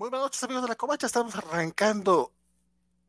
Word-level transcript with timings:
Muy 0.00 0.08
buenas 0.08 0.28
noches, 0.28 0.42
amigos 0.44 0.62
de 0.62 0.68
la 0.70 0.76
Covacha. 0.76 1.06
Estamos 1.06 1.34
arrancando, 1.34 2.32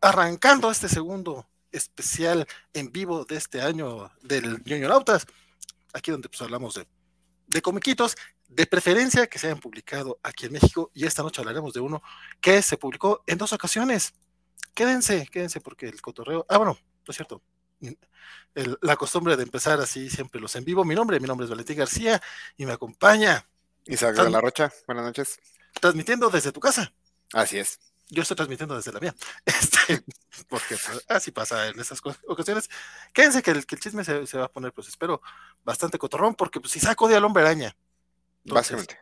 arrancando 0.01 0.69
este 0.69 0.89
segundo 0.89 1.47
especial 1.71 2.45
en 2.73 2.91
vivo 2.91 3.23
de 3.23 3.37
este 3.37 3.61
año 3.61 4.11
del 4.21 4.61
ñoño 4.65 4.89
Nautas. 4.89 5.25
Aquí 5.93 6.11
donde 6.11 6.27
pues 6.27 6.41
hablamos 6.41 6.73
de, 6.73 6.85
de 7.47 7.61
comiquitos, 7.61 8.17
de 8.49 8.67
preferencia 8.67 9.27
que 9.27 9.39
se 9.39 9.47
hayan 9.47 9.61
publicado 9.61 10.19
aquí 10.21 10.47
en 10.47 10.51
México. 10.51 10.91
Y 10.93 11.05
esta 11.05 11.23
noche 11.23 11.39
hablaremos 11.39 11.71
de 11.71 11.79
uno 11.79 12.03
que 12.41 12.61
se 12.61 12.75
publicó 12.75 13.23
en 13.25 13.37
dos 13.37 13.53
ocasiones. 13.53 14.13
Quédense, 14.73 15.29
quédense 15.31 15.61
porque 15.61 15.87
el 15.87 16.01
cotorreo. 16.01 16.45
Ah, 16.49 16.57
bueno, 16.57 16.73
no 16.73 17.09
es 17.09 17.15
cierto. 17.15 17.41
El, 18.53 18.77
la 18.81 18.97
costumbre 18.97 19.37
de 19.37 19.43
empezar 19.43 19.79
así 19.79 20.09
siempre 20.09 20.41
los 20.41 20.53
en 20.57 20.65
vivo. 20.65 20.83
Mi 20.83 20.95
nombre, 20.95 21.21
mi 21.21 21.27
nombre 21.27 21.45
es 21.45 21.49
Valentín 21.51 21.77
García 21.77 22.21
y 22.57 22.65
me 22.65 22.73
acompaña 22.73 23.47
Isaac 23.85 24.13
de 24.13 24.29
la 24.29 24.41
Rocha. 24.41 24.73
Buenas 24.85 25.05
noches 25.05 25.39
transmitiendo 25.79 26.29
desde 26.29 26.51
tu 26.51 26.59
casa. 26.59 26.93
Así 27.33 27.59
es. 27.59 27.79
Yo 28.09 28.23
estoy 28.23 28.35
transmitiendo 28.35 28.75
desde 28.75 28.91
la 28.91 28.99
mía. 28.99 29.15
Este, 29.45 30.03
porque 30.49 30.75
pues, 30.75 31.05
así 31.07 31.31
pasa 31.31 31.67
en 31.67 31.79
esas 31.79 32.01
ocasiones. 32.27 32.69
Quédense 33.13 33.41
que 33.41 33.51
el, 33.51 33.65
que 33.65 33.75
el 33.75 33.81
chisme 33.81 34.03
se, 34.03 34.27
se, 34.27 34.37
va 34.37 34.45
a 34.45 34.51
poner, 34.51 34.73
pues 34.73 34.87
espero, 34.87 35.21
bastante 35.63 35.97
cotorrón, 35.97 36.35
porque 36.35 36.59
pues 36.59 36.73
si 36.73 36.79
saco 36.79 37.07
de 37.07 37.15
al 37.15 37.25
hombre 37.25 37.43
araña. 37.43 37.75
Básicamente. 38.43 38.99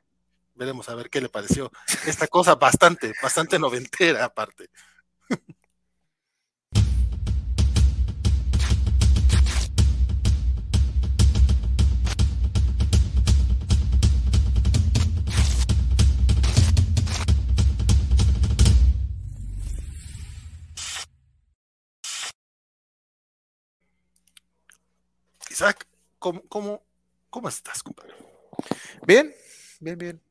Veremos 0.56 0.90
a 0.90 0.96
ver 0.96 1.10
qué 1.10 1.22
le 1.22 1.30
pareció 1.30 1.72
esta 2.06 2.28
cosa 2.28 2.56
bastante, 2.56 3.14
bastante 3.22 3.58
noventera 3.58 4.26
aparte. 4.26 4.70
Isaac, 25.60 25.86
¿cómo, 26.20 26.42
cómo, 26.48 26.82
cómo 27.30 27.50
estás, 27.50 27.84
compadre? 27.84 28.16
Bien, 29.06 29.36
bien, 29.82 29.98
bien. 29.98 30.22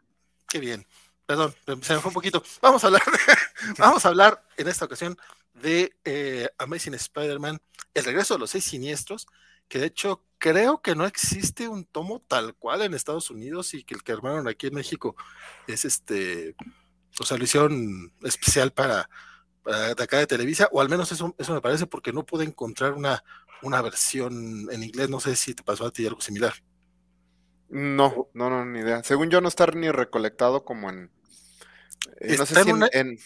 Qué 0.49 0.59
bien. 0.59 0.87
Perdón, 1.27 1.55
se 1.83 1.93
me 1.93 2.01
fue 2.01 2.09
un 2.09 2.15
poquito. 2.15 2.43
Vamos 2.63 2.83
a 2.83 2.87
hablar, 2.87 3.03
vamos 3.79 4.07
a 4.07 4.09
hablar 4.09 4.43
en 4.57 4.69
esta 4.69 4.87
ocasión 4.87 5.19
de 5.53 5.95
eh, 6.07 6.49
Amazing 6.57 6.95
Spider-Man, 6.95 7.61
el 7.93 8.05
regreso 8.07 8.35
de 8.35 8.41
los 8.41 8.49
seis 8.49 8.65
siniestros, 8.65 9.27
que 9.69 9.79
de 9.79 9.89
hecho 9.89 10.25
creo 10.39 10.81
que 10.81 10.95
no 10.95 11.05
existe 11.05 11.69
un 11.69 11.85
tomo 11.85 12.23
tal 12.27 12.55
cual 12.55 12.81
en 12.81 12.95
Estados 12.95 13.29
Unidos 13.29 13.75
y 13.75 13.85
que 13.85 13.97
el 13.97 14.03
que 14.03 14.13
armaron 14.13 14.49
aquí 14.49 14.69
en 14.69 14.77
México 14.77 15.15
es 15.67 15.85
este, 15.85 16.57
o 17.21 17.27
sea, 17.27 17.37
lo 17.37 17.45
hicieron 17.45 18.15
especial 18.23 18.73
para, 18.73 19.11
para 19.63 19.95
de 19.95 20.03
acá 20.03 20.21
de 20.21 20.27
Televisa, 20.27 20.71
o 20.73 20.81
al 20.81 20.89
menos 20.89 21.13
eso, 21.13 21.35
eso 21.37 21.53
me 21.53 21.61
parece 21.61 21.87
porque 21.87 22.15
no 22.15 22.25
pude 22.25 22.45
encontrar 22.45 22.95
una, 22.95 23.23
una 23.63 23.83
versión 23.83 24.69
en 24.71 24.83
inglés. 24.83 25.09
No 25.09 25.21
sé 25.21 25.37
si 25.37 25.55
te 25.55 25.63
pasó 25.63 25.87
a 25.87 25.91
ti 25.91 26.07
algo 26.07 26.21
similar. 26.21 26.55
No, 27.69 28.29
no, 28.33 28.49
no, 28.49 28.65
ni 28.65 28.81
idea. 28.81 29.03
Según 29.05 29.31
yo, 29.31 29.41
no 29.41 29.49
está 29.49 29.67
ni 29.67 29.91
recolectado 29.91 30.65
como 30.65 30.89
en. 30.91 31.11
Eh, 32.21 32.37
no 32.39 32.47
sé 32.47 32.63
si 32.63 32.71
en, 32.71 32.83
en, 32.93 33.19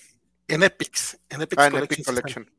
en, 0.49 0.63
Epics. 0.63 1.19
En 1.29 1.43
Epics 1.43 1.63
ah, 1.63 1.67
en 1.69 1.77
Epic 1.77 2.05
Collection. 2.05 2.51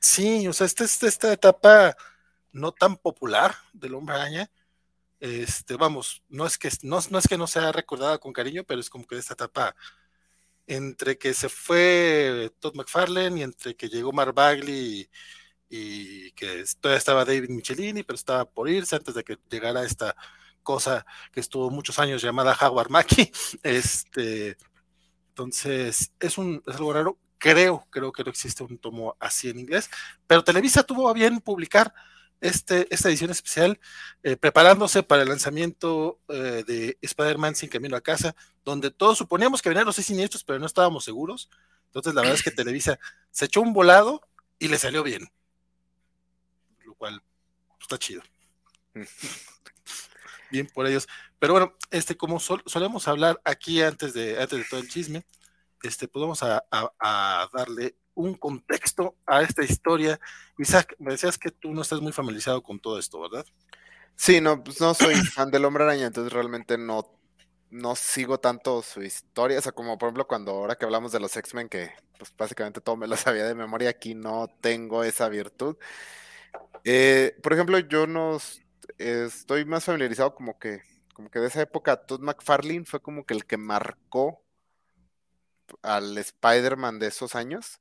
Sí, 0.00 0.48
o 0.48 0.52
sea, 0.52 0.66
esta 0.66 0.84
es 0.84 1.02
esta 1.02 1.32
etapa 1.32 1.96
no 2.52 2.72
tan 2.72 2.96
popular 2.96 3.54
del 3.72 3.94
hombre 3.94 4.16
araña. 4.16 4.50
Este, 5.20 5.76
vamos, 5.76 6.22
no 6.28 6.46
es 6.46 6.56
que 6.56 6.70
no, 6.82 6.98
no 7.10 7.18
es 7.18 7.28
que 7.28 7.36
no 7.36 7.46
sea 7.46 7.70
recordada 7.72 8.18
con 8.18 8.32
cariño, 8.32 8.64
pero 8.64 8.80
es 8.80 8.88
como 8.88 9.06
que 9.06 9.18
esta 9.18 9.34
etapa 9.34 9.76
entre 10.66 11.18
que 11.18 11.34
se 11.34 11.48
fue 11.48 12.50
Todd 12.58 12.74
McFarlane 12.74 13.40
y 13.40 13.42
entre 13.42 13.76
que 13.76 13.88
llegó 13.88 14.12
Mark 14.12 14.34
Bagley 14.34 15.00
y 15.00 15.10
que 15.70 16.64
todavía 16.80 16.98
estaba 16.98 17.24
David 17.24 17.48
Michelini, 17.48 18.02
pero 18.02 18.16
estaba 18.16 18.44
por 18.44 18.68
irse 18.68 18.96
antes 18.96 19.14
de 19.14 19.22
que 19.22 19.38
llegara 19.48 19.84
esta 19.84 20.16
cosa 20.62 21.06
que 21.32 21.40
estuvo 21.40 21.70
muchos 21.70 21.98
años 21.98 22.22
llamada 22.22 22.56
Howard 22.60 22.90
Mackie. 22.90 23.30
Este, 23.62 24.56
entonces, 25.28 26.12
es, 26.18 26.38
un, 26.38 26.62
es 26.66 26.76
algo 26.76 26.92
raro. 26.92 27.18
Creo, 27.38 27.86
creo 27.90 28.12
que 28.12 28.24
no 28.24 28.30
existe 28.30 28.62
un 28.62 28.76
tomo 28.78 29.16
así 29.18 29.48
en 29.48 29.60
inglés, 29.60 29.88
pero 30.26 30.44
Televisa 30.44 30.82
tuvo 30.82 31.08
a 31.08 31.14
bien 31.14 31.40
publicar 31.40 31.94
este, 32.40 32.86
esta 32.92 33.08
edición 33.08 33.30
especial, 33.30 33.80
eh, 34.22 34.36
preparándose 34.36 35.02
para 35.02 35.22
el 35.22 35.28
lanzamiento 35.28 36.20
eh, 36.28 36.64
de 36.66 36.98
Spider-Man 37.00 37.54
sin 37.54 37.70
camino 37.70 37.96
a 37.96 38.02
casa, 38.02 38.34
donde 38.62 38.90
todos 38.90 39.16
suponíamos 39.16 39.62
que 39.62 39.70
venían 39.70 39.86
los 39.86 39.96
seis 39.96 40.08
siniestros, 40.08 40.44
pero 40.44 40.58
no 40.58 40.66
estábamos 40.66 41.04
seguros. 41.04 41.48
Entonces, 41.86 42.12
la 42.12 42.20
verdad 42.22 42.36
es 42.36 42.42
que 42.42 42.50
Televisa 42.50 42.98
se 43.30 43.46
echó 43.46 43.62
un 43.62 43.72
volado 43.72 44.20
y 44.58 44.68
le 44.68 44.76
salió 44.76 45.02
bien 45.02 45.30
cual 47.00 47.22
pues, 47.68 47.80
está 47.80 47.98
chido. 47.98 48.22
Mm. 48.94 49.02
Bien 50.50 50.66
por 50.66 50.86
ellos. 50.86 51.08
Pero 51.38 51.54
bueno, 51.54 51.74
este, 51.90 52.16
como 52.16 52.38
solemos 52.40 53.08
hablar 53.08 53.40
aquí 53.44 53.80
antes 53.82 54.12
de, 54.12 54.40
antes 54.40 54.58
de 54.58 54.64
todo 54.64 54.80
el 54.80 54.88
chisme, 54.88 55.24
este, 55.82 56.06
pues 56.08 56.20
vamos 56.20 56.42
a, 56.42 56.64
a, 56.70 57.48
darle 57.52 57.96
un 58.14 58.34
contexto 58.34 59.16
a 59.26 59.42
esta 59.42 59.64
historia. 59.64 60.20
Isaac, 60.58 60.96
me 60.98 61.12
decías 61.12 61.38
que 61.38 61.50
tú 61.50 61.72
no 61.72 61.82
estás 61.82 62.00
muy 62.00 62.12
familiarizado 62.12 62.62
con 62.62 62.80
todo 62.80 62.98
esto, 62.98 63.20
¿verdad? 63.20 63.46
Sí, 64.16 64.40
no, 64.40 64.62
pues 64.62 64.80
no 64.80 64.92
soy 64.92 65.14
fan 65.34 65.50
del 65.50 65.64
hombre 65.64 65.84
araña, 65.84 66.06
entonces 66.06 66.32
realmente 66.32 66.76
no, 66.76 67.08
no 67.70 67.94
sigo 67.94 68.38
tanto 68.40 68.82
su 68.82 69.02
historia. 69.02 69.60
O 69.60 69.62
sea, 69.62 69.72
como 69.72 69.96
por 69.96 70.08
ejemplo, 70.08 70.26
cuando 70.26 70.50
ahora 70.50 70.74
que 70.74 70.84
hablamos 70.84 71.12
de 71.12 71.20
los 71.20 71.34
X-Men, 71.36 71.68
que 71.68 71.92
pues 72.18 72.34
básicamente 72.36 72.80
todo 72.80 72.96
me 72.96 73.06
lo 73.06 73.16
sabía 73.16 73.44
de 73.44 73.54
memoria, 73.54 73.90
aquí 73.90 74.14
no 74.14 74.48
tengo 74.60 75.04
esa 75.04 75.28
virtud. 75.28 75.76
Eh, 76.84 77.36
por 77.42 77.52
ejemplo, 77.52 77.78
yo 77.78 78.06
no 78.06 78.38
estoy 78.98 79.64
más 79.64 79.84
familiarizado 79.84 80.34
como 80.34 80.58
que, 80.58 80.82
como 81.14 81.30
que 81.30 81.38
de 81.38 81.48
esa 81.48 81.62
época, 81.62 81.96
Todd 82.06 82.20
McFarlane 82.20 82.84
fue 82.84 83.00
como 83.00 83.24
que 83.24 83.34
el 83.34 83.44
que 83.44 83.56
marcó 83.56 84.42
al 85.82 86.16
Spider-Man 86.18 86.98
de 86.98 87.08
esos 87.08 87.34
años. 87.34 87.80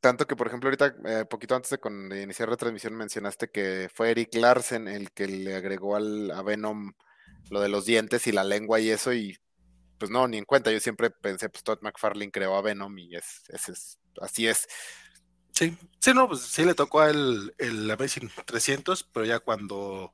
Tanto 0.00 0.26
que, 0.26 0.34
por 0.34 0.48
ejemplo, 0.48 0.68
ahorita, 0.68 0.96
eh, 1.04 1.24
poquito 1.26 1.54
antes 1.54 1.70
de, 1.70 2.22
iniciar 2.22 2.48
la 2.48 2.56
transmisión, 2.56 2.94
mencionaste 2.96 3.50
que 3.50 3.88
fue 3.94 4.10
Eric 4.10 4.34
Larsen 4.34 4.88
el 4.88 5.12
que 5.12 5.28
le 5.28 5.54
agregó 5.54 5.94
al, 5.94 6.30
a 6.32 6.42
Venom 6.42 6.92
lo 7.50 7.60
de 7.60 7.68
los 7.68 7.84
dientes 7.84 8.26
y 8.26 8.32
la 8.32 8.42
lengua 8.42 8.80
y 8.80 8.90
eso, 8.90 9.12
y 9.12 9.38
pues 9.98 10.10
no, 10.10 10.26
ni 10.26 10.38
en 10.38 10.44
cuenta. 10.44 10.72
Yo 10.72 10.80
siempre 10.80 11.10
pensé, 11.10 11.48
pues 11.48 11.62
Todd 11.62 11.78
McFarlane 11.82 12.32
creó 12.32 12.56
a 12.56 12.62
Venom 12.62 12.98
y 12.98 13.14
es, 13.14 13.44
es 13.48 13.98
así 14.20 14.48
es. 14.48 14.66
Sí, 15.52 15.76
sí, 15.98 16.14
no, 16.14 16.28
pues 16.28 16.40
sí 16.40 16.64
le 16.64 16.74
tocó 16.74 17.04
el, 17.04 17.54
el 17.58 17.90
Amazing 17.90 18.30
300, 18.46 19.04
pero 19.04 19.26
ya 19.26 19.38
cuando 19.38 20.12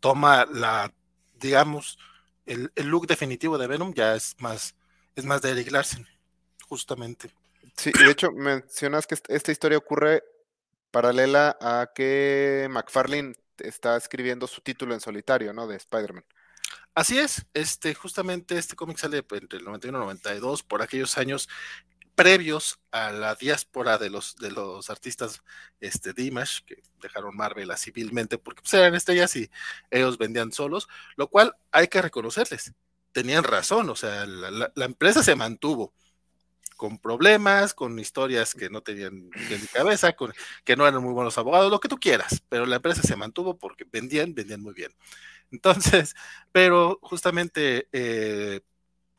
toma 0.00 0.46
la, 0.46 0.92
digamos, 1.40 1.98
el, 2.46 2.70
el, 2.76 2.86
look 2.86 3.06
definitivo 3.06 3.58
de 3.58 3.66
Venom 3.66 3.94
ya 3.94 4.14
es 4.14 4.36
más, 4.40 4.74
es 5.16 5.24
más 5.24 5.42
de 5.42 5.50
Eric 5.50 5.70
Larsen, 5.70 6.06
justamente. 6.68 7.30
Sí, 7.76 7.90
y 7.94 8.04
de 8.04 8.10
hecho 8.10 8.30
mencionas 8.32 9.06
que 9.06 9.16
esta 9.28 9.52
historia 9.52 9.78
ocurre 9.78 10.22
paralela 10.90 11.56
a 11.60 11.90
que 11.94 12.68
McFarlane 12.70 13.34
está 13.58 13.96
escribiendo 13.96 14.46
su 14.46 14.60
título 14.60 14.94
en 14.94 15.00
solitario, 15.00 15.52
¿no? 15.52 15.66
De 15.66 15.76
Spider-Man. 15.76 16.24
Así 16.94 17.18
es, 17.18 17.46
este, 17.54 17.94
justamente 17.94 18.58
este 18.58 18.74
cómic 18.76 18.98
sale 18.98 19.18
entre 19.18 19.58
el 19.58 19.64
91 19.64 19.98
y 19.98 20.00
el 20.00 20.06
92, 20.06 20.62
por 20.62 20.82
aquellos 20.82 21.16
años 21.16 21.48
previos 22.18 22.80
a 22.90 23.12
la 23.12 23.36
diáspora 23.36 23.96
de 23.96 24.10
los, 24.10 24.34
de 24.38 24.50
los 24.50 24.90
artistas 24.90 25.40
este, 25.78 26.12
de 26.12 26.32
que 26.66 26.82
dejaron 27.00 27.36
Marvel 27.36 27.72
civilmente 27.76 28.38
porque 28.38 28.60
pues, 28.60 28.74
eran 28.74 28.96
estrellas 28.96 29.36
y 29.36 29.48
ellos 29.88 30.18
vendían 30.18 30.50
solos, 30.50 30.88
lo 31.14 31.28
cual 31.28 31.54
hay 31.70 31.86
que 31.86 32.02
reconocerles. 32.02 32.72
Tenían 33.12 33.44
razón, 33.44 33.88
o 33.88 33.94
sea, 33.94 34.26
la, 34.26 34.84
empresa 34.84 35.22
se 35.22 35.36
mantuvo 35.36 35.94
con 36.76 36.98
problemas, 36.98 37.72
con 37.72 37.96
historias 38.00 38.52
que 38.52 38.68
no 38.68 38.80
tenían 38.80 39.30
de 39.30 39.60
cabeza, 39.72 40.16
que 40.64 40.74
no 40.74 40.88
eran 40.88 41.00
muy 41.00 41.12
buenos 41.12 41.38
abogados, 41.38 41.70
lo 41.70 41.78
que 41.78 41.88
tú 41.88 42.00
quieras, 42.00 42.42
pero 42.48 42.66
la 42.66 42.76
empresa 42.76 43.02
se 43.02 43.14
mantuvo 43.14 43.56
porque 43.56 43.86
vendían, 43.92 44.34
vendían 44.34 44.60
muy 44.60 44.74
bien. 44.74 44.92
Entonces, 45.52 46.16
pero 46.50 46.98
justamente 47.00 47.86
eh, 47.92 48.60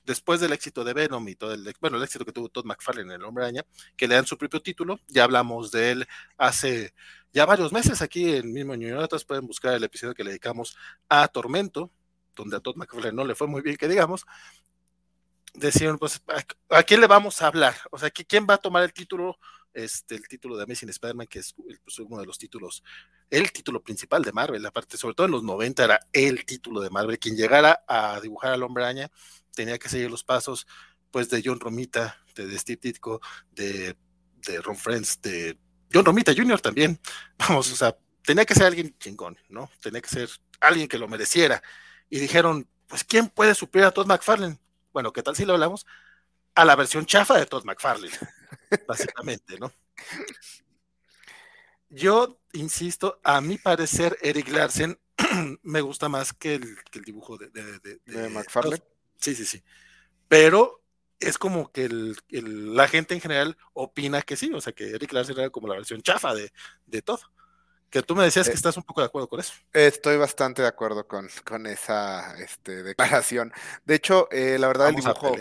después 0.09 0.39
del 0.39 0.53
éxito 0.53 0.83
de 0.83 0.93
Venom 0.93 1.27
y 1.27 1.35
todo 1.35 1.53
el, 1.53 1.71
bueno, 1.79 1.97
el 1.97 2.03
éxito 2.03 2.25
que 2.25 2.31
tuvo 2.31 2.49
Todd 2.49 2.65
McFarlane 2.65 3.13
en 3.13 3.21
El 3.21 3.25
Hombre 3.25 3.43
Araña, 3.43 3.63
que 3.95 4.07
le 4.07 4.15
dan 4.15 4.25
su 4.25 4.39
propio 4.39 4.59
título, 4.59 4.99
ya 5.07 5.23
hablamos 5.23 5.71
de 5.71 5.91
él 5.91 6.07
hace 6.35 6.95
ya 7.31 7.45
varios 7.45 7.71
meses 7.71 8.01
aquí 8.01 8.33
en 8.33 8.51
mismo 8.51 8.75
New 8.75 9.07
pueden 9.27 9.45
buscar 9.45 9.75
el 9.75 9.83
episodio 9.83 10.15
que 10.15 10.23
le 10.23 10.31
dedicamos 10.31 10.75
a 11.09 11.27
Tormento, 11.27 11.91
donde 12.35 12.57
a 12.57 12.59
Todd 12.59 12.75
McFarlane 12.75 13.15
no 13.15 13.23
le 13.23 13.35
fue 13.35 13.45
muy 13.45 13.61
bien, 13.61 13.77
que 13.77 13.87
digamos, 13.87 14.25
decían, 15.53 15.99
pues, 15.99 16.23
¿a, 16.69 16.81
quién 16.81 17.01
le 17.01 17.07
vamos 17.07 17.39
a 17.43 17.47
hablar? 17.47 17.75
O 17.91 17.99
sea, 17.99 18.09
¿quién 18.09 18.47
va 18.49 18.55
a 18.55 18.57
tomar 18.57 18.83
el 18.83 18.93
título? 18.93 19.37
Este, 19.71 20.15
el 20.15 20.27
título 20.27 20.57
de 20.57 20.63
Amazing 20.63 20.89
Spider-Man, 20.89 21.27
que 21.27 21.37
es 21.37 21.53
pues, 21.53 21.99
uno 21.99 22.17
de 22.17 22.25
los 22.25 22.39
títulos, 22.39 22.83
el 23.29 23.51
título 23.51 23.83
principal 23.83 24.23
de 24.23 24.31
Marvel, 24.31 24.65
aparte, 24.65 24.97
sobre 24.97 25.13
todo 25.13 25.27
en 25.27 25.31
los 25.33 25.43
90 25.43 25.83
era 25.83 25.99
el 26.11 26.43
título 26.45 26.81
de 26.81 26.89
Marvel, 26.89 27.19
quien 27.19 27.35
llegara 27.35 27.83
a 27.87 28.19
dibujar 28.19 28.53
al 28.53 28.63
hombre 28.63 28.83
araña 28.83 29.11
tenía 29.59 29.77
que 29.77 29.89
seguir 29.89 30.09
los 30.09 30.23
pasos 30.23 30.65
pues 31.11 31.29
de 31.29 31.41
John 31.43 31.59
Romita, 31.59 32.23
de, 32.33 32.57
Steve 32.57 32.79
Ditko, 32.81 33.19
de, 33.51 33.93
de 34.35 34.61
Ron 34.61 34.77
Friends, 34.77 35.21
de 35.21 35.59
John 35.93 36.05
Romita 36.05 36.33
Jr. 36.33 36.61
también. 36.61 36.97
Vamos, 37.37 37.69
o 37.69 37.75
sea, 37.75 37.93
tenía 38.23 38.45
que 38.45 38.55
ser 38.55 38.67
alguien 38.67 38.95
chingón, 38.97 39.37
¿no? 39.49 39.69
Tenía 39.81 39.99
que 39.99 40.07
ser 40.07 40.29
alguien 40.61 40.87
que 40.87 40.97
lo 40.97 41.09
mereciera. 41.09 41.61
Y 42.09 42.19
dijeron, 42.19 42.69
pues, 42.87 43.03
¿quién 43.03 43.27
puede 43.27 43.53
suplir 43.53 43.83
a 43.83 43.91
Todd 43.91 44.07
McFarlane? 44.07 44.57
Bueno, 44.93 45.11
¿qué 45.11 45.23
tal 45.23 45.35
si 45.35 45.43
lo 45.43 45.55
hablamos? 45.55 45.85
A 46.55 46.63
la 46.63 46.77
versión 46.77 47.05
chafa 47.05 47.37
de 47.37 47.45
Todd 47.45 47.65
McFarlane, 47.65 48.13
básicamente, 48.87 49.59
¿no? 49.59 49.73
Yo 51.89 52.39
insisto, 52.53 53.19
a 53.25 53.41
mi 53.41 53.57
parecer, 53.57 54.17
Eric 54.21 54.47
Larsen 54.47 54.97
me 55.63 55.81
gusta 55.81 56.07
más 56.07 56.31
que 56.31 56.55
el, 56.55 56.77
dibujo 57.03 57.37
de, 57.37 57.49
de, 57.49 58.29
McFarlane. 58.29 58.81
Sí, 59.19 59.35
sí, 59.35 59.45
sí. 59.45 59.63
Pero 60.27 60.81
es 61.19 61.37
como 61.37 61.71
que 61.71 61.89
la 62.31 62.87
gente 62.87 63.13
en 63.13 63.21
general 63.21 63.57
opina 63.73 64.21
que 64.21 64.37
sí, 64.37 64.51
o 64.53 64.61
sea, 64.61 64.73
que 64.73 64.91
Eric 64.91 65.11
Larsen 65.11 65.37
era 65.37 65.49
como 65.49 65.67
la 65.67 65.75
versión 65.75 66.01
chafa 66.01 66.33
de, 66.33 67.01
todo. 67.01 67.19
Que 67.89 68.03
tú 68.03 68.15
me 68.15 68.23
decías 68.23 68.45
que 68.45 68.53
eh, 68.53 68.55
estás 68.55 68.77
un 68.77 68.83
poco 68.83 69.01
de 69.01 69.07
acuerdo 69.07 69.27
con 69.27 69.39
eso. 69.39 69.53
Estoy 69.73 70.17
bastante 70.17 70.61
de 70.61 70.67
acuerdo 70.67 71.07
con, 71.07 71.27
con 71.43 71.65
esa 71.65 72.35
este, 72.39 72.83
declaración. 72.83 73.51
De 73.83 73.95
hecho, 73.95 74.29
eh, 74.31 74.57
la 74.59 74.67
verdad, 74.67 74.89
el 74.89 74.95
dibujo, 74.95 75.35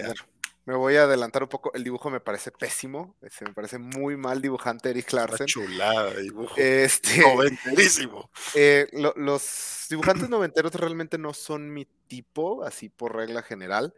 me 0.68 0.74
voy 0.74 0.96
a 0.96 1.04
adelantar 1.04 1.42
un 1.42 1.48
poco. 1.48 1.72
El 1.74 1.84
dibujo 1.84 2.10
me 2.10 2.20
parece 2.20 2.50
pésimo. 2.50 3.16
Se 3.30 3.44
me 3.44 3.54
parece 3.54 3.78
muy 3.78 4.16
mal 4.16 4.42
dibujante 4.42 4.90
Eric 4.90 5.12
Larsen. 5.12 5.46
chulada 5.46 6.10
de 6.10 6.22
dibujo. 6.22 6.54
Este, 6.56 7.20
Noventerísimo. 7.20 8.30
Eh, 8.54 8.86
los 8.92 9.86
dibujantes 9.88 10.28
noventeros 10.28 10.74
realmente 10.74 11.16
no 11.16 11.32
son 11.32 11.72
mi 11.72 11.86
tipo, 12.08 12.64
así 12.64 12.88
por 12.88 13.16
regla 13.16 13.42
general 13.42 13.94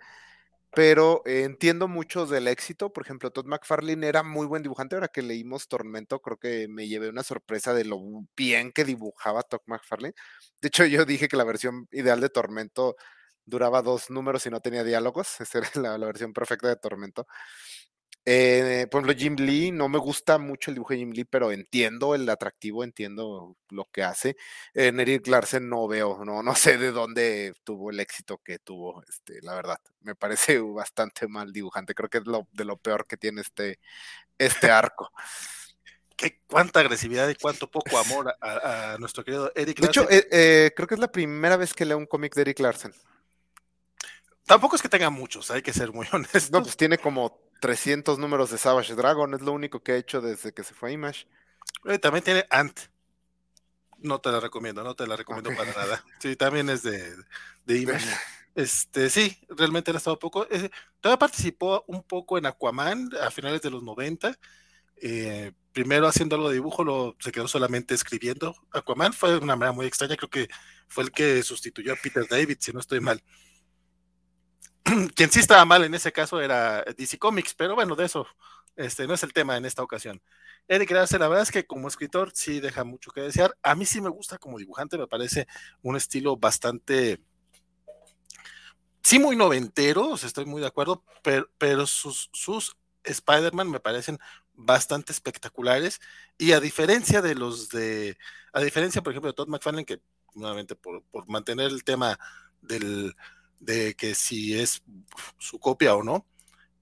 pero 0.72 1.22
entiendo 1.26 1.88
mucho 1.88 2.26
del 2.26 2.46
éxito. 2.48 2.92
Por 2.92 3.04
ejemplo, 3.04 3.30
Todd 3.30 3.46
McFarlane 3.46 4.06
era 4.06 4.22
muy 4.22 4.46
buen 4.46 4.62
dibujante. 4.62 4.94
Ahora 4.94 5.08
que 5.08 5.22
leímos 5.22 5.68
Tormento, 5.68 6.20
creo 6.20 6.38
que 6.38 6.68
me 6.68 6.86
llevé 6.88 7.08
una 7.08 7.22
sorpresa 7.24 7.74
de 7.74 7.84
lo 7.84 7.98
bien 8.36 8.70
que 8.72 8.84
dibujaba 8.84 9.42
Todd 9.42 9.62
McFarlane. 9.66 10.14
De 10.60 10.68
hecho, 10.68 10.84
yo 10.86 11.04
dije 11.04 11.28
que 11.28 11.36
la 11.36 11.44
versión 11.44 11.88
ideal 11.90 12.20
de 12.20 12.28
Tormento 12.28 12.96
duraba 13.44 13.82
dos 13.82 14.10
números 14.10 14.46
y 14.46 14.50
no 14.50 14.60
tenía 14.60 14.84
diálogos. 14.84 15.40
Esa 15.40 15.58
era 15.58 15.98
la 15.98 16.06
versión 16.06 16.32
perfecta 16.32 16.68
de 16.68 16.76
Tormento. 16.76 17.26
Eh, 18.26 18.86
por 18.90 19.00
ejemplo, 19.00 19.18
Jim 19.18 19.36
Lee, 19.36 19.72
no 19.72 19.88
me 19.88 19.98
gusta 19.98 20.38
mucho 20.38 20.70
el 20.70 20.74
dibujo 20.74 20.92
de 20.92 20.98
Jim 20.98 21.10
Lee, 21.10 21.24
pero 21.24 21.52
entiendo 21.52 22.14
el 22.14 22.28
atractivo, 22.28 22.84
entiendo 22.84 23.56
lo 23.70 23.84
que 23.86 24.02
hace. 24.02 24.36
En 24.74 25.00
Eric 25.00 25.26
Larsen 25.26 25.68
no 25.68 25.88
veo, 25.88 26.24
no, 26.24 26.42
no 26.42 26.54
sé 26.54 26.76
de 26.76 26.92
dónde 26.92 27.54
tuvo 27.64 27.90
el 27.90 27.98
éxito 27.98 28.38
que 28.38 28.58
tuvo, 28.58 29.02
este, 29.08 29.40
la 29.42 29.54
verdad. 29.54 29.80
Me 30.02 30.14
parece 30.14 30.58
bastante 30.60 31.28
mal 31.28 31.52
dibujante. 31.52 31.94
Creo 31.94 32.10
que 32.10 32.18
es 32.18 32.26
lo, 32.26 32.46
de 32.52 32.64
lo 32.64 32.76
peor 32.76 33.06
que 33.06 33.16
tiene 33.16 33.40
este, 33.40 33.78
este 34.38 34.70
arco. 34.70 35.10
¿Qué, 36.14 36.40
cuánta 36.46 36.80
agresividad 36.80 37.30
y 37.30 37.34
cuánto 37.34 37.70
poco 37.70 37.96
amor 37.96 38.36
a, 38.42 38.96
nuestro 38.98 39.24
querido 39.24 39.50
Eric 39.54 39.78
Larsen. 39.78 40.06
De 40.06 40.16
hecho, 40.16 40.26
eh, 40.26 40.28
eh, 40.30 40.70
creo 40.76 40.86
que 40.86 40.94
es 40.94 41.00
la 41.00 41.10
primera 41.10 41.56
vez 41.56 41.72
que 41.72 41.86
leo 41.86 41.96
un 41.96 42.04
cómic 42.04 42.34
de 42.34 42.42
Eric 42.42 42.60
Larsen. 42.60 42.92
Tampoco 44.44 44.76
es 44.76 44.82
que 44.82 44.90
tenga 44.90 45.08
muchos, 45.08 45.50
hay 45.50 45.62
que 45.62 45.72
ser 45.72 45.92
muy 45.92 46.06
honestos. 46.12 46.50
No, 46.50 46.62
pues 46.62 46.76
tiene 46.76 46.98
como 46.98 47.49
300 47.60 48.18
números 48.18 48.50
de 48.50 48.58
Savage 48.58 48.94
Dragon, 48.94 49.32
es 49.34 49.42
lo 49.42 49.52
único 49.52 49.82
que 49.82 49.92
ha 49.92 49.96
hecho 49.96 50.20
desde 50.20 50.52
que 50.52 50.64
se 50.64 50.74
fue 50.74 50.90
a 50.90 50.92
Image. 50.92 51.26
Eh, 51.84 51.98
también 51.98 52.24
tiene 52.24 52.46
Ant. 52.50 52.80
No 53.98 54.20
te 54.20 54.30
la 54.30 54.40
recomiendo, 54.40 54.82
no 54.82 54.94
te 54.94 55.06
la 55.06 55.16
recomiendo 55.16 55.50
para 55.54 55.72
nada. 55.72 56.04
Sí, 56.20 56.34
también 56.36 56.70
es 56.70 56.82
de, 56.82 57.14
de 57.66 57.78
Image. 57.78 58.06
Este, 58.52 59.10
sí, 59.10 59.38
realmente 59.48 59.92
ha 59.92 59.96
estado 59.96 60.18
poco. 60.18 60.44
Eh, 60.50 60.70
todavía 61.00 61.20
participó 61.20 61.84
un 61.86 62.02
poco 62.02 62.36
en 62.36 62.46
Aquaman 62.46 63.08
a 63.22 63.30
finales 63.30 63.62
de 63.62 63.70
los 63.70 63.82
90. 63.82 64.36
Eh, 65.02 65.52
primero 65.72 66.08
haciendo 66.08 66.36
algo 66.36 66.48
de 66.48 66.54
dibujo, 66.54 66.84
lo, 66.84 67.16
se 67.20 67.32
quedó 67.32 67.48
solamente 67.48 67.94
escribiendo. 67.94 68.54
Aquaman 68.72 69.12
fue 69.12 69.30
de 69.30 69.38
una 69.38 69.56
manera 69.56 69.72
muy 69.72 69.86
extraña, 69.86 70.16
creo 70.16 70.30
que 70.30 70.48
fue 70.88 71.04
el 71.04 71.12
que 71.12 71.42
sustituyó 71.42 71.92
a 71.92 71.96
Peter 71.96 72.26
David, 72.28 72.58
si 72.60 72.72
no 72.72 72.80
estoy 72.80 73.00
mal. 73.00 73.22
quien 75.14 75.30
sí 75.30 75.40
estaba 75.40 75.64
mal 75.64 75.84
en 75.84 75.94
ese 75.94 76.12
caso 76.12 76.40
era 76.40 76.82
DC 76.96 77.18
Comics, 77.18 77.54
pero 77.54 77.74
bueno, 77.74 77.94
de 77.96 78.06
eso 78.06 78.26
este, 78.76 79.06
no 79.06 79.14
es 79.14 79.22
el 79.22 79.32
tema 79.32 79.56
en 79.56 79.64
esta 79.64 79.82
ocasión. 79.82 80.22
Eric 80.68 80.90
Larsen, 80.90 81.20
la 81.20 81.28
verdad 81.28 81.42
es 81.42 81.50
que 81.50 81.66
como 81.66 81.88
escritor 81.88 82.30
sí 82.34 82.60
deja 82.60 82.84
mucho 82.84 83.10
que 83.10 83.20
desear. 83.20 83.56
A 83.62 83.74
mí 83.74 83.84
sí 83.84 84.00
me 84.00 84.08
gusta 84.08 84.38
como 84.38 84.58
dibujante, 84.58 84.98
me 84.98 85.06
parece 85.06 85.46
un 85.82 85.96
estilo 85.96 86.36
bastante, 86.36 87.20
sí 89.02 89.18
muy 89.18 89.36
noventero, 89.36 90.14
estoy 90.14 90.44
muy 90.44 90.60
de 90.60 90.68
acuerdo, 90.68 91.04
pero, 91.22 91.50
pero 91.58 91.86
sus, 91.86 92.30
sus 92.32 92.76
Spider-Man 93.04 93.70
me 93.70 93.80
parecen 93.80 94.18
bastante 94.54 95.12
espectaculares 95.12 96.00
y 96.38 96.52
a 96.52 96.60
diferencia 96.60 97.22
de 97.22 97.34
los 97.34 97.70
de, 97.70 98.16
a 98.52 98.60
diferencia 98.60 99.02
por 99.02 99.12
ejemplo 99.12 99.30
de 99.30 99.34
Todd 99.34 99.48
McFarlane, 99.48 99.86
que 99.86 100.00
nuevamente 100.34 100.76
por, 100.76 101.02
por 101.04 101.28
mantener 101.28 101.70
el 101.70 101.82
tema 101.82 102.18
del 102.60 103.14
de 103.60 103.94
que 103.94 104.14
si 104.14 104.58
es 104.58 104.82
su 105.38 105.58
copia 105.60 105.94
o 105.94 106.02
no, 106.02 106.26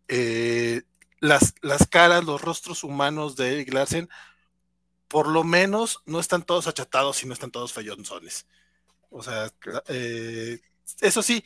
eh, 0.08 0.82
las, 1.20 1.54
las 1.60 1.86
caras, 1.86 2.25
los 2.25 2.40
rostros 2.40 2.84
humanos 2.84 3.36
de 3.36 3.54
Eric 3.54 3.75
Larsen, 3.75 4.08
por 5.08 5.26
lo 5.26 5.44
menos 5.44 6.02
no 6.06 6.20
están 6.20 6.42
todos 6.42 6.66
achatados 6.66 7.22
y 7.22 7.26
no 7.26 7.32
están 7.32 7.50
todos 7.50 7.72
fallonzones. 7.72 8.46
O 9.10 9.22
sea, 9.22 9.50
eh, 9.88 10.60
eso 11.00 11.22
sí, 11.22 11.42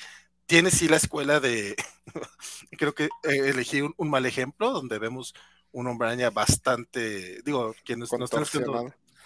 tiene 0.46 0.70
sí 0.70 0.88
la 0.88 0.96
escuela 0.96 1.40
de, 1.40 1.76
creo 2.72 2.94
que 2.94 3.04
eh, 3.04 3.08
elegí 3.48 3.80
un, 3.80 4.10
mal 4.10 4.26
ejemplo 4.26 4.72
donde 4.72 4.98
vemos 4.98 5.34
un 5.70 5.86
hombre 5.86 6.28
bastante, 6.30 7.40
digo, 7.42 7.74
quienes 7.84 8.12
no 8.12 8.24
están 8.24 8.44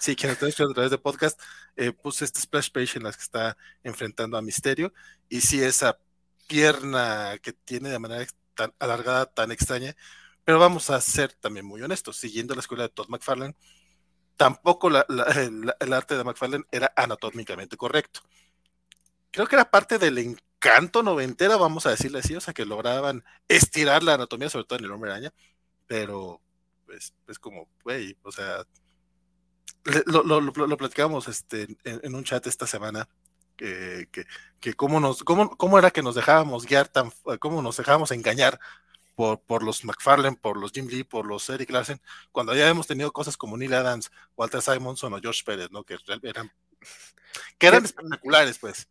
Sí, 0.06 0.14
quien 0.14 0.30
está 0.30 0.46
a 0.46 0.72
través 0.72 0.92
de 0.92 0.98
podcast, 0.98 1.40
eh, 1.74 1.90
puse 1.90 2.24
este 2.24 2.40
splash 2.40 2.70
page 2.70 2.96
en 2.96 3.02
las 3.02 3.16
que 3.16 3.24
está 3.24 3.56
enfrentando 3.82 4.36
a 4.36 4.40
Misterio. 4.40 4.92
Y 5.28 5.40
sí, 5.40 5.60
esa 5.60 5.98
pierna 6.46 7.36
que 7.42 7.52
tiene 7.52 7.88
de 7.88 7.98
manera 7.98 8.24
tan 8.54 8.72
alargada, 8.78 9.26
tan 9.26 9.50
extraña. 9.50 9.96
Pero 10.44 10.60
vamos 10.60 10.90
a 10.90 11.00
ser 11.00 11.32
también 11.32 11.66
muy 11.66 11.82
honestos, 11.82 12.18
siguiendo 12.18 12.54
la 12.54 12.60
escuela 12.60 12.84
de 12.84 12.90
Todd 12.90 13.08
McFarlane, 13.08 13.56
tampoco 14.36 14.90
el, 14.90 15.92
arte 15.92 16.16
de 16.16 16.22
McFarlane 16.22 16.66
era 16.70 16.92
anatómicamente 16.94 17.76
correcto. 17.76 18.20
Creo 19.32 19.48
que 19.48 19.56
era 19.56 19.68
parte 19.72 19.98
del 19.98 20.18
encanto 20.18 21.02
noventera, 21.02 21.56
vamos 21.56 21.84
a 21.86 21.90
decirle 21.90 22.20
así, 22.20 22.36
o 22.36 22.40
sea, 22.40 22.54
que 22.54 22.64
lograban 22.64 23.24
estirar 23.48 24.04
la 24.04 24.14
anatomía, 24.14 24.50
sobre 24.50 24.66
todo 24.66 24.78
en 24.78 24.84
el 24.84 24.92
hombre 24.92 25.10
araña, 25.10 25.34
pero 25.88 26.40
pues, 26.86 27.12
es 27.26 27.40
como, 27.40 27.68
güey, 27.82 28.16
o 28.22 28.30
sea, 28.30 28.64
lo, 30.06 30.40
lo, 30.40 30.76
platicamos 30.76 31.28
este, 31.28 31.66
en, 31.84 32.14
un 32.14 32.24
chat 32.24 32.46
esta 32.46 32.66
semana, 32.66 33.08
que, 33.56 34.08
que, 34.60 34.74
cómo, 34.74 35.00
nos, 35.00 35.24
cómo, 35.24 35.56
cómo, 35.56 35.78
era 35.78 35.90
que 35.90 36.02
nos 36.02 36.14
dejábamos 36.14 36.66
guiar, 36.66 36.88
tan, 36.88 37.10
cómo 37.38 37.62
nos 37.62 37.76
dejábamos 37.76 38.10
engañar 38.10 38.60
por, 39.14 39.40
por 39.40 39.62
los 39.62 39.84
McFarlane, 39.84 40.36
por 40.36 40.58
los 40.58 40.72
Jim 40.72 40.86
Lee, 40.88 41.04
por 41.04 41.26
los 41.26 41.48
Eric 41.48 41.70
Larsen, 41.70 42.00
cuando 42.32 42.54
ya 42.54 42.68
hemos 42.68 42.86
tenido 42.86 43.12
cosas 43.12 43.36
como 43.36 43.56
Neil 43.56 43.74
Adams, 43.74 44.10
Walter 44.36 44.60
Simonson 44.60 45.14
o 45.14 45.20
George 45.20 45.42
Pérez, 45.44 45.70
¿no? 45.70 45.84
Que 45.84 45.96
eran, 46.22 46.52
que 47.58 47.66
eran 47.66 47.84
espectaculares, 47.84 48.58
pues. 48.58 48.88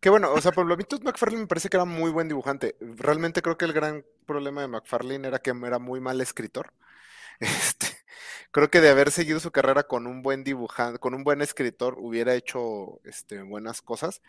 Que 0.00 0.10
bueno, 0.10 0.32
o 0.32 0.40
sea, 0.40 0.52
por 0.52 0.66
lo 0.66 0.76
visto 0.76 0.98
McFarlane 1.00 1.42
me 1.42 1.46
parece 1.46 1.68
que 1.68 1.76
era 1.76 1.84
muy 1.84 2.10
buen 2.10 2.28
dibujante. 2.28 2.76
Realmente 2.80 3.42
creo 3.42 3.56
que 3.56 3.64
el 3.64 3.72
gran 3.72 4.04
problema 4.26 4.60
de 4.60 4.68
McFarlane 4.68 5.28
era 5.28 5.38
que 5.38 5.50
era 5.50 5.78
muy 5.78 6.00
mal 6.00 6.20
escritor. 6.20 6.72
Este, 7.38 7.86
creo 8.50 8.70
que 8.70 8.80
de 8.80 8.90
haber 8.90 9.10
seguido 9.10 9.40
su 9.40 9.50
carrera 9.50 9.84
con 9.84 10.06
un 10.06 10.22
buen 10.22 10.44
dibujante, 10.44 10.98
con 10.98 11.14
un 11.14 11.24
buen 11.24 11.42
escritor, 11.42 11.96
hubiera 11.98 12.34
hecho 12.34 13.00
este, 13.04 13.42
buenas 13.42 13.82
cosas. 13.82 14.22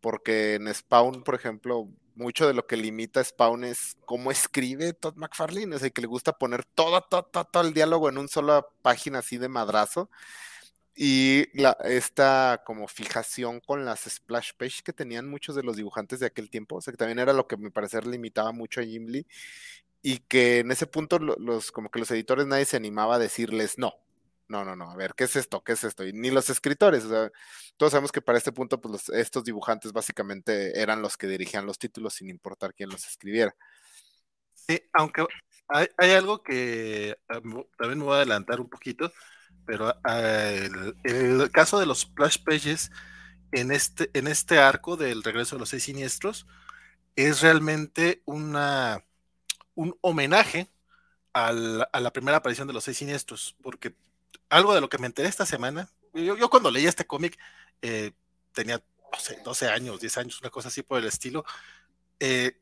Porque 0.00 0.54
en 0.54 0.72
Spawn, 0.72 1.24
por 1.24 1.34
ejemplo, 1.34 1.88
mucho 2.18 2.46
de 2.46 2.54
lo 2.54 2.66
que 2.66 2.76
limita 2.76 3.20
a 3.20 3.24
Spawn 3.24 3.64
es 3.64 3.96
cómo 4.04 4.30
escribe 4.30 4.92
Todd 4.92 5.16
McFarlane, 5.16 5.76
es 5.76 5.82
el 5.82 5.92
que 5.92 6.02
le 6.02 6.08
gusta 6.08 6.32
poner 6.32 6.64
todo, 6.64 7.00
todo, 7.02 7.24
todo, 7.24 7.62
el 7.62 7.72
diálogo 7.74 8.08
en 8.08 8.18
una 8.18 8.28
sola 8.28 8.66
página 8.82 9.20
así 9.20 9.38
de 9.38 9.48
madrazo. 9.48 10.10
Y 10.94 11.46
la, 11.56 11.76
esta 11.84 12.62
como 12.66 12.88
fijación 12.88 13.60
con 13.60 13.84
las 13.84 14.00
splash 14.00 14.50
page 14.56 14.82
que 14.84 14.92
tenían 14.92 15.28
muchos 15.28 15.54
de 15.54 15.62
los 15.62 15.76
dibujantes 15.76 16.18
de 16.18 16.26
aquel 16.26 16.50
tiempo, 16.50 16.76
o 16.76 16.80
sea 16.80 16.92
que 16.92 16.96
también 16.96 17.20
era 17.20 17.32
lo 17.32 17.46
que 17.46 17.56
me 17.56 17.70
parecer 17.70 18.04
limitaba 18.04 18.50
mucho 18.50 18.80
a 18.80 18.84
Jim 18.84 19.06
Lee 19.06 19.26
y 20.02 20.18
que 20.20 20.60
en 20.60 20.70
ese 20.70 20.86
punto 20.86 21.18
los 21.18 21.72
como 21.72 21.90
que 21.90 21.98
los 21.98 22.10
editores 22.10 22.46
nadie 22.46 22.64
se 22.64 22.76
animaba 22.76 23.16
a 23.16 23.18
decirles 23.18 23.78
no. 23.78 23.94
No, 24.48 24.64
no, 24.64 24.74
no, 24.74 24.90
a 24.90 24.96
ver, 24.96 25.12
¿qué 25.14 25.24
es 25.24 25.36
esto? 25.36 25.62
¿Qué 25.62 25.72
es 25.72 25.84
esto? 25.84 26.06
Y 26.06 26.14
ni 26.14 26.30
los 26.30 26.48
escritores, 26.48 27.04
o 27.04 27.10
sea, 27.10 27.30
todos 27.76 27.92
sabemos 27.92 28.10
que 28.10 28.22
para 28.22 28.38
este 28.38 28.50
punto, 28.50 28.80
pues 28.80 29.10
estos 29.10 29.44
dibujantes 29.44 29.92
básicamente 29.92 30.80
eran 30.80 31.02
los 31.02 31.18
que 31.18 31.26
dirigían 31.26 31.66
los 31.66 31.78
títulos 31.78 32.14
sin 32.14 32.30
importar 32.30 32.72
quién 32.72 32.88
los 32.88 33.06
escribiera. 33.06 33.54
Sí, 34.54 34.82
aunque 34.94 35.26
hay, 35.68 36.10
algo 36.12 36.42
que 36.42 37.18
ah, 37.28 37.40
también 37.76 37.98
me 37.98 38.04
voy 38.04 38.14
a 38.14 38.16
adelantar 38.18 38.58
un 38.60 38.70
poquito, 38.70 39.12
pero 39.66 39.94
ah, 40.02 40.20
el, 40.20 40.96
el, 41.04 41.50
caso 41.50 41.78
de 41.78 41.84
los 41.84 42.00
splash 42.00 42.42
pages 42.42 42.90
en 43.52 43.70
este, 43.70 44.10
en 44.14 44.28
este 44.28 44.58
arco 44.58 44.96
del 44.96 45.22
regreso 45.22 45.56
de 45.56 45.60
los 45.60 45.68
seis 45.68 45.84
siniestros 45.84 46.46
es 47.16 47.42
realmente 47.42 48.22
una 48.24 49.04
un 49.78 49.96
homenaje 50.00 50.66
a 51.32 51.52
la 51.52 52.12
primera 52.12 52.38
aparición 52.38 52.66
de 52.66 52.74
los 52.74 52.82
seis 52.82 52.96
siniestros, 52.96 53.54
porque 53.62 53.94
algo 54.48 54.74
de 54.74 54.80
lo 54.80 54.88
que 54.88 54.98
me 54.98 55.06
enteré 55.06 55.28
esta 55.28 55.46
semana, 55.46 55.88
yo, 56.12 56.50
cuando 56.50 56.72
leí 56.72 56.84
este 56.86 57.06
cómic 57.06 57.38
eh, 57.80 58.10
tenía 58.52 58.82
12 59.44 59.68
años, 59.68 60.00
10 60.00 60.18
años, 60.18 60.40
una 60.40 60.50
cosa 60.50 60.66
así 60.66 60.82
por 60.82 60.98
el 60.98 61.04
estilo. 61.06 61.44
Eh, 62.18 62.58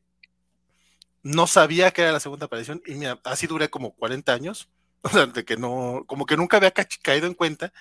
no 1.23 1.47
sabía 1.47 1.89
que 1.89 2.03
era 2.03 2.11
la 2.11 2.19
segunda 2.19 2.45
aparición 2.45 2.83
y 2.85 2.99
así 3.23 3.47
duré 3.47 3.71
como 3.71 3.95
40 3.95 4.31
años, 4.31 4.69
o 5.01 5.09
de 5.25 5.43
que 5.43 5.57
no, 5.57 6.03
como 6.05 6.27
que 6.27 6.37
nunca 6.37 6.57
había 6.57 6.71
caído 6.71 7.25
en 7.25 7.33
cuenta 7.33 7.73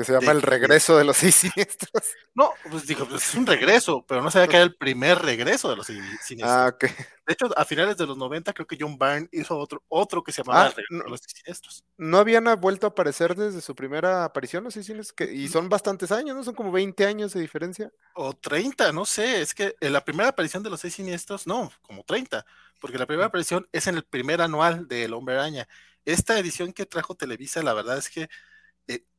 que 0.00 0.04
se 0.04 0.12
llama 0.12 0.32
El 0.32 0.42
regreso 0.42 0.96
de 0.96 1.04
los 1.04 1.16
seis 1.16 1.34
siniestros. 1.36 1.90
No, 2.32 2.52
pues 2.70 2.86
dijo, 2.86 3.06
pues 3.06 3.28
es 3.28 3.34
un 3.34 3.44
regreso, 3.44 4.04
pero 4.06 4.22
no 4.22 4.30
sabía 4.30 4.48
que 4.48 4.56
era 4.56 4.64
el 4.64 4.74
primer 4.74 5.18
regreso 5.18 5.68
de 5.68 5.76
los 5.76 5.86
seis 5.86 6.00
siniestros. 6.22 6.58
Ah, 6.58 6.68
ok. 6.72 6.84
De 7.26 7.34
hecho, 7.34 7.50
a 7.58 7.64
finales 7.64 7.96
de 7.96 8.06
los 8.06 8.16
90 8.16 8.52
creo 8.52 8.66
que 8.66 8.78
John 8.80 8.96
Byrne 8.96 9.28
hizo 9.32 9.58
otro, 9.58 9.82
otro 9.88 10.22
que 10.22 10.32
se 10.32 10.42
llamaba 10.42 10.62
ah, 10.62 10.66
El 10.68 10.74
regreso 10.74 11.04
de 11.04 11.10
los 11.10 11.20
seis 11.20 11.32
siniestros. 11.36 11.84
¿No 11.98 12.18
habían 12.18 12.44
vuelto 12.60 12.86
a 12.86 12.90
aparecer 12.90 13.34
desde 13.34 13.60
su 13.60 13.74
primera 13.74 14.24
aparición 14.24 14.64
los 14.64 14.74
seis 14.74 14.86
siniestros? 14.86 15.30
Y 15.30 15.48
son 15.48 15.68
bastantes 15.68 16.12
años, 16.12 16.36
¿no? 16.36 16.44
Son 16.44 16.54
como 16.54 16.72
20 16.72 17.04
años 17.04 17.34
de 17.34 17.40
diferencia. 17.40 17.92
O 18.14 18.32
30, 18.32 18.92
no 18.92 19.04
sé, 19.04 19.42
es 19.42 19.52
que 19.52 19.74
en 19.80 19.92
la 19.92 20.04
primera 20.04 20.30
aparición 20.30 20.62
de 20.62 20.70
los 20.70 20.80
seis 20.80 20.94
siniestros, 20.94 21.46
no, 21.46 21.70
como 21.82 22.04
30, 22.04 22.46
porque 22.80 22.96
la 22.96 23.06
primera 23.06 23.26
aparición 23.26 23.68
es 23.72 23.86
en 23.86 23.96
el 23.96 24.04
primer 24.04 24.40
anual 24.40 24.88
de 24.88 25.04
El 25.04 25.12
Hombre 25.12 25.34
Araña. 25.34 25.68
Esta 26.04 26.38
edición 26.38 26.72
que 26.72 26.86
trajo 26.86 27.14
Televisa, 27.14 27.62
la 27.62 27.74
verdad 27.74 27.98
es 27.98 28.08
que 28.08 28.28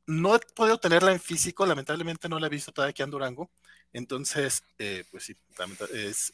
no 0.05 0.35
he 0.35 0.39
podido 0.39 0.79
tenerla 0.79 1.11
en 1.11 1.19
físico, 1.19 1.65
lamentablemente 1.65 2.29
no 2.29 2.39
la 2.39 2.47
he 2.47 2.49
visto 2.49 2.71
todavía 2.71 2.91
aquí 2.91 3.03
en 3.03 3.11
Durango. 3.11 3.51
Entonces, 3.93 4.63
eh, 4.77 5.03
pues 5.11 5.25
sí, 5.25 5.35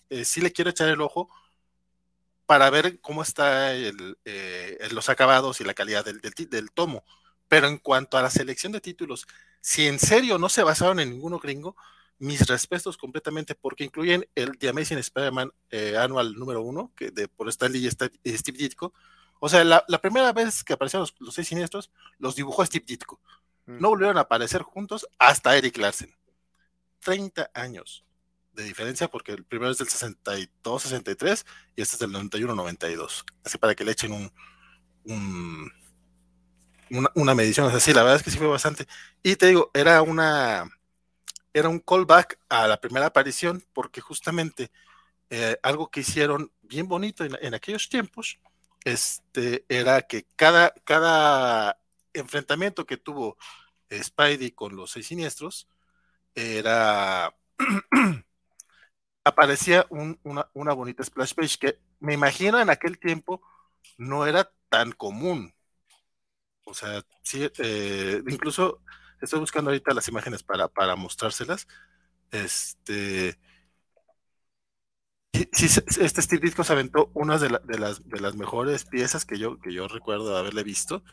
eh, 0.10 0.26
sí 0.26 0.42
le 0.42 0.52
quiero 0.52 0.70
echar 0.70 0.90
el 0.90 1.02
ojo 1.02 1.30
para 2.46 2.70
ver 2.70 3.02
cómo 3.02 3.24
está 3.24 3.76
eh, 3.76 3.92
los 4.92 5.10
acabados 5.10 5.60
y 5.60 5.64
la 5.64 5.74
calidad 5.74 6.06
del, 6.06 6.22
del, 6.22 6.72
tomo. 6.72 7.04
Pero 7.48 7.68
en 7.68 7.78
cuanto 7.78 8.18
a 8.18 8.22
la 8.22 8.30
selección 8.30 8.72
de 8.72 8.82
títulos, 8.82 9.26
si 9.62 9.88
en 9.88 10.00
serio 10.00 10.38
no 10.38 10.50
se 10.50 10.64
basaron 10.64 11.00
en 11.00 11.12
ninguno 11.12 11.40
gringo, 11.40 11.76
mis 12.20 12.48
respetos 12.48 12.98
completamente, 12.98 13.54
porque 13.54 13.84
incluyen 13.84 14.28
el 14.34 14.58
The 14.58 14.70
Amazing 14.70 15.00
Spider-Man 15.00 15.52
Annual 16.00 16.34
número 16.34 16.62
uno, 16.62 16.92
que 16.96 17.12
de, 17.12 17.28
por 17.28 17.50
Stanley 17.50 17.86
y 17.86 18.38
Steve 18.38 18.58
Ditko. 18.58 18.94
O 19.40 19.50
sea, 19.50 19.64
la, 19.64 19.84
primera 20.02 20.32
vez 20.34 20.64
que 20.64 20.74
aparecieron 20.74 21.08
los, 21.20 21.36
seis 21.36 21.48
siniestros, 21.48 21.92
los 22.18 22.36
dibujó 22.36 22.66
Steve 22.66 22.86
Ditko. 22.88 23.20
No 23.68 23.90
volvieron 23.90 24.18
a 24.18 24.22
aparecer 24.22 24.62
juntos 24.62 25.08
hasta 25.20 25.58
Eric 25.58 25.78
Larsen. 25.78 26.16
30 27.02 27.52
años 27.54 28.06
de 28.54 28.64
diferencia 28.64 29.08
porque 29.08 29.34
el 29.34 29.44
primero 29.44 29.72
es 29.72 29.78
del 29.78 29.88
62-63 29.88 31.46
y 31.76 31.82
este 31.82 31.96
es 31.96 32.00
del 32.00 32.12
91-92. 32.12 33.24
Así 33.44 33.58
para 33.58 33.76
que 33.76 33.84
le 33.84 33.92
echen 33.92 34.14
un, 34.14 35.72
una, 37.14 37.36
medición. 37.36 37.70
así 37.74 37.94
la 37.94 38.04
verdad 38.04 38.18
es 38.18 38.24
que 38.24 38.32
sí 38.32 38.38
fue 38.38 38.48
bastante. 38.48 38.88
Y 39.22 39.36
te 39.36 39.48
digo, 39.48 39.70
era 39.74 40.02
una 40.02 40.70
era 41.54 41.70
un 41.70 41.80
callback 41.80 42.40
a 42.50 42.68
la 42.68 42.80
primera 42.80 43.08
aparición 43.08 43.64
porque 43.74 44.00
justamente 44.00 44.72
eh, 45.30 45.58
algo 45.64 45.90
que 45.90 46.02
hicieron 46.02 46.52
bien 46.62 46.88
bonito 46.88 47.26
en, 47.26 47.36
en, 47.42 47.54
aquellos 47.54 47.90
tiempos 47.90 48.40
este, 48.84 49.66
era 49.68 50.04
que 50.04 50.26
cada, 50.36 50.74
cada 50.84 51.78
enfrentamiento 52.20 52.86
que 52.86 52.98
tuvo 52.98 53.38
Spidey 53.92 54.52
con 54.52 54.76
los 54.76 54.92
seis 54.92 55.08
siniestros 55.08 55.68
era 56.36 57.34
aparecía 59.24 59.86
una, 59.90 60.74
bonita 60.74 61.04
splash 61.04 61.34
page 61.34 61.58
que 61.60 61.80
me 62.00 62.14
imagino 62.14 62.60
en 62.60 62.70
aquel 62.70 62.98
tiempo 63.00 63.42
no 63.98 64.26
era 64.26 64.52
tan 64.70 64.92
común. 64.92 65.54
O 66.64 66.74
sea, 66.74 67.04
sí, 67.24 67.50
eh, 67.58 68.22
incluso 68.28 68.82
estoy 69.22 69.40
buscando 69.40 69.70
ahorita 69.72 69.94
las 69.94 70.08
imágenes 70.08 70.44
para, 70.44 70.68
para 70.68 70.96
mostrárselas. 70.96 71.68
Este. 72.32 73.38
este 75.34 76.22
Steve 76.22 76.42
Ditko 76.42 76.64
se 76.64 76.74
aventó 76.74 77.12
una 77.14 77.38
de, 77.38 77.60
de, 77.64 77.80
las, 77.80 78.08
de 78.08 78.20
las 78.20 78.36
mejores 78.36 78.86
piezas 78.86 79.26
que 79.26 79.38
yo, 79.38 79.60
que 79.60 79.74
yo 79.74 79.88
recuerdo 79.88 80.36
haberle 80.36 80.64
visto 80.64 81.04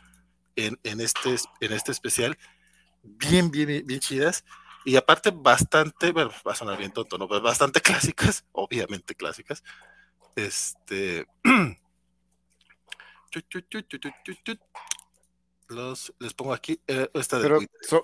en, 0.55 0.79
este, 1.01 1.35
en 1.61 1.73
este 1.73 1.91
especial, 1.91 2.37
bien, 3.03 3.51
bien, 3.51 3.85
bien 3.85 3.99
chidas. 3.99 4.43
Y 4.83 4.97
aparte 4.97 5.31
bastante, 5.31 6.11
bueno, 6.11 6.31
va 6.47 6.51
a 6.51 6.55
sonar 6.55 6.77
bien 6.77 6.91
tonto, 6.91 7.17
¿no? 7.17 7.27
bastante 7.27 7.81
clásicas, 7.81 8.45
obviamente 8.51 9.15
clásicas. 9.15 9.63
Este. 10.35 11.25
Los, 15.67 16.13
les 16.19 16.33
pongo 16.33 16.53
aquí 16.53 16.79
eh, 16.87 17.09
esta 17.15 17.41
Pero 17.41 17.59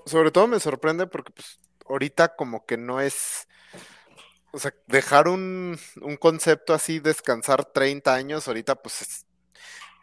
sobre 0.05 0.31
todo 0.31 0.48
me 0.48 0.60
sorprende 0.60 1.05
porque 1.05 1.31
pues 1.31 1.60
ahorita 1.88 2.36
como 2.36 2.65
que 2.65 2.75
no 2.75 3.00
es, 3.00 3.48
o 4.51 4.58
sea, 4.58 4.74
dejar 4.88 5.27
un, 5.27 5.79
un 6.01 6.17
concepto 6.17 6.74
así 6.74 7.00
descansar 7.00 7.65
30 7.65 8.13
años, 8.13 8.48
ahorita 8.48 8.75
pues 8.81 9.03
es, 9.03 9.25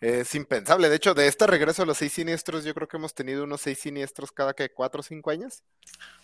es 0.01 0.35
impensable. 0.35 0.89
De 0.89 0.97
hecho, 0.97 1.15
de 1.15 1.27
este 1.27 1.47
regreso 1.47 1.83
a 1.83 1.87
los 1.87 1.99
seis 1.99 2.13
siniestros, 2.13 2.65
yo 2.65 2.75
creo 2.75 2.89
que 2.89 2.97
hemos 2.97 3.15
tenido 3.15 3.45
unos 3.45 3.61
seis 3.61 3.79
siniestros 3.79 4.33
cada 4.33 4.55
que 4.55 4.71
cuatro 4.71 5.01
o 5.01 5.03
cinco 5.03 5.31
años. 5.31 5.63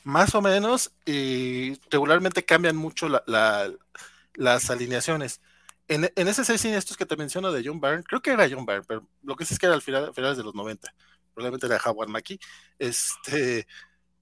Más 0.04 0.34
o 0.34 0.42
menos, 0.42 0.92
y 1.04 1.78
regularmente 1.90 2.44
cambian 2.44 2.76
mucho 2.76 3.08
las 3.08 4.70
alineaciones. 4.70 5.40
En, 5.88 6.10
ese 6.14 6.44
seis 6.44 6.60
siniestros 6.60 6.96
que 6.96 7.06
te 7.06 7.16
menciono 7.16 7.52
de 7.52 7.62
John 7.64 7.80
Byrne, 7.80 8.04
creo 8.04 8.22
que 8.22 8.30
era 8.30 8.48
John 8.48 8.64
Byrne, 8.64 8.84
pero 8.86 9.06
lo 9.22 9.36
que 9.36 9.44
sí 9.44 9.54
es 9.54 9.60
que 9.60 9.66
era 9.66 9.74
al 9.74 9.82
final, 9.82 10.14
finales 10.14 10.38
de 10.38 10.44
los 10.44 10.54
90, 10.54 10.94
probablemente 11.34 11.66
era 11.66 11.80
Howard 11.84 12.08
Mackie, 12.08 12.40
este, 12.78 13.66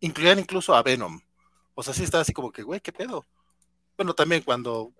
incluían 0.01 0.41
incluso 0.41 0.75
a 0.75 0.83
Venom. 0.83 1.21
O 1.75 1.83
sea, 1.83 1.95
sí 1.95 2.03
estaba 2.03 2.23
así 2.23 2.33
como 2.33 2.51
que, 2.51 2.63
güey, 2.63 2.81
¿qué 2.81 2.93
pedo? 2.93 3.27
Bueno, 3.97 4.15
también 4.15 4.43
cuando 4.43 4.93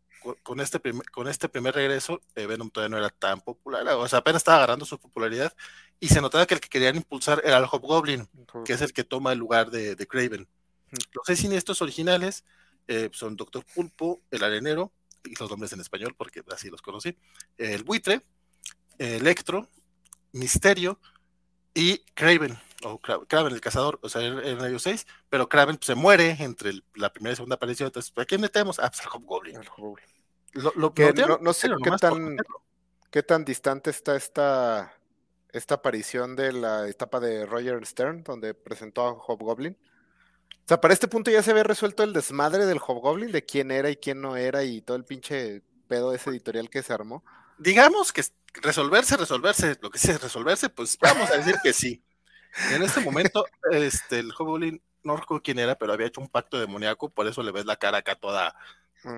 con 0.43 0.61
este, 0.61 0.81
primer, 0.81 1.11
con 1.11 1.29
este 1.29 1.49
primer 1.49 1.75
regreso, 1.75 2.21
eh, 2.35 2.47
Venom 2.47 2.71
todavía 2.71 2.97
no 2.97 2.99
era 2.99 3.11
tan 3.11 3.41
popular, 3.41 3.87
o 3.89 4.09
sea, 4.09 4.21
apenas 4.21 4.41
estaba 4.41 4.59
agarrando 4.59 4.85
su 4.85 4.99
popularidad 4.99 5.55
y 6.01 6.09
se 6.09 6.21
notaba 6.21 6.47
que 6.47 6.55
el 6.55 6.61
que 6.61 6.69
querían 6.69 6.97
impulsar 6.97 7.41
era 7.45 7.59
el 7.59 7.65
Hobgoblin, 7.65 8.29
que 8.65 8.73
es 8.73 8.81
el 8.81 8.93
que 8.93 9.05
toma 9.05 9.33
el 9.33 9.39
lugar 9.39 9.71
de, 9.71 9.95
de 9.95 10.07
Craven. 10.07 10.49
Los 10.91 11.25
seis 11.25 11.39
siniestros 11.39 11.81
originales 11.83 12.45
eh, 12.89 13.09
son 13.13 13.37
Doctor 13.37 13.65
Pulpo, 13.75 14.21
el 14.31 14.45
Arenero, 14.45 14.93
y 15.25 15.35
los 15.39 15.49
nombres 15.49 15.73
en 15.73 15.81
español 15.81 16.15
porque 16.17 16.43
así 16.53 16.69
los 16.69 16.83
conocí, 16.83 17.17
el 17.57 17.85
Buitre, 17.85 18.23
Electro, 18.99 19.69
Misterio 20.33 20.99
y 21.75 21.99
Craven, 22.15 22.59
o 22.83 22.99
Craven 22.99 23.53
el 23.53 23.61
cazador, 23.61 23.99
o 24.03 24.09
sea, 24.09 24.23
en 24.23 24.65
ellos 24.65 24.83
seis, 24.83 25.07
pero 25.29 25.49
Craven 25.49 25.77
pues, 25.77 25.87
se 25.87 25.95
muere 25.95 26.37
entre 26.41 26.73
la 26.95 27.13
primera 27.13 27.33
y 27.33 27.37
segunda 27.37 27.57
aparición, 27.57 27.87
entonces, 27.87 28.13
¿a 28.17 28.25
quién 28.25 28.41
metemos? 28.41 28.79
Ah, 28.79 28.91
pues 28.91 29.01
al 29.01 29.13
Hobgoblin. 29.13 29.61
No, 30.55 31.53
sé 31.53 31.69
qué 31.83 31.91
tan, 32.01 32.37
qué 33.11 33.23
tan 33.23 33.45
distante 33.45 33.91
está 33.91 34.17
esta, 34.17 34.95
esta 35.51 35.75
aparición 35.77 36.37
de 36.37 36.53
la 36.53 36.89
etapa 36.89 37.21
de 37.21 37.47
Roger 37.47 37.85
Stern, 37.87 38.23
donde 38.23 38.55
presentó 38.55 39.03
a 39.03 39.13
Hobgoblin. 39.13 39.77
O 40.65 40.69
sea, 40.69 40.81
para 40.81 40.95
este 40.95 41.09
punto 41.09 41.31
ya 41.31 41.43
se 41.43 41.51
había 41.51 41.65
resuelto 41.65 42.03
el 42.03 42.13
desmadre 42.13 42.67
del 42.67 42.79
Hobgoblin, 42.79 43.33
de 43.33 43.45
quién 43.45 43.71
era 43.71 43.91
y 43.91 43.97
quién 43.97 44.21
no 44.21 44.37
era, 44.37 44.63
y 44.65 44.81
todo 44.81 44.97
el 44.97 45.05
pinche 45.05 45.63
pedo 45.89 46.11
de 46.11 46.17
ese 46.17 46.31
editorial 46.31 46.71
que 46.71 46.83
se 46.83 46.93
armó. 46.93 47.25
Digamos 47.59 48.13
que 48.13 48.23
resolverse, 48.55 49.17
resolverse, 49.17 49.79
lo 49.81 49.91
que 49.91 49.99
sea 49.99 50.19
resolverse, 50.19 50.69
pues 50.69 50.97
vamos 50.99 51.31
a 51.31 51.37
decir 51.37 51.57
que 51.63 51.73
sí. 51.73 52.03
En 52.71 52.83
este 52.83 53.01
momento, 53.01 53.45
este, 53.71 54.21
el 54.21 54.33
Hobgoblin, 54.33 54.83
no 55.03 55.17
recuerdo 55.17 55.43
quién 55.43 55.59
era, 55.59 55.77
pero 55.77 55.93
había 55.93 56.07
hecho 56.07 56.21
un 56.21 56.29
pacto 56.29 56.61
demoníaco, 56.61 57.11
por 57.11 57.27
eso 57.27 57.43
le 57.43 57.53
ves 57.53 57.67
la 57.67 57.77
cara 57.77 57.99
acá 57.99 58.15
toda. 58.15 58.55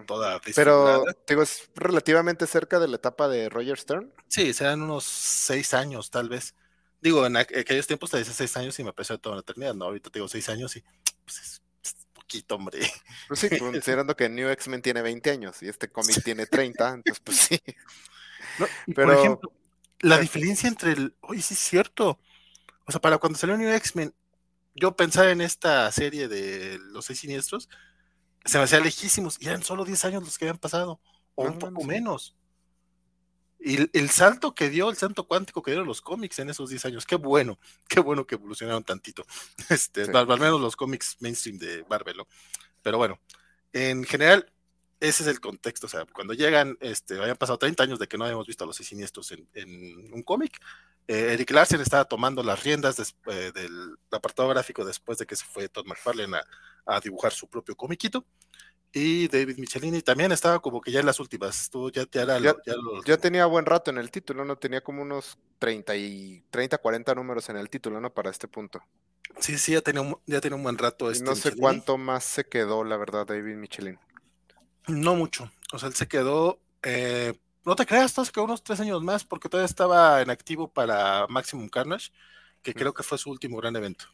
Toda 0.06 0.40
Pero, 0.54 1.04
digo, 1.26 1.42
es 1.42 1.70
relativamente 1.74 2.46
cerca 2.46 2.78
de 2.78 2.88
la 2.88 2.96
etapa 2.96 3.28
de 3.28 3.48
Roger 3.48 3.78
Stern. 3.78 4.12
Sí, 4.28 4.52
serán 4.52 4.82
unos 4.82 5.04
seis 5.04 5.74
años, 5.74 6.10
tal 6.10 6.28
vez. 6.28 6.54
Digo, 7.00 7.26
en 7.26 7.36
aquellos 7.36 7.86
tiempos 7.86 8.10
te 8.10 8.18
dice 8.18 8.32
seis 8.32 8.56
años 8.56 8.78
y 8.78 8.84
me 8.84 8.92
pareció 8.92 9.18
toda 9.18 9.36
la 9.36 9.42
eternidad, 9.42 9.74
¿no? 9.74 9.84
Ahorita 9.84 10.10
te 10.10 10.18
digo 10.18 10.28
seis 10.28 10.48
años 10.48 10.74
y 10.76 10.82
pues 11.24 11.38
es, 11.38 11.62
poquito, 12.14 12.54
hombre. 12.54 12.78
Pues 13.28 13.40
sí, 13.40 13.48
considerando 13.58 14.16
que 14.16 14.28
New 14.28 14.48
X-Men 14.48 14.80
tiene 14.80 15.02
20 15.02 15.30
años 15.30 15.62
y 15.62 15.68
este 15.68 15.88
cómic 15.88 16.22
tiene 16.24 16.46
30, 16.46 16.94
entonces 16.94 17.22
pues 17.22 17.36
sí. 17.36 17.60
Pero, 18.94 19.08
por 19.08 19.18
ejemplo, 19.18 19.52
la 20.00 20.18
diferencia 20.18 20.68
entre 20.68 20.92
el, 20.92 21.14
oye, 21.20 21.42
sí 21.42 21.54
es 21.54 21.60
cierto, 21.60 22.18
o 22.86 22.92
sea, 22.92 23.00
para 23.00 23.18
cuando 23.18 23.38
salió 23.38 23.56
New 23.56 23.70
X-Men, 23.70 24.14
yo 24.74 24.96
pensaba 24.96 25.30
en 25.30 25.40
esta 25.40 25.90
serie 25.92 26.28
de 26.28 26.78
los 26.90 27.04
seis 27.04 27.20
siniestros, 27.20 27.68
se 28.44 28.58
me 28.58 28.64
hacía 28.64 28.80
lejísimos, 28.80 29.38
y 29.40 29.48
eran 29.48 29.62
solo 29.62 29.84
10 29.84 30.04
años 30.04 30.22
los 30.24 30.38
que 30.38 30.44
habían 30.44 30.58
pasado, 30.58 31.00
o 31.34 31.44
un 31.44 31.58
poco 31.58 31.84
menos. 31.84 32.36
Y 33.58 33.88
el, 33.96 34.10
salto 34.10 34.54
que 34.54 34.68
dio, 34.68 34.90
el 34.90 34.96
salto 34.96 35.26
cuántico 35.26 35.62
que 35.62 35.70
dieron 35.70 35.86
los 35.86 36.02
cómics 36.02 36.38
en 36.38 36.50
esos 36.50 36.68
10 36.68 36.84
años, 36.84 37.06
qué 37.06 37.16
bueno, 37.16 37.58
qué 37.88 38.00
bueno 38.00 38.26
que 38.26 38.34
evolucionaron 38.34 38.84
tantito. 38.84 39.24
Este, 39.70 40.02
al, 40.02 40.26
menos 40.26 40.60
los 40.60 40.76
cómics 40.76 41.16
mainstream 41.20 41.58
de 41.58 41.84
Marvel, 41.88 42.16
Pero 42.82 42.98
bueno, 42.98 43.18
en 43.72 44.04
general, 44.04 44.52
ese 45.08 45.22
es 45.22 45.28
el 45.28 45.40
contexto. 45.40 45.86
O 45.86 45.90
sea, 45.90 46.06
cuando 46.12 46.34
llegan, 46.34 46.76
este, 46.80 47.20
habían 47.20 47.36
pasado 47.36 47.58
30 47.58 47.82
años 47.82 47.98
de 47.98 48.08
que 48.08 48.16
no 48.16 48.24
habíamos 48.24 48.46
visto 48.46 48.64
a 48.64 48.66
los 48.66 48.76
seis 48.76 48.88
siniestros 48.88 49.32
en, 49.32 50.12
un 50.12 50.22
cómic. 50.22 50.58
Eh, 51.06 51.34
Eric 51.34 51.50
Larsen 51.50 51.80
estaba 51.80 52.06
tomando 52.06 52.42
las 52.42 52.62
riendas 52.62 53.14
eh, 53.26 53.52
del 53.54 53.96
apartado 54.10 54.48
gráfico 54.48 54.84
después 54.84 55.18
de 55.18 55.26
que 55.26 55.36
se 55.36 55.44
fue 55.44 55.68
Todd 55.68 55.86
McFarlane 55.86 56.38
a, 56.86 57.00
dibujar 57.00 57.32
su 57.32 57.48
propio 57.48 57.76
comiquito. 57.76 58.24
Y 58.92 59.26
David 59.28 59.58
Michelini 59.58 60.02
también 60.02 60.30
estaba 60.30 60.60
como 60.60 60.80
que 60.80 60.92
ya 60.92 61.00
en 61.00 61.06
las 61.06 61.18
últimas. 61.18 61.70
Era 62.12 62.38
ya, 62.38 63.16
tenía 63.18 63.44
buen 63.46 63.66
rato 63.66 63.90
en 63.90 63.98
el 63.98 64.10
título, 64.10 64.44
¿no? 64.44 64.56
Tenía 64.56 64.82
como 64.82 65.02
unos 65.02 65.36
30 65.58 65.96
y 65.96 66.44
30, 66.50 66.78
40 66.78 67.14
números 67.14 67.48
en 67.48 67.56
el 67.56 67.68
título, 67.68 68.00
¿no? 68.00 68.14
Para 68.14 68.30
este 68.30 68.46
punto. 68.46 68.80
Sí, 69.40 69.58
sí, 69.58 69.72
ya 69.72 69.80
tenía 69.80 70.00
un, 70.00 70.16
ya 70.26 70.40
tenía 70.40 70.56
un 70.56 70.62
buen 70.62 70.78
rato. 70.78 71.10
Este 71.10 71.24
no 71.24 71.34
sé 71.34 71.56
cuánto 71.56 71.98
más 71.98 72.22
se 72.24 72.44
quedó, 72.44 72.84
la 72.84 72.96
verdad, 72.96 73.26
David 73.26 73.56
Michelin. 73.56 73.98
No 74.86 75.14
mucho. 75.14 75.50
O 75.72 75.78
sea, 75.78 75.88
él 75.88 75.94
se 75.94 76.08
quedó. 76.08 76.60
Eh, 76.82 77.34
no 77.64 77.76
te 77.76 77.86
creas, 77.86 78.12
se 78.12 78.30
quedó 78.30 78.44
unos 78.44 78.62
tres 78.62 78.80
años 78.80 79.02
más 79.02 79.24
porque 79.24 79.48
todavía 79.48 79.66
estaba 79.66 80.20
en 80.20 80.30
activo 80.30 80.68
para 80.68 81.26
Maximum 81.28 81.68
Carnage, 81.68 82.10
que 82.62 82.74
creo 82.74 82.92
que 82.92 83.02
fue 83.02 83.16
su 83.16 83.30
último 83.30 83.56
gran 83.56 83.74
evento. 83.76 84.06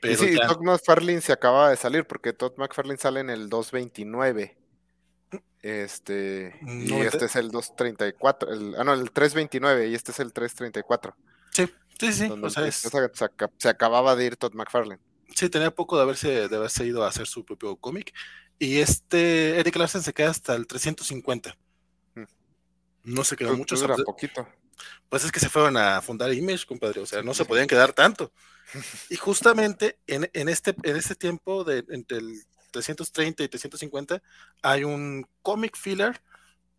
Pero 0.00 0.16
sí, 0.16 0.36
Todd 0.36 0.60
McFarlane 0.60 1.20
se 1.20 1.32
acaba 1.32 1.70
de 1.70 1.76
salir 1.76 2.06
porque 2.06 2.32
Todd 2.32 2.52
McFarlane 2.56 2.98
sale 2.98 3.20
en 3.20 3.30
el 3.30 3.48
229. 3.48 4.56
Este, 5.62 6.58
y 6.66 6.92
este 6.94 7.26
es 7.26 7.36
el 7.36 7.50
234. 7.50 8.52
El, 8.52 8.74
ah, 8.78 8.84
no, 8.84 8.94
el 8.94 9.10
329 9.10 9.88
y 9.88 9.94
este 9.94 10.12
es 10.12 10.20
el 10.20 10.32
334. 10.32 11.14
Sí, 11.52 11.68
sí, 11.98 12.12
sí. 12.12 12.30
O 12.30 12.50
sea, 12.50 12.70
se, 12.70 13.68
acababa 13.68 14.16
de 14.16 14.26
ir 14.26 14.36
Todd 14.36 14.54
McFarlane. 14.54 15.00
Sí, 15.34 15.48
tenía 15.48 15.70
poco 15.70 15.96
de 15.96 16.02
haberse, 16.02 16.48
de 16.48 16.56
haberse 16.56 16.84
ido 16.84 17.04
a 17.04 17.08
hacer 17.08 17.26
su 17.26 17.44
propio 17.44 17.76
cómic. 17.76 18.12
Y 18.60 18.76
este 18.76 19.58
Eric 19.58 19.74
Larsen 19.76 20.02
se 20.02 20.12
queda 20.12 20.28
hasta 20.28 20.54
el 20.54 20.66
350. 20.66 21.56
Mm. 22.14 22.22
No 23.04 23.24
se 23.24 23.34
quedó 23.34 23.56
mucho. 23.56 23.74
Era 23.82 23.96
poquito. 23.96 24.46
Pues 25.08 25.24
es 25.24 25.32
que 25.32 25.40
se 25.40 25.48
fueron 25.48 25.78
a 25.78 26.00
fundar 26.02 26.32
Image, 26.32 26.66
compadre. 26.66 27.00
O 27.00 27.06
sea, 27.06 27.22
no 27.22 27.32
se 27.32 27.46
podían 27.46 27.66
quedar 27.66 27.92
tanto. 27.92 28.30
Y 29.10 29.16
justamente 29.16 29.98
en, 30.06 30.48
este, 30.48 30.76
en 30.84 30.94
este 30.94 31.16
tiempo, 31.16 31.64
de, 31.64 31.84
entre 31.88 32.18
el 32.18 32.44
330 32.70 33.42
y 33.42 33.48
350, 33.48 34.22
hay 34.62 34.84
un 34.84 35.26
comic 35.42 35.76
filler 35.76 36.22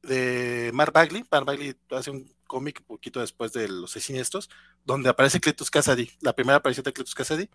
de 0.02 0.72
Mark 0.74 0.94
Bagley. 0.94 1.26
Mark 1.30 1.46
Bagley 1.46 1.76
hace 1.90 2.12
un 2.12 2.34
cómic 2.48 2.82
poquito 2.84 3.20
después 3.20 3.52
de 3.52 3.68
los 3.68 3.92
seis 3.92 4.06
siniestros, 4.06 4.50
donde 4.86 5.10
aparece 5.10 5.42
Cletus 5.42 5.70
Cassidy, 5.70 6.12
la 6.22 6.34
primera 6.34 6.58
aparición 6.58 6.86
de 6.86 6.94
Cletus 6.94 7.16
Cassidy, 7.16 7.50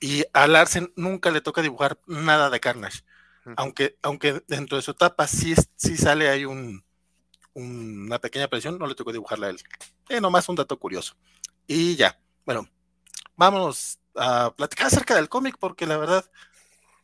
y 0.00 0.24
a 0.32 0.46
Larsen 0.46 0.92
nunca 0.96 1.30
le 1.30 1.40
toca 1.40 1.62
dibujar 1.62 1.98
nada 2.06 2.50
de 2.50 2.60
Carnage. 2.60 3.02
Aunque, 3.56 3.96
aunque 4.02 4.42
dentro 4.46 4.76
de 4.76 4.82
su 4.82 4.90
etapa 4.90 5.26
sí, 5.26 5.54
sí 5.76 5.96
sale 5.96 6.28
ahí 6.28 6.44
un, 6.44 6.84
una 7.54 8.18
pequeña 8.18 8.48
presión, 8.48 8.78
no 8.78 8.86
le 8.86 8.94
tocó 8.94 9.12
dibujarla 9.12 9.46
a 9.46 9.50
él. 9.50 9.60
Eh, 10.08 10.20
nomás 10.20 10.48
un 10.48 10.56
dato 10.56 10.78
curioso. 10.78 11.16
Y 11.66 11.96
ya, 11.96 12.20
bueno, 12.44 12.68
vamos 13.36 13.98
a 14.14 14.54
platicar 14.54 14.88
acerca 14.88 15.14
del 15.14 15.28
cómic 15.28 15.56
porque 15.58 15.86
la 15.86 15.96
verdad 15.96 16.30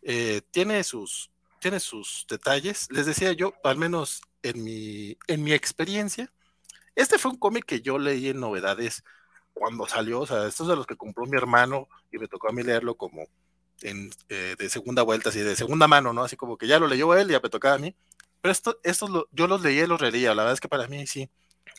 eh, 0.03 0.43
tiene, 0.51 0.85
sus, 0.85 1.31
tiene 1.61 1.81
sus 1.81 2.27
detalles. 2.29 2.89
Les 2.91 3.07
decía 3.07 3.33
yo, 3.33 3.55
al 3.65 3.77
menos 3.77 4.21
en 4.43 4.63
mi, 4.63 5.17
en 5.27 5.43
mi 5.43 5.53
experiencia, 5.53 6.31
este 6.95 7.19
fue 7.19 7.33
un 7.33 7.39
cómic 7.39 7.65
que 7.65 7.81
yo 7.81 7.99
leí 7.99 8.29
en 8.29 8.41
novedades 8.41 9.03
cuando 9.55 9.87
salió, 9.87 10.21
o 10.21 10.27
sea, 10.27 10.47
estos 10.47 10.69
de 10.69 10.77
los 10.77 10.87
que 10.87 10.97
compró 10.97 11.25
mi 11.27 11.37
hermano 11.37 11.89
y 12.13 12.19
me 12.19 12.29
tocó 12.29 12.49
a 12.49 12.53
mí 12.53 12.63
leerlo 12.63 12.97
como 12.97 13.27
en, 13.83 14.11
eh, 14.29 14.57
de 14.59 14.69
segunda 14.69 15.03
vuelta, 15.03 15.31
así 15.31 15.41
de 15.41 15.57
segunda 15.57 15.89
mano, 15.89 16.13
¿no? 16.13 16.25
Así 16.25 16.37
como 16.37 16.59
que 16.59 16.67
ya 16.67 16.79
lo 16.79 16.87
leyó 16.87 17.15
él 17.15 17.31
y 17.31 17.33
ya 17.33 17.41
me 17.41 17.49
tocaba 17.49 17.77
a 17.77 17.79
mí. 17.79 17.95
Pero 18.41 18.53
esto, 18.53 18.79
estos 18.83 19.11
yo 19.33 19.47
los 19.47 19.63
leía 19.63 19.85
y 19.85 19.87
los 19.87 20.01
releía. 20.01 20.35
La 20.35 20.43
verdad 20.43 20.55
es 20.55 20.61
que 20.61 20.69
para 20.69 20.87
mí 20.89 21.07
sí, 21.07 21.31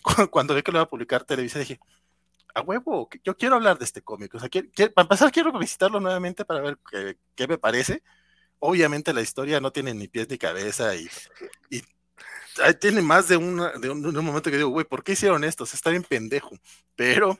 cuando 0.31 0.55
vi 0.55 0.63
que 0.63 0.71
lo 0.71 0.79
iba 0.79 0.83
a 0.83 0.89
publicar 0.89 1.23
Televisa 1.23 1.59
dije, 1.59 1.79
a 2.55 2.61
huevo, 2.61 3.09
yo 3.23 3.35
quiero 3.37 3.55
hablar 3.55 3.77
de 3.77 3.85
este 3.85 4.01
cómic. 4.01 4.33
O 4.33 4.39
sea, 4.39 4.49
para 4.49 5.03
empezar 5.03 5.31
quiero 5.31 5.51
visitarlo 5.59 5.99
nuevamente 5.99 6.45
para 6.45 6.61
ver 6.61 6.79
qué, 7.35 7.47
me 7.47 7.57
parece. 7.57 8.01
Obviamente 8.59 9.13
la 9.13 9.21
historia 9.21 9.59
no 9.59 9.71
tiene 9.71 9.93
ni 9.93 10.07
pies 10.07 10.29
ni 10.29 10.37
cabeza 10.37 10.95
y, 10.95 11.09
y 11.69 11.83
tiene 12.79 13.01
más 13.01 13.27
de, 13.27 13.37
una, 13.37 13.71
de, 13.73 13.89
un, 13.89 14.01
momento 14.25 14.49
que 14.49 14.57
digo, 14.57 14.69
güey, 14.69 14.85
¿por 14.85 15.03
qué 15.03 15.11
hicieron 15.11 15.43
esto? 15.43 15.65
está 15.65 15.89
bien 15.89 16.03
pendejo. 16.03 16.55
Pero 16.95 17.37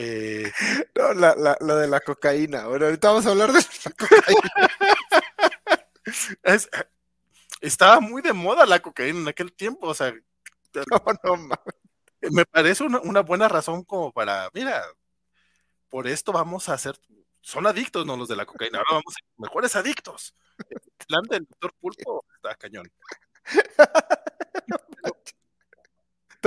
eh, 0.00 0.52
no, 0.94 1.12
la, 1.12 1.34
la, 1.34 1.56
lo 1.60 1.74
de 1.76 1.88
la 1.88 2.00
cocaína. 2.00 2.68
Bueno, 2.68 2.84
ahorita 2.84 3.08
vamos 3.08 3.26
a 3.26 3.30
hablar 3.30 3.52
de 3.52 3.58
la 3.58 3.90
cocaína. 3.90 4.50
estaba 7.60 7.98
muy 7.98 8.22
de 8.22 8.32
moda 8.32 8.64
la 8.64 8.78
cocaína 8.80 9.18
en 9.18 9.28
aquel 9.28 9.52
tiempo, 9.52 9.88
o 9.88 9.94
sea. 9.94 10.14
me 12.30 12.44
parece 12.46 12.84
una, 12.84 13.20
buena 13.22 13.48
razón 13.48 13.82
como 13.82 14.12
para, 14.12 14.48
mira, 14.54 14.84
por 15.88 16.06
esto 16.06 16.30
vamos 16.30 16.68
a 16.68 16.74
hacer, 16.74 16.96
son 17.40 17.66
adictos, 17.66 18.06
no 18.06 18.16
los 18.16 18.28
de 18.28 18.36
la 18.36 18.46
cocaína, 18.46 18.78
ahora 18.78 18.90
vamos 18.92 19.04
a 19.08 19.18
ser 19.18 19.24
mejores 19.36 19.74
adictos. 19.74 20.36
El 20.70 20.80
plan 21.08 21.22
del 21.24 21.44
doctor 21.44 21.74
Pulpo 21.80 22.24
está 22.36 22.54
cañón. 22.54 22.88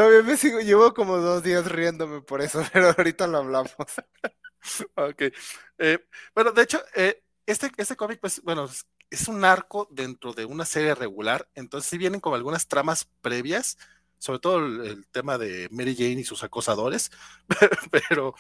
Todavía 0.02 0.24
me 0.24 0.36
sigo, 0.36 0.60
llevo 0.60 0.96
como 0.96 1.18
dos 1.18 1.44
días 1.44 1.72
riéndome 1.72 2.22
por 2.22 2.42
eso, 2.42 2.64
pero 2.74 2.88
ahorita 2.98 3.28
lo 3.28 3.38
hablamos. 3.38 3.76
ok. 4.96 5.22
Eh, 5.78 6.00
bueno, 6.34 6.52
de 6.54 6.64
hecho, 6.64 6.82
eh, 6.96 7.22
este, 7.46 7.72
este 7.78 7.96
cómic, 7.96 8.20
pues, 8.20 8.42
bueno, 8.42 8.68
es 9.12 9.28
un 9.28 9.46
arco 9.46 9.88
dentro 9.92 10.34
de 10.34 10.46
una 10.46 10.66
serie 10.66 10.96
regular, 10.96 11.48
entonces 11.54 11.88
sí 11.88 12.00
vienen 12.00 12.20
como 12.20 12.36
algunas 12.36 12.68
tramas 12.68 13.08
previas, 13.22 13.78
sobre 14.18 14.40
todo 14.40 14.58
el, 14.58 15.06
tema 15.12 15.38
de 15.38 15.68
Mary 15.70 15.96
Jane 15.96 16.22
y 16.22 16.24
sus 16.24 16.44
acosadores, 16.44 17.12
pero 17.92 18.34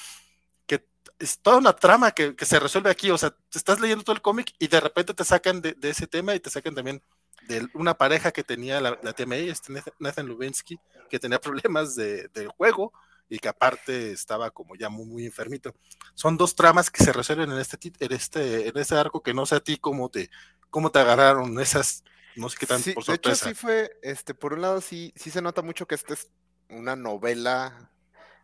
que 0.65 0.83
es 1.19 1.37
toda 1.41 1.57
una 1.57 1.75
trama 1.75 2.09
que, 2.09 2.33
se 2.39 2.59
resuelve 2.59 2.89
aquí, 2.89 3.11
o 3.11 3.19
sea, 3.19 3.35
te 3.51 3.59
estás 3.59 3.79
leyendo 3.79 4.03
todo 4.03 4.15
el 4.15 4.23
cómic 4.23 4.51
y 4.57 4.67
de 4.67 4.79
repente 4.79 5.13
te 5.13 5.25
sacan 5.25 5.61
de, 5.61 5.73
de 5.73 5.91
ese 5.91 6.07
tema 6.07 6.33
y 6.33 6.39
te 6.39 6.49
sacan 6.49 6.73
también 6.73 7.03
de 7.47 7.67
una 7.73 7.97
pareja 7.97 8.31
que 8.31 8.43
tenía 8.43 8.79
la, 8.81 8.99
la 9.01 9.13
TMI, 9.13 9.49
este 9.49 9.73
Nathan 9.99 10.27
Lubinsky, 10.27 10.79
que 11.09 11.19
tenía 11.19 11.39
problemas 11.41 11.95
de, 11.95 12.27
del 12.29 12.49
juego 12.49 12.93
y 13.29 13.39
que 13.39 13.47
aparte 13.47 14.11
estaba 14.11 14.51
como 14.51 14.75
ya 14.75 14.89
muy, 14.89 15.05
muy 15.05 15.25
enfermito. 15.25 15.73
Son 16.15 16.35
dos 16.35 16.53
tramas 16.55 16.91
que 16.91 17.03
se 17.03 17.13
resuelven 17.13 17.51
en 17.51 17.59
este, 17.59 17.77
en 17.99 18.11
este, 18.11 18.67
en 18.67 18.77
este 18.77 18.95
arco 18.95 19.23
que 19.23 19.33
no 19.33 19.45
sé 19.45 19.55
a 19.55 19.59
ti 19.61 19.77
cómo 19.77 20.09
te, 20.09 20.29
cómo 20.69 20.91
te 20.91 20.99
agarraron 20.99 21.57
esas, 21.59 22.03
no 22.35 22.49
sé 22.49 22.57
qué 22.59 22.67
tan 22.67 22.83
por 22.93 23.05
sorpresa. 23.05 23.45
De 23.45 23.51
hecho, 23.51 23.59
sí 23.59 23.65
fue, 23.65 23.97
este, 24.01 24.33
por 24.33 24.53
un 24.53 24.61
lado 24.61 24.81
sí, 24.81 25.13
sí 25.15 25.31
se 25.31 25.41
nota 25.41 25.61
mucho 25.61 25.87
que 25.87 25.95
esta 25.95 26.13
es 26.13 26.29
una 26.69 26.97
novela 26.97 27.89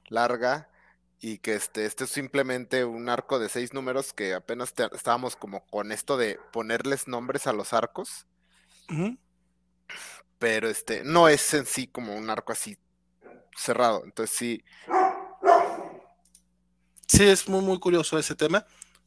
larga 0.07 0.69
y 1.19 1.39
que 1.39 1.55
este, 1.55 1.85
este 1.85 2.05
es 2.05 2.09
simplemente 2.09 2.85
un 2.85 3.09
arco 3.09 3.39
de 3.39 3.49
seis 3.49 3.73
números 3.73 4.13
que 4.13 4.33
apenas 4.33 4.73
estábamos 4.93 5.35
como 5.35 5.65
con 5.67 5.91
esto 5.91 6.15
de 6.15 6.39
ponerles 6.53 7.09
nombres 7.09 7.45
a 7.47 7.53
los 7.53 7.73
arcos 7.73 8.25
pero 10.37 10.69
este, 10.69 11.03
no 11.03 11.27
es 11.27 11.53
en 11.53 11.65
sí 11.65 11.87
como 11.87 12.15
un 12.15 12.29
arco 12.29 12.51
así 12.51 12.77
cerrado. 13.55 14.03
Entonces 14.05 14.35
sí. 14.35 14.63
Sí, 17.07 17.23
es 17.23 17.47
muy, 17.47 17.61
muy 17.61 17.79
curioso 17.79 18.19
ese 18.19 18.35
tema, 18.35 18.65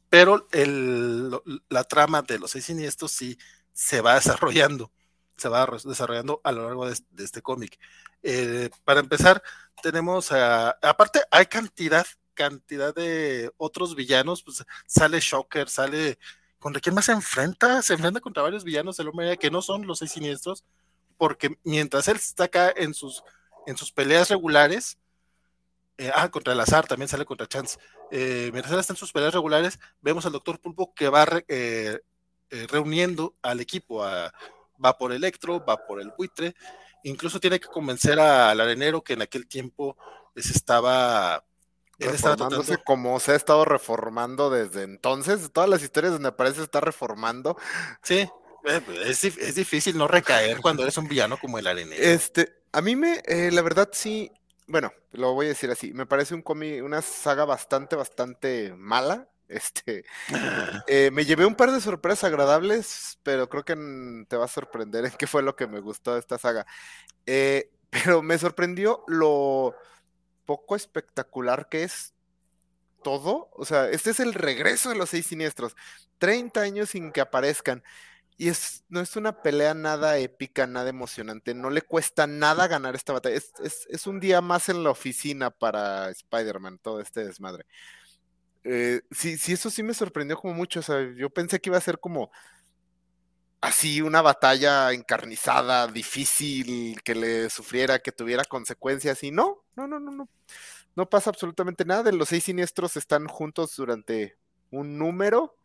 pero 0.09 0.47
el, 0.51 1.31
la 1.69 1.83
trama 1.83 2.21
de 2.21 2.39
los 2.39 2.51
seis 2.51 2.65
siniestros 2.65 3.11
sí 3.11 3.37
se 3.73 4.01
va 4.01 4.15
desarrollando, 4.15 4.91
se 5.37 5.49
va 5.49 5.67
desarrollando 5.85 6.41
a 6.43 6.51
lo 6.51 6.65
largo 6.65 6.87
de, 6.87 6.95
este 7.23 7.41
cómic. 7.41 7.79
Eh, 8.23 8.69
para 8.83 8.99
empezar, 8.99 9.41
tenemos, 9.81 10.31
aparte, 10.31 11.21
hay 11.31 11.45
cantidad, 11.45 12.05
cantidad 12.33 12.93
de 12.93 13.51
otros 13.57 13.95
villanos, 13.95 14.43
pues 14.43 14.63
sale 14.87 15.19
Shocker, 15.19 15.69
sale 15.69 16.17
¿Contra 16.61 16.79
quién 16.79 16.93
más 16.93 17.05
se 17.05 17.11
enfrenta? 17.11 17.81
Se 17.81 17.93
enfrenta 17.93 18.21
contra 18.21 18.43
varios 18.43 18.63
villanos 18.63 18.95
del 18.95 19.09
hombre 19.09 19.35
que 19.37 19.49
no 19.49 19.61
son 19.63 19.87
los 19.87 19.99
seis 19.99 20.11
siniestros, 20.11 20.63
porque 21.17 21.57
mientras 21.63 22.07
él 22.07 22.17
está 22.17 22.45
acá 22.45 22.71
en 22.75 22.93
sus, 22.93 23.23
en 23.65 23.75
sus 23.75 23.91
peleas 23.91 24.29
regulares, 24.29 24.99
eh, 25.97 26.11
ah, 26.13 26.29
contra 26.29 26.53
el 26.53 26.59
azar 26.59 26.85
también 26.87 27.09
sale 27.09 27.25
contra 27.25 27.47
Chance. 27.47 27.79
Eh, 28.11 28.51
mientras 28.53 28.71
él 28.73 28.79
está 28.79 28.93
en 28.93 28.97
sus 28.97 29.11
peleas 29.11 29.33
regulares, 29.33 29.79
vemos 30.01 30.25
al 30.25 30.33
Doctor 30.33 30.59
Pulpo 30.59 30.93
que 30.93 31.09
va 31.09 31.25
eh, 31.47 31.99
reuniendo 32.69 33.35
al 33.41 33.59
equipo. 33.59 33.97
va 34.03 34.97
por 34.99 35.11
Electro, 35.11 35.65
va 35.65 35.77
por 35.87 35.99
el 35.99 36.11
buitre, 36.15 36.55
incluso 37.03 37.39
tiene 37.39 37.59
que 37.59 37.67
convencer 37.67 38.19
al 38.19 38.61
arenero 38.61 39.03
que 39.03 39.13
en 39.13 39.23
aquel 39.23 39.47
tiempo 39.47 39.97
se 40.35 40.53
estaba 40.53 41.43
reformándose 42.01 42.77
como 42.77 43.19
se 43.19 43.33
ha 43.33 43.35
estado 43.35 43.65
reformando 43.65 44.49
desde 44.49 44.83
entonces. 44.83 45.51
Todas 45.51 45.69
las 45.69 45.83
historias 45.83 46.13
donde 46.13 46.29
aparece 46.29 46.61
está 46.61 46.81
reformando. 46.81 47.57
Sí, 48.01 48.27
eh, 48.65 48.81
es, 49.05 49.23
es, 49.23 49.55
difícil 49.55 49.97
no 49.97 50.07
recaer 50.07 50.61
cuando 50.61 50.83
eres 50.83 50.97
un 50.97 51.07
villano 51.07 51.37
como 51.37 51.57
el 51.59 51.67
arenero. 51.67 52.01
Este, 52.01 52.61
a 52.71 52.81
mí 52.81 52.95
me, 52.95 53.21
eh, 53.25 53.49
la 53.51 53.61
verdad 53.61 53.89
sí, 53.91 54.31
bueno, 54.67 54.91
lo 55.11 55.33
voy 55.33 55.47
a 55.47 55.49
decir 55.49 55.69
así, 55.69 55.93
me 55.93 56.05
parece 56.05 56.33
un 56.33 56.41
cómic, 56.41 56.83
una 56.83 57.01
saga 57.01 57.45
bastante, 57.45 57.95
bastante 57.95 58.73
mala. 58.75 59.27
Este, 59.51 60.05
eh, 60.87 61.11
me 61.11 61.25
llevé 61.25 61.45
un 61.45 61.55
par 61.55 61.71
de 61.71 61.81
sorpresas 61.81 62.23
agradables, 62.23 63.19
pero 63.21 63.49
creo 63.49 63.65
que 63.65 63.75
te 64.29 64.37
va 64.37 64.45
a 64.45 64.47
sorprender 64.47 65.03
en 65.03 65.11
qué 65.11 65.27
fue 65.27 65.43
lo 65.43 65.57
que 65.57 65.67
me 65.67 65.81
gustó 65.81 66.13
de 66.13 66.21
esta 66.21 66.37
saga. 66.37 66.65
Eh, 67.25 67.69
pero 67.89 68.21
me 68.21 68.37
sorprendió 68.37 69.03
lo 69.07 69.75
poco 70.45 70.75
espectacular 70.75 71.69
que 71.69 71.83
es 71.83 72.13
todo. 73.03 73.49
O 73.53 73.65
sea, 73.65 73.89
este 73.89 74.11
es 74.11 74.19
el 74.19 74.33
regreso 74.33 74.89
de 74.89 74.95
los 74.95 75.09
seis 75.09 75.25
siniestros. 75.27 75.75
30 76.19 76.61
años 76.61 76.89
sin 76.89 77.11
que 77.11 77.21
aparezcan. 77.21 77.83
Y 78.37 78.49
es, 78.49 78.83
no 78.89 79.01
es 79.01 79.15
una 79.15 79.41
pelea 79.43 79.73
nada 79.73 80.17
épica, 80.17 80.65
nada 80.65 80.89
emocionante. 80.89 81.53
No 81.53 81.69
le 81.69 81.81
cuesta 81.81 82.25
nada 82.27 82.67
ganar 82.67 82.95
esta 82.95 83.13
batalla. 83.13 83.35
Es, 83.37 84.07
un 84.07 84.19
día 84.19 84.41
más 84.41 84.69
en 84.69 84.83
la 84.83 84.89
oficina 84.89 85.51
para 85.51 86.09
Spider-Man, 86.09 86.79
todo 86.79 87.01
este 87.01 87.23
desmadre. 87.25 87.65
Eh, 88.63 89.01
sí, 89.11 89.37
sí, 89.37 89.53
eso 89.53 89.69
sí 89.69 89.83
me 89.83 89.93
sorprendió 89.93 90.37
como 90.37 90.53
mucho. 90.53 90.79
O 90.79 90.83
sea, 90.83 90.97
yo 91.15 91.29
pensé 91.29 91.59
que 91.59 91.69
iba 91.69 91.77
a 91.77 91.81
ser 91.81 91.99
como 91.99 92.31
así 93.61 94.01
una 94.01 94.21
batalla 94.21 94.91
encarnizada, 94.91 95.87
difícil, 95.87 97.01
que 97.03 97.15
le 97.15 97.49
sufriera, 97.49 97.99
que 97.99 98.11
tuviera 98.11 98.43
consecuencias. 98.43 99.23
Y 99.23 99.31
no, 99.31 99.63
no, 99.75 99.87
no, 99.87 99.99
no, 99.99 100.11
no. 100.11 100.29
No 100.95 101.09
pasa 101.09 101.29
absolutamente 101.29 101.85
nada. 101.85 102.11
Los 102.11 102.29
seis 102.29 102.43
siniestros 102.43 102.97
están 102.97 103.27
juntos 103.27 103.75
durante 103.75 104.37
un 104.71 104.97
número 104.97 105.55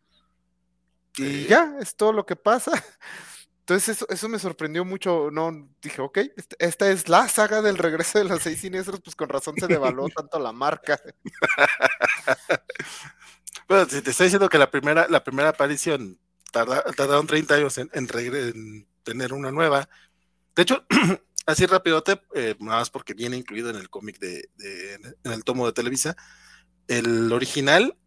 y 1.17 1.45
ya, 1.45 1.75
es 1.79 1.95
todo 1.95 2.13
lo 2.13 2.25
que 2.25 2.35
pasa. 2.35 2.71
Entonces 3.61 4.05
eso, 4.07 4.29
me 4.29 4.39
sorprendió 4.39 4.85
mucho, 4.85 5.29
no, 5.29 5.51
dije, 5.81 6.01
ok, 6.01 6.19
esta 6.57 6.89
es 6.89 7.09
la 7.09 7.27
saga 7.27 7.61
del 7.61 7.77
regreso 7.77 8.17
de 8.17 8.23
los 8.23 8.41
seis 8.41 8.61
siniestros, 8.61 9.01
pues 9.01 9.13
con 9.13 9.27
razón 9.27 9.55
se 9.59 9.67
devaluó 9.67 10.07
tanto 10.15 10.39
la 10.39 10.53
marca. 10.53 10.97
bueno, 13.67 13.85
si 13.89 14.01
te 14.01 14.11
estoy 14.11 14.27
diciendo 14.27 14.47
que 14.47 14.57
la 14.57 14.71
primera, 14.71 15.07
la 15.09 15.21
primera 15.21 15.49
aparición 15.49 16.17
tardaron 16.65 17.27
30 17.27 17.55
años 17.55 17.77
en, 17.77 17.89
en, 17.93 18.87
tener 19.03 19.33
una 19.33 19.51
nueva. 19.51 19.89
De 20.55 20.63
hecho, 20.63 20.85
así 21.45 21.65
rápido, 21.65 22.03
eh, 22.35 22.55
nada 22.59 22.79
más 22.79 22.89
porque 22.89 23.13
viene 23.13 23.37
incluido 23.37 23.69
en 23.69 23.75
el 23.75 23.89
cómic 23.89 24.19
de, 24.19 24.49
en 25.23 25.31
el 25.31 25.43
tomo 25.43 25.65
de 25.65 25.73
Televisa, 25.73 26.15
el 26.87 27.31
original 27.31 27.97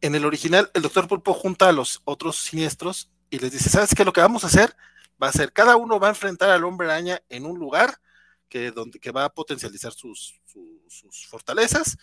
en 0.00 0.14
el 0.14 0.24
original, 0.24 0.70
el 0.74 0.82
doctor 0.82 1.08
Pulpo 1.08 1.32
junta 1.32 1.68
a 1.68 1.72
los 1.72 2.00
otros 2.04 2.36
siniestros 2.36 3.10
y 3.30 3.38
les 3.38 3.52
dice, 3.52 3.68
¿sabes 3.68 3.94
qué? 3.94 4.04
Lo 4.04 4.12
que 4.12 4.20
vamos 4.20 4.44
a 4.44 4.48
hacer 4.48 4.76
va 5.22 5.28
a 5.28 5.32
ser, 5.32 5.52
cada 5.52 5.76
uno 5.76 5.98
va 5.98 6.08
a 6.08 6.10
enfrentar 6.10 6.50
al 6.50 6.64
hombre 6.64 6.86
araña 6.86 7.22
en 7.28 7.46
un 7.46 7.58
lugar 7.58 7.98
que, 8.48 8.70
donde, 8.70 9.00
que 9.00 9.10
va 9.10 9.24
a 9.24 9.32
potencializar 9.32 9.92
sus, 9.92 10.40
sus, 10.88 11.26
fortalezas 11.26 11.96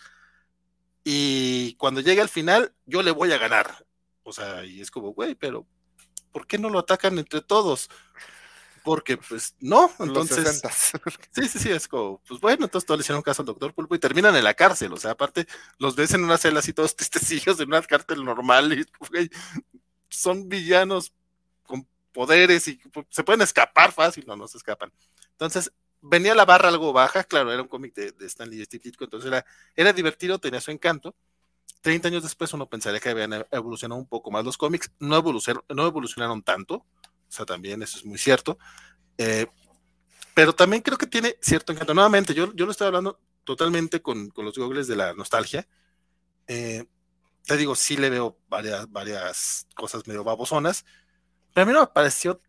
y 1.04 1.74
cuando 1.76 2.00
llegue 2.00 2.20
al 2.20 2.28
final, 2.28 2.74
yo 2.86 3.02
le 3.02 3.10
voy 3.10 3.32
a 3.32 3.38
ganar. 3.38 3.86
O 4.24 4.32
sea, 4.32 4.64
y 4.64 4.80
es 4.80 4.90
como, 4.90 5.12
güey, 5.12 5.34
pero 5.34 5.66
¿por 6.32 6.46
qué 6.46 6.58
no 6.58 6.68
lo 6.68 6.80
atacan 6.80 7.18
entre 7.18 7.40
todos? 7.40 7.88
porque 8.84 9.16
pues 9.16 9.56
no, 9.60 9.90
entonces... 9.98 10.62
Sí, 11.32 11.48
sí, 11.48 11.58
sí, 11.58 11.70
es 11.70 11.88
como, 11.88 12.20
pues 12.28 12.38
bueno, 12.38 12.66
entonces 12.66 12.86
todos 12.86 12.98
le 12.98 13.02
hicieron 13.02 13.22
caso 13.22 13.42
al 13.42 13.46
doctor 13.46 13.72
Pulpo 13.72 13.94
y 13.94 13.98
terminan 13.98 14.36
en 14.36 14.44
la 14.44 14.54
cárcel, 14.54 14.92
o 14.92 14.96
sea, 14.98 15.12
aparte 15.12 15.46
los 15.78 15.96
ves 15.96 16.12
en 16.12 16.22
una 16.22 16.36
celda 16.36 16.60
así 16.60 16.72
todos 16.72 16.94
tristecillos 16.96 17.58
en 17.58 17.68
una 17.68 17.82
cárcel 17.82 18.22
normal 18.22 18.78
y 18.78 18.86
son 20.10 20.48
villanos 20.48 21.12
con 21.64 21.88
poderes 22.12 22.68
y 22.68 22.74
pues, 22.76 23.06
se 23.08 23.24
pueden 23.24 23.40
escapar 23.40 23.90
fácil, 23.90 24.24
no, 24.26 24.36
no 24.36 24.46
se 24.46 24.58
escapan. 24.58 24.92
Entonces, 25.30 25.72
venía 26.02 26.34
la 26.34 26.44
barra 26.44 26.68
algo 26.68 26.92
baja, 26.92 27.24
claro, 27.24 27.50
era 27.50 27.62
un 27.62 27.68
cómic 27.68 27.94
de, 27.94 28.26
Stanley 28.26 28.60
y 28.60 28.64
Steve 28.66 28.82
Ditko, 28.84 29.04
entonces 29.04 29.28
era, 29.28 29.46
era 29.74 29.94
divertido, 29.94 30.38
tenía 30.38 30.60
su 30.60 30.70
encanto. 30.70 31.16
30 31.80 32.08
años 32.08 32.22
después 32.22 32.52
uno 32.52 32.66
pensaría 32.68 33.00
que 33.00 33.10
habían 33.10 33.44
evolucionado 33.50 34.00
un 34.00 34.06
poco 34.06 34.30
más 34.30 34.44
los 34.44 34.56
cómics, 34.56 34.90
no 34.98 35.16
evolucionaron, 35.16 35.64
no 35.68 35.86
evolucionaron 35.86 36.42
tanto, 36.42 36.76
o 36.76 36.84
sea, 37.28 37.44
también 37.44 37.82
eso 37.82 37.98
es 37.98 38.04
muy 38.04 38.18
cierto. 38.18 38.58
Eh, 39.18 39.46
pero 40.34 40.52
también 40.54 40.82
creo 40.82 40.98
que 40.98 41.06
tiene 41.06 41.36
cierto 41.40 41.72
encanto. 41.72 41.94
Nuevamente, 41.94 42.34
yo, 42.34 42.52
yo 42.54 42.64
lo 42.64 42.72
estoy 42.72 42.88
hablando 42.88 43.20
totalmente 43.44 44.02
con, 44.02 44.32
los 44.36 44.58
googles 44.58 44.88
de 44.88 44.96
la 44.96 45.12
nostalgia. 45.14 45.66
Eh, 46.48 46.84
te 47.46 47.56
digo, 47.56 47.74
sí 47.74 47.96
le 47.96 48.10
veo 48.10 48.38
varias, 48.48 48.90
varias 48.90 49.66
cosas 49.74 50.06
medio 50.06 50.24
babosonas, 50.24 50.84
pero 51.52 51.62
a 51.62 51.66
mí 51.66 51.72
no 51.72 51.80
me 51.80 51.86
pareció 51.88 52.40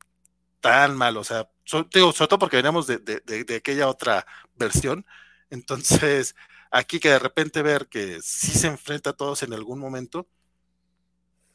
tan 0.62 0.95
mal, 0.95 1.17
o 1.17 1.23
sea, 1.23 1.49
digo, 1.93 2.12
sobre 2.12 2.28
todo 2.28 2.39
porque 2.39 2.58
veníamos 2.58 2.88
de, 2.88 2.97
de, 2.97 3.56
aquella 3.56 3.88
otra 3.88 4.25
versión, 4.56 5.06
entonces 5.49 6.36
aquí 6.76 7.00
que 7.00 7.10
de 7.10 7.20
repente 7.20 7.62
ver 7.62 7.88
que 7.88 8.20
sí 8.22 8.52
se 8.52 8.68
enfrenta 8.68 9.12
a 9.12 9.14
todos 9.14 9.44
en 9.44 9.54
algún 9.54 9.80
momento, 9.80 10.28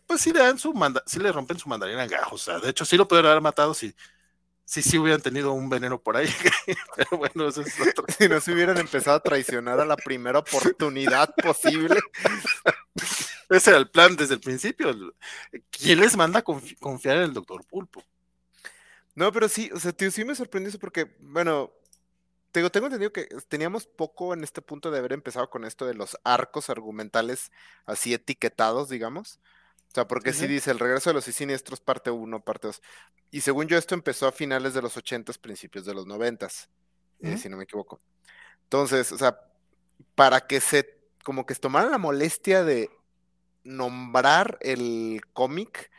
pues 0.06 0.22
sí 0.22 0.32
le 0.32 0.40
dan 0.40 0.58
su 0.58 0.72
manda 0.72 1.02
sí 1.06 1.20
le 1.20 1.30
rompen 1.30 1.58
su 1.58 1.68
mandarina 1.68 2.02
en 2.02 2.10
gajos. 2.10 2.48
O 2.48 2.52
sea, 2.52 2.58
de 2.58 2.70
hecho, 2.70 2.84
sí 2.84 2.96
lo 2.96 3.06
pudieron 3.06 3.30
haber 3.30 3.42
matado 3.42 3.74
si, 3.74 3.94
si 4.64 4.82
sí 4.82 4.98
hubieran 4.98 5.20
tenido 5.20 5.52
un 5.52 5.68
veneno 5.68 6.00
por 6.00 6.16
ahí. 6.16 6.28
Pero 6.96 7.18
bueno, 7.18 7.48
eso 7.48 7.60
es 7.60 7.78
otro. 7.80 8.06
Si 8.18 8.28
no 8.28 8.40
se 8.40 8.52
hubieran 8.52 8.78
empezado 8.78 9.18
a 9.18 9.22
traicionar 9.22 9.78
a 9.78 9.84
la 9.84 9.96
primera 9.96 10.38
oportunidad 10.38 11.34
posible. 11.34 12.00
Ese 13.50 13.70
era 13.70 13.78
el 13.78 13.90
plan 13.90 14.16
desde 14.16 14.34
el 14.34 14.40
principio. 14.40 14.94
¿Quién 15.70 16.00
les 16.00 16.16
manda 16.16 16.38
a 16.38 16.42
confiar 16.42 17.18
en 17.18 17.24
el 17.24 17.32
doctor 17.34 17.64
Pulpo? 17.66 18.02
No, 19.14 19.30
pero 19.32 19.48
sí, 19.48 19.70
o 19.74 19.78
sea, 19.78 19.92
tío, 19.92 20.10
sí 20.10 20.24
me 20.24 20.34
sorprendió 20.34 20.70
eso 20.70 20.78
porque, 20.78 21.14
bueno, 21.20 21.72
tengo, 22.52 22.70
tengo 22.70 22.86
entendido 22.86 23.12
que 23.12 23.28
teníamos 23.48 23.86
poco 23.86 24.34
en 24.34 24.44
este 24.44 24.62
punto 24.62 24.90
de 24.90 24.98
haber 24.98 25.12
empezado 25.12 25.48
con 25.50 25.64
esto 25.64 25.86
de 25.86 25.94
los 25.94 26.18
arcos 26.24 26.70
argumentales 26.70 27.50
así 27.86 28.14
etiquetados, 28.14 28.88
digamos. 28.88 29.40
O 29.90 29.94
sea, 29.94 30.06
porque 30.06 30.32
sí 30.32 30.46
dice 30.46 30.70
el 30.70 30.78
regreso 30.78 31.10
de 31.10 31.14
los 31.14 31.24
siniestros, 31.24 31.80
parte 31.80 32.12
1, 32.12 32.44
parte 32.44 32.68
2. 32.68 32.82
Y 33.32 33.40
según 33.40 33.66
yo, 33.66 33.76
esto 33.76 33.96
empezó 33.96 34.28
a 34.28 34.32
finales 34.32 34.72
de 34.72 34.82
los 34.82 34.96
80 34.96 35.32
principios 35.40 35.84
de 35.84 35.94
los 35.94 36.06
90 36.06 36.46
eh, 37.22 37.36
si 37.36 37.48
no 37.48 37.56
me 37.56 37.64
equivoco. 37.64 38.00
Entonces, 38.62 39.10
o 39.10 39.18
sea, 39.18 39.40
para 40.14 40.46
que 40.46 40.60
se, 40.60 40.96
como 41.24 41.44
que 41.44 41.54
se 41.54 41.60
tomaran 41.60 41.90
la 41.90 41.98
molestia 41.98 42.62
de 42.62 42.88
nombrar 43.64 44.58
el 44.60 45.22
cómic, 45.32 45.90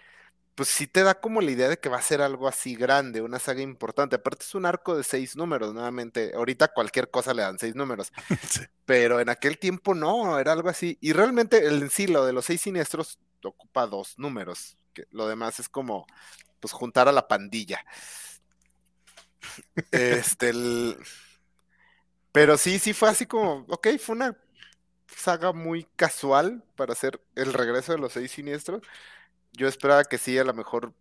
pues 0.61 0.69
sí 0.69 0.85
te 0.85 1.01
da 1.01 1.19
como 1.19 1.41
la 1.41 1.49
idea 1.49 1.69
de 1.69 1.79
que 1.79 1.89
va 1.89 1.97
a 1.97 2.03
ser 2.03 2.21
algo 2.21 2.47
así 2.47 2.75
grande, 2.75 3.23
una 3.23 3.39
saga 3.39 3.63
importante. 3.63 4.17
Aparte 4.17 4.45
es 4.45 4.53
un 4.53 4.67
arco 4.67 4.95
de 4.95 5.03
seis 5.03 5.35
números, 5.35 5.73
nuevamente. 5.73 6.33
Ahorita 6.35 6.67
cualquier 6.67 7.09
cosa 7.09 7.33
le 7.33 7.41
dan 7.41 7.57
seis 7.57 7.73
números. 7.73 8.13
Pero 8.85 9.19
en 9.19 9.29
aquel 9.29 9.57
tiempo 9.57 9.95
no, 9.95 10.37
era 10.37 10.51
algo 10.51 10.69
así. 10.69 10.99
Y 11.01 11.13
realmente 11.13 11.65
el, 11.65 11.81
en 11.81 11.89
sí, 11.89 12.05
lo 12.05 12.27
de 12.27 12.33
los 12.33 12.45
seis 12.45 12.61
siniestros 12.61 13.17
ocupa 13.43 13.87
dos 13.87 14.19
números. 14.19 14.77
Que 14.93 15.07
lo 15.09 15.27
demás 15.27 15.59
es 15.59 15.67
como, 15.67 16.05
pues, 16.59 16.73
juntar 16.73 17.07
a 17.07 17.11
la 17.11 17.27
pandilla. 17.27 17.83
este, 19.91 20.53
pero 22.31 22.55
sí, 22.59 22.77
sí 22.77 22.93
fue 22.93 23.09
así 23.09 23.25
como, 23.25 23.65
ok, 23.67 23.87
fue 23.97 24.15
una 24.15 24.37
saga 25.07 25.53
muy 25.53 25.87
casual 25.95 26.63
para 26.75 26.93
hacer 26.93 27.19
el 27.33 27.51
regreso 27.51 27.93
de 27.93 27.97
los 27.97 28.13
seis 28.13 28.29
siniestros. 28.29 28.83
Yo 29.53 29.67
esperaba 29.67 30.03
que 30.03 30.17
sí, 30.17 30.37
a 30.37 30.43
lo 30.43 30.53
mejor. 30.53 30.93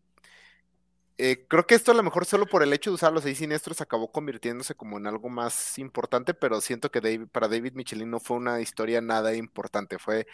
Eh, 1.18 1.44
creo 1.48 1.66
que 1.66 1.74
esto 1.74 1.92
a 1.92 1.94
lo 1.94 2.02
mejor 2.02 2.24
solo 2.24 2.46
por 2.46 2.62
el 2.62 2.72
hecho 2.72 2.90
de 2.90 2.94
usar 2.94 3.12
los 3.12 3.24
seis 3.24 3.38
siniestros 3.38 3.82
acabó 3.82 4.10
convirtiéndose 4.10 4.74
como 4.74 4.96
en 4.96 5.06
algo 5.06 5.28
más 5.28 5.78
importante, 5.78 6.32
pero 6.32 6.60
siento 6.62 6.90
que 6.90 7.02
David, 7.02 7.28
para 7.30 7.46
David 7.46 7.74
Michelin 7.74 8.10
no 8.10 8.20
fue 8.20 8.38
una 8.38 8.60
historia 8.60 9.02
nada 9.02 9.34
importante. 9.34 9.98
Fue 9.98 10.26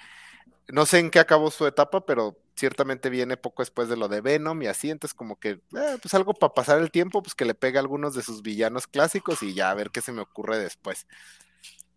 no 0.68 0.86
sé 0.86 0.98
en 0.98 1.10
qué 1.10 1.18
acabó 1.18 1.50
su 1.50 1.66
etapa, 1.66 2.04
pero 2.04 2.36
ciertamente 2.56 3.10
viene 3.10 3.36
poco 3.36 3.62
después 3.62 3.88
de 3.88 3.96
lo 3.96 4.08
de 4.08 4.20
Venom 4.20 4.60
y 4.62 4.66
así, 4.66 4.90
entonces 4.90 5.14
como 5.14 5.38
que, 5.38 5.50
eh, 5.50 5.98
pues 6.00 6.14
algo 6.14 6.34
para 6.34 6.54
pasar 6.54 6.80
el 6.80 6.90
tiempo, 6.90 7.22
pues 7.22 7.34
que 7.34 7.44
le 7.44 7.54
pegue 7.54 7.78
a 7.78 7.80
algunos 7.80 8.14
de 8.14 8.22
sus 8.22 8.42
villanos 8.42 8.86
clásicos 8.86 9.42
y 9.42 9.54
ya 9.54 9.70
a 9.70 9.74
ver 9.74 9.90
qué 9.90 10.00
se 10.00 10.12
me 10.12 10.22
ocurre 10.22 10.58
después. 10.58 11.06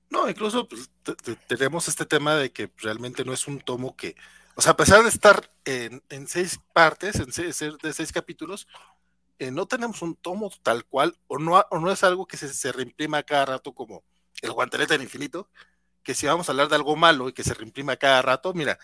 No, 0.09 0.29
incluso 0.29 0.67
pues, 0.67 0.89
tenemos 1.47 1.87
este 1.87 2.05
tema 2.05 2.35
de 2.35 2.51
que 2.51 2.71
realmente 2.77 3.23
no 3.23 3.33
es 3.33 3.47
un 3.47 3.59
tomo 3.59 3.95
que, 3.95 4.15
o 4.59 4.61
sea, 4.61 4.73
a 4.73 4.75
pesar 4.75 5.03
de 5.03 5.07
estar 5.07 5.49
en, 5.63 6.27
seis 6.27 6.59
partes, 6.73 7.15
en 7.15 7.31
ser 7.31 7.77
de 7.77 7.93
seis 7.93 8.11
capítulos, 8.11 8.67
eh, 9.37 9.51
no 9.51 9.65
tenemos 9.69 10.01
un 10.01 10.17
tomo 10.17 10.51
tal 10.61 10.83
cual, 10.83 11.17
o 11.27 11.39
no, 11.39 11.65
o 11.71 11.79
no 11.79 11.89
es 11.89 12.03
algo 12.03 12.27
que 12.27 12.35
se, 12.35 12.53
se 12.53 12.73
reimprima 12.73 13.23
cada 13.23 13.45
rato 13.45 13.73
como 13.73 14.03
el 14.41 14.51
guantelete 14.51 14.95
del 14.95 15.03
infinito, 15.03 15.49
que 16.03 16.13
si 16.13 16.27
vamos 16.27 16.49
a 16.49 16.51
hablar 16.51 16.67
de 16.67 16.75
algo 16.75 16.97
malo 16.97 17.29
y 17.29 17.33
que 17.33 17.45
se 17.45 17.53
reimprime 17.53 17.93
a 17.93 17.95
cada 17.95 18.21
rato, 18.21 18.53
mira, 18.53 18.77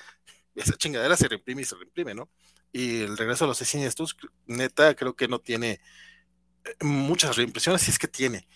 esa 0.56 0.78
chingadera 0.78 1.18
se 1.18 1.28
reimprime 1.28 1.64
y 1.64 1.66
se 1.66 1.76
reimprime, 1.76 2.16
¿no? 2.16 2.30
Y 2.72 3.02
el 3.02 3.18
regreso 3.18 3.44
a 3.44 3.50
los 3.50 3.58
siniestros, 3.58 4.16
neta, 4.46 4.96
creo 4.96 5.14
que 5.14 5.28
no 5.28 5.40
tiene 5.40 5.82
eh, 6.64 6.86
muchas 6.86 7.36
reimpresiones, 7.36 7.82
si 7.82 7.92
es 7.92 8.00
que 8.00 8.08
tiene. 8.08 8.48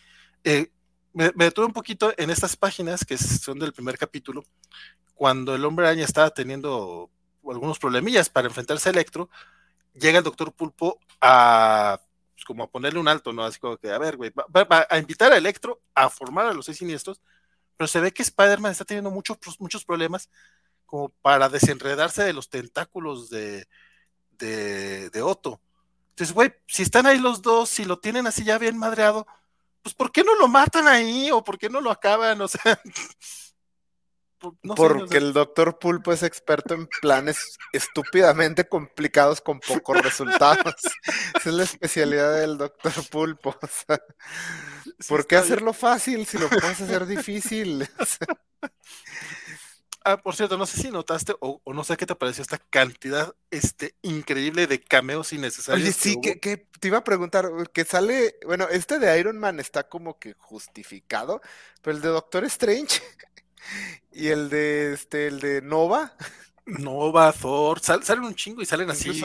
Eh, 0.46 0.72
me, 1.12 1.32
detuve 1.36 1.66
un 1.66 1.74
poquito 1.74 2.14
en 2.16 2.30
estas 2.30 2.56
páginas 2.56 3.04
que 3.04 3.18
son 3.18 3.60
del 3.60 3.74
primer 3.74 3.98
capítulo, 3.98 4.46
cuando 5.20 5.54
el 5.54 5.66
hombre 5.66 5.86
araña 5.86 6.06
estaba 6.06 6.30
teniendo 6.30 7.10
algunos 7.46 7.78
problemillas 7.78 8.30
para 8.30 8.48
enfrentarse 8.48 8.88
a 8.88 8.94
Electro, 8.94 9.30
llega 9.94 10.20
el 10.20 10.24
doctor 10.24 10.54
Pulpo 10.54 10.98
a 11.20 12.00
pues, 12.34 12.46
como 12.46 12.64
a 12.64 12.72
ponerle 12.72 13.02
un 13.02 13.10
alto, 13.10 13.34
¿no? 13.34 13.44
Así 13.44 13.60
como 13.60 13.76
que, 13.76 13.92
a 13.92 13.98
ver, 13.98 14.16
güey, 14.16 14.32
va, 14.32 14.88
a 14.90 14.98
invitar 14.98 15.34
a 15.34 15.36
Electro 15.36 15.82
a 15.94 16.10
formar 16.10 16.46
a 16.46 16.54
los 16.54 16.66
seis 16.66 16.78
siniestros 16.78 17.22
pero 17.76 17.90
se 17.90 18.00
ve 18.00 18.14
que 18.14 18.24
Spider-Man 18.24 18.72
está 18.72 18.86
teniendo 18.86 19.12
muchos, 19.12 19.38
muchos 19.60 19.84
problemas 19.84 20.30
como 20.86 21.10
para 21.22 21.50
desenredarse 21.50 22.24
de 22.24 22.34
los 22.34 22.50
tentáculos 22.50 23.30
de, 23.30 23.68
de, 24.32 25.10
de 25.10 25.22
Otto. 25.22 25.62
Entonces, 26.12 26.34
güey, 26.34 26.54
si 26.66 26.84
están 26.84 27.08
ahí 27.08 27.20
los 27.20 27.42
dos, 27.42 27.70
si 27.70 27.84
lo 27.84 28.00
tienen 28.00 28.26
así 28.26 28.46
ya 28.46 28.58
bien 28.58 28.78
madreado, 28.78 29.28
pues 29.82 29.96
¿por 29.96 30.14
qué 30.14 30.24
no 30.24 30.36
lo 30.36 30.48
matan 30.48 30.88
ahí? 30.88 31.30
¿O 31.32 31.44
por 31.44 31.58
qué 31.58 31.70
no 31.70 31.82
lo 31.82 31.92
acaban? 31.92 32.40
O 32.42 32.48
sea, 32.48 32.82
Porque 34.76 35.18
el 35.18 35.34
doctor 35.34 35.80
Pulpo 35.80 36.14
es 36.14 36.24
experto 36.24 36.74
en 36.74 36.88
planes 37.02 37.58
estúpidamente 37.74 38.68
complicados 38.68 39.42
con 39.42 39.60
pocos 39.60 40.02
resultados. 40.02 40.76
Esa 41.36 41.44
es 41.50 41.54
la 41.54 41.64
especialidad 41.64 42.40
del 42.40 42.58
doctor 42.58 42.94
Pulpo. 43.10 43.58
¿Por 45.08 45.28
qué 45.28 45.36
hacerlo 45.36 45.74
fácil 45.74 46.26
si 46.26 46.38
lo 46.38 46.50
puedes 46.50 46.82
hacer 46.82 47.06
difícil? 47.06 47.88
ah, 50.06 50.18
por 50.18 50.36
cierto, 50.36 50.58
no 50.58 50.66
sé 50.66 50.82
si 50.82 50.90
notaste 50.90 51.36
o, 51.40 51.62
no 51.66 51.84
sé 51.84 51.98
qué 51.98 52.06
te 52.06 52.16
pareció 52.16 52.42
esta 52.42 52.58
cantidad 52.58 53.36
este, 53.52 53.96
increíble 54.02 54.68
de 54.68 54.82
cameos 54.82 55.34
innecesarios. 55.34 55.84
Oye, 55.84 55.94
sí, 55.94 56.20
que, 56.22 56.40
que, 56.40 56.70
te 56.80 56.88
iba 56.88 57.00
a 57.00 57.04
preguntar, 57.04 57.50
que 57.74 57.84
sale, 57.84 58.36
bueno, 58.46 58.68
este 58.70 59.00
de 59.00 59.20
Iron 59.20 59.38
Man 59.38 59.60
está 59.60 59.90
como 59.90 60.18
que 60.18 60.34
justificado, 60.38 61.42
pero 61.82 61.98
el 61.98 62.02
de 62.02 62.10
Doctor 62.10 62.46
Strange 62.46 63.02
y 64.12 64.28
el 64.28 64.50
de 64.50 64.94
este, 64.94 65.28
el 65.28 65.40
de 65.40 65.62
Nova. 65.62 66.16
Nova, 66.66 67.32
Thor, 67.34 67.80
salen 67.80 68.24
un 68.24 68.36
chingo 68.36 68.62
y 68.62 68.66
salen 68.66 68.90
así. 68.90 69.24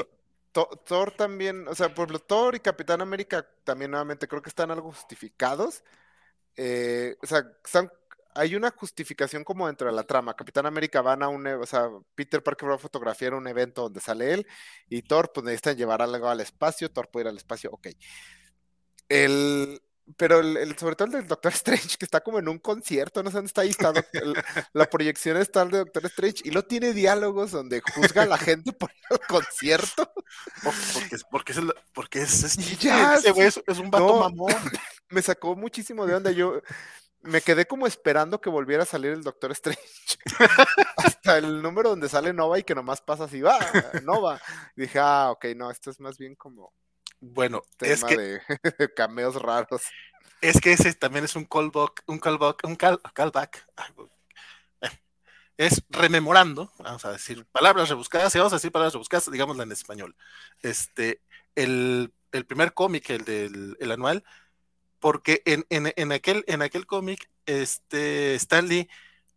Thor 0.53 1.11
también, 1.11 1.67
o 1.67 1.75
sea, 1.75 1.89
por 1.93 2.05
ejemplo, 2.05 2.21
Thor 2.21 2.55
y 2.55 2.61
Capitán 2.61 3.01
América 3.01 3.47
también 3.65 3.91
nuevamente 3.91 4.29
creo 4.29 4.41
que 4.41 4.51
están 4.51 4.71
algo 4.71 4.93
justificados. 4.93 5.83
Eh, 6.57 7.17
o 7.21 7.27
sea, 7.27 7.45
hay 8.35 8.55
una 8.55 8.71
justificación 8.71 9.45
como 9.45 9.67
dentro 9.67 9.89
de 9.89 9.95
la 9.95 10.05
trama. 10.05 10.35
Capitán 10.35 10.67
América 10.67 11.01
van 11.03 11.23
a 11.23 11.29
un, 11.29 11.47
e, 11.47 11.55
o 11.55 11.67
sea, 11.67 11.89
Peter 12.15 12.43
Parker 12.43 12.71
va 12.71 12.75
a 12.75 12.79
fotografiar 12.79 13.35
un 13.35 13.47
evento 13.47 13.83
donde 13.83 14.01
sale 14.01 14.33
él 14.33 14.47
y 14.89 15.03
Thor, 15.03 15.33
pues 15.33 15.45
necesitan 15.45 15.77
llevar 15.77 16.03
algo 16.03 16.29
al 16.29 16.41
espacio, 16.41 16.91
Thor 16.91 17.09
puede 17.11 17.25
ir 17.25 17.29
al 17.29 17.37
espacio, 17.37 17.71
ok. 17.73 17.89
El, 19.09 19.83
pero 20.17 20.41
el, 20.41 20.77
sobre 20.79 20.97
todo 20.97 21.07
el 21.07 21.13
del 21.13 21.27
Doctor 21.27 21.53
Strange, 21.53 21.97
que 21.99 22.05
está 22.05 22.21
como 22.21 22.39
en 22.39 22.49
un 22.49 22.59
concierto, 22.59 23.23
no 23.23 23.31
sé 23.31 23.37
dónde 23.37 23.49
está 23.49 23.63
ahí, 23.63 23.71
está 23.71 23.93
la 24.73 24.91
proyección 24.91 25.39
está 25.39 25.63
el 25.63 25.71
de 25.71 25.79
Doctor 25.79 26.07
Strange 26.07 26.43
y 26.45 26.51
no 26.51 26.63
tiene 26.63 26.93
diálogos 26.93 27.53
donde 27.53 27.81
juzga 27.81 28.23
a 28.23 28.27
la 28.27 28.37
gente 28.37 28.73
por 28.73 28.91
el 29.11 29.19
concierto. 29.27 30.11
Porque, 30.63 31.17
porque 31.31 31.53
es, 31.53 31.61
porque 31.93 32.23
es, 32.23 32.45
es, 32.45 32.79
ya, 32.79 33.17
es, 33.17 33.79
un 33.79 33.91
vato 33.91 34.21
mamón. 34.21 34.53
Me 35.11 35.23
sacó 35.23 35.55
muchísimo 35.55 36.07
de 36.07 36.15
onda. 36.15 36.31
Yo 36.31 36.61
me 37.21 37.41
quedé 37.41 37.67
como 37.67 37.87
esperando 37.87 38.41
que 38.41 38.51
volviera 38.51 38.83
a 38.83 38.87
salir 38.87 39.13
el 39.13 39.23
Doctor 39.23 39.53
Strange. 39.53 39.83
Hasta 40.97 41.39
el 41.39 41.63
número 41.63 41.91
donde 41.91 42.09
sale 42.09 42.33
Nova 42.33 42.59
y 42.59 42.65
que 42.65 42.75
nomás 42.75 43.01
pasa 43.01 43.25
así, 43.25 43.41
va, 43.41 43.59
Nova. 44.03 44.41
dije, 44.77 44.99
ah, 44.99 45.31
ok, 45.31 45.47
no, 45.57 45.71
esto 45.71 45.91
es 45.91 46.01
más 46.01 46.19
bien 46.19 46.35
como 46.35 46.73
bueno, 47.33 47.63
es 47.81 48.05
que 48.05 48.17
de 48.17 48.41
cameos 48.95 49.41
raros. 49.41 49.83
Es 50.41 50.61
que 50.61 50.73
ese 50.73 50.93
también 50.95 51.25
es 51.25 51.37
un 51.37 51.47
callback, 51.47 52.03
un 52.07 52.19
callback, 52.19 52.65
un 52.65 52.77
callback. 52.77 53.67
Eh, 54.83 54.89
es 55.57 55.83
rememorando, 55.89 56.71
vamos 56.79 57.05
a 57.07 57.13
decir 57.13 57.47
palabras 57.47 57.89
rebuscadas, 57.89 58.35
y 58.35 58.39
vamos 58.39 58.53
a 58.53 58.57
decir 58.57 58.71
palabras 58.71 58.93
rebuscadas, 58.93 59.31
digámosla 59.31 59.63
en 59.63 59.73
español. 59.73 60.15
Este, 60.61 61.23
el, 61.55 62.13
primer 62.47 62.75
cómic, 62.75 63.09
el 63.09 63.25
del 63.25 63.77
el 63.81 63.91
anual, 63.91 64.23
porque 64.99 65.43
en, 65.47 65.65
en, 65.71 66.13
aquel, 66.13 66.45
en 66.47 66.61
aquel 66.61 66.87
cómic, 66.87 67.31
este, 67.47 68.35
Stanley 68.35 68.89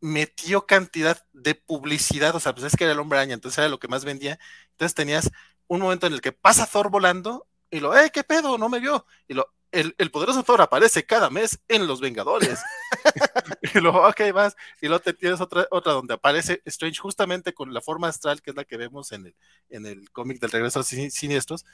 metió 0.02 0.66
cantidad 0.66 1.26
de 1.32 1.56
publicidad, 1.56 2.36
o 2.36 2.40
sea, 2.40 2.54
pues 2.54 2.66
es 2.66 2.76
que 2.76 2.84
era 2.84 2.94
el 2.94 3.00
hombre 3.00 3.20
araña, 3.20 3.34
entonces 3.34 3.60
era 3.60 3.70
lo 3.70 3.80
que 3.80 3.88
más 3.88 4.04
vendía. 4.04 4.40
Entonces 4.72 4.94
tenías 4.94 5.32
un 5.68 5.80
momento 5.80 6.06
en 6.08 6.14
el 6.14 6.22
que 6.22 6.34
pasa 6.34 6.68
Thor 6.68 6.90
volando 6.90 7.48
y 7.70 7.80
lo, 7.80 7.98
eh, 7.98 8.10
¿qué 8.12 8.24
pedo? 8.24 8.58
No 8.58 8.70
me 8.70 8.80
vio. 8.80 9.06
Y 9.28 9.34
lo, 9.34 9.54
el, 9.72 9.96
el 9.98 10.12
poderoso 10.12 10.44
Thor 10.44 10.62
aparece 10.62 11.06
cada 11.06 11.30
mes 11.30 11.60
en 11.68 11.88
Los 11.88 12.00
Vengadores. 12.00 12.60
y 13.76 13.80
lo, 13.80 14.08
ok, 14.08 14.22
vas. 14.34 14.56
Y 14.82 14.88
luego 14.88 15.02
tienes 15.14 15.42
otra, 15.42 15.68
otra 15.72 15.94
donde 15.94 16.14
aparece 16.14 16.62
Strange 16.66 17.00
justamente 17.00 17.54
con 17.54 17.74
la 17.74 17.82
forma 17.82 18.08
astral, 18.08 18.42
que 18.42 18.52
es 18.52 18.56
la 18.56 18.64
que 18.64 18.78
vemos 18.78 19.12
en 19.12 19.28
el, 19.28 19.36
en 19.70 19.86
el 19.86 20.10
cómic 20.12 20.40
del 20.40 20.52
regreso 20.52 20.80
a 20.80 20.82
los 20.82 20.88
siniestros. 20.88 21.66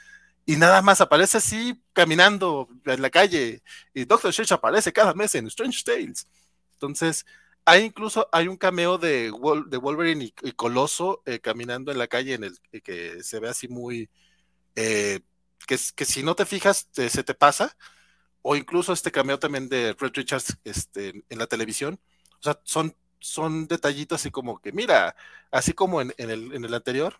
Y 0.46 0.56
nada 0.56 0.82
más 0.82 1.00
aparece 1.00 1.38
así 1.38 1.80
caminando 1.92 2.68
en 2.84 3.00
la 3.00 3.10
calle. 3.10 3.62
Y 3.94 4.04
Doctor 4.04 4.30
Strange 4.30 4.54
aparece 4.54 4.92
cada 4.92 5.14
mes 5.14 5.34
en 5.34 5.46
Strange 5.46 5.82
Tales. 5.84 6.28
Entonces, 6.74 7.24
hay 7.64 7.84
incluso 7.84 8.28
hay 8.32 8.48
un 8.48 8.56
cameo 8.56 8.98
de, 8.98 9.32
de 9.66 9.76
Wolverine 9.78 10.32
y, 10.42 10.52
Coloso 10.52 11.22
eh, 11.24 11.38
caminando 11.38 11.92
en 11.92 11.98
la 11.98 12.08
calle 12.08 12.34
en 12.34 12.44
el 12.44 12.58
que 12.82 13.22
se 13.22 13.40
ve 13.40 13.48
así 13.48 13.68
muy 13.68 14.10
eh, 14.76 15.20
que, 15.66 15.78
que 15.94 16.04
si 16.04 16.22
no 16.22 16.34
te 16.34 16.46
fijas 16.46 16.88
se 16.92 17.24
te 17.24 17.34
pasa, 17.34 17.76
o 18.42 18.56
incluso 18.56 18.92
este 18.92 19.10
cameo 19.10 19.38
también 19.38 19.68
de 19.68 19.94
Red 19.98 20.12
Richards 20.14 20.58
este, 20.64 21.24
en 21.28 21.38
la 21.38 21.46
televisión, 21.46 21.98
o 22.40 22.42
sea, 22.42 22.60
son, 22.64 22.94
son 23.18 23.66
detallitos 23.66 24.20
así 24.20 24.30
como 24.30 24.60
que, 24.60 24.72
mira, 24.72 25.16
así 25.50 25.72
como 25.72 26.00
en, 26.02 26.12
el, 26.18 26.52
en 26.52 26.64
el 26.64 26.74
anterior, 26.74 27.16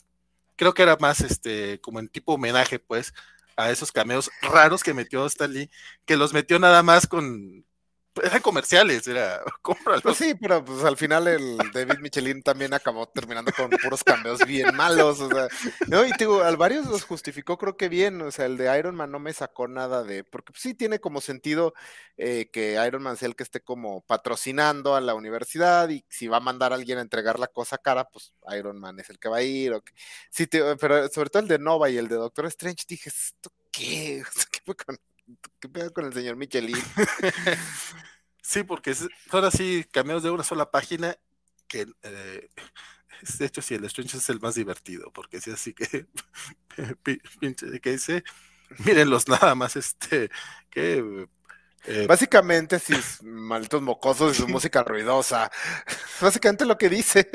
creo 0.57 0.75
que 0.75 0.83
era 0.83 0.97
más 0.97 1.21
este, 1.21 1.81
como 1.81 1.99
en 2.01 2.09
tipo 2.09 2.35
homenaje, 2.35 2.79
pues, 2.79 3.15
a 3.57 3.71
esos 3.71 3.93
cameos 3.93 4.31
raros 4.43 4.83
que 4.83 4.95
metió 4.95 5.25
Stanley, 5.27 5.71
que 6.05 6.17
los 6.17 6.33
metió 6.35 6.59
nada 6.59 6.83
más 6.83 7.07
con, 7.07 7.65
eran 8.23 8.43
comerciales, 8.43 9.07
era 9.07 9.43
cómpralo. 9.63 10.01
Pues 10.03 10.17
sí, 10.17 10.35
pero 10.35 10.65
pues 10.65 10.85
al 10.85 10.97
final 10.97 11.27
el 11.29 11.57
David 11.73 11.99
Michelin 12.01 12.43
también 12.43 12.73
acabó 12.75 13.09
terminando 13.09 13.53
con 13.53 13.71
puros 13.71 14.05
cambios 14.05 14.45
bien 14.47 14.75
malos, 14.75 15.21
o 15.21 15.29
sea, 15.29 15.49
no, 15.89 16.05
y 16.05 16.13
digo, 16.19 16.43
al 16.43 16.57
varios 16.57 16.87
los 16.87 17.05
justificó 17.05 17.59
creo 17.59 17.77
que 17.77 17.89
bien, 17.89 18.21
o 18.23 18.31
sea, 18.31 18.47
el 18.47 18.57
de 18.57 18.79
Iron 18.79 18.95
Man 18.95 19.11
no 19.11 19.19
me 19.19 19.33
sacó 19.33 19.69
nada 19.69 20.05
de, 20.05 20.25
porque 20.25 20.53
pues, 20.53 20.63
sí 20.63 20.75
tiene 20.75 21.01
como 21.01 21.21
sentido 21.21 21.75
eh, 22.17 22.51
que 22.53 22.81
Iron 22.87 23.03
Man 23.03 23.17
sea 23.17 23.29
el 23.29 23.37
que 23.37 23.43
esté 23.43 23.61
como 23.61 24.03
patrocinando 24.03 24.95
a 24.95 25.01
la 25.01 25.15
universidad 25.15 25.89
y 25.89 26.05
si 26.09 26.29
va 26.29 26.39
a 26.39 26.41
mandar 26.41 26.73
a 26.73 26.77
alguien 26.77 26.99
a 26.99 27.03
entregar 27.03 27.39
la 27.39 27.49
cosa 27.49 27.79
cara, 27.79 28.09
pues 28.09 28.33
Iron 28.57 28.79
Man 28.79 29.01
es 29.01 29.11
el 29.11 29.19
que 29.19 29.29
va 29.29 29.39
a 29.39 29.43
ir, 29.43 29.73
o 29.73 29.83
sí, 30.31 30.47
pero 30.47 31.09
sobre 31.09 31.31
todo 31.31 31.43
el 31.43 31.49
de 31.49 31.59
Nova 31.59 31.91
y 31.91 31.97
el 31.97 32.09
de 32.09 32.17
Doctor 32.17 32.47
Strange, 32.47 32.85
dije, 32.89 33.09
¿esto 33.09 33.51
qué? 33.71 34.23
¿Qué 34.51 34.61
fue 34.65 34.77
con 34.77 34.99
¿Qué 35.61 35.69
pedo 35.69 35.93
con 35.93 36.05
el 36.05 36.13
señor 36.13 36.37
Michelin? 36.37 36.77
sí, 38.43 38.63
porque 38.63 38.95
son 38.95 39.45
así 39.45 39.85
cameos 39.91 40.23
de 40.23 40.31
una 40.31 40.45
sola 40.45 40.71
página 40.71 41.17
que 41.67 41.87
eh, 42.03 42.49
de 43.39 43.47
hecho 43.47 43.63
sí, 43.63 43.75
el 43.75 43.85
Strange 43.85 44.19
es 44.19 44.29
el 44.29 44.41
más 44.41 44.55
divertido, 44.55 45.11
porque 45.13 45.39
es 45.39 45.49
así 45.49 45.73
que 45.73 46.07
pinche 47.41 47.81
que 47.81 47.93
dice, 47.93 48.25
mírenlos 48.85 49.29
nada 49.29 49.55
más, 49.55 49.77
este, 49.77 50.31
que 50.71 51.27
eh, 51.87 52.07
Básicamente, 52.07 52.79
si 52.79 52.95
es 52.95 53.23
malditos 53.23 53.83
mocosos 53.83 54.33
y 54.33 54.41
su 54.41 54.49
música 54.49 54.83
ruidosa. 54.83 55.51
Básicamente 56.21 56.65
lo 56.65 56.79
que 56.79 56.89
dices. 56.89 57.27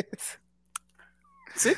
Sí. 1.56 1.73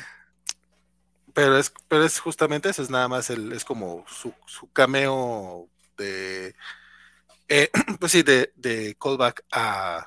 Pero 1.34 1.58
es, 1.58 1.74
pero 1.88 2.06
es 2.06 2.20
justamente 2.20 2.70
eso, 2.70 2.82
es 2.82 2.90
nada 2.90 3.08
más 3.08 3.30
el, 3.30 3.52
es 3.52 3.66
como 3.66 4.06
su, 4.08 4.34
su 4.46 4.72
cameo 4.72 5.70
de, 6.02 6.56
eh, 7.48 7.70
pues 8.00 8.12
sí, 8.12 8.24
de, 8.24 8.52
de 8.56 8.96
callback 9.00 9.46
a, 9.52 10.06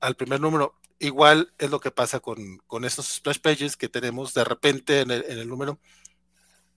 al 0.00 0.14
primer 0.16 0.40
número. 0.40 0.74
Igual 1.00 1.52
es 1.58 1.70
lo 1.70 1.80
que 1.80 1.90
pasa 1.90 2.20
con, 2.20 2.58
con 2.66 2.84
estos 2.84 3.06
splash 3.06 3.38
pages 3.38 3.76
que 3.76 3.88
tenemos 3.88 4.34
de 4.34 4.44
repente 4.44 5.00
en 5.00 5.10
el, 5.10 5.24
en 5.28 5.38
el 5.38 5.48
número. 5.48 5.78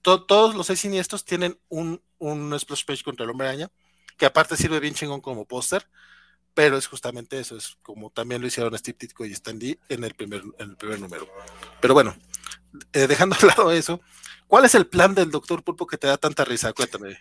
todos 0.02 0.54
los 0.54 0.66
seis 0.66 0.80
siniestros 0.80 1.24
tienen 1.24 1.58
un, 1.68 2.00
un 2.18 2.58
splash 2.58 2.84
page 2.84 3.02
contra 3.02 3.24
el 3.24 3.30
hombre 3.30 3.48
araña, 3.48 3.70
que 4.16 4.26
aparte 4.26 4.56
sirve 4.56 4.78
bien 4.78 4.94
chingón 4.94 5.20
como 5.20 5.44
póster, 5.44 5.88
pero 6.54 6.76
es 6.76 6.86
justamente 6.86 7.38
eso, 7.40 7.56
es 7.56 7.78
como 7.82 8.10
también 8.10 8.40
lo 8.40 8.46
hicieron 8.46 8.76
Steve 8.76 8.98
Ditko 9.00 9.24
y 9.24 9.32
Stan 9.32 9.58
Lee 9.58 9.78
en 9.88 10.04
el 10.04 10.14
primer, 10.14 10.42
en 10.58 10.70
el 10.70 10.76
primer 10.76 11.00
número. 11.00 11.28
Pero 11.80 11.94
bueno, 11.94 12.14
eh, 12.92 13.06
dejando 13.06 13.36
de 13.40 13.46
lado 13.46 13.72
eso, 13.72 14.00
¿Cuál 14.52 14.66
es 14.66 14.74
el 14.74 14.86
plan 14.86 15.14
del 15.14 15.30
Doctor 15.30 15.64
Pulpo 15.64 15.86
que 15.86 15.96
te 15.96 16.06
da 16.06 16.18
tanta 16.18 16.44
risa? 16.44 16.74
Cuéntame. 16.74 17.18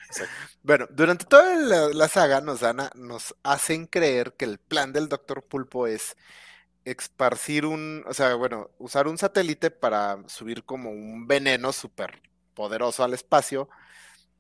Bueno, 0.63 0.86
durante 0.89 1.24
toda 1.24 1.56
la, 1.94 2.08
saga 2.10 2.41
nos, 2.41 2.60
dan 2.60 2.89
nos 2.96 3.34
hacen 3.41 3.88
creer 3.88 4.34
que 4.34 4.44
el 4.44 4.60
plan 4.60 4.91
del 4.91 5.08
Doctor 5.08 5.41
Pulpo 5.41 5.88
es 5.88 6.17
esparcir 6.84 7.65
un, 7.65 8.04
o 8.06 8.13
sea, 8.13 8.36
bueno, 8.36 8.72
usar 8.80 9.08
un 9.08 9.17
satélite 9.17 9.72
para 9.72 10.28
subir 10.28 10.65
como 10.65 10.91
un 10.91 11.26
veneno 11.26 11.72
súper 11.72 12.22
poderoso 12.54 13.02
al 13.02 13.13
espacio 13.13 13.70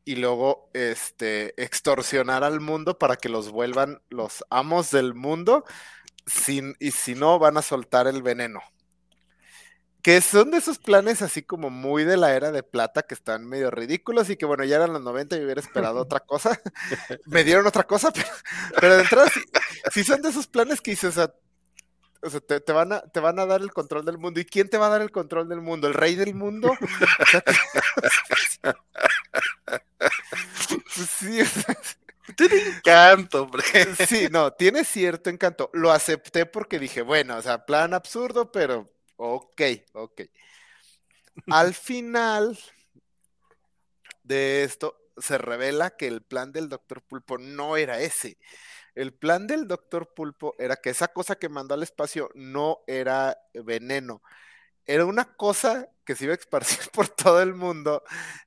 y 0.03 0.17
luego 0.17 0.69
este 0.73 1.53
extorsionar 1.63 2.43
al 2.43 2.59
mundo 2.59 2.99
para 2.99 3.15
que 3.15 3.29
los 3.29 3.51
vuelvan 3.51 4.01
los 4.09 4.43
amos 4.49 4.91
del 4.91 5.13
mundo 5.13 5.63
sin, 6.25 6.75
y 6.77 6.91
si 6.91 7.15
no 7.15 7.39
van 7.39 7.55
a 7.55 7.61
soltar 7.61 8.07
el 8.07 8.21
veneno 8.21 8.61
que 10.01 10.19
son 10.21 10.51
de 10.51 10.57
esos 10.57 10.79
planes 10.79 11.21
así 11.21 11.43
como 11.43 11.69
muy 11.69 12.03
de 12.03 12.17
la 12.17 12.33
era 12.35 12.51
de 12.51 12.63
plata 12.63 13.03
que 13.03 13.13
están 13.13 13.45
medio 13.45 13.69
ridículos 13.69 14.29
y 14.29 14.35
que 14.35 14.45
bueno, 14.45 14.63
ya 14.63 14.77
eran 14.77 14.93
los 14.93 15.01
90 15.01 15.37
y 15.37 15.43
hubiera 15.43 15.61
esperado 15.61 15.99
otra 16.01 16.19
cosa. 16.21 16.59
Me 17.25 17.43
dieron 17.43 17.67
otra 17.67 17.83
cosa, 17.83 18.11
pero, 18.79 18.95
de 18.95 19.03
entrada 19.03 19.29
sí, 19.93 20.03
son 20.03 20.21
de 20.21 20.29
esos 20.29 20.47
planes 20.47 20.81
que 20.81 20.91
dices, 20.91 21.17
o 21.17 21.29
sea, 22.29 22.39
te, 22.39 22.71
van 22.71 22.93
a, 22.93 23.01
te 23.01 23.19
van 23.19 23.39
a 23.39 23.45
dar 23.45 23.61
el 23.61 23.71
control 23.71 24.05
del 24.05 24.17
mundo. 24.17 24.39
¿Y 24.39 24.45
quién 24.45 24.69
te 24.69 24.77
va 24.77 24.87
a 24.87 24.91
dar 24.91 25.01
el 25.01 25.11
control 25.11 25.49
del 25.49 25.61
mundo? 25.61 25.87
¿El 25.87 25.93
rey 25.93 26.15
del 26.15 26.35
mundo? 26.35 26.71
pues 30.69 31.09
sí. 31.19 31.39
Tiene 32.35 32.55
encanto, 32.77 33.43
hombre. 33.43 33.63
Sí, 34.07 34.27
no, 34.31 34.53
tiene 34.53 34.83
cierto 34.83 35.31
encanto. 35.31 35.71
Lo 35.73 35.91
acepté 35.91 36.45
porque 36.45 36.77
dije, 36.79 37.01
bueno, 37.01 37.37
o 37.37 37.41
sea, 37.41 37.65
plan 37.65 37.95
absurdo, 37.95 38.51
pero 38.51 38.87
ok, 39.21 39.61
ok. 39.93 40.21
Al 41.47 41.73
final 41.73 42.57
de 44.23 44.63
esto 44.63 44.97
se 45.17 45.37
revela 45.37 45.91
que 45.91 46.07
el 46.07 46.21
plan 46.21 46.51
del 46.51 46.69
doctor 46.69 47.03
Pulpo 47.03 47.37
no 47.37 47.77
era 47.77 47.99
ese. 47.99 48.37
El 48.95 49.13
plan 49.13 49.45
del 49.45 49.67
doctor 49.67 50.13
Pulpo 50.13 50.55
era 50.57 50.75
que 50.75 50.89
esa 50.89 51.09
cosa 51.09 51.35
que 51.37 51.49
mandó 51.49 51.75
al 51.75 51.83
espacio 51.83 52.31
no 52.33 52.79
era 52.87 53.37
veneno. 53.53 54.21
Era 54.85 55.05
una 55.05 55.35
cosa 55.35 55.87
que 56.03 56.15
se 56.15 56.25
iba 56.25 56.33
a 56.33 56.37
esparcir 56.37 56.89
por 56.91 57.07
todo 57.07 57.41
el 57.41 57.53
mundo 57.53 58.03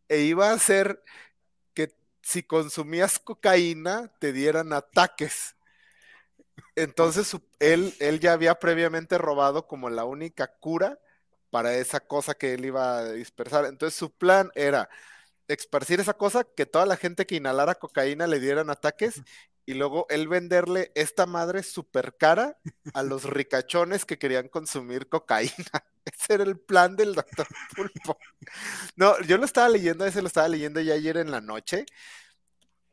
e 0.08 0.22
iba 0.22 0.50
a 0.50 0.54
hacer 0.54 1.02
que 1.72 1.94
si 2.20 2.42
consumías 2.42 3.20
cocaína 3.20 4.12
te 4.18 4.32
dieran 4.32 4.72
ataques. 4.72 5.54
Entonces 6.76 7.36
él, 7.60 7.94
él 8.00 8.20
ya 8.20 8.32
había 8.32 8.56
previamente 8.56 9.18
robado 9.18 9.66
como 9.66 9.90
la 9.90 10.04
única 10.04 10.48
cura 10.60 10.98
para 11.50 11.74
esa 11.76 12.00
cosa 12.00 12.34
que 12.34 12.54
él 12.54 12.64
iba 12.64 12.98
a 12.98 13.12
dispersar. 13.12 13.64
Entonces 13.66 13.98
su 13.98 14.10
plan 14.12 14.50
era 14.54 14.88
esparcir 15.48 16.00
esa 16.00 16.14
cosa, 16.14 16.44
que 16.44 16.66
toda 16.66 16.86
la 16.86 16.96
gente 16.96 17.26
que 17.26 17.36
inhalara 17.36 17.76
cocaína 17.76 18.26
le 18.26 18.40
dieran 18.40 18.70
ataques 18.70 19.22
y 19.66 19.74
luego 19.74 20.06
él 20.10 20.28
venderle 20.28 20.92
esta 20.94 21.26
madre 21.26 21.62
súper 21.62 22.16
cara 22.16 22.58
a 22.92 23.02
los 23.02 23.24
ricachones 23.24 24.04
que 24.04 24.18
querían 24.18 24.48
consumir 24.48 25.08
cocaína. 25.08 25.52
Ese 26.04 26.34
era 26.34 26.44
el 26.44 26.58
plan 26.58 26.96
del 26.96 27.14
doctor 27.14 27.46
Pulpo. 27.74 28.18
No, 28.96 29.18
yo 29.22 29.38
lo 29.38 29.46
estaba 29.46 29.70
leyendo, 29.70 30.04
ese 30.04 30.20
lo 30.20 30.28
estaba 30.28 30.48
leyendo 30.48 30.80
ya 30.80 30.94
ayer 30.94 31.16
en 31.16 31.30
la 31.30 31.40
noche 31.40 31.86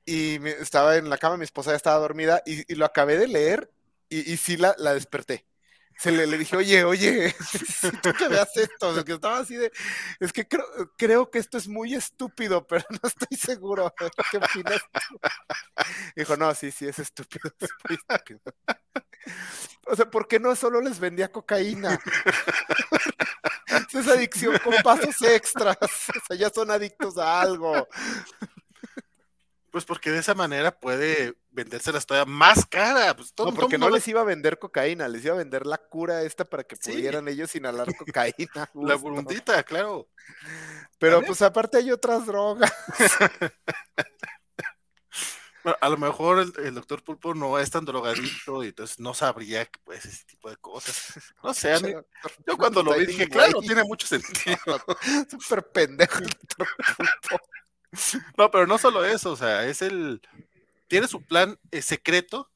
y 0.05 0.45
estaba 0.47 0.97
en 0.97 1.09
la 1.09 1.17
cama, 1.17 1.37
mi 1.37 1.43
esposa 1.43 1.71
ya 1.71 1.77
estaba 1.77 1.99
dormida 1.99 2.41
y, 2.45 2.75
lo 2.75 2.85
acabé 2.85 3.17
de 3.17 3.27
leer 3.27 3.71
y, 4.09 4.37
sí 4.37 4.57
la, 4.57 4.75
la 4.77 4.93
desperté 4.93 5.45
se 6.01 6.11
le, 6.11 6.25
dije, 6.35 6.55
oye, 6.55 6.83
oye, 6.83 7.35
tú 8.01 8.11
que 8.13 8.27
veas 8.27 8.57
esto, 8.57 9.05
que 9.05 9.13
estaba 9.13 9.37
así 9.37 9.55
de, 9.55 9.71
es 10.19 10.33
que 10.33 10.47
creo, 10.47 10.65
creo 10.97 11.29
que 11.29 11.37
esto 11.37 11.59
es 11.59 11.67
muy 11.67 11.93
estúpido, 11.93 12.65
pero 12.67 12.83
no 12.89 13.07
estoy 13.07 13.37
seguro. 13.37 13.93
¿Qué 14.31 14.37
opinas 14.37 14.81
Dijo, 16.15 16.35
no, 16.37 16.55
sí, 16.55 16.71
sí, 16.71 16.87
es 16.87 16.97
estúpido. 16.99 17.51
O 19.85 19.95
sea, 19.95 20.09
¿por 20.09 20.27
qué 20.27 20.39
no 20.39 20.55
solo 20.55 20.81
les 20.81 20.99
vendía 20.99 21.31
cocaína? 21.31 21.99
es 23.93 24.07
adicción 24.07 24.57
con 24.63 24.73
pasos 24.83 25.21
extras. 25.21 25.77
O 25.81 26.25
sea, 26.27 26.35
ya 26.35 26.49
son 26.49 26.71
adictos 26.71 27.19
a 27.19 27.41
algo. 27.41 27.87
Pues 29.71 29.85
porque 29.85 30.11
de 30.11 30.19
esa 30.19 30.35
manera 30.35 30.77
puede 30.77 31.33
vendérselas 31.49 32.05
todavía 32.05 32.31
más 32.31 32.65
cara. 32.65 33.15
Pues 33.15 33.33
no, 33.37 33.53
porque 33.53 33.77
no 33.77 33.89
les 33.89 34.05
iba 34.07 34.19
a 34.19 34.25
vender 34.25 34.59
cocaína, 34.59 35.07
les 35.07 35.23
iba 35.23 35.33
a 35.33 35.37
vender 35.37 35.65
la 35.65 35.77
cura 35.77 36.23
esta 36.23 36.43
para 36.43 36.65
que 36.65 36.75
pudieran 36.75 37.27
ellos 37.29 37.55
inhalar 37.55 37.87
cocaína. 37.97 38.69
La 38.73 38.95
burundita, 38.95 39.63
claro. 39.63 40.09
Pero 40.99 41.21
pues 41.21 41.41
aparte 41.41 41.77
hay 41.77 41.89
otras 41.89 42.25
drogas. 42.25 42.71
a 45.79 45.89
lo 45.89 45.97
mejor 45.97 46.39
el, 46.39 46.75
doctor 46.75 47.03
Pulpo 47.03 47.33
no 47.33 47.57
es 47.57 47.71
tan 47.71 47.85
drogadito 47.85 48.63
y 48.63 48.67
entonces 48.67 48.99
no 48.99 49.13
sabría 49.13 49.69
pues, 49.85 50.05
ese 50.05 50.25
tipo 50.25 50.49
de 50.49 50.57
cosas. 50.57 51.13
No 51.41 51.53
sé, 51.53 51.79
yo 52.45 52.57
cuando 52.57 52.83
lo 52.83 52.93
vi 52.95 53.05
dije, 53.05 53.29
claro, 53.29 53.61
tiene 53.61 53.85
mucho 53.85 54.05
sentido. 54.05 54.57
Súper 55.29 55.71
pendejo 55.71 56.19
el 56.19 56.29
doctor 56.29 56.67
Pulpo. 56.97 57.45
No, 58.37 58.51
pero 58.51 58.67
no 58.67 58.77
solo 58.77 59.05
eso, 59.05 59.31
o 59.31 59.35
sea, 59.35 59.65
es 59.65 59.81
el. 59.81 60.21
Tiene 60.87 61.07
su 61.07 61.21
plan 61.21 61.57
eh, 61.71 61.81
secreto 61.81 62.49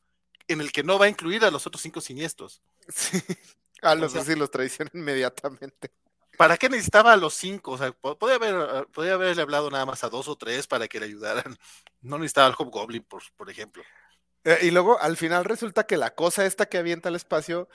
en 0.48 0.62
el 0.62 0.72
que 0.72 0.84
no 0.84 1.00
va 1.00 1.06
a 1.06 1.10
incluir 1.10 1.46
a 1.46 1.52
los 1.52 1.66
otros 1.68 1.82
cinco 1.82 2.02
siniestros. 2.02 2.62
Sí. 2.88 3.22
A 3.82 3.94
los 3.94 4.16
así 4.16 4.36
los 4.36 4.50
traiciona 4.50 4.90
inmediatamente. 4.96 5.92
¿Para 6.38 6.58
qué 6.58 6.70
necesitaba 6.70 7.14
a 7.14 7.18
los 7.18 7.36
cinco? 7.36 7.74
O 7.74 7.78
sea, 7.78 7.92
podía, 7.92 8.36
haber, 8.36 8.56
ah, 8.56 8.88
podía 8.92 9.14
haberle 9.14 9.42
hablado 9.42 9.70
nada 9.70 9.86
más 9.86 10.04
a 10.04 10.10
dos 10.10 10.28
o 10.28 10.36
tres 10.36 10.66
para 10.66 10.88
que 10.88 11.00
le 11.00 11.06
ayudaran. 11.06 11.58
No 12.02 12.18
necesitaba 12.18 12.48
al 12.48 12.56
Hobgoblin, 12.58 13.04
por, 13.04 13.22
por 13.36 13.50
ejemplo. 13.50 13.84
Eh, 14.44 14.60
y 14.64 14.72
luego 14.72 15.00
al 15.00 15.18
final 15.18 15.46
resulta 15.46 15.86
que 15.86 15.98
la 15.98 16.16
cosa 16.16 16.46
esta 16.46 16.66
que 16.66 16.78
avienta 16.78 17.10
al 17.10 17.16
espacio 17.16 17.70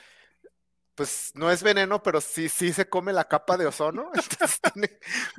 pues 0.95 1.31
no 1.35 1.51
es 1.51 1.63
veneno, 1.63 2.03
pero 2.03 2.21
sí, 2.21 2.49
sí 2.49 2.73
se 2.73 2.89
come 2.89 3.13
la 3.13 3.29
capa 3.29 3.57
de 3.57 3.67
ozono. 3.67 4.11
Entonces 4.15 4.61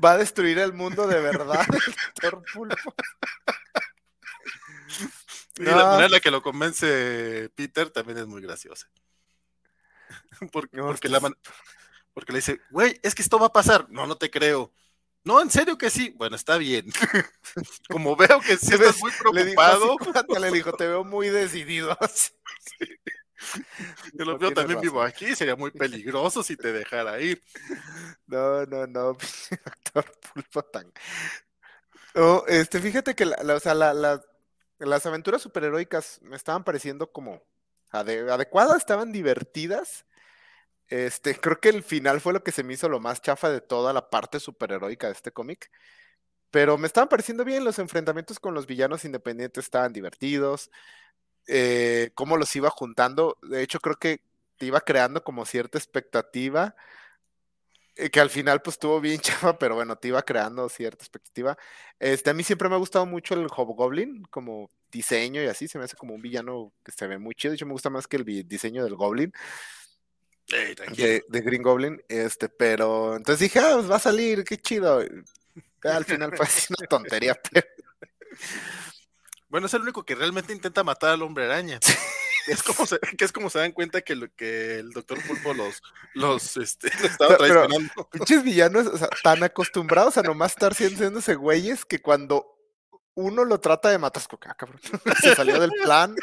va 0.04 0.14
a 0.14 0.18
destruir 0.18 0.60
el 0.60 0.74
mundo 0.74 1.08
de 1.08 1.22
verdad 1.22 1.66
el 1.74 1.96
doctor 2.06 2.44
Pulpo. 2.54 2.96
Y 5.58 5.64
la 5.64 5.76
manera 5.76 6.06
en 6.06 6.12
la 6.12 6.20
que 6.20 6.32
lo 6.32 6.42
convence 6.42 7.50
Peter 7.56 7.90
también 7.90 8.18
es 8.18 8.28
muy 8.28 8.42
graciosa. 8.42 8.90
Porque, 10.52 10.82
porque, 10.82 11.08
la 11.08 11.20
porque 12.14 12.32
le 12.32 12.40
dice, 12.40 12.60
güey, 12.72 13.00
es 13.04 13.14
que 13.14 13.22
esto 13.22 13.38
va 13.38 13.48
a 13.48 13.54
pasar. 13.54 13.86
No, 13.90 14.08
no 14.08 14.16
te 14.16 14.32
creo. 14.32 14.74
No, 15.24 15.40
en 15.40 15.52
serio 15.52 15.78
que 15.78 15.92
sí. 15.92 16.16
Bueno, 16.18 16.36
está 16.36 16.58
bien. 16.58 16.88
Como 17.90 18.16
veo 18.16 18.40
que 18.42 18.58
sí 18.58 18.74
estás 18.74 19.00
muy 19.00 19.12
preocupado. 19.12 19.98
Le 20.40 20.52
dijo, 20.52 20.74
te 20.74 20.88
veo 20.88 21.04
muy 21.04 21.30
decidido. 21.30 21.96
Sí. 22.12 22.86
Yo 24.14 24.26
lo 24.26 24.38
veo 24.38 24.52
también 24.52 24.80
vivo 24.80 25.02
aquí, 25.02 25.36
sería 25.36 25.56
muy 25.56 25.72
peligroso 25.72 26.44
si 26.44 26.56
te 26.56 26.72
dejara 26.72 27.20
ir. 27.20 27.42
No, 28.28 28.66
no, 28.66 28.88
no, 28.88 29.18
doctor 29.84 30.06
Pulpo 30.34 30.64
tan. 30.64 30.90
Oh, 32.16 32.46
este, 32.48 32.80
fíjate 32.80 33.14
que 33.14 33.26
la, 33.26 33.36
o 33.56 33.60
sea, 33.60 33.74
las 33.74 35.06
aventuras 35.06 35.42
superheroicas 35.42 36.20
me 36.22 36.38
estaban 36.38 36.64
pareciendo 36.64 37.12
como 37.12 37.44
adecuadas, 37.90 38.78
estaban 38.78 39.12
divertidas. 39.12 40.06
Este, 40.88 41.36
creo 41.36 41.60
que 41.60 41.70
el 41.70 41.84
final 41.84 42.22
fue 42.22 42.32
lo 42.32 42.44
que 42.44 42.54
se 42.54 42.64
me 42.64 42.74
hizo 42.74 42.88
lo 42.88 43.02
más 43.02 43.22
chafa 43.22 43.50
de 43.50 43.60
toda 43.60 43.92
la 43.92 44.10
parte 44.10 44.40
superheroica 44.40 45.08
de 45.08 45.14
este 45.14 45.32
cómic. 45.32 45.70
Pero 46.52 46.78
me 46.78 46.88
estaban 46.88 47.10
pareciendo 47.10 47.44
bien, 47.44 47.66
los 47.66 47.80
enfrentamientos 47.80 48.40
con 48.40 48.54
los 48.54 48.66
villanos 48.66 49.04
independientes 49.04 49.66
estaban 49.66 49.94
divertidos 49.94 50.70
eh, 51.54 52.12
cómo 52.16 52.38
los 52.38 52.56
iba 52.56 52.70
juntando. 52.70 53.38
De 53.42 53.62
hecho, 53.62 53.82
creo 53.82 53.98
que 53.98 54.22
te 54.56 54.68
iba 54.68 54.80
creando 54.80 55.22
como 55.22 55.46
cierta 55.46 55.78
expectativa, 55.78 56.76
eh, 57.98 58.10
que 58.10 58.22
al 58.22 58.30
final 58.30 58.62
pues 58.62 58.76
estuvo 58.76 59.02
bien 59.02 59.20
chava, 59.22 59.60
pero 59.60 59.76
bueno, 59.76 59.98
te 59.98 60.08
iba 60.08 60.22
creando 60.22 60.70
cierta 60.70 61.04
expectativa. 61.04 61.58
Este, 62.00 62.30
a 62.30 62.34
mí 62.34 62.44
siempre 62.44 62.70
me 62.70 62.76
ha 62.76 62.78
gustado 62.78 63.06
mucho 63.06 63.34
el 63.34 63.48
Hobgoblin, 63.54 64.24
como 64.30 64.70
diseño 64.90 65.44
y 65.44 65.48
así, 65.48 65.68
se 65.68 65.78
me 65.78 65.84
hace 65.84 65.98
como 65.98 66.16
un 66.16 66.22
villano 66.22 66.72
que 66.86 66.94
se 66.94 67.06
ve 67.06 67.18
muy 67.18 67.36
chido. 67.36 67.52
De 67.52 67.56
hecho, 67.56 67.66
me 67.66 67.74
gusta 67.74 67.90
más 67.90 68.08
que 68.08 68.16
el 68.16 68.48
diseño 68.48 68.86
del 68.86 68.96
Goblin. 68.96 69.34
de, 70.48 71.42
Green 71.42 71.62
Goblin, 71.62 72.02
este, 72.08 72.48
pero 72.48 73.18
entonces 73.18 73.42
dije, 73.42 73.60
ah, 73.60 73.74
pues 73.76 73.92
va 73.92 73.98
a 73.98 74.00
salir, 74.00 74.46
qué 74.46 74.58
chido. 74.58 75.04
Al 75.84 76.06
final 76.06 76.34
fue 76.38 76.46
así 76.46 76.74
una 76.78 76.88
tontería, 76.88 77.38
pero 77.52 77.68
bueno, 79.52 79.68
es 79.68 79.74
el 79.74 79.82
único 79.82 80.04
que 80.04 80.16
realmente 80.16 80.54
intenta 80.54 80.84
matar 80.84 81.10
al 81.12 81.22
hombre 81.22 81.46
araña. 81.46 81.78
es 82.48 82.64
como 82.64 82.88
se, 82.88 82.98
que 83.00 83.26
es 83.26 83.34
como 83.34 83.50
se 83.50 83.60
dan 83.60 83.74
cuenta 83.74 84.02
que, 84.02 84.16
lo, 84.16 84.34
que 84.34 84.80
el 84.80 84.92
doctor 84.92 85.22
Pulpo 85.28 85.54
los, 85.54 85.84
los, 86.14 86.56
este, 86.56 86.88
estaba 87.04 87.36
traicionando. 87.38 88.10
Pinches 88.12 88.44
villanos, 88.44 88.88
o 88.88 88.98
sea, 88.98 89.10
tan 89.22 89.44
acostumbrados 89.44 90.18
a 90.18 90.24
nomás 90.24 90.54
estar 90.54 90.74
siendo 90.74 91.20
ese 91.20 91.36
güeyes 91.36 91.84
que 91.84 92.02
cuando 92.02 92.58
uno 93.14 93.44
lo 93.44 93.60
trata 93.60 93.90
de 93.90 93.98
matar, 93.98 94.22
es 94.22 94.28
como, 94.30 94.40
ah, 94.46 94.56
cabrón, 94.56 94.80
se 95.22 95.36
salió 95.36 95.60
del 95.60 95.72
plan. 95.84 96.16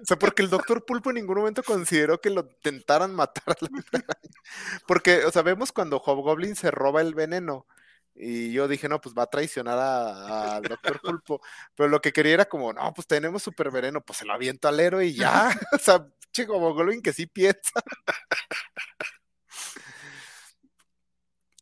O 0.00 0.06
sea, 0.06 0.16
porque 0.16 0.42
el 0.42 0.50
doctor 0.50 0.84
Pulpo 0.84 1.10
en 1.10 1.16
ningún 1.16 1.38
momento 1.38 1.64
consideró 1.64 2.20
que 2.20 2.30
lo 2.30 2.42
intentaran 2.42 3.12
matar 3.12 3.56
Porque, 4.86 5.24
o 5.24 5.32
sea, 5.32 5.42
vemos 5.42 5.72
cuando 5.72 5.98
Hobgoblin 5.98 6.54
se 6.54 6.70
roba 6.70 7.00
el 7.00 7.14
veneno 7.14 7.66
y 8.14 8.52
yo 8.52 8.68
dije, 8.68 8.88
no, 8.88 9.00
pues 9.00 9.14
va 9.14 9.24
a 9.24 9.30
traicionar 9.30 9.78
al 9.78 10.62
doctor 10.62 11.00
Pulpo. 11.00 11.40
Pero 11.74 11.88
lo 11.88 12.00
que 12.00 12.12
quería 12.12 12.34
era 12.34 12.44
como, 12.44 12.72
no, 12.72 12.94
pues 12.94 13.06
tenemos 13.06 13.42
super 13.42 13.70
veneno, 13.70 14.00
pues 14.00 14.18
se 14.18 14.24
lo 14.24 14.32
aviento 14.32 14.68
al 14.68 14.78
héroe 14.80 15.06
y 15.06 15.14
ya. 15.14 15.50
o 15.72 15.78
sea, 15.78 16.06
chico, 16.32 16.58
Golovin 16.58 17.02
que 17.02 17.12
sí 17.12 17.26
piensa. 17.26 17.82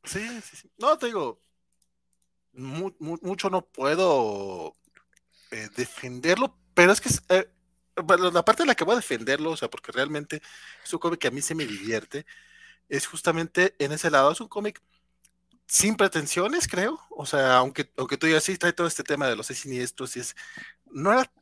sí, 0.04 0.40
sí, 0.42 0.56
sí. 0.56 0.70
No, 0.78 0.98
te 0.98 1.06
digo, 1.06 1.40
mucho 2.52 3.48
no 3.50 3.64
puedo 3.66 4.74
eh, 5.50 5.68
defenderlo, 5.76 6.58
pero 6.74 6.92
es 6.92 7.00
que 7.00 7.08
eh, 7.30 7.50
la 8.32 8.44
parte 8.44 8.62
en 8.62 8.68
la 8.68 8.74
que 8.74 8.84
voy 8.84 8.92
a 8.94 8.96
defenderlo, 8.96 9.52
o 9.52 9.56
sea, 9.56 9.70
porque 9.70 9.92
realmente 9.92 10.42
es 10.84 10.92
un 10.92 10.98
cómic 10.98 11.20
que 11.20 11.28
a 11.28 11.30
mí 11.30 11.40
se 11.40 11.54
me 11.54 11.66
divierte, 11.66 12.26
es 12.88 13.06
justamente 13.06 13.74
en 13.78 13.92
ese 13.92 14.10
lado, 14.10 14.32
es 14.32 14.40
un 14.40 14.48
cómic 14.48 14.82
sin 15.72 15.96
pretensiones, 15.96 16.68
creo. 16.68 17.00
O 17.08 17.24
sea, 17.24 17.56
aunque, 17.56 17.90
aunque 17.96 18.18
tú 18.18 18.28
ya 18.28 18.40
sí 18.42 18.58
trae 18.58 18.74
todo 18.74 18.86
este 18.86 19.02
tema 19.02 19.26
de 19.26 19.36
los 19.36 19.46
seis 19.46 19.60
siniestros, 19.60 20.14
y 20.16 20.20
es, 20.20 20.36
no 20.90 21.10
era 21.12 21.32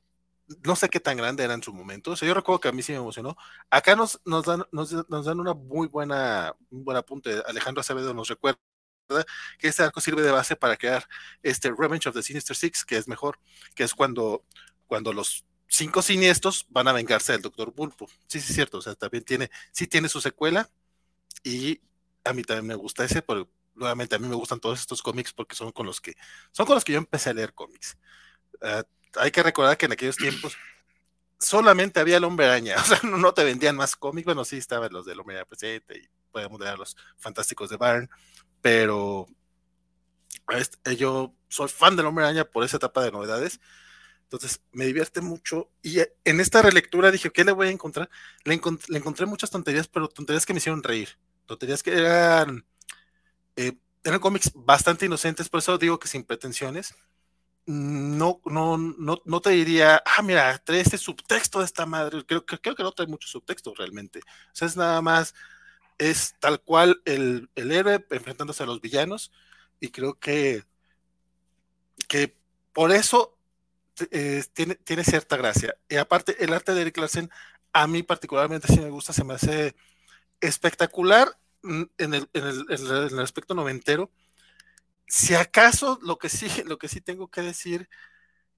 no 0.64 0.76
sé 0.76 0.88
qué 0.88 1.00
tan 1.00 1.16
grande 1.16 1.42
era 1.42 1.54
en 1.54 1.62
su 1.64 1.72
momento. 1.72 2.12
O 2.12 2.16
sea, 2.16 2.28
yo 2.28 2.34
recuerdo 2.34 2.60
que 2.60 2.68
a 2.68 2.72
mí 2.72 2.80
sí 2.82 2.92
me 2.92 2.98
emocionó. 2.98 3.36
Acá 3.70 3.96
nos, 3.96 4.20
nos, 4.24 4.44
dan, 4.46 4.64
nos, 4.70 4.90
dan 4.90 5.40
una 5.40 5.54
muy 5.54 5.88
buena, 5.88 6.54
un 6.70 6.84
buen 6.84 6.96
apunte. 6.96 7.42
Alejandro 7.46 7.80
Acevedo 7.80 8.14
nos 8.14 8.28
recuerda 8.28 8.60
que 9.58 9.68
este 9.68 9.82
arco 9.82 10.00
sirve 10.00 10.22
de 10.22 10.30
base 10.30 10.54
para 10.54 10.76
crear 10.76 11.08
este 11.42 11.72
Revenge 11.76 12.08
of 12.08 12.14
the 12.14 12.22
Sinister 12.22 12.56
Six, 12.56 12.84
que 12.84 12.96
es 12.96 13.08
mejor, 13.08 13.40
que 13.74 13.82
es 13.82 13.94
cuando, 13.94 14.44
cuando 14.86 15.12
los 15.12 15.44
cinco 15.66 16.02
siniestros 16.02 16.66
van 16.68 16.86
a 16.86 16.92
vengarse 16.92 17.32
del 17.32 17.42
Doctor 17.42 17.72
Pulpo. 17.72 18.06
Sí, 18.28 18.40
sí, 18.40 18.50
es 18.50 18.54
cierto. 18.54 18.78
O 18.78 18.82
sea, 18.82 18.94
también 18.94 19.24
tiene, 19.24 19.50
sí 19.72 19.88
tiene 19.88 20.08
su 20.08 20.20
secuela 20.20 20.70
y 21.42 21.80
a 22.24 22.32
mí 22.32 22.42
también 22.44 22.66
me 22.66 22.74
gusta 22.76 23.04
ese, 23.04 23.22
pero 23.22 23.48
nuevamente 23.80 24.14
a 24.14 24.18
mí 24.18 24.28
me 24.28 24.36
gustan 24.36 24.60
todos 24.60 24.78
estos 24.78 25.02
cómics 25.02 25.32
porque 25.32 25.56
son 25.56 25.72
con 25.72 25.86
los 25.86 26.00
que, 26.00 26.14
son 26.52 26.66
con 26.66 26.76
los 26.76 26.84
que 26.84 26.92
yo 26.92 26.98
empecé 26.98 27.30
a 27.30 27.34
leer 27.34 27.54
cómics. 27.54 27.96
Uh, 28.60 28.82
hay 29.18 29.30
que 29.32 29.42
recordar 29.42 29.76
que 29.76 29.86
en 29.86 29.92
aquellos 29.92 30.16
tiempos 30.16 30.56
solamente 31.38 31.98
había 31.98 32.18
el 32.18 32.24
hombre 32.24 32.46
araña, 32.46 32.76
o 32.80 32.84
sea, 32.84 33.00
no 33.02 33.34
te 33.34 33.42
vendían 33.42 33.74
más 33.74 33.96
cómics, 33.96 34.26
bueno, 34.26 34.44
sí 34.44 34.58
estaban 34.58 34.92
los 34.92 35.06
del 35.06 35.18
hombre 35.18 35.36
araña 35.36 35.48
presente 35.48 35.98
y 35.98 36.08
podemos 36.30 36.60
leer 36.60 36.78
los 36.78 36.96
fantásticos 37.16 37.70
de 37.70 37.76
Barn, 37.76 38.08
pero 38.60 39.26
este, 40.48 40.96
yo 40.96 41.34
soy 41.48 41.68
fan 41.68 41.96
del 41.96 42.06
hombre 42.06 42.24
araña 42.24 42.44
por 42.44 42.62
esa 42.62 42.76
etapa 42.76 43.02
de 43.02 43.10
novedades, 43.10 43.60
entonces 44.24 44.60
me 44.70 44.84
divierte 44.84 45.20
mucho 45.22 45.70
y 45.82 45.98
en 45.98 46.40
esta 46.40 46.62
relectura 46.62 47.10
dije, 47.10 47.30
¿qué 47.30 47.42
le 47.42 47.52
voy 47.52 47.68
a 47.68 47.70
encontrar? 47.70 48.08
Le, 48.44 48.54
encont 48.54 48.86
le 48.88 48.98
encontré 48.98 49.26
muchas 49.26 49.50
tonterías, 49.50 49.88
pero 49.88 50.08
tonterías 50.08 50.46
que 50.46 50.52
me 50.52 50.58
hicieron 50.58 50.82
reír, 50.82 51.18
tonterías 51.46 51.82
que 51.82 51.92
eran, 51.92 52.64
eh, 53.56 53.76
eran 54.04 54.20
cómics 54.20 54.50
bastante 54.54 55.06
inocentes, 55.06 55.48
por 55.48 55.58
eso 55.58 55.78
digo 55.78 55.98
que 55.98 56.08
sin 56.08 56.24
pretensiones, 56.24 56.94
no, 57.66 58.40
no, 58.46 58.78
no, 58.78 59.22
no 59.24 59.40
te 59.40 59.50
diría, 59.50 60.02
ah, 60.04 60.22
mira, 60.22 60.58
trae 60.58 60.80
este 60.80 60.98
subtexto 60.98 61.60
de 61.60 61.66
esta 61.66 61.86
madre. 61.86 62.24
Creo, 62.26 62.44
creo 62.44 62.74
que 62.74 62.82
no 62.82 62.92
trae 62.92 63.06
mucho 63.06 63.28
subtexto 63.28 63.74
realmente. 63.74 64.20
O 64.20 64.54
sea, 64.54 64.66
es 64.66 64.76
nada 64.76 65.00
más, 65.02 65.34
es 65.98 66.34
tal 66.40 66.60
cual 66.62 67.00
el, 67.04 67.48
el 67.54 67.70
héroe 67.72 68.04
enfrentándose 68.10 68.62
a 68.62 68.66
los 68.66 68.80
villanos. 68.80 69.30
Y 69.78 69.90
creo 69.90 70.18
que, 70.18 70.64
que 72.08 72.36
por 72.72 72.92
eso 72.92 73.36
eh, 74.10 74.44
tiene, 74.52 74.74
tiene 74.76 75.04
cierta 75.04 75.36
gracia. 75.36 75.76
Y 75.88 75.96
aparte, 75.96 76.42
el 76.42 76.52
arte 76.52 76.74
de 76.74 76.82
Eric 76.82 76.98
Larsen, 76.98 77.30
a 77.72 77.86
mí 77.86 78.02
particularmente 78.02 78.68
sí 78.68 78.80
me 78.80 78.90
gusta, 78.90 79.12
se 79.12 79.24
me 79.24 79.34
hace 79.34 79.76
espectacular 80.40 81.38
en 81.62 82.14
el, 82.14 82.28
en 82.32 82.46
el, 82.46 82.66
en 82.68 83.12
el 83.12 83.20
aspecto 83.20 83.54
noventero 83.54 84.10
si 85.10 85.34
acaso 85.34 85.98
lo 86.02 86.16
que 86.18 86.28
sí, 86.28 86.46
lo 86.64 86.78
que 86.78 86.88
sí 86.88 87.00
tengo 87.00 87.28
que 87.28 87.42
decir 87.42 87.88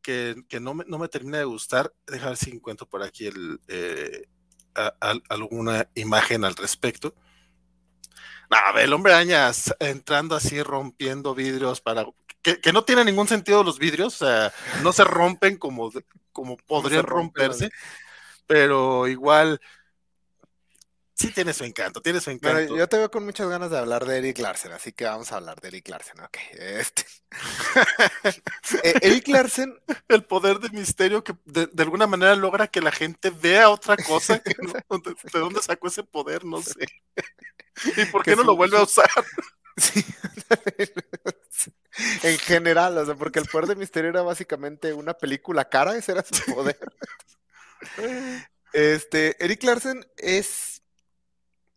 que, 0.02 0.36
que 0.48 0.60
no, 0.60 0.74
me, 0.74 0.84
no, 0.86 0.98
me, 0.98 1.08
termina 1.08 1.38
de 1.38 1.44
gustar, 1.44 1.92
dejar 2.06 2.36
si 2.36 2.50
encuentro 2.50 2.86
por 2.88 3.02
aquí 3.02 3.26
el, 3.26 3.60
eh, 3.68 4.28
a, 4.74 4.94
a, 5.00 5.14
alguna 5.30 5.88
imagen 5.94 6.44
al 6.44 6.54
respecto. 6.54 7.14
No, 8.50 8.78
el 8.78 8.92
hombre 8.92 9.14
arañas 9.14 9.74
entrando 9.78 10.36
así 10.36 10.62
rompiendo 10.62 11.34
vidrios 11.34 11.80
para 11.80 12.04
que, 12.42 12.60
que, 12.60 12.72
no 12.72 12.84
tiene 12.84 13.04
ningún 13.04 13.28
sentido 13.28 13.64
los 13.64 13.78
vidrios, 13.78 14.20
o 14.20 14.26
sea, 14.26 14.52
no 14.82 14.92
se 14.92 15.04
rompen 15.04 15.56
como, 15.56 15.90
como 16.32 16.58
podrían 16.58 17.04
romperse, 17.04 17.70
pero 18.46 19.08
igual 19.08 19.58
sí 21.22 21.32
tiene 21.32 21.52
su 21.52 21.64
encanto, 21.64 22.02
tiene 22.02 22.20
su 22.20 22.30
encanto. 22.30 22.58
Bueno, 22.58 22.76
yo 22.76 22.88
te 22.88 22.98
veo 22.98 23.10
con 23.10 23.24
muchas 23.24 23.48
ganas 23.48 23.70
de 23.70 23.78
hablar 23.78 24.04
de 24.04 24.18
Eric 24.18 24.38
Larsen, 24.38 24.72
así 24.72 24.92
que 24.92 25.04
vamos 25.04 25.30
a 25.30 25.36
hablar 25.36 25.60
de 25.60 25.68
Eric 25.68 25.88
Larsen. 25.88 26.20
Ok, 26.20 26.36
este. 26.52 27.04
eh, 28.82 28.94
Eric 29.02 29.28
Larsen, 29.28 29.80
el 30.08 30.24
poder 30.24 30.58
de 30.58 30.70
misterio 30.70 31.22
que 31.22 31.34
de, 31.44 31.66
de, 31.66 31.82
alguna 31.82 32.06
manera 32.06 32.34
logra 32.34 32.66
que 32.66 32.80
la 32.80 32.90
gente 32.90 33.30
vea 33.30 33.70
otra 33.70 33.96
cosa. 33.96 34.40
Que 34.40 34.54
no, 34.60 34.72
¿De 35.32 35.38
dónde 35.38 35.62
sacó 35.62 35.88
ese 35.88 36.02
poder? 36.02 36.44
No 36.44 36.60
sé. 36.60 36.86
¿Y 37.96 38.04
por 38.06 38.24
qué 38.24 38.34
no 38.36 38.42
lo 38.42 38.56
vuelve 38.56 38.78
a 38.78 38.82
usar? 38.82 39.08
Sí. 39.76 40.04
en 42.22 42.38
general, 42.38 42.98
o 42.98 43.06
sea, 43.06 43.14
porque 43.14 43.38
el 43.38 43.46
poder 43.46 43.68
de 43.68 43.76
misterio 43.76 44.10
era 44.10 44.22
básicamente 44.22 44.92
una 44.92 45.14
película 45.14 45.68
cara, 45.68 45.96
ese 45.96 46.12
era 46.12 46.24
su 46.24 46.54
poder. 46.54 46.78
Este, 48.72 49.42
Eric 49.44 49.62
Larsen 49.64 50.06
es 50.16 50.71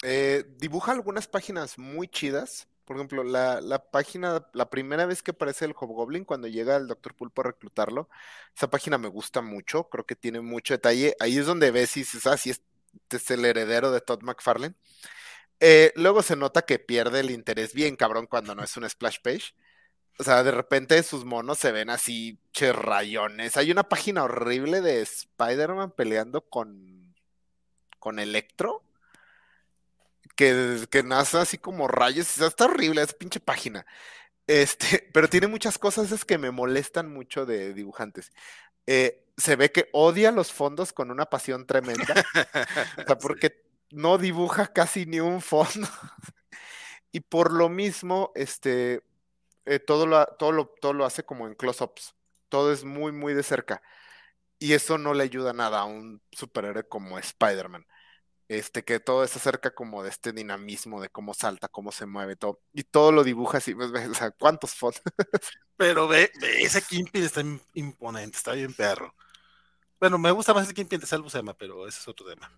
eh, 0.06 0.46
dibuja 0.60 0.92
algunas 0.92 1.28
páginas 1.28 1.80
muy 1.80 2.08
chidas. 2.08 2.68
Por 2.86 2.98
ejemplo, 2.98 3.24
la, 3.24 3.60
la, 3.62 3.80
página, 3.90 4.48
la 4.54 4.70
primera 4.70 5.08
vez 5.08 5.24
que 5.24 5.32
aparece 5.32 5.66
el 5.66 5.74
Hobgoblin, 5.76 6.24
cuando 6.24 6.48
llega 6.48 6.76
el 6.76 6.88
Dr. 6.88 7.16
Pulpo 7.16 7.42
a 7.42 7.46
reclutarlo, 7.46 8.08
esa 8.56 8.70
página 8.70 9.00
me 9.00 9.08
gusta 9.08 9.42
mucho, 9.42 9.90
creo 9.90 10.06
que 10.06 10.16
tiene 10.16 10.42
mucho 10.42 10.76
detalle. 10.76 11.16
Ahí 11.20 11.40
es 11.40 11.48
donde 11.48 11.72
ves 11.72 11.90
si 11.90 12.02
dices, 12.02 12.28
ah, 12.28 12.38
si 12.38 12.52
este 12.52 13.18
es 13.18 13.32
el 13.32 13.44
heredero 13.46 13.92
de 13.92 14.02
Todd 14.02 14.22
McFarlane. 14.22 14.76
Eh, 15.60 15.94
luego 15.96 16.22
se 16.22 16.36
nota 16.36 16.64
que 16.64 16.80
pierde 16.80 17.22
el 17.22 17.32
interés 17.32 17.74
bien 17.74 17.96
cabrón 17.96 18.28
cuando 18.28 18.54
no 18.54 18.64
es 18.64 18.78
un 18.78 18.88
splash 18.88 19.20
page. 19.24 19.56
O 20.20 20.24
sea, 20.24 20.44
de 20.44 20.52
repente 20.52 21.02
sus 21.04 21.26
monos 21.26 21.58
se 21.60 21.72
ven 21.72 21.90
así, 21.90 22.40
che 22.54 22.72
rayones. 22.74 23.58
Hay 23.58 23.72
una 23.72 23.84
página 23.90 24.24
horrible 24.24 24.82
de 24.82 25.02
Spider-Man 25.02 25.92
peleando 25.92 26.42
con, 26.42 27.16
con 28.00 28.20
Electro 28.20 28.84
que, 30.36 30.86
que 30.90 31.04
nace 31.04 31.38
así 31.38 31.58
como 31.58 31.88
rayos, 31.88 32.38
está 32.38 32.66
horrible 32.66 33.02
esa 33.02 33.18
pinche 33.18 33.40
página. 33.40 33.86
Este, 34.48 35.10
pero 35.14 35.30
tiene 35.30 35.48
muchas 35.48 35.78
cosas 35.78 36.12
es 36.12 36.26
que 36.26 36.38
me 36.38 36.52
molestan 36.52 37.12
mucho 37.12 37.46
de 37.46 37.74
dibujantes. 37.74 38.32
Eh, 38.88 39.24
se 39.38 39.56
ve 39.56 39.72
que 39.72 39.90
odia 39.92 40.32
los 40.32 40.52
fondos 40.52 40.94
con 40.94 41.12
una 41.12 41.26
pasión 41.26 41.66
tremenda. 41.66 42.26
o 42.98 43.04
sea, 43.06 43.18
porque 43.20 43.64
no 43.92 44.18
dibuja 44.18 44.68
casi 44.68 45.06
ni 45.06 45.20
un 45.20 45.42
fondo. 45.42 45.88
y 47.12 47.22
por 47.22 47.52
lo 47.52 47.70
mismo, 47.70 48.32
este, 48.36 49.04
eh, 49.66 49.80
todo, 49.80 50.06
lo, 50.06 50.26
todo, 50.38 50.52
lo, 50.52 50.68
todo 50.82 50.94
lo 50.94 51.06
hace 51.06 51.24
como 51.24 51.48
en 51.48 51.56
close-ups. 51.56 52.16
Todo 52.50 52.72
es 52.72 52.84
muy, 52.84 53.12
muy 53.12 53.34
de 53.34 53.44
cerca. 53.44 53.82
Y 54.60 54.74
eso 54.74 54.98
no 54.98 55.14
le 55.14 55.24
ayuda 55.24 55.54
nada 55.54 55.82
a 55.82 55.86
un 55.86 56.22
superhéroe 56.32 56.88
como 56.88 57.20
Spider-Man 57.20 57.86
este, 58.48 58.84
que 58.84 59.00
todo 59.00 59.24
es 59.24 59.36
acerca 59.36 59.74
como 59.74 60.04
de 60.04 60.10
este 60.10 60.32
dinamismo, 60.32 61.02
de 61.02 61.10
cómo 61.10 61.34
salta, 61.34 61.68
cómo 61.68 61.92
se 61.92 62.06
mueve, 62.06 62.36
todo, 62.36 62.62
y 62.74 62.84
todo 62.84 63.12
lo 63.12 63.24
dibuja 63.24 63.58
así, 63.58 63.74
pues, 63.74 63.92
o 63.92 64.14
sea, 64.14 64.32
¿cuántos 64.32 64.76
fotos? 64.76 65.02
Pero 65.78 66.08
ve, 66.08 66.32
ve, 66.40 66.62
ese 66.62 66.82
Kimpin 66.82 67.24
está 67.24 67.42
imponente, 67.74 68.38
está 68.38 68.54
bien 68.54 68.74
perro. 68.74 69.14
Bueno, 70.00 70.18
me 70.18 70.32
gusta 70.32 70.54
más 70.54 70.68
el 70.68 70.74
Kimpin 70.74 71.00
de 71.00 71.08
Salvo 71.08 71.30
Sema, 71.30 71.54
pero 71.54 71.88
ese 71.88 72.00
es 72.00 72.08
otro 72.08 72.28
tema. 72.28 72.52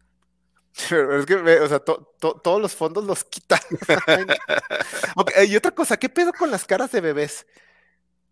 Pero 0.89 1.19
es 1.19 1.25
que, 1.25 1.35
o 1.35 1.67
sea, 1.67 1.79
to, 1.79 2.13
to, 2.19 2.39
todos 2.43 2.61
los 2.61 2.75
fondos 2.75 3.03
los 3.05 3.23
quita. 3.23 3.59
okay, 5.15 5.49
y 5.49 5.55
otra 5.55 5.71
cosa, 5.71 5.97
¿qué 5.97 6.09
pedo 6.09 6.33
con 6.33 6.51
las 6.51 6.65
caras 6.65 6.91
de 6.91 7.01
bebés? 7.01 7.47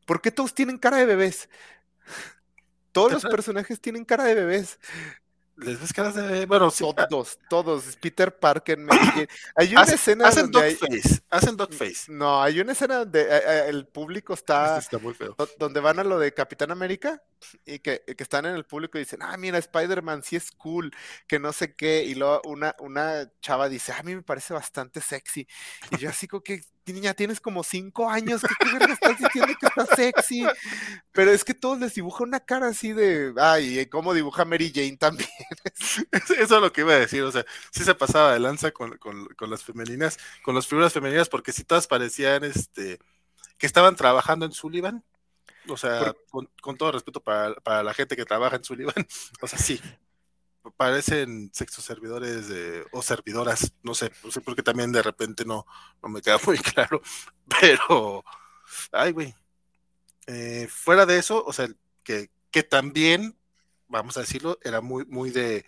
¿Por 0.06 0.22
qué 0.22 0.32
todos 0.32 0.54
tienen 0.54 0.78
cara 0.78 0.98
de 0.98 1.06
bebés? 1.06 1.50
Todos 2.92 3.12
los 3.12 3.24
personajes 3.24 3.82
tienen 3.82 4.06
cara 4.06 4.26
de 4.26 4.36
bebés. 4.36 4.80
Les 5.58 5.80
ves 5.80 5.94
caras 5.94 6.16
de. 6.16 6.46
Bueno, 6.46 6.70
todos, 6.70 6.96
todos. 7.08 7.40
Todos. 7.50 7.96
Peter 7.98 8.38
Parker. 8.38 8.78
Hay 9.56 9.72
una 9.72 9.84
escena. 9.84 10.28
Hacen 10.28 10.52
donde 10.52 10.76
dogface. 10.76 11.10
Hay... 11.10 11.20
Hacen 11.30 11.58
dogface. 11.58 12.12
No, 12.12 12.42
hay 12.42 12.60
una 12.60 12.74
escena 12.74 12.98
donde 12.98 13.22
eh, 13.22 13.42
eh, 13.46 13.66
el 13.70 13.88
público 13.88 14.34
está. 14.34 14.78
Está 14.78 14.98
muy 14.98 15.14
feo. 15.14 15.36
Donde 15.58 15.80
van 15.80 16.00
a 16.00 16.04
lo 16.04 16.20
de 16.20 16.34
Capitán 16.34 16.72
América 16.72 17.24
y 17.66 17.80
que, 17.80 18.02
que 18.02 18.24
están 18.24 18.46
en 18.46 18.56
el 18.56 18.66
público 18.66 18.98
y 18.98 19.02
dicen, 19.02 19.22
ah, 19.22 19.38
mira, 19.38 19.58
Spider-Man 19.58 20.24
sí 20.24 20.36
es 20.36 20.52
cool, 20.52 20.92
que 21.28 21.40
no 21.40 21.54
sé 21.54 21.74
qué. 21.74 22.04
Y 22.04 22.16
luego 22.16 22.42
una, 22.46 22.76
una 22.80 23.32
chava 23.40 23.70
dice, 23.70 23.94
ah, 23.94 24.00
a 24.00 24.04
mí 24.04 24.14
me 24.14 24.24
parece 24.24 24.54
bastante 24.54 25.00
sexy. 25.00 25.48
Y 25.92 25.98
yo 25.98 26.10
así 26.10 26.28
como 26.28 26.44
que 26.44 26.62
niña, 26.94 27.14
tienes 27.14 27.40
como 27.40 27.64
cinco 27.64 28.10
años, 28.10 28.42
¿qué, 28.42 28.54
qué 28.60 28.78
verga 28.78 28.94
estás 28.94 29.18
diciendo 29.18 29.54
que 29.60 29.68
está 29.68 29.96
sexy? 29.96 30.46
Pero 31.12 31.32
es 31.32 31.44
que 31.44 31.54
todos 31.54 31.80
les 31.80 31.94
dibuja 31.94 32.24
una 32.24 32.40
cara 32.40 32.68
así 32.68 32.94
de, 32.94 33.34
ay, 33.38 33.86
¿cómo 33.88 34.14
dibuja 34.14 34.46
Mary 34.46 34.72
Jane 34.74 34.98
también? 34.98 35.30
Eso 36.12 36.34
es 36.34 36.50
lo 36.50 36.72
que 36.72 36.82
iba 36.82 36.94
a 36.94 37.00
decir, 37.00 37.24
o 37.24 37.32
sea, 37.32 37.46
sí 37.72 37.84
se 37.84 37.96
pasaba 37.96 38.34
de 38.34 38.40
lanza 38.40 38.72
con, 38.72 38.98
con, 38.98 39.26
con 39.36 39.50
las 39.50 39.64
femeninas, 39.64 40.18
con 40.44 40.56
las 40.56 40.68
figuras 40.68 40.94
femeninas, 40.94 41.30
porque 41.30 41.52
si 41.52 41.64
todas 41.64 41.88
parecían, 41.88 42.44
este, 42.44 43.00
que 43.58 43.66
estaban 43.66 43.96
trabajando 43.96 44.46
en 44.46 44.52
Sullivan, 44.52 45.04
o 45.68 45.78
sea, 45.78 46.14
con, 46.30 46.50
con, 46.62 46.78
todo 46.78 46.92
respeto 46.92 47.22
para, 47.22 47.56
para, 47.56 47.84
la 47.84 47.94
gente 47.94 48.16
que 48.16 48.26
trabaja 48.26 48.58
en 48.58 48.64
Sullivan, 48.64 48.94
o 49.42 49.48
sea, 49.48 49.60
sí, 49.60 49.82
parecen 50.72 51.50
sexos 51.54 51.84
servidores 51.84 52.46
o 52.92 53.02
servidoras, 53.02 53.74
no 53.84 53.94
sé, 53.94 54.12
no 54.24 54.32
sé 54.32 54.42
porque 54.42 54.64
también 54.64 54.92
de 54.92 55.02
repente 55.02 55.46
no, 55.46 55.66
no 56.02 56.10
me 56.10 56.22
queda 56.22 56.38
muy 56.46 56.58
claro, 56.58 57.02
pero, 57.62 58.24
ay, 58.92 59.12
güey, 59.12 59.36
eh, 60.28 60.68
fuera 60.70 61.06
de 61.06 61.18
eso, 61.18 61.44
o 61.46 61.54
sea, 61.54 61.68
que, 62.04 62.30
que 62.52 62.64
también, 62.64 63.38
vamos 63.88 64.18
a 64.18 64.22
decirlo, 64.22 64.58
era 64.64 64.82
muy, 64.82 65.06
muy 65.06 65.30
de, 65.30 65.66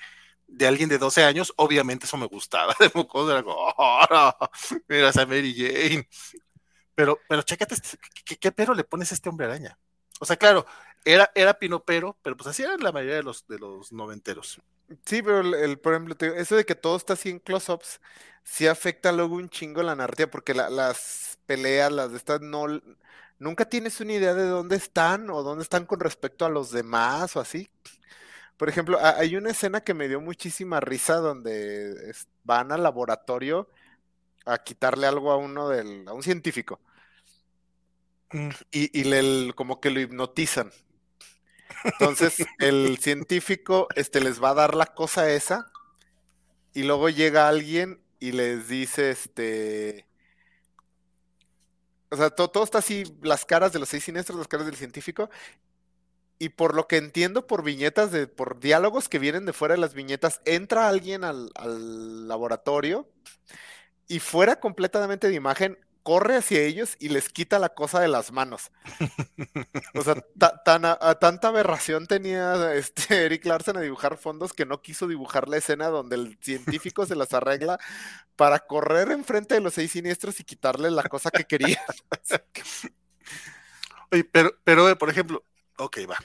de 0.47 0.67
alguien 0.67 0.89
de 0.89 0.97
12 0.97 1.23
años, 1.23 1.53
obviamente 1.57 2.05
eso 2.05 2.17
me 2.17 2.27
gustaba, 2.27 2.75
de 2.79 2.91
mocoso, 2.93 3.31
era 3.31 3.43
como, 3.43 3.57
oh, 3.77 4.05
no, 4.09 4.35
mira 4.87 5.09
esa 5.09 5.25
Mary 5.25 5.53
Jane, 5.55 6.07
pero, 6.95 7.19
pero 7.29 7.43
chécate, 7.43 7.75
este, 7.75 7.97
¿qué, 8.25 8.37
¿qué, 8.37 8.51
pero 8.51 8.73
le 8.73 8.83
pones 8.83 9.11
a 9.11 9.15
este 9.15 9.29
hombre 9.29 9.45
araña? 9.45 9.77
O 10.19 10.25
sea, 10.25 10.35
claro, 10.35 10.65
era, 11.05 11.31
era 11.35 11.57
pinopero, 11.57 12.17
pero 12.21 12.35
pues 12.35 12.47
así 12.47 12.63
eran 12.63 12.79
la 12.81 12.91
mayoría 12.91 13.17
de 13.17 13.23
los, 13.23 13.47
de 13.47 13.59
los 13.59 13.91
noventeros. 13.91 14.59
Sí, 15.05 15.21
pero 15.21 15.41
el, 15.41 15.79
por 15.79 15.93
ejemplo, 15.93 16.15
eso 16.35 16.55
de 16.55 16.65
que 16.65 16.75
todo 16.75 16.95
está 16.95 17.13
así 17.13 17.29
en 17.29 17.39
close-ups, 17.39 17.99
sí 18.43 18.67
afecta 18.67 19.11
luego 19.11 19.35
un 19.35 19.49
chingo 19.49 19.83
la 19.83 19.95
narrativa, 19.95 20.29
porque 20.31 20.53
las 20.53 21.39
peleas, 21.45 21.91
las 21.91 22.11
de 22.11 22.17
estas, 22.17 22.41
no, 22.41 22.65
nunca 23.39 23.65
tienes 23.69 23.99
una 24.01 24.13
idea 24.13 24.33
de 24.33 24.45
dónde 24.47 24.77
están 24.77 25.29
o 25.29 25.43
dónde 25.43 25.63
están 25.63 25.85
con 25.85 25.99
respecto 25.99 26.45
a 26.45 26.49
los 26.49 26.71
demás 26.71 27.35
o 27.35 27.41
así. 27.41 27.69
Por 28.57 28.69
ejemplo, 28.69 28.99
hay 29.01 29.35
una 29.35 29.51
escena 29.51 29.81
que 29.81 29.93
me 29.93 30.07
dio 30.07 30.21
muchísima 30.21 30.79
risa 30.79 31.17
donde 31.17 32.13
van 32.43 32.71
al 32.71 32.83
laboratorio 32.83 33.69
a 34.45 34.59
quitarle 34.59 35.07
algo 35.07 35.31
a 35.31 35.37
uno 35.37 35.69
del, 35.69 36.07
a 36.07 36.13
un 36.13 36.23
científico. 36.23 36.81
Mm. 38.31 38.49
Y, 38.71 38.99
y 39.01 39.03
le, 39.05 39.53
como 39.53 39.79
que 39.79 39.89
lo 39.89 39.99
hipnotizan. 39.99 40.71
Entonces, 41.83 42.37
el 42.59 42.97
científico 42.99 43.87
este, 43.95 44.21
les 44.21 44.41
va 44.41 44.49
a 44.51 44.55
dar 44.55 44.75
la 44.75 44.87
cosa 44.87 45.29
esa. 45.31 45.71
Y 46.73 46.83
luego 46.83 47.09
llega 47.09 47.47
alguien 47.47 48.01
y 48.19 48.31
les 48.31 48.67
dice, 48.67 49.11
este. 49.11 50.07
O 52.09 52.15
sea, 52.15 52.29
todo, 52.29 52.49
todo 52.49 52.63
está 52.63 52.77
así, 52.77 53.03
las 53.21 53.43
caras 53.43 53.73
de 53.73 53.79
los 53.79 53.89
seis 53.89 54.03
siniestros, 54.03 54.37
las 54.37 54.47
caras 54.47 54.65
del 54.65 54.77
científico, 54.77 55.29
y 56.39 56.49
por 56.49 56.75
lo 56.75 56.87
que 56.87 56.97
entiendo 56.97 57.47
por 57.47 57.63
viñetas, 57.63 58.11
de, 58.11 58.27
por 58.27 58.59
diálogos 58.59 59.09
que 59.09 59.19
vienen 59.19 59.45
de 59.45 59.53
fuera 59.53 59.75
de 59.75 59.81
las 59.81 59.93
viñetas, 59.93 60.41
entra 60.45 60.87
alguien 60.87 61.23
al, 61.23 61.49
laboratorio 62.27 63.09
y 64.07 64.19
fuera 64.19 64.59
completamente 64.59 65.27
de 65.27 65.35
imagen, 65.35 65.77
corre 66.07 66.37
hacia 66.37 66.61
ellos 66.61 66.95
y 66.99 67.09
les 67.09 67.27
quita 67.27 67.59
la 67.59 67.67
cosa 67.67 67.99
de 67.99 68.07
las 68.07 68.31
manos. 68.31 68.71
O 69.93 70.03
sea, 70.03 70.15
tan, 70.63 70.83
tanta 71.19 71.47
aberración 71.49 72.07
tenía 72.07 72.75
este 72.75 72.93
Eric 73.25 73.45
Larsen 73.45 73.75
a 73.75 73.81
dibujar 73.81 74.17
fondos 74.17 74.53
que 74.53 74.65
no 74.65 74.81
quiso 74.81 75.05
dibujar 75.05 75.49
la 75.49 75.57
escena 75.57 75.87
donde 75.87 76.15
el 76.15 76.37
científico 76.39 77.05
se 77.05 77.15
las 77.15 77.33
arregla 77.33 77.77
para 78.37 78.59
correr 78.59 79.11
enfrente 79.11 79.55
de 79.55 79.61
los 79.61 79.73
seis 79.73 79.91
siniestros 79.91 80.39
y 80.39 80.45
quitarle 80.45 80.91
la 80.91 81.03
cosa 81.03 81.29
que 81.29 81.43
quería. 81.43 81.83
Oye, 84.11 84.23
pero, 84.23 84.51
pero, 84.63 84.97
por 84.97 85.09
ejemplo, 85.09 85.43
Ok, 85.77 85.99
va. 86.09 86.17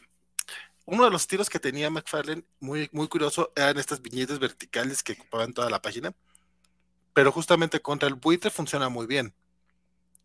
Uno 0.86 1.04
de 1.04 1.10
los 1.10 1.26
tiros 1.26 1.50
que 1.50 1.60
tenía 1.60 1.90
McFarlane, 1.90 2.44
muy, 2.60 2.88
muy 2.92 3.08
curioso, 3.08 3.52
eran 3.54 3.78
estas 3.78 4.00
viñetas 4.00 4.38
verticales 4.38 5.02
que 5.02 5.12
ocupaban 5.12 5.52
toda 5.52 5.68
la 5.68 5.82
página. 5.82 6.14
Pero 7.12 7.32
justamente 7.32 7.80
contra 7.80 8.08
el 8.08 8.14
buitre 8.14 8.50
funciona 8.50 8.88
muy 8.88 9.06
bien. 9.06 9.34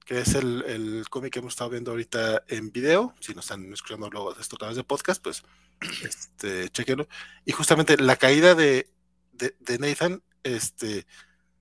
Que 0.07 0.21
es 0.21 0.35
el, 0.35 1.05
cómic 1.09 1.33
que 1.33 1.39
hemos 1.39 1.51
estado 1.51 1.69
viendo 1.69 1.91
ahorita 1.91 2.43
en 2.47 2.71
video. 2.71 3.13
Si 3.19 3.33
nos 3.35 3.43
están 3.43 3.73
escuchando 3.73 4.09
luego 4.09 4.35
esto 4.39 4.55
a 4.55 4.59
través 4.59 4.77
de 4.77 4.85
podcast, 4.85 5.21
pues 5.21 5.43
este, 6.03 6.69
chequenlo. 6.69 7.07
Y 7.43 7.51
justamente 7.51 7.97
la 7.97 8.15
caída 8.15 8.55
de, 8.55 8.87
de, 9.33 9.53
de 9.59 9.77
Nathan, 9.77 10.23
este, 10.43 11.05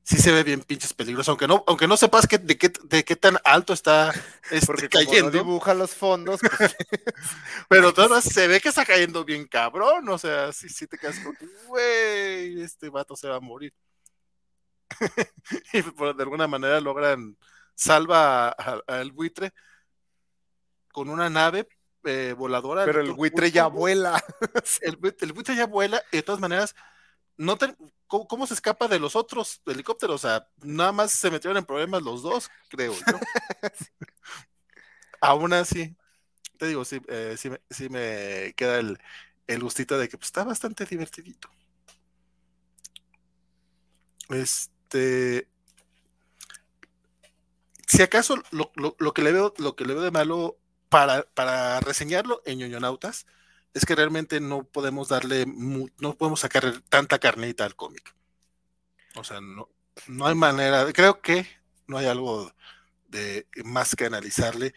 sí 0.04 0.18
se 0.18 0.30
ve 0.30 0.44
bien 0.44 0.60
pinches 0.60 0.94
peligroso, 0.94 1.32
aunque 1.32 1.48
no, 1.48 1.64
aunque 1.66 1.88
no 1.88 1.96
sepas 1.96 2.28
que, 2.28 2.38
de, 2.38 2.56
qué, 2.56 2.72
de 2.84 3.04
qué 3.04 3.16
tan 3.16 3.38
alto 3.44 3.72
está 3.72 4.10
este, 4.52 4.64
Porque 4.64 4.88
cayendo. 4.88 5.32
dibuja 5.32 5.74
los 5.74 5.96
fondos. 5.96 6.40
Pues, 6.40 6.76
pero 7.68 7.92
todas 7.92 8.22
se 8.22 8.46
ve 8.46 8.60
que 8.60 8.68
está 8.68 8.86
cayendo 8.86 9.24
bien 9.24 9.48
cabrón, 9.48 10.08
o 10.08 10.18
sea, 10.18 10.52
sí, 10.52 10.68
sí 10.68 10.86
te 10.86 10.96
quedas 10.96 11.18
como, 11.18 11.36
güey, 11.66 12.62
este 12.62 12.88
vato 12.88 13.16
se 13.16 13.26
va 13.26 13.36
a 13.36 13.40
morir. 13.40 13.74
y 15.72 15.82
de 15.82 16.22
alguna 16.22 16.46
manera 16.46 16.80
logran 16.80 17.36
salva 17.76 18.48
al 18.48 19.12
buitre 19.12 19.54
con 20.90 21.08
una 21.08 21.30
nave 21.30 21.68
eh, 22.02 22.34
voladora. 22.36 22.84
Pero 22.84 23.00
el 23.00 23.12
buitre 23.12 23.52
ya 23.52 23.68
vuela. 23.68 24.20
el, 24.80 24.98
el 25.20 25.32
buitre 25.32 25.54
ya 25.54 25.66
vuela, 25.66 26.02
y 26.10 26.16
de 26.16 26.22
todas 26.24 26.40
maneras 26.40 26.74
no 27.36 27.58
¿cómo, 28.06 28.46
se 28.46 28.54
escapa 28.54 28.88
de 28.88 28.98
los 28.98 29.16
otros 29.16 29.60
helicópteros? 29.66 30.24
O 30.24 30.28
sea, 30.28 30.48
nada 30.62 30.92
más 30.92 31.12
se 31.12 31.30
metieron 31.30 31.56
en 31.56 31.64
problemas 31.64 32.02
los 32.02 32.22
dos, 32.22 32.50
creo 32.68 32.94
yo. 32.94 33.00
Aún 35.20 35.52
así, 35.52 35.94
te 36.58 36.66
digo, 36.66 36.84
sí, 36.84 37.00
eh, 37.08 37.36
sí, 37.36 37.88
me 37.88 38.54
queda 38.54 38.78
el, 38.78 39.60
gustito 39.60 39.98
de 39.98 40.08
que 40.08 40.16
pues, 40.16 40.28
está 40.28 40.44
bastante 40.44 40.84
divertidito. 40.84 41.48
Este. 44.28 45.48
Si 47.96 48.02
acaso 48.02 48.42
lo, 48.50 49.14
que 49.14 49.22
le 49.22 49.32
veo, 49.32 49.54
lo 49.56 49.74
que 49.74 49.86
le 49.86 49.94
veo 49.94 50.02
de 50.02 50.10
malo 50.10 50.58
para, 50.90 51.22
para 51.32 51.80
reseñarlo 51.80 52.42
en 52.44 52.58
ñoñonautas 52.58 53.24
es 53.72 53.86
que 53.86 53.94
realmente 53.94 54.38
no 54.38 54.64
podemos 54.64 55.08
darle, 55.08 55.46
no 55.46 56.14
podemos 56.18 56.40
sacar 56.40 56.82
tanta 56.90 57.18
carnita 57.18 57.64
al 57.64 57.74
cómic. 57.74 58.14
O 59.14 59.24
sea, 59.24 59.40
no, 59.40 59.70
no 60.08 60.26
hay 60.26 60.34
manera, 60.34 60.92
creo 60.92 61.22
que 61.22 61.46
no 61.86 61.96
hay 61.96 62.04
algo 62.04 62.52
de 63.08 63.46
más 63.64 63.96
que 63.96 64.04
analizarle, 64.04 64.74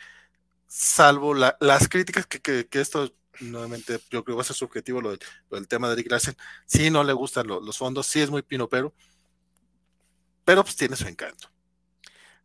salvo 0.65 1.33
las 1.33 1.89
críticas 1.89 2.25
que, 2.25 2.69
esto, 2.71 3.13
nuevamente, 3.41 3.99
yo 4.09 4.23
creo 4.23 4.25
que 4.27 4.31
va 4.33 4.41
a 4.43 4.45
ser 4.45 4.55
subjetivo 4.55 5.01
lo, 5.01 5.09
del, 5.09 5.67
tema 5.67 5.89
de 5.89 5.95
Rick 5.95 6.09
Larsen. 6.09 6.37
Sí, 6.65 6.89
no 6.89 7.03
le 7.03 7.11
gustan 7.11 7.47
los 7.47 7.77
fondos, 7.77 8.07
sí 8.07 8.21
es 8.21 8.29
muy 8.29 8.43
pinopero, 8.43 8.93
pero 10.45 10.63
pues 10.63 10.77
tiene 10.77 10.95
su 10.95 11.05
encanto. 11.05 11.51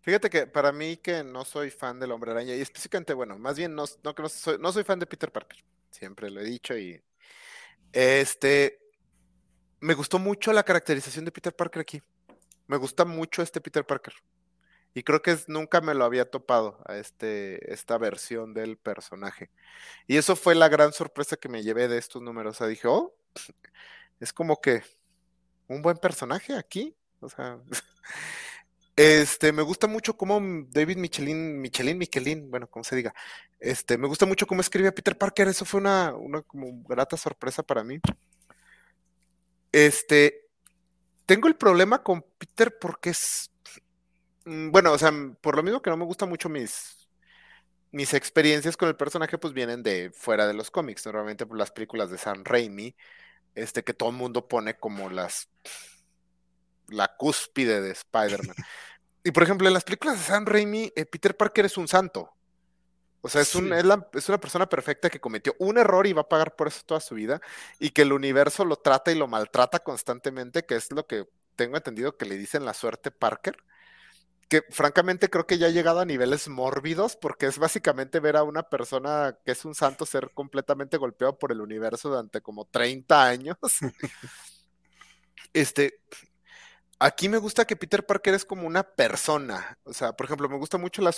Fíjate 0.05 0.31
que 0.31 0.47
para 0.47 0.71
mí 0.71 0.99
que 0.99 1.25
no 1.25 1.45
soy 1.45 1.71
fan 1.71 1.99
del 1.99 2.13
Hombre 2.13 2.31
Araña, 2.31 2.55
y 2.55 2.61
específicamente, 2.61 3.15
bueno, 3.15 3.39
más 3.39 3.57
bien 3.57 3.75
no, 3.75 3.85
no, 4.03 4.29
soy, 4.29 4.59
no 4.59 4.71
soy 4.71 4.85
fan 4.85 4.99
de 4.99 5.07
Peter 5.07 5.33
Parker 5.33 5.65
siempre 5.95 6.31
lo 6.31 6.41
he 6.41 6.45
dicho 6.45 6.77
y 6.77 7.03
este 7.93 8.81
me 9.81 9.95
gustó 9.95 10.19
mucho 10.19 10.53
la 10.53 10.65
caracterización 10.65 11.25
de 11.25 11.33
Peter 11.33 11.55
Parker 11.55 11.83
aquí. 11.83 12.03
Me 12.67 12.79
gusta 12.79 13.05
mucho 13.05 13.43
este 13.43 13.61
Peter 13.61 13.85
Parker. 13.85 14.15
Y 14.95 15.03
creo 15.03 15.21
que 15.21 15.37
nunca 15.47 15.83
me 15.83 15.93
lo 15.93 16.07
había 16.07 16.31
topado 16.31 16.79
a 16.87 16.97
este, 16.97 17.71
esta 17.71 17.99
versión 17.99 18.55
del 18.55 18.79
personaje. 18.79 19.51
Y 20.07 20.17
eso 20.17 20.37
fue 20.37 20.55
la 20.55 20.71
gran 20.71 20.95
sorpresa 20.95 21.37
que 21.37 21.51
me 21.51 21.63
llevé 21.63 21.89
de 21.89 21.99
estos 21.99 22.23
números. 22.23 22.57
O 22.57 22.59
sea, 22.59 22.67
dije, 22.67 22.89
oh, 22.89 23.15
es 24.21 24.33
como 24.33 24.59
que 24.59 24.83
un 25.69 25.83
buen 25.83 25.99
personaje 25.99 26.57
aquí. 26.57 26.97
O 27.21 27.29
sea, 27.29 27.59
Este, 28.97 29.53
me 29.53 29.63
gusta 29.63 29.89
mucho 29.89 30.17
cómo 30.17 30.41
David 30.71 30.99
Michelin, 30.99 31.61
Michelin, 31.61 31.99
Michelin, 31.99 32.51
bueno, 32.51 32.69
como 32.69 32.85
se 32.85 32.95
diga, 32.95 33.13
este, 33.59 33.99
me 33.99 34.07
gusta 34.07 34.25
mucho 34.25 34.47
cómo 34.47 34.61
escribe 34.61 34.89
a 34.89 34.95
Peter 34.95 35.19
Parker, 35.19 35.49
eso 35.49 35.65
fue 35.65 35.81
una, 35.81 36.15
una 36.15 36.43
como 36.43 36.83
grata 36.85 37.17
sorpresa 37.17 37.63
para 37.65 37.83
mí. 37.83 38.01
Este, 39.73 40.47
tengo 41.27 41.49
el 41.49 41.57
problema 41.57 42.03
con 42.03 42.23
Peter 42.39 42.79
porque 42.81 43.11
es, 43.11 43.51
mm, 44.45 44.71
bueno, 44.71 44.93
o 44.93 44.99
sea, 44.99 45.13
por 45.41 45.57
lo 45.57 45.63
mismo 45.65 45.83
que 45.83 45.91
no 45.91 45.97
me 45.97 46.05
gustan 46.05 46.29
mucho 46.29 46.49
mis, 46.49 47.09
mis 47.91 48.15
experiencias 48.15 48.77
con 48.77 48.89
el 48.89 48.97
personaje, 48.97 49.39
pues 49.39 49.55
vienen 49.55 49.83
de 49.83 50.11
fuera 50.13 50.47
de 50.47 50.55
los 50.55 50.71
cómics, 50.71 51.07
normalmente 51.07 51.47
por 51.47 51.59
las 51.59 51.73
películas 51.73 52.11
de 52.11 52.19
Sam 52.19 52.45
Raimi, 52.45 52.95
este, 53.55 53.85
que 53.85 53.95
todo 53.95 54.11
el 54.11 54.17
mundo 54.17 54.49
pone 54.49 54.77
como 54.79 55.11
las 55.11 55.49
la 56.89 57.17
cúspide 57.17 57.81
de 57.81 57.93
Spider-Man. 57.93 58.57
y 59.25 59.31
por 59.31 59.43
ejemplo, 59.43 59.69
en 59.69 59.75
las 59.75 59.85
películas 59.85 60.19
de 60.19 60.25
Sam 60.25 60.47
Raimi, 60.47 60.93
eh, 60.95 61.07
Peter 61.07 61.37
Parker 61.37 61.67
es 61.67 61.77
un 61.77 61.89
santo. 61.89 62.35
O 63.25 63.31
sea, 63.31 63.41
es, 63.41 63.55
un, 63.55 63.73
es, 63.73 64.29
una 64.29 64.39
persona 64.39 64.69
perfecta 64.69 65.09
que 65.09 65.19
cometió 65.19 65.57
un 65.59 65.79
error 65.79 66.07
y 66.07 66.13
va 66.13 66.21
a 66.21 66.29
pagar 66.29 66.57
por 66.57 66.69
eso 66.69 66.83
toda 66.85 67.01
su 67.01 67.15
vida. 67.15 67.41
Y 67.79 67.89
que 67.89 68.03
el 68.03 68.13
universo 68.13 68.67
lo 68.67 68.77
trata 68.77 69.13
y 69.13 69.15
lo 69.15 69.27
maltrata 69.27 69.79
constantemente, 69.79 70.67
que 70.67 70.77
es 70.77 70.93
lo 70.93 71.07
que 71.07 71.27
tengo 71.57 71.79
entendido 71.79 72.19
que 72.19 72.27
le 72.27 72.37
dicen 72.37 72.67
la 72.67 72.75
suerte 72.75 73.11
Parker. 73.11 73.57
Que 74.51 74.63
francamente 74.69 75.31
creo 75.31 75.47
que 75.47 75.57
ya 75.57 75.69
ha 75.69 75.71
llegado 75.71 76.01
a 76.01 76.05
niveles 76.05 76.49
mórbidos, 76.49 77.17
porque 77.17 77.47
es 77.47 77.57
básicamente 77.57 78.21
ver 78.21 78.37
a 78.37 78.43
una 78.43 78.65
persona 78.65 79.39
que 79.43 79.53
es 79.53 79.65
un 79.65 79.75
santo 79.75 80.05
ser 80.05 80.31
completamente 80.35 80.99
golpeado 80.99 81.39
por 81.39 81.51
el 81.51 81.63
universo 81.63 82.11
durante 82.11 82.43
como 82.43 82.67
30 82.67 83.25
años. 83.25 83.57
este, 85.55 85.99
Aquí 86.99 87.29
me 87.29 87.39
gusta 87.39 87.67
que 87.67 87.77
Peter 87.77 88.07
Parker 88.07 88.35
es 88.35 88.45
como 88.45 88.67
una 88.67 88.83
persona. 88.83 89.79
O 89.85 89.93
sea, 89.93 90.13
por 90.13 90.27
ejemplo, 90.27 90.49
me 90.49 90.57
gusta 90.57 90.79
mucho 90.79 91.03
la 91.03 91.13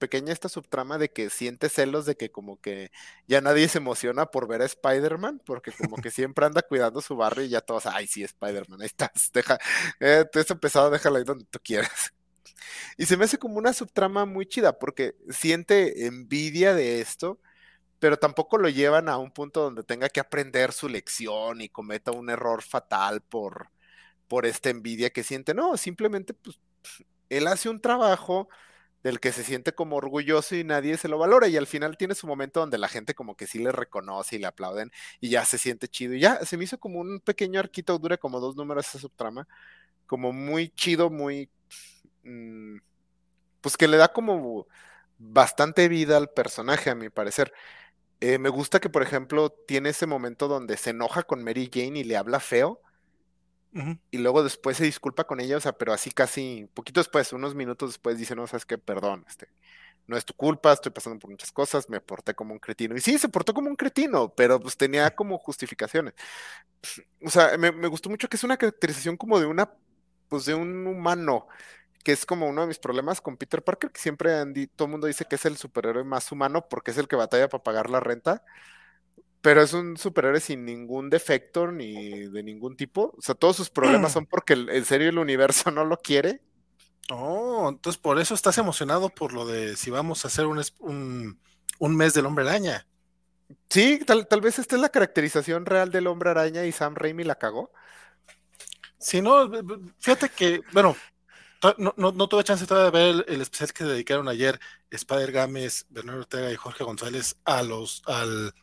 pequeña 0.00 0.32
esta 0.32 0.48
subtrama 0.48 0.98
de 0.98 1.10
que 1.12 1.30
siente 1.30 1.68
celos 1.68 2.06
de 2.06 2.16
que 2.16 2.32
como 2.32 2.60
que 2.60 2.90
ya 3.28 3.40
nadie 3.40 3.68
se 3.68 3.78
emociona 3.78 4.26
por 4.26 4.48
ver 4.48 4.62
a 4.62 4.64
Spider-Man, 4.64 5.42
porque 5.44 5.72
como 5.72 5.96
que 5.98 6.10
siempre 6.10 6.46
anda 6.46 6.62
cuidando 6.62 7.00
su 7.00 7.16
barrio 7.16 7.44
y 7.44 7.50
ya 7.50 7.60
todos, 7.60 7.86
ay, 7.86 8.06
sí, 8.08 8.24
Spider-Man, 8.24 8.80
ahí 8.80 8.86
estás, 8.86 9.30
deja, 9.34 9.58
eh, 10.00 10.24
has 10.34 10.50
empezado, 10.50 10.90
déjalo 10.90 11.18
ahí 11.18 11.24
donde 11.24 11.44
tú 11.44 11.60
quieras. 11.62 12.12
Y 12.96 13.06
se 13.06 13.16
me 13.16 13.24
hace 13.26 13.38
como 13.38 13.56
una 13.58 13.72
subtrama 13.72 14.24
muy 14.26 14.46
chida, 14.46 14.78
porque 14.78 15.14
siente 15.30 16.06
envidia 16.06 16.74
de 16.74 17.00
esto, 17.00 17.40
pero 17.98 18.18
tampoco 18.18 18.58
lo 18.58 18.68
llevan 18.68 19.08
a 19.08 19.18
un 19.18 19.30
punto 19.32 19.62
donde 19.62 19.84
tenga 19.84 20.08
que 20.08 20.20
aprender 20.20 20.72
su 20.72 20.88
lección 20.88 21.60
y 21.60 21.68
cometa 21.68 22.12
un 22.12 22.30
error 22.30 22.62
fatal 22.62 23.20
por, 23.22 23.70
por 24.30 24.46
esta 24.46 24.70
envidia 24.70 25.10
que 25.10 25.24
siente. 25.24 25.54
No, 25.54 25.76
simplemente 25.76 26.34
pues 26.34 26.60
él 27.30 27.48
hace 27.48 27.68
un 27.68 27.80
trabajo 27.80 28.48
del 29.02 29.18
que 29.18 29.32
se 29.32 29.42
siente 29.42 29.72
como 29.74 29.96
orgulloso 29.96 30.54
y 30.54 30.62
nadie 30.62 30.96
se 30.98 31.08
lo 31.08 31.18
valora 31.18 31.48
y 31.48 31.56
al 31.56 31.66
final 31.66 31.96
tiene 31.96 32.14
su 32.14 32.28
momento 32.28 32.60
donde 32.60 32.78
la 32.78 32.86
gente 32.86 33.14
como 33.14 33.36
que 33.36 33.48
sí 33.48 33.58
le 33.58 33.72
reconoce 33.72 34.36
y 34.36 34.38
le 34.38 34.46
aplauden 34.46 34.92
y 35.20 35.30
ya 35.30 35.44
se 35.44 35.58
siente 35.58 35.88
chido 35.88 36.14
y 36.14 36.20
ya 36.20 36.44
se 36.44 36.56
me 36.56 36.64
hizo 36.64 36.78
como 36.78 37.00
un 37.00 37.18
pequeño 37.18 37.58
arquito, 37.58 37.98
dura 37.98 38.18
como 38.18 38.38
dos 38.38 38.54
números 38.54 38.86
esa 38.86 39.00
subtrama, 39.00 39.48
como 40.06 40.32
muy 40.32 40.70
chido, 40.70 41.10
muy... 41.10 41.50
Mm, 42.22 42.78
pues 43.60 43.76
que 43.76 43.88
le 43.88 43.96
da 43.96 44.12
como 44.12 44.68
bastante 45.18 45.88
vida 45.88 46.16
al 46.16 46.30
personaje 46.30 46.90
a 46.90 46.94
mi 46.94 47.10
parecer. 47.10 47.52
Eh, 48.20 48.38
me 48.38 48.50
gusta 48.50 48.80
que, 48.80 48.90
por 48.90 49.02
ejemplo, 49.02 49.50
tiene 49.50 49.90
ese 49.90 50.06
momento 50.06 50.48
donde 50.48 50.76
se 50.76 50.90
enoja 50.90 51.24
con 51.24 51.42
Mary 51.44 51.70
Jane 51.72 52.00
y 52.00 52.04
le 52.04 52.16
habla 52.16 52.40
feo. 52.40 52.80
Y 54.10 54.18
luego 54.18 54.42
después 54.42 54.76
se 54.76 54.84
disculpa 54.84 55.24
con 55.24 55.40
ella, 55.40 55.56
o 55.56 55.60
sea, 55.60 55.72
pero 55.72 55.92
así 55.92 56.10
casi, 56.10 56.68
poquito 56.74 57.00
después, 57.00 57.32
unos 57.32 57.54
minutos 57.54 57.90
después, 57.90 58.18
dice, 58.18 58.34
no, 58.34 58.46
sabes 58.46 58.66
qué, 58.66 58.78
perdón, 58.78 59.24
este, 59.28 59.48
no 60.06 60.16
es 60.16 60.24
tu 60.24 60.34
culpa, 60.34 60.72
estoy 60.72 60.92
pasando 60.92 61.18
por 61.20 61.30
muchas 61.30 61.52
cosas, 61.52 61.88
me 61.88 62.00
porté 62.00 62.34
como 62.34 62.52
un 62.52 62.58
cretino. 62.58 62.96
Y 62.96 63.00
sí, 63.00 63.18
se 63.18 63.28
portó 63.28 63.54
como 63.54 63.68
un 63.68 63.76
cretino, 63.76 64.34
pero 64.34 64.58
pues 64.60 64.76
tenía 64.76 65.14
como 65.14 65.38
justificaciones. 65.38 66.14
O 67.24 67.30
sea, 67.30 67.56
me, 67.58 67.72
me 67.72 67.88
gustó 67.88 68.10
mucho 68.10 68.28
que 68.28 68.36
es 68.36 68.44
una 68.44 68.56
caracterización 68.56 69.16
como 69.16 69.38
de 69.38 69.46
una, 69.46 69.70
pues 70.28 70.46
de 70.46 70.54
un 70.54 70.86
humano, 70.86 71.46
que 72.04 72.12
es 72.12 72.26
como 72.26 72.48
uno 72.48 72.62
de 72.62 72.68
mis 72.68 72.78
problemas 72.78 73.20
con 73.20 73.36
Peter 73.36 73.62
Parker, 73.62 73.90
que 73.92 74.00
siempre 74.00 74.30
todo 74.76 74.86
el 74.86 74.92
mundo 74.92 75.06
dice 75.06 75.26
que 75.26 75.36
es 75.36 75.44
el 75.44 75.56
superhéroe 75.56 76.04
más 76.04 76.32
humano 76.32 76.66
porque 76.68 76.90
es 76.92 76.98
el 76.98 77.08
que 77.08 77.16
batalla 77.16 77.48
para 77.48 77.62
pagar 77.62 77.90
la 77.90 78.00
renta, 78.00 78.42
pero 79.40 79.62
es 79.62 79.72
un 79.72 79.96
superhéroe 79.96 80.40
sin 80.40 80.64
ningún 80.64 81.08
defecto 81.08 81.70
ni 81.70 82.28
de 82.28 82.42
ningún 82.42 82.76
tipo. 82.76 83.14
O 83.16 83.22
sea, 83.22 83.34
todos 83.34 83.56
sus 83.56 83.70
problemas 83.70 84.12
son 84.12 84.26
porque 84.26 84.54
en 84.54 84.84
serio 84.84 85.08
el 85.08 85.18
universo 85.18 85.70
no 85.70 85.84
lo 85.84 85.96
quiere. 85.98 86.42
Oh, 87.10 87.68
entonces 87.68 88.00
por 88.00 88.20
eso 88.20 88.34
estás 88.34 88.58
emocionado 88.58 89.08
por 89.08 89.32
lo 89.32 89.46
de 89.46 89.76
si 89.76 89.90
vamos 89.90 90.24
a 90.24 90.28
hacer 90.28 90.46
un, 90.46 90.62
un, 91.78 91.96
mes 91.96 92.14
del 92.14 92.26
hombre 92.26 92.48
araña. 92.48 92.86
Sí, 93.68 94.00
tal, 94.06 94.28
tal 94.28 94.40
vez 94.40 94.58
esta 94.60 94.76
es 94.76 94.82
la 94.82 94.90
caracterización 94.90 95.66
real 95.66 95.90
del 95.90 96.06
hombre 96.06 96.30
araña 96.30 96.64
y 96.66 96.72
Sam 96.72 96.94
Raimi 96.94 97.24
la 97.24 97.34
cagó. 97.34 97.72
Sí, 98.98 99.22
no, 99.22 99.50
fíjate 99.98 100.28
que, 100.28 100.60
bueno, 100.72 100.94
no, 101.78 101.94
no, 101.96 102.28
tuve 102.28 102.44
chance 102.44 102.66
todavía 102.66 103.00
de 103.00 103.12
ver 103.12 103.24
el, 103.28 103.40
especial 103.40 103.72
que 103.72 103.84
dedicaron 103.84 104.28
ayer 104.28 104.60
Spider 104.90 105.32
Games, 105.32 105.86
Bernardo 105.88 106.20
Ortega 106.20 106.52
y 106.52 106.56
Jorge 106.56 106.84
González 106.84 107.36
a 107.44 107.62
los, 107.62 108.02
al, 108.06 108.54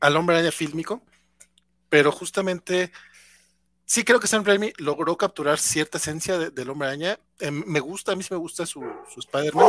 al 0.00 0.16
hombre 0.16 0.36
araña 0.36 0.52
fílmico, 0.52 1.02
pero 1.88 2.10
justamente 2.12 2.92
sí 3.84 4.04
creo 4.04 4.20
que 4.20 4.26
Sam 4.26 4.44
Raimi 4.44 4.72
logró 4.78 5.16
capturar 5.16 5.58
cierta 5.58 5.98
esencia 5.98 6.38
del 6.38 6.70
hombre 6.70 6.88
araña. 6.88 7.18
Em, 7.38 7.62
me 7.66 7.80
gusta, 7.80 8.12
a 8.12 8.16
mí 8.16 8.22
sí 8.22 8.28
me 8.32 8.38
gusta 8.38 8.66
su, 8.66 8.80
su 9.12 9.20
Spider-Man, 9.20 9.68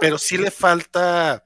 pero 0.00 0.18
sí 0.18 0.36
le 0.36 0.50
falta. 0.50 1.44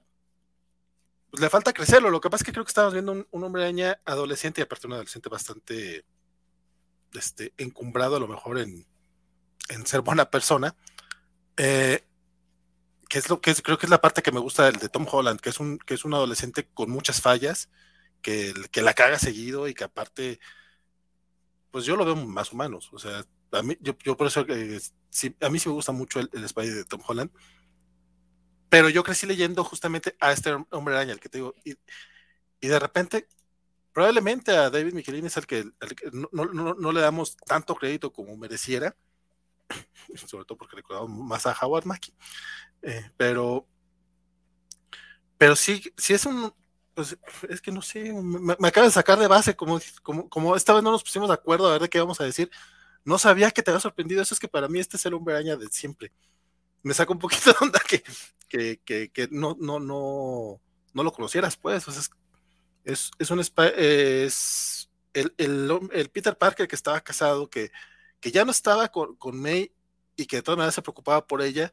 Pues 1.30 1.40
le 1.40 1.50
falta 1.50 1.72
crecerlo. 1.72 2.10
Lo 2.10 2.20
que 2.20 2.30
pasa 2.30 2.42
es 2.42 2.46
que 2.46 2.52
creo 2.52 2.64
que 2.64 2.70
estamos 2.70 2.92
viendo 2.92 3.12
un, 3.12 3.26
un 3.30 3.44
hombre 3.44 3.62
araña 3.62 4.00
adolescente 4.04 4.60
y 4.60 4.64
aparte 4.64 4.86
un 4.86 4.92
adolescente 4.92 5.28
bastante 5.28 6.04
este, 7.12 7.52
encumbrado 7.58 8.16
a 8.16 8.20
lo 8.20 8.28
mejor 8.28 8.58
en, 8.58 8.86
en 9.68 9.86
ser 9.86 10.00
buena 10.00 10.30
persona, 10.30 10.76
eh, 11.56 12.04
que 13.14 13.20
es 13.20 13.30
lo 13.30 13.40
que 13.40 13.54
creo 13.54 13.78
que 13.78 13.86
es 13.86 13.90
la 13.90 14.00
parte 14.00 14.22
que 14.22 14.32
me 14.32 14.40
gusta 14.40 14.64
del 14.64 14.80
de 14.80 14.88
Tom 14.88 15.06
Holland, 15.08 15.38
que 15.38 15.50
es 15.50 15.60
un, 15.60 15.78
que 15.78 15.94
es 15.94 16.04
un 16.04 16.14
adolescente 16.14 16.66
con 16.74 16.90
muchas 16.90 17.20
fallas, 17.20 17.70
que, 18.22 18.52
que 18.72 18.82
la 18.82 18.92
caga 18.92 19.20
seguido 19.20 19.68
y 19.68 19.74
que 19.74 19.84
aparte, 19.84 20.40
pues 21.70 21.84
yo 21.84 21.94
lo 21.94 22.04
veo 22.04 22.16
más 22.16 22.50
humanos. 22.52 22.90
O 22.92 22.98
sea, 22.98 23.24
a 23.52 23.62
mí, 23.62 23.76
yo, 23.80 23.96
por 24.16 24.26
eso, 24.26 24.44
eh, 24.48 24.80
a 25.40 25.48
mí 25.48 25.60
sí 25.60 25.68
me 25.68 25.74
gusta 25.76 25.92
mucho 25.92 26.18
el, 26.18 26.28
el 26.32 26.48
Spidey 26.48 26.70
de 26.70 26.84
Tom 26.84 27.02
Holland, 27.06 27.30
pero 28.68 28.88
yo 28.88 29.04
crecí 29.04 29.28
leyendo 29.28 29.62
justamente 29.62 30.16
a 30.18 30.32
este 30.32 30.50
hombre 30.70 30.96
araña, 30.96 31.12
el 31.12 31.20
que 31.20 31.28
te 31.28 31.38
digo, 31.38 31.54
y, 31.64 31.76
y 32.60 32.66
de 32.66 32.80
repente 32.80 33.28
probablemente 33.92 34.50
a 34.50 34.70
David 34.70 34.92
Michelin 34.92 35.26
es 35.26 35.36
el 35.36 35.46
que, 35.46 35.70
no, 36.12 36.28
no, 36.32 36.74
no, 36.74 36.92
le 36.92 37.00
damos 37.00 37.36
tanto 37.36 37.76
crédito 37.76 38.12
como 38.12 38.36
mereciera, 38.36 38.96
sobre 40.26 40.44
todo 40.44 40.58
porque 40.58 40.74
recordamos 40.74 41.10
más 41.10 41.46
a 41.46 41.56
Howard 41.62 41.86
Mackie. 41.86 42.12
Eh, 42.84 43.10
pero, 43.16 43.66
pero 45.38 45.56
sí, 45.56 45.82
sí 45.96 46.14
es 46.14 46.26
un, 46.26 46.52
pues 46.94 47.16
es 47.48 47.60
que 47.60 47.72
no 47.72 47.82
sé, 47.82 48.12
me, 48.12 48.52
acaba 48.68 48.86
de 48.86 48.92
sacar 48.92 49.18
de 49.18 49.26
base, 49.26 49.56
como, 49.56 49.80
como, 50.02 50.28
como 50.28 50.56
esta 50.56 50.74
vez 50.74 50.82
no 50.82 50.90
nos 50.90 51.02
pusimos 51.02 51.28
de 51.28 51.34
acuerdo 51.34 51.68
a 51.68 51.72
ver 51.72 51.82
de 51.82 51.88
qué 51.88 51.98
vamos 51.98 52.20
a 52.20 52.24
decir. 52.24 52.50
No 53.04 53.18
sabía 53.18 53.50
que 53.50 53.62
te 53.62 53.70
había 53.70 53.80
sorprendido, 53.80 54.22
eso 54.22 54.34
es 54.34 54.40
que 54.40 54.48
para 54.48 54.68
mí 54.68 54.80
este 54.80 54.96
es 54.96 55.06
el 55.06 55.14
hombre 55.14 55.34
araña 55.34 55.56
de 55.56 55.68
siempre. 55.68 56.12
Me 56.82 56.94
saca 56.94 57.12
un 57.12 57.18
poquito 57.18 57.50
de 57.50 57.56
onda 57.60 57.80
que, 57.80 58.02
que, 58.48 58.80
que, 58.84 59.10
que 59.10 59.28
no, 59.30 59.56
no, 59.60 59.80
no, 59.80 60.60
no 60.92 61.02
lo 61.02 61.12
conocieras, 61.12 61.56
pues. 61.56 61.88
es, 61.88 62.10
es, 62.84 63.10
es 63.18 63.30
un 63.30 63.40
es 63.40 64.90
el, 65.12 65.34
el, 65.38 65.88
el 65.92 66.10
Peter 66.10 66.36
Parker 66.36 66.68
que 66.68 66.76
estaba 66.76 67.00
casado, 67.00 67.48
que 67.48 67.70
que 68.24 68.32
ya 68.32 68.46
no 68.46 68.52
estaba 68.52 68.88
con, 68.88 69.38
May 69.38 69.70
y 70.16 70.24
que 70.24 70.36
de 70.36 70.42
todas 70.42 70.56
maneras 70.56 70.74
se 70.74 70.80
preocupaba 70.80 71.26
por 71.26 71.42
ella, 71.42 71.70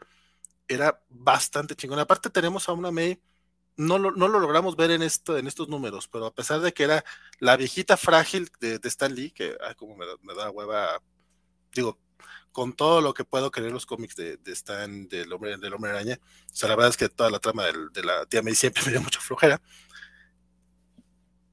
era 0.74 1.02
bastante 1.10 1.76
chingón. 1.76 2.00
Aparte 2.00 2.30
tenemos 2.30 2.68
a 2.70 2.74
una 2.74 2.92
May, 2.92 3.22
no 3.78 3.98
lo, 3.98 4.12
no 4.12 4.28
lo 4.28 4.40
logramos 4.40 4.76
ver 4.76 4.92
en, 4.92 5.02
esto, 5.02 5.38
en 5.38 5.48
estos 5.48 5.70
números, 5.70 6.08
pero 6.08 6.26
a 6.26 6.34
pesar 6.34 6.62
de 6.62 6.74
que 6.74 6.84
era 6.84 7.04
la 7.40 7.58
viejita 7.58 7.98
frágil 7.98 8.50
de, 8.60 8.80
Stan 8.84 9.14
Lee, 9.14 9.32
que 9.32 9.58
como 9.78 9.96
me, 9.96 10.06
da 10.36 10.50
hueva, 10.50 11.02
digo, 11.74 11.98
con 12.52 12.74
todo 12.74 13.02
lo 13.02 13.14
que 13.14 13.24
puedo 13.24 13.50
querer 13.50 13.72
los 13.72 13.86
cómics 13.86 14.16
de, 14.16 14.40
Stan, 14.48 15.08
del 15.08 15.32
hombre, 15.34 15.58
del 15.58 15.74
hombre 15.74 15.92
araña, 15.92 16.20
o 16.22 16.56
sea, 16.56 16.70
la 16.70 16.76
verdad 16.76 16.90
es 16.90 16.98
que 16.98 17.10
toda 17.10 17.32
la 17.32 17.40
trama 17.40 17.66
de 17.66 18.04
la 18.04 18.26
tía 18.26 18.42
May 18.42 18.56
siempre 18.56 18.84
me 18.86 18.92
dio 18.92 19.02
mucha 19.02 19.22
flojera, 19.22 19.62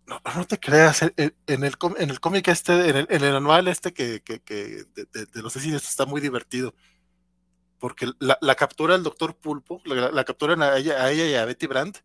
no, 0.09 0.23
no 0.35 0.47
te 0.47 0.59
creas, 0.59 1.03
en, 1.03 1.13
el, 1.17 1.77
en 1.99 2.11
el 2.11 2.21
cómic 2.21 2.49
este, 2.49 2.73
en 2.89 2.97
el, 2.97 3.07
en 3.11 3.25
el, 3.25 3.37
anual 3.37 3.69
este 3.69 3.93
que, 3.93 4.23
que, 4.23 4.41
que 4.41 4.85
de, 4.95 5.05
de, 5.27 5.43
los 5.43 5.55
asesinos 5.55 5.87
está 5.87 6.07
muy 6.07 6.23
divertido. 6.23 6.75
Porque 7.79 8.11
la, 8.19 8.55
captura 8.55 8.95
el 8.95 9.03
doctor 9.03 9.37
Pulpo, 9.37 9.81
la, 9.85 10.11
la 10.11 10.25
capturan 10.25 10.63
a 10.63 10.77
ella, 10.79 11.13
y 11.13 11.35
a 11.35 11.45
Betty 11.45 11.67
Brandt, 11.67 11.99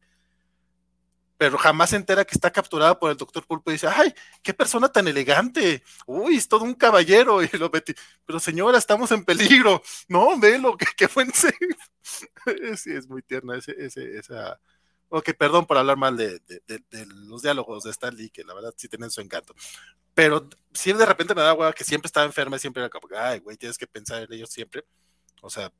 pero 1.37 1.57
jamás 1.57 1.89
se 1.89 1.95
entera 1.95 2.25
que 2.25 2.35
está 2.35 2.51
capturada 2.51 2.97
por 2.99 3.11
el 3.11 3.17
doctor 3.17 3.45
Pulpo 3.45 3.71
y 3.71 3.73
dice, 3.73 3.87
ay, 3.87 4.13
qué 4.41 4.53
persona 4.53 4.87
tan 4.89 5.07
elegante, 5.07 5.83
uy, 6.05 6.35
es 6.35 6.47
todo 6.47 6.63
un 6.63 6.75
caballero, 6.75 7.41
y 7.43 7.49
lo 7.57 7.69
Betty, 7.69 7.93
pero 8.25 8.39
señora, 8.39 8.77
estamos 8.77 9.11
en 9.11 9.25
peligro, 9.25 9.81
no, 10.07 10.39
velo, 10.39 10.77
que, 10.77 10.85
que 10.95 11.07
fue 11.07 11.23
en 11.23 11.33
serio. 11.33 11.75
sí, 12.77 12.91
es 12.91 13.07
muy 13.07 13.23
tierna 13.23 13.57
ese, 13.57 13.75
ese, 13.77 14.17
esa, 14.17 14.59
Ok, 15.15 15.29
perdón 15.37 15.67
por 15.67 15.77
hablar 15.77 15.95
mal 15.95 16.17
de, 16.17 16.41
los 17.27 17.43
diálogos 17.43 17.83
de 17.83 17.91
Stanley, 17.91 18.31
que 18.31 18.43
la 18.43 18.55
verdad 18.55 18.73
sí 18.75 18.87
tienen 18.87 19.11
su 19.11 19.21
encanto. 19.21 19.53
Pero 20.15 20.49
sí 20.73 20.91
de 20.91 21.05
repente 21.05 21.35
me 21.35 21.43
da 21.43 21.53
hueva 21.53 21.71
que 21.71 21.83
siempre 21.83 22.07
estaba 22.07 22.25
enferma 22.25 22.55
y 22.55 22.59
siempre 22.59 22.81
era 22.81 22.89
como, 22.89 23.07
ay, 23.15 23.37
güey, 23.37 23.55
tienes 23.55 23.77
que 23.77 23.85
pensar 23.85 24.23
en 24.23 24.33
ellos 24.33 24.49
siempre. 24.49 24.83
O 25.43 25.49
sea, 25.49 25.71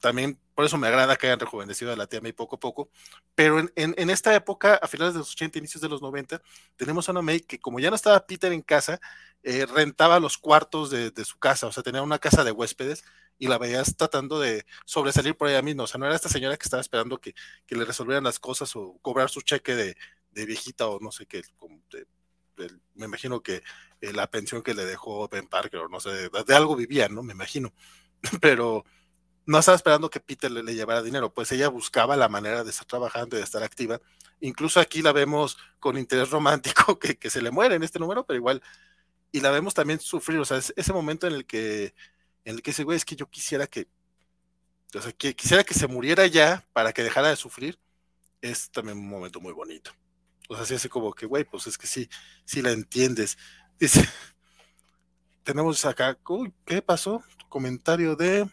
también 0.00 0.38
por 0.54 0.64
eso 0.64 0.78
me 0.78 0.88
agrada 0.88 1.16
que 1.16 1.26
hayan 1.26 1.40
rejuvenecido 1.40 1.92
a 1.92 1.96
la 1.96 2.06
tía 2.06 2.20
May 2.20 2.32
poco 2.32 2.56
a 2.56 2.60
poco. 2.60 2.90
Pero 3.34 3.58
en, 3.58 3.70
en, 3.74 4.10
esta 4.10 4.34
época, 4.34 4.74
a 4.82 4.88
finales 4.88 5.14
de 5.14 5.20
los 5.20 5.32
80, 5.32 5.58
inicios 5.58 5.80
de 5.80 5.88
los 5.88 6.02
90, 6.02 6.42
tenemos 6.76 7.08
a 7.08 7.12
una 7.12 7.22
May 7.22 7.40
que, 7.40 7.58
como 7.58 7.80
ya 7.80 7.90
no 7.90 7.96
estaba 7.96 8.26
Peter 8.26 8.52
en 8.52 8.62
casa, 8.62 9.00
eh, 9.42 9.66
rentaba 9.66 10.20
los 10.20 10.38
cuartos 10.38 10.90
de, 10.90 11.10
de, 11.10 11.24
su 11.24 11.38
casa, 11.38 11.66
o 11.66 11.72
sea, 11.72 11.82
tenía 11.82 12.02
una 12.02 12.18
casa 12.18 12.44
de 12.44 12.52
huéspedes 12.52 13.04
y 13.38 13.48
la 13.48 13.58
veías 13.58 13.96
tratando 13.96 14.40
de 14.40 14.66
sobresalir 14.84 15.36
por 15.36 15.48
ella 15.48 15.62
misma. 15.62 15.84
O 15.84 15.86
sea, 15.86 15.98
no 15.98 16.06
era 16.06 16.14
esta 16.14 16.28
señora 16.28 16.56
que 16.56 16.64
estaba 16.64 16.80
esperando 16.80 17.20
que, 17.20 17.34
que 17.66 17.76
le 17.76 17.84
resolvieran 17.84 18.24
las 18.24 18.38
cosas 18.38 18.74
o 18.76 18.98
cobrar 19.02 19.30
su 19.30 19.42
cheque 19.42 19.74
de, 19.74 19.96
de 20.32 20.46
viejita 20.46 20.86
o 20.86 21.00
no 21.00 21.10
sé 21.12 21.26
qué. 21.26 21.42
me 22.94 23.06
imagino 23.06 23.42
que 23.42 23.62
eh, 24.00 24.12
la 24.12 24.30
pensión 24.30 24.62
que 24.62 24.74
le 24.74 24.84
dejó 24.84 25.28
Ben 25.28 25.48
Parker 25.48 25.80
o 25.80 25.88
no 25.88 26.00
sé, 26.00 26.10
de, 26.10 26.54
algo 26.54 26.76
vivía, 26.76 27.08
¿no? 27.08 27.22
Me 27.22 27.32
imagino. 27.32 27.72
Pero 28.40 28.84
no 29.46 29.58
estaba 29.58 29.76
esperando 29.76 30.10
que 30.10 30.20
Peter 30.20 30.50
le, 30.50 30.62
le, 30.62 30.74
llevara 30.74 31.02
dinero, 31.02 31.32
pues 31.32 31.52
ella 31.52 31.68
buscaba 31.68 32.16
la 32.16 32.28
manera 32.28 32.64
de 32.64 32.70
estar 32.70 32.86
trabajando 32.86 33.36
y 33.36 33.38
de 33.38 33.44
estar 33.44 33.62
activa. 33.62 34.00
Incluso 34.40 34.80
aquí 34.80 35.02
la 35.02 35.12
vemos 35.12 35.56
con 35.78 35.96
interés 35.96 36.30
romántico 36.30 36.98
que, 36.98 37.30
se 37.30 37.42
le 37.42 37.50
muere 37.50 37.76
en 37.76 37.82
este 37.82 37.98
número, 37.98 38.26
pero 38.26 38.36
igual, 38.36 38.62
y 39.32 39.40
la 39.40 39.50
vemos 39.50 39.74
también 39.74 40.00
sufrir, 40.00 40.38
o 40.38 40.44
sea, 40.44 40.58
es 40.58 40.72
ese 40.76 40.92
momento 40.92 41.26
en 41.26 41.34
el 41.34 41.46
que 41.46 41.94
en 42.44 42.54
el 42.54 42.62
que 42.62 42.70
ese 42.70 42.84
güey 42.84 42.96
es 42.96 43.04
que 43.04 43.16
yo 43.16 43.28
quisiera 43.28 43.66
que, 43.66 43.88
o 44.94 45.02
sea, 45.02 45.12
que 45.12 45.34
quisiera 45.34 45.64
que 45.64 45.74
se 45.74 45.88
muriera 45.88 46.26
ya 46.26 46.64
para 46.72 46.92
que 46.92 47.02
dejara 47.02 47.28
de 47.28 47.36
sufrir, 47.36 47.76
es 48.40 48.70
también 48.70 48.98
un 48.98 49.08
momento 49.08 49.40
muy 49.40 49.52
bonito. 49.52 49.90
O 50.48 50.54
sea, 50.54 50.62
así 50.62 50.74
hace 50.74 50.88
como 50.88 51.12
que, 51.12 51.26
güey, 51.26 51.42
pues 51.42 51.66
es 51.66 51.76
que 51.76 51.88
sí, 51.88 52.08
sí 52.44 52.62
la 52.62 52.70
entiendes. 52.70 53.36
Dice, 53.80 54.08
tenemos 55.42 55.84
acá, 55.84 56.16
uy, 56.28 56.52
¿qué 56.64 56.80
pasó? 56.82 57.20
Comentario 57.56 58.16
de 58.16 58.46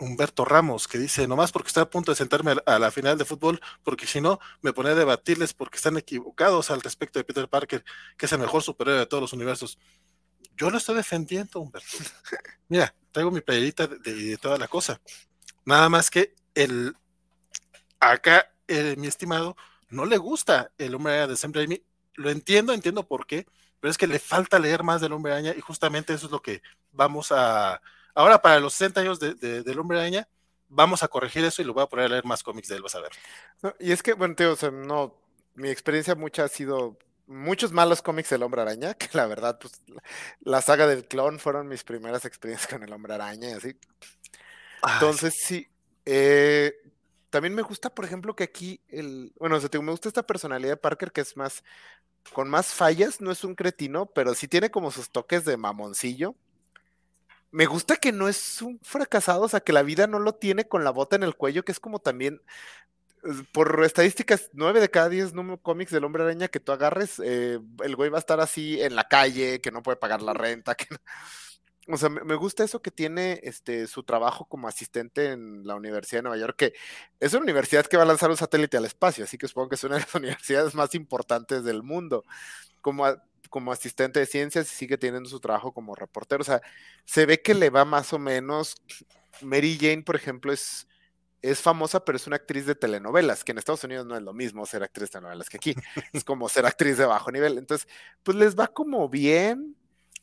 Humberto 0.00 0.44
Ramos, 0.44 0.88
que 0.88 0.98
dice, 0.98 1.28
nomás 1.28 1.52
porque 1.52 1.68
estoy 1.68 1.84
a 1.84 1.88
punto 1.88 2.10
de 2.10 2.16
sentarme 2.16 2.56
a 2.66 2.78
la 2.80 2.90
final 2.90 3.16
de 3.16 3.24
fútbol, 3.24 3.60
porque 3.84 4.08
si 4.08 4.20
no, 4.20 4.40
me 4.60 4.72
pone 4.72 4.90
a 4.90 4.96
debatirles 4.96 5.54
porque 5.54 5.76
están 5.76 5.96
equivocados 5.96 6.72
al 6.72 6.80
respecto 6.80 7.20
de 7.20 7.24
Peter 7.24 7.48
Parker, 7.48 7.84
que 8.16 8.26
es 8.26 8.32
el 8.32 8.40
mejor 8.40 8.64
superhéroe 8.64 8.98
de 8.98 9.06
todos 9.06 9.20
los 9.20 9.32
universos 9.34 9.78
yo 10.56 10.68
lo 10.68 10.78
estoy 10.78 10.96
defendiendo, 10.96 11.60
Humberto. 11.60 11.96
Mira, 12.68 12.92
traigo 13.12 13.30
mi 13.30 13.40
playerita 13.40 13.86
de, 13.86 14.36
toda 14.38 14.58
la 14.58 14.66
cosa. 14.66 15.00
Nada 15.64 15.88
más 15.88 16.10
que 16.10 16.34
el 16.56 16.96
acá, 18.00 18.52
eh, 18.66 18.96
mi 18.98 19.06
estimado, 19.06 19.56
no 19.90 20.06
le 20.06 20.16
gusta 20.16 20.72
el 20.76 20.96
hombre 20.96 21.24
de 21.28 21.36
Sam 21.36 21.52
Raimi. 21.52 21.84
Lo 22.14 22.30
entiendo, 22.30 22.72
entiendo 22.72 23.06
por 23.06 23.26
qué, 23.28 23.46
pero 23.82 23.90
es 23.90 23.98
que 23.98 24.06
le 24.06 24.20
falta 24.20 24.60
leer 24.60 24.84
más 24.84 25.00
del 25.00 25.12
hombre 25.12 25.32
araña 25.32 25.54
y 25.56 25.60
justamente 25.60 26.14
eso 26.14 26.26
es 26.26 26.32
lo 26.32 26.40
que 26.40 26.62
vamos 26.92 27.32
a. 27.32 27.82
Ahora, 28.14 28.40
para 28.40 28.60
los 28.60 28.74
60 28.74 29.00
años 29.00 29.18
de, 29.18 29.34
del 29.34 29.78
hombre 29.80 29.98
araña, 29.98 30.28
vamos 30.68 31.02
a 31.02 31.08
corregir 31.08 31.44
eso 31.44 31.60
y 31.60 31.64
lo 31.64 31.74
voy 31.74 31.82
a 31.82 31.88
poner 31.88 32.06
a 32.06 32.08
leer 32.10 32.24
más 32.24 32.44
cómics 32.44 32.68
de 32.68 32.76
él, 32.76 32.82
vas 32.82 32.94
a 32.94 33.00
ver. 33.00 33.10
y 33.80 33.90
es 33.90 34.00
que, 34.00 34.12
bueno, 34.12 34.36
tío, 34.36 34.52
o 34.52 34.56
sea, 34.56 34.70
no, 34.70 35.18
mi 35.56 35.68
experiencia 35.68 36.14
mucha 36.14 36.44
ha 36.44 36.48
sido 36.48 36.96
muchos 37.26 37.72
malos 37.72 38.02
cómics 38.02 38.30
del 38.30 38.44
Hombre 38.44 38.62
Araña, 38.62 38.94
que 38.94 39.08
la 39.14 39.26
verdad, 39.26 39.58
pues 39.60 39.82
la 40.42 40.62
saga 40.62 40.86
del 40.86 41.08
clon 41.08 41.40
fueron 41.40 41.66
mis 41.66 41.82
primeras 41.82 42.24
experiencias 42.24 42.70
con 42.70 42.84
el 42.84 42.92
Hombre 42.92 43.14
Araña 43.14 43.50
y 43.50 43.52
así. 43.54 43.76
Entonces, 44.94 45.34
sí. 45.42 45.68
Eh, 46.06 46.72
también 47.32 47.54
me 47.54 47.62
gusta, 47.62 47.88
por 47.88 48.04
ejemplo, 48.04 48.36
que 48.36 48.44
aquí 48.44 48.82
el. 48.88 49.32
Bueno, 49.38 49.56
o 49.56 49.60
sea, 49.60 49.70
me 49.80 49.90
gusta 49.90 50.08
esta 50.08 50.26
personalidad 50.26 50.72
de 50.72 50.76
Parker 50.76 51.12
que 51.12 51.22
es 51.22 51.36
más. 51.36 51.64
Con 52.34 52.48
más 52.48 52.66
fallas, 52.74 53.20
no 53.20 53.32
es 53.32 53.42
un 53.42 53.56
cretino, 53.56 54.06
pero 54.06 54.34
sí 54.34 54.46
tiene 54.48 54.70
como 54.70 54.90
sus 54.92 55.10
toques 55.10 55.44
de 55.44 55.56
mamoncillo. 55.56 56.36
Me 57.50 57.66
gusta 57.66 57.96
que 57.96 58.12
no 58.12 58.28
es 58.28 58.62
un 58.62 58.78
fracasado, 58.82 59.42
o 59.42 59.48
sea, 59.48 59.60
que 59.60 59.72
la 59.72 59.82
vida 59.82 60.06
no 60.06 60.18
lo 60.18 60.34
tiene 60.34 60.68
con 60.68 60.84
la 60.84 60.90
bota 60.90 61.16
en 61.16 61.22
el 61.22 61.34
cuello, 61.34 61.64
que 61.64 61.72
es 61.72 61.80
como 61.80 61.98
también 61.98 62.40
por 63.52 63.82
estadísticas, 63.84 64.50
9 64.52 64.80
de 64.80 64.90
cada 64.90 65.08
10 65.08 65.32
cómics 65.62 65.92
del 65.92 66.04
hombre 66.04 66.24
araña 66.24 66.48
que 66.48 66.60
tú 66.60 66.72
agarres, 66.72 67.20
eh, 67.24 67.60
el 67.82 67.96
güey 67.96 68.10
va 68.10 68.18
a 68.18 68.20
estar 68.20 68.40
así 68.40 68.80
en 68.80 68.94
la 68.94 69.08
calle, 69.08 69.60
que 69.60 69.70
no 69.70 69.82
puede 69.82 69.96
pagar 69.96 70.22
la 70.22 70.34
renta. 70.34 70.74
Que 70.76 70.86
O 71.88 71.96
sea, 71.96 72.08
me 72.08 72.36
gusta 72.36 72.62
eso 72.62 72.80
que 72.80 72.92
tiene 72.92 73.40
este, 73.42 73.88
su 73.88 74.04
trabajo 74.04 74.44
como 74.44 74.68
asistente 74.68 75.32
en 75.32 75.66
la 75.66 75.74
Universidad 75.74 76.18
de 76.18 76.22
Nueva 76.22 76.38
York, 76.38 76.56
que 76.56 76.74
es 77.18 77.32
una 77.32 77.42
universidad 77.42 77.86
que 77.86 77.96
va 77.96 78.04
a 78.04 78.06
lanzar 78.06 78.30
un 78.30 78.36
satélite 78.36 78.76
al 78.76 78.84
espacio, 78.84 79.24
así 79.24 79.36
que 79.36 79.48
supongo 79.48 79.70
que 79.70 79.74
es 79.74 79.84
una 79.84 79.96
de 79.96 80.02
las 80.02 80.14
universidades 80.14 80.74
más 80.74 80.94
importantes 80.94 81.64
del 81.64 81.82
mundo. 81.82 82.24
Como, 82.80 83.06
como 83.50 83.72
asistente 83.72 84.20
de 84.20 84.26
ciencias 84.26 84.72
y 84.72 84.74
sigue 84.74 84.98
teniendo 84.98 85.28
su 85.28 85.40
trabajo 85.40 85.72
como 85.72 85.94
reportero. 85.94 86.42
O 86.42 86.44
sea, 86.44 86.62
se 87.04 87.26
ve 87.26 87.42
que 87.42 87.54
le 87.54 87.70
va 87.70 87.84
más 87.84 88.12
o 88.12 88.18
menos. 88.18 88.76
Mary 89.40 89.78
Jane, 89.80 90.02
por 90.02 90.16
ejemplo, 90.16 90.52
es 90.52 90.86
es 91.42 91.60
famosa, 91.60 92.04
pero 92.04 92.16
es 92.16 92.26
una 92.26 92.36
actriz 92.36 92.66
de 92.66 92.76
telenovelas, 92.76 93.42
que 93.42 93.50
en 93.52 93.58
Estados 93.58 93.82
Unidos 93.84 94.06
no 94.06 94.16
es 94.16 94.22
lo 94.22 94.32
mismo 94.32 94.64
ser 94.64 94.84
actriz 94.84 95.08
de 95.08 95.18
telenovelas 95.18 95.50
que 95.50 95.56
aquí. 95.56 95.74
es 96.12 96.24
como 96.24 96.48
ser 96.48 96.64
actriz 96.64 96.96
de 96.96 97.04
bajo 97.04 97.30
nivel. 97.32 97.58
Entonces, 97.58 97.88
pues 98.22 98.36
les 98.36 98.58
va 98.58 98.68
como 98.68 99.08
bien, 99.08 99.76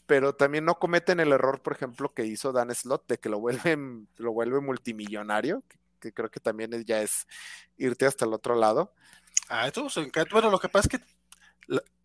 pero 0.10 0.34
también 0.34 0.66
no 0.66 0.80
cometen 0.80 1.20
el 1.20 1.32
error, 1.32 1.62
por 1.62 1.74
ejemplo, 1.74 2.12
que 2.16 2.26
hizo 2.26 2.51
Dan 2.51 2.74
Slott, 2.74 3.07
de 3.07 3.20
que 3.20 3.30
lo 3.30 3.39
vuelven, 3.39 4.07
lo 4.18 4.32
vuelve 4.32 4.60
multimillonario, 4.60 5.64
que, 5.99 6.12
creo 6.12 6.32
que 6.32 6.39
también 6.39 6.72
ya 6.84 7.03
es 7.03 7.28
irte 7.78 8.07
hasta 8.07 8.26
el 8.26 8.34
otro 8.34 8.55
lado. 8.55 8.91
Ah, 9.49 9.68
esto 9.68 9.88
me 9.97 10.07
encanta. 10.07 10.34
Bueno, 10.34 10.49
lo 10.49 10.57
que 10.57 10.68
pasa 10.68 10.89
es 10.91 10.97
que 10.99 11.05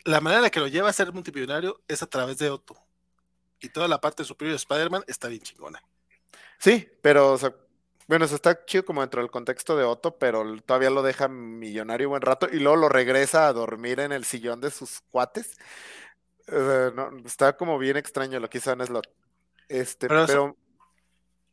la, 0.05 0.21
manera 0.21 0.45
en 0.45 0.51
que 0.51 0.61
lo 0.61 0.69
lleva 0.69 0.91
a 0.91 0.93
ser 0.93 1.15
multimillonario 1.15 1.81
es 1.89 2.03
a 2.03 2.07
través 2.07 2.37
de 2.37 2.51
Otto. 2.51 2.77
Y 3.59 3.71
toda 3.71 3.89
la 3.89 4.03
parte 4.03 4.23
superior 4.23 4.53
de 4.53 4.59
Spider-Man 4.59 5.05
está 5.07 5.29
bien 5.29 5.41
chingona. 5.41 5.83
Sí, 6.59 6.87
pero 7.01 7.33
o 7.33 7.39
sea, 7.39 7.55
bueno, 8.07 8.27
eso 8.27 8.35
está 8.35 8.67
chido 8.67 8.85
como 8.85 9.01
dentro 9.01 9.23
del 9.23 9.31
contexto 9.31 9.79
de 9.79 9.85
Otto, 9.85 10.19
pero 10.19 10.61
todavía 10.61 10.91
lo 10.91 11.03
deja 11.03 11.27
millonario 11.29 12.11
buen 12.11 12.21
rato 12.21 12.49
y 12.53 12.59
luego 12.59 12.77
lo 12.77 12.91
regresa 12.91 13.49
a 13.49 13.55
dormir 13.55 13.99
en 14.01 14.13
el 14.13 14.27
sillón 14.27 14.61
de 14.61 14.71
sus 14.71 15.01
cuates. 15.11 15.57
Está 17.25 17.57
como 17.57 17.79
bien 17.79 17.97
extraño 17.97 18.39
lo 18.41 18.51
que 18.51 18.59
hizo 18.59 18.75
Dan 18.75 18.87
Slot. 18.87 19.09
Este, 19.69 20.09
pero, 20.09 20.57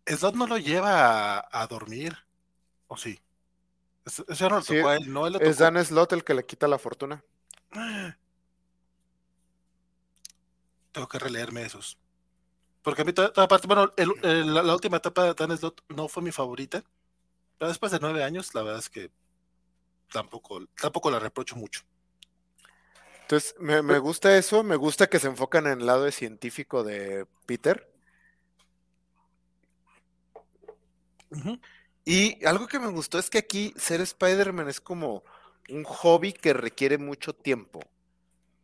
Slot 0.06 0.36
no 0.36 0.48
lo 0.48 0.58
lleva 0.58 1.48
a, 1.52 1.68
dormir, 1.68 2.18
¿o 2.88 2.98
sí? 2.98 3.20
Eso 4.06 4.50
no 4.50 4.58
lo 4.58 4.64
tocó 4.64 4.90
a 4.90 4.96
él, 4.98 5.12
¿no? 5.12 5.28
Es 5.28 5.60
Dan 5.60 5.84
Slot 5.84 6.14
el 6.14 6.24
que 6.24 6.34
le 6.34 6.46
quita 6.46 6.68
la 6.68 6.78
fortuna. 6.78 7.24
Tengo 10.92 11.08
que 11.08 11.20
releerme 11.20 11.64
esos. 11.64 11.98
Porque 12.82 13.04
a 13.04 13.06
mí 13.06 13.14
toda, 13.14 13.48
parte, 13.48 13.68
bueno, 13.68 13.94
la, 13.96 14.74
última 14.74 14.98
etapa 14.98 15.24
de 15.24 15.34
Dan 15.34 15.58
Slot 15.58 15.84
no 15.90 16.08
fue 16.08 16.24
mi 16.24 16.32
favorita, 16.32 16.84
pero 17.58 17.70
después 17.70 17.92
de 17.92 18.00
nueve 18.00 18.24
años, 18.24 18.56
la 18.56 18.64
verdad 18.64 18.80
es 18.80 18.90
que 18.90 19.12
tampoco, 20.12 20.66
tampoco 20.80 21.12
la 21.12 21.20
reprocho 21.20 21.56
mucho. 21.56 21.84
Entonces, 23.32 23.56
me, 23.60 23.82
me 23.82 23.98
gusta 23.98 24.38
eso, 24.38 24.62
me 24.62 24.76
gusta 24.76 25.08
que 25.08 25.18
se 25.18 25.28
enfocan 25.28 25.66
en 25.66 25.80
el 25.80 25.86
lado 25.86 26.04
de 26.04 26.12
científico 26.12 26.84
de 26.84 27.26
Peter. 27.46 27.90
Y 32.04 32.46
algo 32.46 32.68
que 32.68 32.78
me 32.78 32.88
gustó 32.88 33.20
es 33.20 33.30
que 33.30 33.38
aquí 33.38 33.74
ser 33.78 34.02
Spider-Man 34.02 34.68
es 34.68 34.82
como 34.82 35.24
un 35.70 35.86
hobby 35.86 36.34
que 36.34 36.52
requiere 36.52 36.98
mucho 36.98 37.34
tiempo. 37.34 37.80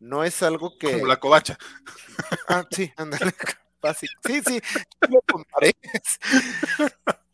No 0.02 0.26
es 0.26 0.44
algo 0.44 0.78
que. 0.78 0.92
Como 0.92 1.08
la 1.08 1.18
covacha. 1.18 1.58
Ah, 2.50 2.66
sí, 2.70 2.92
ándale. 2.98 3.32
Sí, 4.26 4.42
sí, 4.46 4.60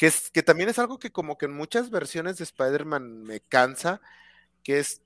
que, 0.00 0.06
es, 0.06 0.30
que 0.30 0.42
también 0.42 0.70
es 0.70 0.78
algo 0.78 0.98
que 0.98 1.12
como 1.12 1.36
que 1.36 1.44
en 1.44 1.52
muchas 1.52 1.90
versiones 1.90 2.38
de 2.38 2.44
Spider-Man 2.44 3.22
me 3.22 3.40
cansa, 3.40 4.00
que 4.62 4.78
es 4.78 5.02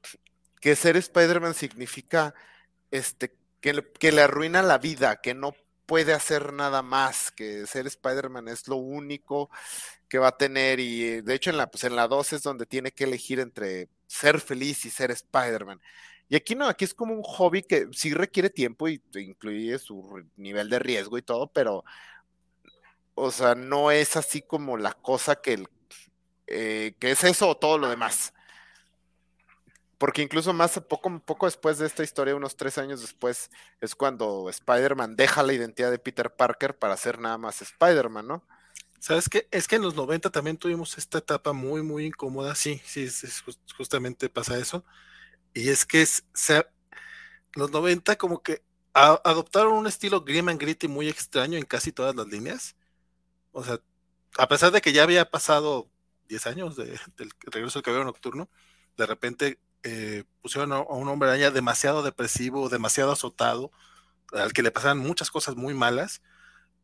que 0.61 0.77
ser 0.77 0.97
Spider-Man 0.97 1.55
significa 1.55 2.33
este, 2.93 3.37
que, 3.61 3.73
le, 3.73 3.91
que 3.91 4.13
le 4.13 4.23
arruina 4.23 4.63
la 4.63 4.79
vida, 4.79 5.21
que 5.21 5.35
no 5.35 5.53
puede 5.87 6.13
hacer 6.13 6.53
nada 6.53 6.83
más, 6.83 7.33
que 7.33 7.67
ser 7.67 7.89
Spider-Man 7.89 8.47
es 8.47 8.69
lo 8.69 8.77
único 8.77 9.51
que 10.09 10.19
va 10.19 10.29
a 10.29 10.39
tener 10.39 10.79
y 10.79 11.23
de 11.23 11.35
hecho 11.35 11.51
en 11.51 11.57
la, 11.57 11.69
pues 11.73 11.83
en 11.83 11.97
la 11.97 12.07
2 12.07 12.35
es 12.35 12.43
donde 12.45 12.65
tiene 12.65 12.93
que 12.93 13.03
elegir 13.03 13.41
entre 13.41 13.89
ser 14.07 14.41
feliz 14.41 14.85
y 14.85 14.91
ser 14.91 15.11
Spider-Man. 15.11 15.81
Y 16.29 16.37
aquí 16.37 16.55
no, 16.55 16.69
aquí 16.69 16.85
es 16.85 16.95
como 16.95 17.15
un 17.15 17.23
hobby 17.25 17.63
que 17.65 17.89
sí 17.91 18.15
requiere 18.15 18.49
tiempo 18.49 18.89
y 18.89 19.03
incluye 19.17 19.77
su 19.81 20.25
nivel 20.37 20.71
de 20.71 20.79
riesgo 20.79 21.19
y 21.19 21.23
todo, 21.23 21.49
pero, 21.49 21.85
o 23.15 23.31
sea, 23.31 23.55
no 23.55 23.91
es 23.91 24.17
así 24.17 24.43
como 24.43 24.77
la 24.77 24.93
cosa 24.95 25.37
que, 25.37 25.65
eh, 26.47 26.95
que 26.99 27.11
es 27.13 27.25
eso 27.25 27.49
o 27.49 27.57
todo 27.57 27.79
lo 27.79 27.89
demás. 27.89 28.33
Porque 29.99 30.23
incluso 30.23 30.53
más 30.53 30.79
poco, 30.89 31.19
poco 31.21 31.47
después 31.47 31.79
de 31.79 31.87
esta 31.87 32.03
historia, 32.03 32.37
unos 32.37 32.57
tres 32.57 32.79
años 32.79 33.01
después, 33.01 33.51
es 33.81 33.95
cuando 33.95 34.51
Spider-Man 34.51 35.17
deja 35.17 35.43
la 35.43 35.53
identidad 35.53 35.91
de 35.91 35.99
Peter 35.99 36.35
Parker 36.35 36.77
para 36.79 36.97
ser 36.97 37.19
nada 37.19 37.39
más 37.39 37.63
Spider-Man, 37.63 38.27
¿no? 38.27 38.47
¿Sabes 38.99 39.29
qué? 39.29 39.49
Es 39.51 39.69
que 39.69 39.77
en 39.77 39.83
los 39.83 39.95
90 39.95 40.31
también 40.31 40.57
tuvimos 40.57 40.99
esta 40.99 41.19
etapa 41.19 41.53
muy, 41.53 41.83
muy 41.83 42.07
incómoda. 42.07 42.55
Sí, 42.55 42.81
sí, 42.85 43.09
justamente 43.77 44.29
pasa 44.29 44.59
eso 44.59 44.85
y 45.55 45.69
es 45.71 45.87
que 45.87 46.03
es, 46.03 46.25
los 47.55 47.71
90 47.71 48.17
como 48.17 48.43
que 48.43 48.63
adoptaron 48.93 49.75
un 49.75 49.87
estilo 49.87 50.23
grim 50.23 50.49
and 50.49 50.61
gritty 50.61 50.89
muy 50.89 51.09
extraño 51.09 51.57
en 51.57 51.65
casi 51.65 51.93
todas 51.93 52.15
las 52.15 52.27
líneas. 52.27 52.77
O 53.55 53.65
sea, 53.65 53.81
a 54.37 54.49
pesar 54.49 54.73
de 54.73 54.81
que 54.81 54.93
ya 54.93 55.05
había 55.05 55.31
pasado 55.31 55.89
10 56.29 56.47
años 56.49 56.77
del 56.77 57.31
regreso 57.47 57.79
del 57.79 57.85
cabello 57.85 58.05
nocturno, 58.05 58.51
de 58.97 59.07
repente 59.07 59.59
eh, 59.85 60.25
pusieron 60.43 60.73
a, 60.73 60.81
un 60.81 61.09
hombre 61.09 61.29
araña 61.31 61.51
demasiado 61.51 62.03
depresivo, 62.03 62.69
demasiado 62.69 63.13
azotado, 63.13 63.71
al 64.33 64.53
que 64.53 64.63
le 64.63 64.71
pasaban 64.73 64.99
muchas 64.99 65.31
cosas 65.31 65.57
muy 65.57 65.73
malas. 65.75 66.23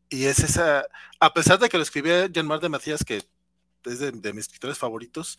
Y 0.09 0.25
es 0.25 0.39
esa, 0.39 0.85
a 1.19 1.33
pesar 1.33 1.59
de 1.59 1.69
que 1.69 1.77
lo 1.77 1.83
escribía 1.83 2.27
Jean-Marc 2.27 2.61
de 2.61 2.69
Matías, 2.69 3.03
que 3.03 3.17
es 3.85 3.99
de, 3.99 4.11
de 4.11 4.33
mis 4.33 4.45
escritores 4.45 4.77
favoritos, 4.77 5.37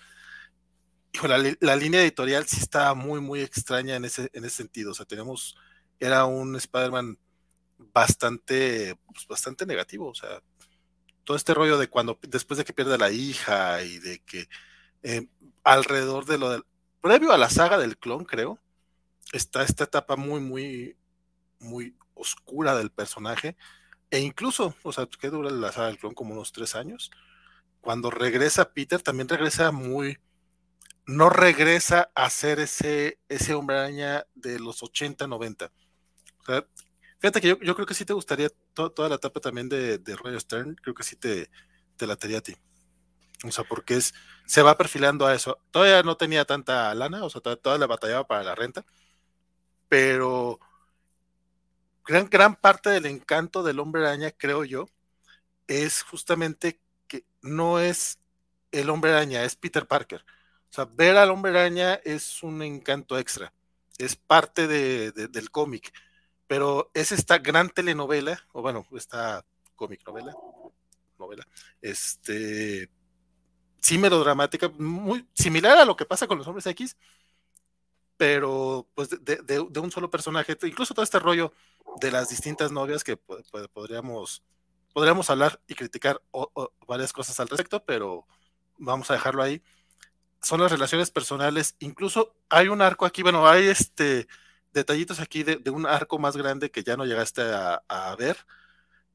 la, 1.61 1.77
línea 1.77 2.03
editorial 2.03 2.47
sí 2.47 2.59
está 2.61 2.95
muy, 2.95 3.21
muy 3.21 3.41
extraña 3.41 3.97
en 3.97 4.05
ese, 4.05 4.31
en 4.33 4.45
ese 4.45 4.57
sentido. 4.57 4.93
O 4.93 4.95
sea, 4.95 5.07
tenemos, 5.07 5.57
era 6.01 6.25
un 6.25 6.57
Spider-Man 6.57 7.19
bastante, 7.79 8.97
pues, 9.13 9.27
bastante 9.27 9.67
negativo. 9.67 10.09
O 10.09 10.15
sea, 10.15 10.43
todo 11.25 11.37
este 11.37 11.55
rollo 11.55 11.79
de 11.79 11.89
cuando, 11.89 12.19
después 12.23 12.59
de 12.59 12.65
que 12.65 12.73
pierde 12.73 12.95
a 12.95 12.99
la 12.99 13.11
hija 13.11 13.83
y 13.83 13.99
de 13.99 14.21
que 14.21 14.49
eh, 15.03 15.27
alrededor 15.65 16.27
de 16.27 16.39
lo 16.39 16.51
del, 16.51 16.65
previo 17.01 17.33
a 17.33 17.39
la 17.39 17.51
saga 17.51 17.79
del 17.79 17.99
clon, 17.99 18.25
creo, 18.25 18.59
está 19.33 19.63
esta 19.63 19.85
etapa 19.85 20.17
muy, 20.17 20.41
muy, 20.41 20.97
muy 21.59 21.97
oscura 22.15 22.77
del 22.77 22.91
personaje. 22.91 23.57
E 24.11 24.21
incluso, 24.21 24.75
o 24.83 24.93
sea, 24.93 25.07
que 25.07 25.31
dura 25.31 25.51
la 25.51 25.73
saga 25.73 25.89
del 25.89 25.99
clon 25.99 26.15
como 26.15 26.33
unos 26.33 26.53
tres 26.53 26.75
años. 26.75 27.11
Cuando 27.81 28.11
regresa 28.11 28.73
Peter, 28.73 29.03
también 29.03 29.29
regresa 29.29 29.73
muy, 29.73 30.19
no 31.07 31.29
regresa 31.29 32.11
a 32.15 32.31
ser 32.31 32.61
ese, 32.61 33.19
ese 33.29 33.55
hombre 33.55 33.79
araña 33.79 34.27
de 34.35 34.61
los 34.61 34.83
80, 34.83 35.27
90. 35.27 35.73
Fíjate 37.23 37.41
que 37.41 37.49
yo, 37.49 37.75
creo 37.75 37.87
que 37.87 37.95
sí 37.95 38.05
te 38.05 38.13
gustaría 38.13 38.49
toda 38.75 39.09
la 39.09 39.15
etapa 39.15 39.39
también 39.39 39.69
de, 39.69 39.99
de 39.99 40.17
Roger 40.17 40.41
Stern, 40.41 40.75
creo 40.75 40.93
que 40.93 41.05
sí 41.05 41.15
te, 41.15 41.49
te 41.97 42.07
latería 42.07 42.39
a 42.39 42.43
ti. 42.43 42.57
O 43.45 43.53
sea, 43.53 43.63
porque 43.65 43.95
es, 43.95 44.13
se 44.45 44.63
va 44.63 44.77
perfilando 44.77 45.25
a 45.25 45.35
eso. 45.35 45.59
Todavía 45.71 46.03
no 46.03 46.17
tenía 46.17 46.45
tanta 46.45 46.93
lana, 46.97 47.25
o 47.25 47.31
sea, 47.31 47.41
todavía 47.41 47.79
la 47.79 47.87
batallaba 47.87 48.27
para 48.27 48.43
la 48.43 48.57
renta, 48.57 48.85
pero 49.89 50.59
gran, 52.05 52.29
gran 52.29 52.57
parte 52.57 52.91
del 52.91 53.07
encanto 53.07 53.63
del 53.63 53.79
hombre 53.79 54.03
araña, 54.03 54.33
creo 54.33 54.65
yo, 54.65 54.89
es 55.69 56.03
justamente 56.03 56.81
que 57.07 57.25
no 57.41 57.79
es 57.79 58.19
el 58.73 58.91
hombre 58.91 59.13
araña, 59.13 59.45
es 59.45 59.55
Peter 59.55 59.87
Parker. 59.87 60.25
O 60.71 60.75
sea, 60.75 60.87
ver 60.87 61.17
al 61.17 61.31
hombre 61.31 61.53
araña 61.53 61.95
es 62.05 62.43
un 62.43 62.63
encanto 62.63 63.17
extra, 63.17 63.53
es 63.99 64.17
parte 64.17 64.67
de, 64.67 65.13
del 65.13 65.51
cómic, 65.53 65.93
pero 66.53 66.91
es 66.93 67.13
esta 67.13 67.39
gran 67.39 67.71
telenovela, 67.71 68.39
o 68.53 68.61
bueno, 68.61 68.85
esta 68.95 69.43
cómic 69.75 70.07
novela, 70.07 70.35
novela, 71.19 71.49
este, 71.81 72.91
sí 73.81 73.97
melodramática, 73.97 74.69
muy 74.77 75.27
similar 75.33 75.79
a 75.79 75.87
lo 75.87 75.97
que 75.97 76.05
pasa 76.05 76.27
con 76.27 76.37
los 76.37 76.47
hombres 76.47 76.67
X, 76.67 76.95
pero 78.19 78.87
pues 78.95 79.09
de, 79.09 79.81
un 79.81 79.91
solo 79.91 80.11
personaje, 80.11 80.59
incluso 80.65 80.93
todo 80.93 81.05
este 81.05 81.19
rollo 81.19 81.55
de 82.03 82.11
las 82.11 82.29
distintas 82.29 82.71
novias 82.71 83.03
que 83.03 83.17
podríamos, 83.17 84.43
podríamos 84.93 85.31
hablar 85.31 85.59
y 85.67 85.75
criticar 85.75 86.21
varias 86.87 87.15
cosas 87.15 87.41
al 87.41 87.49
respecto, 87.49 87.83
pero 87.83 88.27
vamos 88.77 89.11
a 89.11 89.15
dejarlo 89.15 89.43
ahí 89.43 89.63
son 90.43 90.61
las 90.61 90.73
relaciones 90.73 91.11
personales. 91.11 91.77
Incluso 91.79 92.35
hay 92.51 92.69
un 92.69 92.83
arco 92.83 93.07
aquí, 93.07 93.23
bueno, 93.23 93.49
hay 93.49 93.69
este 93.69 94.27
detallitos 94.73 95.21
aquí 95.21 95.43
de, 95.43 95.71
un 95.71 95.87
arco 95.87 96.19
más 96.19 96.37
grande 96.37 96.71
que 96.71 96.83
ya 96.83 96.97
no 96.97 97.05
llegaste 97.05 97.43
a, 97.43 98.17
ver, 98.19 98.37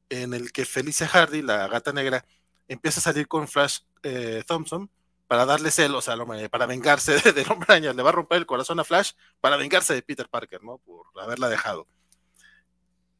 en 0.08 0.34
el 0.34 0.52
que 0.52 0.64
Felicia 0.64 1.06
Hardy, 1.06 1.42
la 1.42 1.68
gata 1.68 1.92
negra, 1.92 2.24
empieza 2.68 3.00
a 3.00 3.02
salir 3.02 3.28
con 3.28 3.48
Flash 3.48 3.80
eh, 4.02 4.42
Thompson 4.46 4.90
para 5.26 5.44
darle 5.44 5.70
celos 5.70 6.08
al 6.08 6.20
hombre, 6.20 6.48
para 6.48 6.66
vengarse 6.66 7.20
del 7.32 7.50
hombre. 7.50 7.80
Le 7.80 8.02
va 8.02 8.08
a 8.08 8.12
romper 8.12 8.38
el 8.38 8.46
corazón 8.46 8.80
a 8.80 8.84
Flash 8.84 9.12
para 9.40 9.56
vengarse 9.56 9.94
de 9.94 10.02
Peter 10.02 10.28
Parker, 10.28 10.62
¿no? 10.62 10.78
Por 10.78 11.06
haberla 11.20 11.48
dejado. 11.48 11.86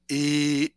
Y 0.09 0.75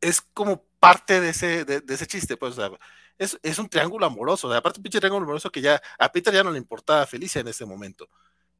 es 0.00 0.20
como 0.20 0.64
parte 0.80 1.20
de 1.20 1.30
ese, 1.30 1.64
de, 1.64 1.82
ese 1.88 2.06
chiste, 2.06 2.36
pues, 2.36 2.58
o 2.58 2.68
sea, 2.68 2.78
es, 3.18 3.58
un 3.58 3.68
triángulo 3.68 4.04
amoroso. 4.04 4.52
aparte, 4.52 4.80
un 4.80 4.82
pinche 4.82 4.98
triángulo 4.98 5.24
amoroso 5.24 5.50
que 5.50 5.60
ya 5.60 5.80
a 5.98 6.10
Peter 6.10 6.34
ya 6.34 6.42
no 6.42 6.50
le 6.50 6.58
importaba 6.58 7.06
Felicia 7.06 7.40
en 7.40 7.48
ese 7.48 7.64
momento. 7.64 8.08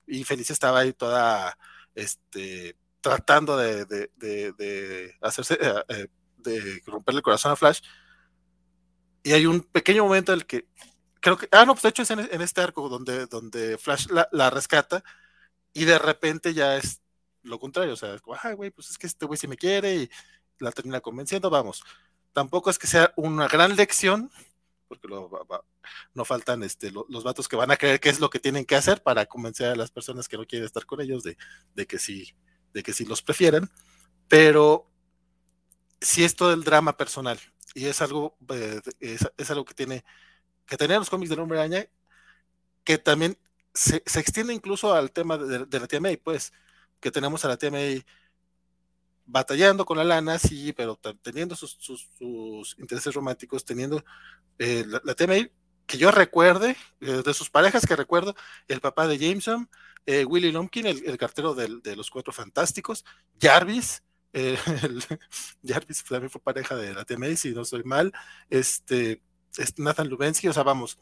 Y 0.07 0.23
Felicia 0.25 0.53
estaba 0.53 0.81
ahí 0.81 0.93
toda 0.93 1.57
este, 1.95 2.77
tratando 3.01 3.57
de, 3.57 5.15
hacerse, 5.21 5.59
eh, 5.61 5.85
eh, 5.89 6.07
de 6.39 6.83
romperle 6.87 7.19
el 7.19 7.23
corazón 7.23 7.53
a 7.53 7.57
Flash. 7.57 7.81
Y 9.23 9.33
hay 9.33 9.47
un 9.47 9.61
pequeño 9.61 10.05
momento 10.05 10.33
en 10.33 10.41
el 10.41 10.47
que 10.47 10.67
creo 11.21 11.39
que, 11.39 11.49
ah, 11.53 11.65
no, 11.65 11.75
pues 11.75 11.83
de 11.83 11.89
hecho 11.91 12.03
es 12.03 12.11
en, 12.11 12.43
este 12.43 12.61
arco 12.61 12.89
donde, 12.89 13.27
donde 13.27 13.79
Flash 13.79 14.09
la, 14.09 14.51
rescata 14.51 15.05
y 15.73 15.85
de 15.85 15.99
repente 15.99 16.53
ya 16.53 16.77
es 16.77 17.01
lo 17.43 17.59
contrario, 17.59 17.95
o 17.95 17.97
sea, 17.97 18.17
ay, 18.43 18.55
güey, 18.55 18.71
pues 18.71 18.91
es 18.91 18.99
que 18.99 19.07
este 19.07 19.25
güey 19.25 19.39
sí 19.39 19.47
me 19.47 19.57
quiere 19.57 19.95
y 19.97 20.11
la 20.59 20.73
termina 20.73 21.01
convenciendo, 21.01 21.49
vamos. 21.49 21.83
Tampoco 22.33 22.71
es 22.71 22.79
que 22.79 22.87
sea 22.87 23.13
una 23.17 23.47
gran 23.49 23.77
lección, 23.77 24.31
porque 24.99 25.09
no 26.15 26.25
faltan 26.25 26.63
este, 26.63 26.91
los 26.91 27.25
vatos 27.25 27.49
que 27.49 27.57
van 27.57 27.71
a 27.71 27.77
creer 27.77 28.01
qué 28.01 28.11
es 28.11 28.21
lo 28.21 28.31
que 28.31 28.39
tienen 28.39 28.65
que 28.65 28.75
hacer 28.75 29.03
para 29.03 29.27
convencer 29.27 29.69
a 29.69 29.77
las 29.77 29.91
personas 29.91 30.29
que 30.29 30.37
no 30.37 30.47
quieren 30.47 30.67
estar 30.67 30.85
con 30.85 31.01
ellos 31.01 31.23
de, 31.23 31.37
que 31.87 31.99
sí, 31.99 32.35
de 32.73 32.83
que 32.83 32.93
sí 32.93 33.05
los 33.05 33.23
prefieren, 33.23 33.69
pero 34.29 34.91
si 36.01 36.25
es 36.25 36.37
todo 36.37 36.53
el 36.53 36.65
drama 36.65 36.97
personal 36.97 37.39
y 37.75 37.87
es 37.87 38.03
algo, 38.03 38.37
eh, 38.51 38.81
es, 39.01 39.51
algo 39.51 39.65
que 39.65 39.75
tiene, 39.75 40.05
que 40.67 40.77
tenían 40.77 41.01
los 41.01 41.11
cómics 41.11 41.31
del 41.31 41.41
Hombre 41.41 41.59
Araña, 41.59 41.87
que 42.85 42.99
también 42.99 43.39
se, 43.73 43.97
extiende 43.97 44.53
incluso 44.53 44.93
al 44.93 45.11
tema 45.11 45.39
de, 45.39 45.81
la 45.81 45.87
tía 45.87 46.01
May, 46.01 46.19
pues, 46.19 46.53
que 47.01 47.11
tenemos 47.11 47.45
a 47.45 47.49
la 47.49 47.57
tía 47.57 47.71
May 47.71 48.05
batallando 49.25 49.85
con 49.85 49.99
la 49.99 50.05
lana, 50.05 50.39
sí, 50.39 50.73
pero 50.73 50.99
teniendo 51.23 51.55
sus, 51.57 51.79
intereses 52.79 53.15
románticos, 53.15 53.65
teniendo 53.65 54.05
eh, 54.59 54.85
la, 54.87 55.01
la 55.05 55.15
que 55.87 55.99
yo 55.99 56.11
recuerde, 56.11 56.77
eh, 57.01 57.23
de 57.25 57.35
sus 57.35 57.51
parejas 57.51 57.87
que 57.87 57.97
recuerdo, 57.97 58.35
el 58.69 58.81
papá 58.81 59.07
de 59.07 59.19
Jameson, 59.19 59.69
eh, 60.07 60.25
Willy 60.25 60.53
Lumpkin, 60.53 60.87
el, 60.87 61.19
cartero 61.19 61.55
de 61.55 61.97
los 61.97 62.11
Cuatro 62.11 62.33
Fantásticos, 62.33 63.05
Jarvis, 63.41 64.03
Jarvis 65.63 66.05
también 66.05 66.31
fue 66.31 66.41
pareja 66.41 66.75
de 66.75 66.95
la 66.95 67.05
TMA, 67.05 67.37
si 67.37 67.51
no 67.51 67.65
soy 67.65 67.85
mal, 67.85 68.13
este, 68.49 69.23
este, 69.57 69.83
Nathan 69.83 70.09
Lubensky, 70.09 70.49
o 70.49 70.53
sea, 70.53 70.63
vamos, 70.63 70.99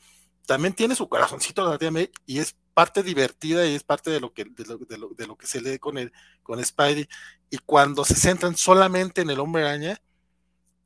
también 0.47 0.75
tiene 0.75 0.95
su 0.95 1.09
corazoncito 1.09 1.69
la 1.69 1.79
TMA 1.79 2.09
y 2.27 2.39
es 2.39 2.57
parte 2.81 3.03
divertida 3.03 3.67
y 3.67 3.75
es 3.75 3.85
parte 3.85 4.11
de 4.11 4.21
lo 4.21 4.33
que, 4.33 4.47
de 4.47 5.27
lo, 5.27 5.37
que 5.37 5.47
se 5.47 5.61
lee 5.61 5.79
con, 5.79 5.99
el, 5.99 6.15
con 6.43 6.65
Spidey. 6.65 7.07
Y 7.51 7.59
cuando 7.59 8.07
se 8.07 8.15
centran 8.15 8.57
solamente 8.57 9.21
en 9.21 9.29
el 9.29 9.39
hombre 9.39 9.65
araña, 9.65 10.01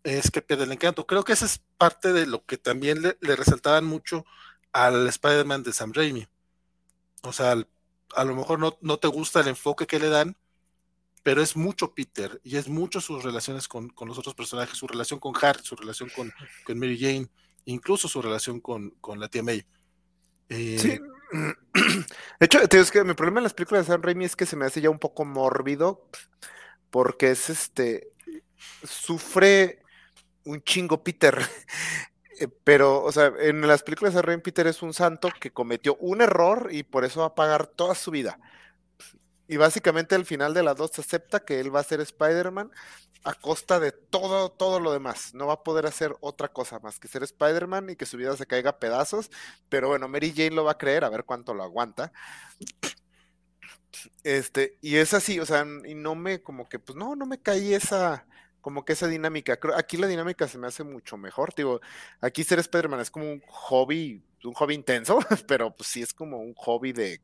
es 0.03 0.28
que 0.32 0.42
pierde 0.42 0.64
el 0.64 0.72
encanto. 0.72 1.07
Creo 1.07 1.22
que 1.22 1.34
esa 1.34 1.47
es 1.47 1.62
parte 1.78 2.12
de 2.12 2.26
lo 2.26 2.45
que 2.45 2.59
también 2.59 3.01
le, 3.01 3.36
resaltaban 3.36 3.84
mucho 3.84 4.26
al 4.72 5.07
Spider-Man 5.07 5.62
de 5.62 5.72
Sam 5.72 5.92
Raimi. 5.92 6.26
O 7.22 7.32
sea, 7.32 7.55
a 8.16 8.24
lo 8.24 8.34
mejor 8.34 8.59
no, 8.59 8.76
no, 8.80 8.97
te 8.97 9.07
gusta 9.07 9.38
el 9.38 9.47
enfoque 9.47 9.86
que 9.86 10.01
le 10.01 10.09
dan, 10.09 10.36
pero 11.22 11.42
es 11.42 11.55
mucho 11.55 11.95
Peter 11.95 12.40
y 12.42 12.57
es 12.57 12.66
mucho 12.66 13.01
sus 13.01 13.22
relaciones 13.22 13.68
con, 13.68 13.95
los 14.05 14.18
otros 14.18 14.34
personajes, 14.34 14.76
su 14.76 14.88
relación 14.88 15.20
con 15.20 15.32
Harry, 15.40 15.62
su 15.62 15.76
relación 15.76 16.11
con, 16.16 16.32
con 16.64 16.76
Mary 16.76 16.99
Jane, 16.99 17.28
incluso 17.66 18.09
su 18.09 18.20
relación 18.20 18.59
con, 18.59 18.90
con 19.01 19.20
la 19.20 19.28
tía 19.28 19.45
May. 19.45 19.64
Eh, 20.49 20.76
sí, 20.76 21.01
De 22.41 22.47
hecho, 22.47 22.61
es 22.61 22.91
que 22.91 23.05
mi 23.05 23.14
problema 23.14 23.41
en 23.41 23.45
las 23.45 23.55
películas 23.55 23.87
de 23.87 23.93
Sam 23.93 24.03
Raimi 24.03 24.24
es 24.24 24.37
que 24.37 24.47
se 24.47 24.57
me 24.57 24.66
hace 24.66 24.80
ya 24.80 24.91
un 24.91 24.99
poco 24.99 25.24
mórbido, 25.24 26.09
porque 26.91 27.30
es 27.30 27.51
este, 27.51 28.12
sufre 28.85 29.80
un 30.45 30.62
chingo 30.62 31.03
Peter. 31.03 31.39
Eh, 32.41 32.49
pero, 32.64 33.01
o 33.05 33.12
sea, 33.12 33.32
en 33.39 33.61
las 33.61 33.85
películas 33.85 34.12
de 34.12 34.18
Sam 34.18 34.26
Raimi, 34.26 34.43
Peter 34.43 34.66
es 34.66 34.82
un 34.82 34.93
santo 34.93 35.28
que 35.39 35.53
cometió 35.53 35.95
un 36.01 36.20
error 36.20 36.66
y 36.72 36.82
por 36.82 37.05
eso 37.05 37.20
va 37.20 37.26
a 37.26 37.35
pagar 37.37 37.68
toda 37.68 37.95
su 37.95 38.11
vida. 38.11 38.41
Y 39.47 39.57
básicamente 39.57 40.16
al 40.16 40.24
final 40.24 40.53
de 40.53 40.64
las 40.64 40.76
dos 40.76 40.99
acepta 40.99 41.45
que 41.45 41.61
él 41.61 41.72
va 41.72 41.78
a 41.78 41.85
ser 41.85 42.01
Spider-Man 42.01 42.72
a 43.25 43.35
costa 43.35 43.81
de 43.81 43.91
todo, 43.91 44.51
todo 44.51 44.81
lo 44.81 44.93
demás. 44.93 45.35
No 45.35 45.47
va 45.47 45.55
a 45.55 45.62
poder 45.62 45.87
hacer 45.87 46.14
otra 46.20 46.49
cosa 46.49 46.79
más 46.81 47.01
que 47.01 47.09
ser 47.09 47.22
Spider-Man 47.22 47.91
y 47.91 47.97
que 47.97 48.07
su 48.07 48.18
vida 48.18 48.37
se 48.37 48.47
caiga 48.47 48.70
a 48.70 48.79
pedazos. 48.79 49.31
Pero 49.68 49.89
bueno, 49.89 50.09
Mary 50.09 50.33
Jane 50.37 50.51
lo 50.51 50.64
va 50.64 50.72
a 50.72 50.79
creer, 50.79 51.05
a 51.05 51.09
ver 51.09 51.25
cuánto 51.25 51.55
lo 51.55 51.62
aguanta. 51.62 52.12
Este, 54.22 54.79
y 54.83 54.97
es 54.97 55.14
así, 55.14 55.41
o 55.41 55.47
sea, 55.47 55.66
y 55.87 55.95
no 55.95 56.14
me, 56.14 56.43
como 56.43 56.68
que, 56.68 56.79
pues 56.79 56.97
no, 56.97 57.16
no 57.16 57.27
me 57.27 57.41
caí 57.41 57.72
esa, 57.75 58.27
como 58.61 58.85
que 58.85 58.93
esa 58.93 59.09
dinámica. 59.09 59.59
Creo, 59.59 59.77
aquí 59.77 59.97
la 59.97 60.07
dinámica 60.07 60.47
se 60.47 60.59
me 60.59 60.66
hace 60.66 60.85
mucho 60.85 61.16
mejor. 61.16 61.55
Digo, 61.55 61.81
aquí 62.20 62.45
ser 62.45 62.59
Spider-Man 62.59 63.01
es 63.01 63.11
como 63.11 63.31
un 63.31 63.41
hobby, 63.47 64.22
un 64.45 64.53
hobby 64.55 64.75
intenso, 64.75 65.18
pero 65.49 65.75
pues 65.75 65.89
sí 65.89 66.03
es 66.03 66.12
como 66.12 66.39
un 66.39 66.55
hobby 66.55 66.93
de, 66.93 67.20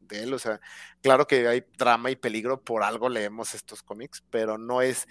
de 0.00 0.22
él. 0.22 0.34
O 0.34 0.38
sea, 0.38 0.60
claro 1.02 1.26
que 1.26 1.48
hay 1.48 1.64
drama 1.78 2.10
y 2.10 2.16
peligro, 2.16 2.60
por 2.62 2.82
algo 2.82 3.08
leemos 3.08 3.54
estos 3.54 3.82
cómics, 3.82 4.22
pero 4.30 4.58
no 4.58 4.82
es 4.82 5.08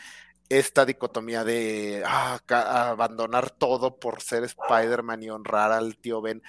esta 0.49 0.83
dicotomía 0.85 1.43
de 1.43 2.03
ah, 2.05 2.39
abandonar 2.89 3.51
todo 3.51 3.99
por 3.99 4.21
ser 4.21 4.43
Spider-Man 4.43 5.23
y 5.23 5.29
honrar 5.29 5.71
al 5.71 5.97
tío 5.97 6.21
Ben. 6.21 6.41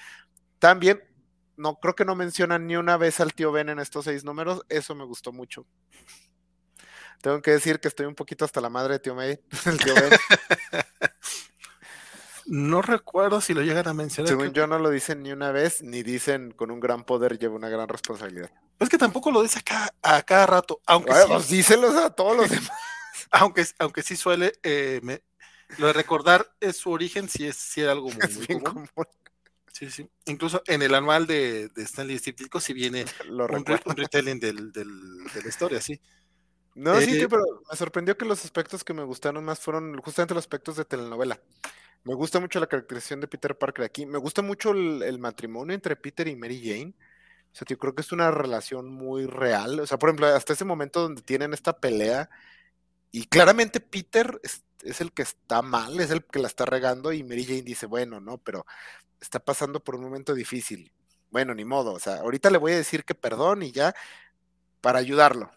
También, 0.57 1.03
no 1.55 1.75
creo 1.75 1.95
que 1.95 2.05
no 2.05 2.15
mencionan 2.15 2.65
ni 2.65 2.75
una 2.75 2.97
vez 2.97 3.19
al 3.19 3.33
tío 3.33 3.51
Ben 3.51 3.69
en 3.69 3.79
estos 3.79 4.05
seis 4.05 4.23
números, 4.23 4.63
eso 4.69 4.95
me 4.95 5.05
gustó 5.05 5.31
mucho. 5.31 5.67
Tengo 7.21 7.39
que 7.43 7.51
decir 7.51 7.79
que 7.79 7.87
estoy 7.87 8.07
un 8.07 8.15
poquito 8.15 8.43
hasta 8.43 8.59
la 8.61 8.69
madre 8.69 8.93
de 8.93 8.99
tío 8.99 9.13
May, 9.13 9.39
el 9.65 9.77
tío 9.77 9.93
Ben. 9.93 10.11
No 12.47 12.81
recuerdo 12.81 13.39
si 13.39 13.53
lo 13.53 13.61
llegan 13.61 13.87
a 13.87 13.93
mencionar. 13.93 14.27
Según 14.27 14.51
yo 14.51 14.65
no 14.65 14.79
lo 14.79 14.89
dicen 14.89 15.21
ni 15.21 15.31
una 15.31 15.51
vez, 15.51 15.83
ni 15.83 16.01
dicen 16.01 16.51
con 16.51 16.71
un 16.71 16.79
gran 16.79 17.03
poder 17.03 17.37
lleva 17.37 17.55
una 17.55 17.69
gran 17.69 17.87
responsabilidad. 17.87 18.49
Es 18.79 18.89
que 18.89 18.97
tampoco 18.97 19.29
lo 19.29 19.43
dice 19.43 19.61
a 20.01 20.23
cada, 20.23 20.45
rato, 20.47 20.81
aunque 20.87 21.13
sí. 21.13 21.57
díselos 21.57 21.95
a 21.95 22.09
todos 22.09 22.35
los 22.35 22.49
demás 22.49 22.71
aunque, 23.31 23.65
aunque 23.79 24.03
sí 24.03 24.15
suele, 24.15 24.53
eh, 24.63 25.01
lo 25.77 25.87
de 25.87 25.93
recordar 25.93 26.51
es 26.59 26.77
su 26.77 26.91
origen, 26.91 27.29
sí, 27.29 27.47
es, 27.47 27.55
sí 27.55 27.81
era 27.81 27.93
algo 27.93 28.09
muy, 28.49 28.61
común. 28.61 28.87
Sí, 29.71 29.89
sí. 29.89 30.09
Incluso 30.25 30.61
en 30.67 30.81
el 30.81 30.93
anual 30.93 31.25
de, 31.25 31.69
de 31.69 31.83
Stanley 31.83 32.19
Steve 32.19 32.37
sí 32.59 32.73
viene 32.73 33.05
un, 33.29 33.65
retelling 33.95 34.39
del, 34.39 34.71
de 34.71 34.85
la 34.85 35.47
historia, 35.47 35.81
sí. 35.81 35.99
No, 36.73 36.99
sí, 37.01 37.19
eh, 37.19 37.27
pero 37.29 37.43
me 37.69 37.75
sorprendió 37.75 38.17
que 38.17 38.25
los 38.25 38.45
aspectos 38.45 38.83
que 38.83 38.93
me 38.93 39.03
gustaron 39.03 39.43
más 39.43 39.59
fueron 39.59 39.97
justamente 39.97 40.33
los 40.33 40.43
aspectos 40.43 40.77
de 40.77 40.85
telenovela. 40.85 41.39
Me 42.03 42.15
gusta 42.15 42.39
mucho 42.39 42.59
la 42.59 42.67
caracterización 42.67 43.19
de 43.19 43.27
Peter 43.27 43.57
Parker 43.57 43.85
aquí. 43.85 44.05
Me 44.05 44.17
gusta 44.17 44.41
mucho 44.41 44.71
el, 44.71 45.03
el 45.03 45.19
matrimonio 45.19 45.75
entre 45.75 45.95
Peter 45.95 46.27
y 46.27 46.35
Mary 46.35 46.61
Jane. 46.63 46.93
O 47.51 47.55
sea, 47.55 47.65
yo 47.67 47.77
creo 47.77 47.93
que 47.93 48.01
es 48.01 48.11
una 48.13 48.31
relación 48.31 48.87
muy 48.87 49.25
real. 49.25 49.81
O 49.81 49.87
sea, 49.87 49.99
por 49.99 50.09
ejemplo, 50.09 50.27
hasta 50.27 50.53
ese 50.53 50.63
momento 50.63 51.01
donde 51.01 51.21
tienen 51.21 51.53
esta 51.53 51.77
pelea 51.77 52.29
y 53.11 53.25
claramente 53.25 53.79
Peter 53.81 54.39
es, 54.43 55.01
el 55.01 55.11
que 55.11 55.21
está 55.21 55.61
mal, 55.61 55.99
es 55.99 56.11
el 56.11 56.23
que 56.23 56.39
la 56.39 56.47
está 56.47 56.65
regando 56.65 57.11
y 57.11 57.23
Mary 57.23 57.45
Jane 57.45 57.61
dice, 57.61 57.85
bueno, 57.85 58.21
no, 58.21 58.37
pero 58.37 58.65
está 59.19 59.39
pasando 59.39 59.83
por 59.83 59.95
un 59.95 60.03
momento 60.03 60.33
difícil. 60.33 60.91
Bueno, 61.29 61.53
ni 61.53 61.65
modo, 61.65 61.93
o 61.93 61.99
sea, 61.99 62.15
ahorita 62.17 62.49
le 62.49 62.57
voy 62.57 62.73
a 62.73 62.77
decir 62.77 63.05
que 63.05 63.15
perdón 63.15 63.63
y 63.63 63.71
ya 63.71 63.93
para 64.81 64.99
ayudarlo. 64.99 65.51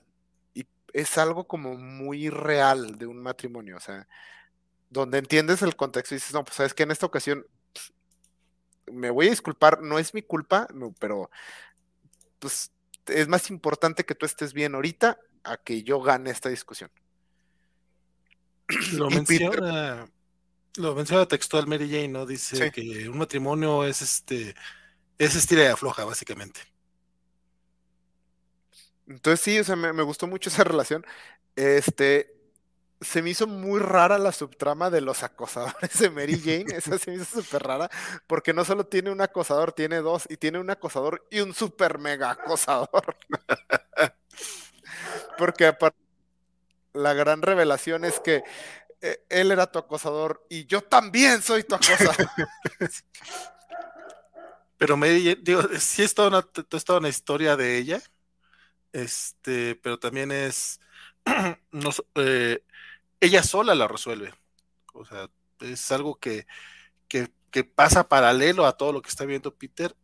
Y 0.52 0.66
es 0.92 1.16
algo 1.18 1.46
como 1.46 1.76
muy 1.76 2.28
real 2.28 2.98
de 2.98 3.06
un 3.06 3.22
matrimonio, 3.22 3.76
o 3.76 3.80
sea, 3.80 4.06
donde 4.90 5.18
entiendes 5.18 5.62
el 5.62 5.76
contexto 5.76 6.14
y 6.14 6.18
dices, 6.18 6.34
no, 6.34 6.44
pues 6.44 6.56
sabes 6.56 6.74
que 6.74 6.84
en 6.84 6.90
esta 6.90 7.06
ocasión 7.06 7.46
me 8.92 9.10
voy 9.10 9.28
a 9.28 9.30
disculpar, 9.30 9.80
no 9.82 9.98
es 9.98 10.14
mi 10.14 10.22
culpa, 10.22 10.68
pero 10.98 11.30
pues 12.38 12.72
es 13.06 13.28
más 13.28 13.50
importante 13.50 14.04
que 14.04 14.14
tú 14.14 14.26
estés 14.26 14.52
bien 14.52 14.74
ahorita 14.74 15.18
a 15.44 15.56
que 15.56 15.82
yo 15.82 16.00
gane 16.00 16.30
esta 16.30 16.48
discusión. 16.48 16.90
Lo 18.94 19.10
menciona, 19.10 20.08
lo 20.76 20.94
menciona 20.94 21.26
textual 21.26 21.66
Mary 21.66 21.88
Jane, 21.88 22.08
¿no? 22.08 22.26
Dice 22.26 22.72
que 22.72 23.08
un 23.08 23.18
matrimonio 23.18 23.84
es 23.84 24.02
este, 24.02 24.54
es 25.18 25.36
estira 25.36 25.64
y 25.64 25.66
afloja, 25.66 26.04
básicamente. 26.04 26.60
Entonces 29.06 29.40
sí, 29.40 29.58
o 29.58 29.64
sea, 29.64 29.76
me, 29.76 29.92
me, 29.92 30.02
gustó 30.02 30.26
mucho 30.26 30.48
esa 30.48 30.64
relación. 30.64 31.04
Este, 31.56 32.34
se 33.04 33.22
me 33.22 33.30
hizo 33.30 33.46
muy 33.46 33.80
rara 33.80 34.18
la 34.18 34.32
subtrama 34.32 34.90
de 34.90 35.00
los 35.00 35.22
acosadores 35.22 35.98
de 35.98 36.10
Mary 36.10 36.40
Jane. 36.40 36.66
Esa 36.76 36.98
se 36.98 37.10
me 37.10 37.16
hizo 37.18 37.42
súper 37.42 37.62
rara, 37.62 37.90
porque 38.26 38.52
no 38.52 38.64
solo 38.64 38.86
tiene 38.86 39.10
un 39.10 39.20
acosador, 39.20 39.72
tiene 39.72 39.96
dos, 39.96 40.26
y 40.28 40.36
tiene 40.36 40.58
un 40.58 40.70
acosador 40.70 41.26
y 41.30 41.40
un 41.40 41.54
super 41.54 41.98
mega 41.98 42.30
acosador. 42.30 43.16
porque 45.38 45.66
aparte, 45.66 46.03
la 46.94 47.12
gran 47.12 47.42
revelación 47.42 48.04
es 48.04 48.20
que 48.20 48.42
eh, 49.00 49.22
él 49.28 49.50
era 49.50 49.70
tu 49.70 49.78
acosador 49.78 50.46
y 50.48 50.64
yo 50.64 50.80
también 50.80 51.42
soy 51.42 51.64
tu 51.64 51.74
acosador. 51.74 52.16
pero 54.78 54.96
Mary, 54.96 55.38
digo, 55.42 55.62
sí 55.78 56.02
es 56.02 56.14
toda 56.14 56.28
una, 56.28 56.42
toda 56.42 56.98
una 56.98 57.08
historia 57.08 57.56
de 57.56 57.76
ella, 57.76 58.02
este, 58.92 59.74
pero 59.76 59.98
también 59.98 60.32
es. 60.32 60.80
no, 61.70 61.90
eh, 62.14 62.62
ella 63.20 63.42
sola 63.42 63.74
la 63.74 63.88
resuelve. 63.88 64.32
O 64.94 65.04
sea, 65.04 65.28
es 65.60 65.92
algo 65.92 66.14
que, 66.16 66.46
que, 67.08 67.28
pasa 67.64 68.08
paralelo 68.08 68.66
a 68.66 68.76
todo 68.76 68.92
lo 68.92 69.00
que 69.00 69.08
está 69.08 69.24
viendo 69.24 69.54
Peter 69.54 69.94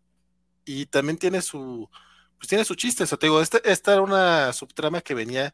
y 0.65 0.87
también 0.87 1.19
tiene 1.19 1.43
su, 1.43 1.89
pues 2.39 2.49
tiene 2.49 2.65
su 2.65 2.75
chiste. 2.75 3.05
O 3.05 3.07
sea, 3.07 3.19
te 3.19 3.27
digo, 3.27 3.41
este, 3.41 3.61
esta 3.71 3.93
era 3.93 4.03
una 4.03 4.53
subtrama 4.53 5.01
que 5.01 5.15
venía 5.15 5.53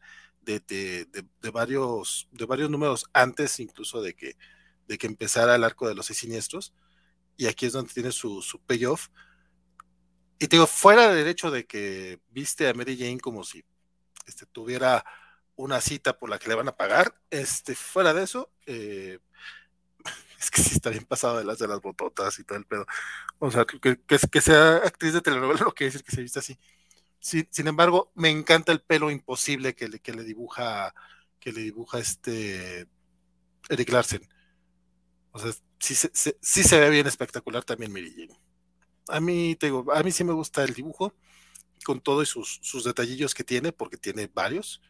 de, 0.55 1.05
de, 1.41 1.49
varios, 1.49 2.27
de 2.31 2.45
varios 2.45 2.69
números 2.69 3.05
antes 3.13 3.59
incluso 3.59 4.01
de 4.01 4.15
que, 4.15 4.37
de 4.87 4.97
que 4.97 5.07
empezara 5.07 5.55
el 5.55 5.63
arco 5.63 5.87
de 5.87 5.95
los 5.95 6.05
seis 6.05 6.19
siniestros. 6.19 6.73
Y 7.35 7.47
aquí 7.47 7.65
es 7.65 7.73
donde 7.73 7.93
tiene 7.93 8.11
su, 8.11 8.41
su 8.41 8.59
payoff. 8.59 9.09
Y 10.39 10.47
te 10.47 10.55
digo, 10.55 10.67
fuera 10.67 11.13
del 11.13 11.27
hecho 11.27 11.51
de 11.51 11.65
que 11.65 12.19
viste 12.29 12.67
a 12.67 12.73
Mary 12.73 12.97
Jane 12.97 13.19
como 13.19 13.43
si 13.43 13.63
este, 14.25 14.45
tuviera 14.45 15.03
una 15.55 15.81
cita 15.81 16.17
por 16.17 16.29
la 16.29 16.39
que 16.39 16.47
le 16.47 16.55
van 16.55 16.69
a 16.69 16.77
pagar. 16.77 17.19
Este, 17.29 17.75
fuera 17.75 18.13
de 18.13 18.23
eso, 18.23 18.51
eh, 18.65 19.19
es 20.39 20.49
que 20.49 20.61
sí 20.61 20.75
está 20.75 20.89
bien 20.89 21.05
pasado 21.05 21.37
de 21.39 21.43
las 21.43 21.59
de 21.59 21.67
las 21.67 21.81
bototas 21.81 22.39
y 22.39 22.43
todo 22.43 22.57
el 22.57 22.65
pedo. 22.65 22.85
O 23.39 23.51
sea, 23.51 23.65
que, 23.65 23.99
que, 23.99 24.41
sea 24.41 24.77
actriz 24.77 25.13
de 25.13 25.21
telenovela 25.21 25.65
no 25.65 25.73
quiere 25.73 25.91
decir 25.91 26.05
que 26.05 26.15
se 26.15 26.21
vista 26.21 26.39
así. 26.39 26.57
Sin 27.19 27.67
embargo, 27.67 28.11
me 28.15 28.29
encanta 28.29 28.71
el 28.71 28.81
pelo 28.81 29.11
imposible 29.11 29.75
que 29.75 29.87
le, 29.87 29.99
que 29.99 30.13
le 30.13 30.23
dibuja, 30.23 30.93
que 31.39 31.51
le 31.51 31.61
dibuja 31.61 31.99
este 31.99 32.87
Eric 33.69 33.89
Larsen. 33.89 34.27
O 35.31 35.39
sea, 35.39 35.51
sí, 35.79 36.63
se 36.63 36.79
ve 36.79 36.89
bien 36.89 37.07
espectacular 37.07 37.63
también 37.63 37.91
Mary 37.91 38.29
A 39.09 39.19
mí, 39.19 39.55
te 39.55 39.67
digo, 39.67 39.85
a 39.93 40.01
mí 40.03 40.11
sí 40.11 40.23
me 40.23 40.33
gusta 40.33 40.63
el 40.63 40.73
dibujo, 40.73 41.13
con 41.85 42.01
todos 42.01 42.29
sus, 42.29 42.59
sus 42.61 42.83
detallillos 42.83 43.33
que 43.33 43.43
tiene, 43.43 43.71
porque 43.71 43.97
tiene 43.97 44.29
varios. 44.33 44.81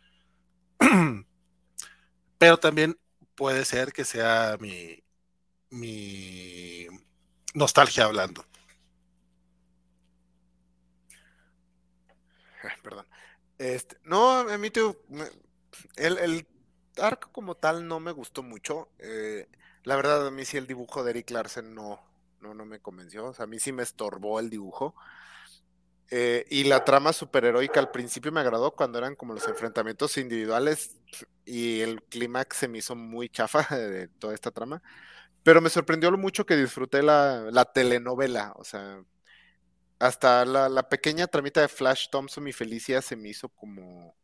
Pero 2.38 2.58
también 2.58 2.98
puede 3.36 3.66
ser 3.66 3.92
que 3.92 4.06
sea 4.06 4.58
mi, 4.60 5.04
mi 5.70 6.88
nostalgia 7.54 8.06
hablando. 8.06 8.46
perdón. 12.84 13.06
Este, 13.58 13.98
no, 14.04 14.40
a 14.40 14.58
mí 14.58 14.70
el, 15.96 16.18
el, 16.20 16.48
arco 16.98 17.32
como 17.32 17.56
tal 17.56 17.88
no 17.88 18.00
me 18.00 18.12
gustó 18.12 18.44
mucho. 18.44 18.90
Eh, 19.00 19.48
la 19.84 19.96
verdad, 19.96 20.28
a 20.28 20.32
mí 20.32 20.46
sí 20.46 20.58
el 20.58 20.68
dibujo 20.68 21.04
de 21.04 21.12
Eric 21.12 21.32
Larsen 21.32 21.74
no, 21.74 22.00
no, 22.42 22.54
no 22.54 22.66
me 22.66 22.80
convenció. 22.80 23.26
O 23.26 23.34
sea, 23.34 23.46
a 23.46 23.48
mí 23.48 23.60
sí 23.60 23.72
me 23.72 23.84
estorbó 23.84 24.40
el 24.40 24.50
dibujo. 24.50 24.96
Eh, 26.10 26.46
y 26.50 26.64
la 26.64 26.86
trama 26.86 27.12
superheroica 27.12 27.80
al 27.80 27.92
principio 27.92 28.32
me 28.32 28.40
agradó 28.40 28.72
cuando 28.72 28.98
eran 28.98 29.16
como 29.16 29.34
los 29.34 29.46
enfrentamientos 29.48 30.18
individuales 30.18 30.96
y 31.44 31.82
el 31.82 32.02
clímax 32.04 32.56
se 32.58 32.68
me 32.70 32.78
hizo 32.78 32.96
muy 32.96 33.28
chafa 33.28 33.68
de 33.76 34.08
toda 34.08 34.34
esta 34.34 34.52
trama. 34.52 34.82
Pero 35.44 35.62
me 35.62 35.70
sorprendió 35.70 36.12
lo 36.12 36.18
mucho 36.18 36.46
que 36.46 36.56
disfruté 36.58 37.02
la, 37.04 37.50
la 37.52 37.66
telenovela. 37.66 38.54
O 38.58 38.64
sea, 38.64 39.02
hasta 40.00 40.46
la, 40.46 40.70
la, 40.70 40.90
pequeña 40.90 41.28
tramita 41.28 41.62
de 41.62 41.68
Flash 41.68 42.08
Thompson 42.10 42.48
y 42.48 42.54
Felicia 42.54 43.02
se 43.02 43.16
me 43.16 43.30
hizo 43.30 43.50
como. 43.50 44.16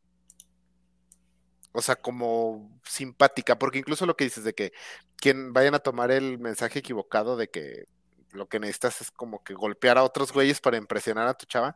O 1.71 1.81
sea, 1.81 1.95
como 1.95 2.79
simpática. 2.85 3.57
Porque 3.57 3.79
incluso 3.79 4.05
lo 4.05 4.15
que 4.15 4.25
dices 4.25 4.43
de 4.43 4.53
que 4.53 4.73
quien 5.15 5.53
vayan 5.53 5.75
a 5.75 5.79
tomar 5.79 6.11
el 6.11 6.37
mensaje 6.39 6.79
equivocado 6.79 7.35
de 7.35 7.49
que 7.49 7.85
lo 8.31 8.47
que 8.47 8.59
necesitas 8.59 9.01
es 9.01 9.11
como 9.11 9.43
que 9.43 9.53
golpear 9.53 9.97
a 9.97 10.03
otros 10.03 10.31
güeyes 10.33 10.59
para 10.61 10.77
impresionar 10.77 11.27
a 11.27 11.33
tu 11.33 11.45
chava. 11.45 11.75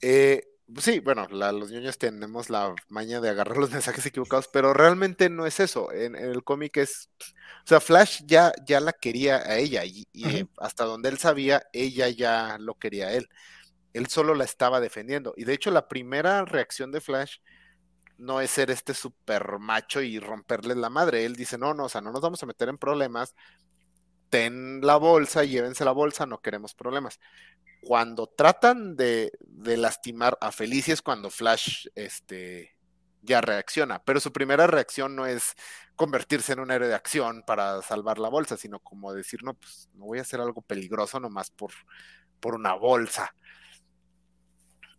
Eh, 0.00 0.53
sí, 0.78 1.00
bueno, 1.00 1.26
los 1.28 1.70
niños 1.70 1.98
tenemos 1.98 2.50
la 2.50 2.74
maña 2.88 3.20
de 3.20 3.30
agarrar 3.30 3.56
los 3.56 3.70
mensajes 3.72 4.04
equivocados, 4.06 4.48
pero 4.52 4.74
realmente 4.74 5.28
no 5.30 5.46
es 5.46 5.60
eso. 5.60 5.92
En, 5.92 6.16
el 6.16 6.44
cómic 6.44 6.76
es, 6.78 7.10
o 7.20 7.66
sea, 7.66 7.80
Flash 7.80 8.22
ya, 8.26 8.52
ya 8.66 8.80
la 8.80 8.92
quería 8.92 9.36
a 9.38 9.56
ella 9.56 9.84
y, 9.84 10.06
hasta 10.58 10.84
donde 10.84 11.08
él 11.08 11.18
sabía, 11.18 11.62
ella 11.72 12.08
ya 12.08 12.58
lo 12.58 12.74
quería 12.74 13.08
a 13.08 13.12
él. 13.12 13.28
Él 13.92 14.08
solo 14.08 14.34
la 14.34 14.44
estaba 14.44 14.80
defendiendo. 14.80 15.34
Y 15.36 15.44
de 15.44 15.54
hecho, 15.54 15.70
la 15.70 15.88
primera 15.88 16.44
reacción 16.44 16.90
de 16.92 17.00
Flash 17.00 17.38
no 18.18 18.40
es 18.40 18.50
ser 18.50 18.70
este 18.70 18.94
super 18.94 19.58
macho 19.58 20.02
y 20.02 20.18
romperle 20.18 20.74
la 20.74 20.90
madre. 20.90 21.24
Él 21.24 21.36
dice, 21.36 21.58
no, 21.58 21.74
no, 21.74 21.84
o 21.84 21.88
sea, 21.88 22.00
no 22.00 22.12
nos 22.12 22.20
vamos 22.20 22.42
a 22.42 22.46
meter 22.46 22.68
en 22.68 22.78
problemas 22.78 23.34
ten 24.34 24.80
la 24.82 24.96
bolsa, 24.96 25.44
llévense 25.44 25.84
la 25.84 25.92
bolsa, 25.92 26.26
no 26.26 26.40
queremos 26.40 26.74
problemas. 26.74 27.20
Cuando 27.84 28.26
tratan 28.26 28.96
de, 28.96 29.32
lastimar 29.76 30.38
a 30.40 30.52
Felicia 30.52 30.94
es 30.94 31.02
cuando 31.02 31.30
Flash 31.30 31.86
este, 31.94 32.76
ya 33.22 33.40
reacciona, 33.40 34.02
pero 34.02 34.20
su 34.20 34.32
primera 34.32 34.66
reacción 34.66 35.14
no 35.14 35.26
es 35.26 35.54
convertirse 35.96 36.52
en 36.52 36.60
un 36.60 36.70
héroe 36.70 36.88
de 36.88 36.94
acción 36.94 37.42
para 37.46 37.82
salvar 37.82 38.18
la 38.18 38.28
bolsa, 38.28 38.56
sino 38.56 38.80
como 38.80 39.12
decir, 39.12 39.44
no, 39.44 39.54
pues 39.54 39.88
no 39.94 40.06
voy 40.06 40.18
a 40.18 40.22
hacer 40.22 40.40
algo 40.40 40.62
peligroso 40.62 41.20
nomás 41.20 41.50
por, 41.50 41.72
por 42.40 42.54
una 42.54 42.74
bolsa. 42.74 43.34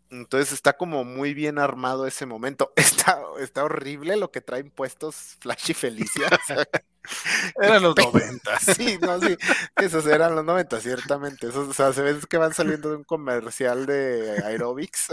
Entonces 0.10 0.54
está 0.54 0.74
como 0.74 1.04
muy 1.04 1.34
bien 1.34 1.58
armado 1.60 2.06
ese 2.06 2.26
momento. 2.26 2.72
Está, 2.76 3.20
está 3.40 3.64
horrible 3.64 4.16
lo 4.18 4.32
que 4.32 4.42
traen 4.42 4.70
puestos 4.70 5.38
Flash 5.40 5.72
y 5.72 5.74
Felicia. 5.74 6.28
eran 7.62 7.84
los 7.84 7.96
90. 8.14 8.60
Sí, 8.60 8.98
no, 9.02 9.20
sí. 9.20 9.36
Esos 9.76 10.06
eran 10.08 10.36
los 10.36 10.46
90, 10.46 10.80
ciertamente. 10.80 11.48
o 11.48 11.74
sea, 11.74 11.94
se 11.94 12.02
ve 12.02 12.16
que 12.30 12.38
van 12.38 12.54
saliendo 12.54 12.90
de 12.90 12.98
un 12.98 13.04
comercial 13.04 13.86
de 13.86 14.42
aerobics. 14.46 15.08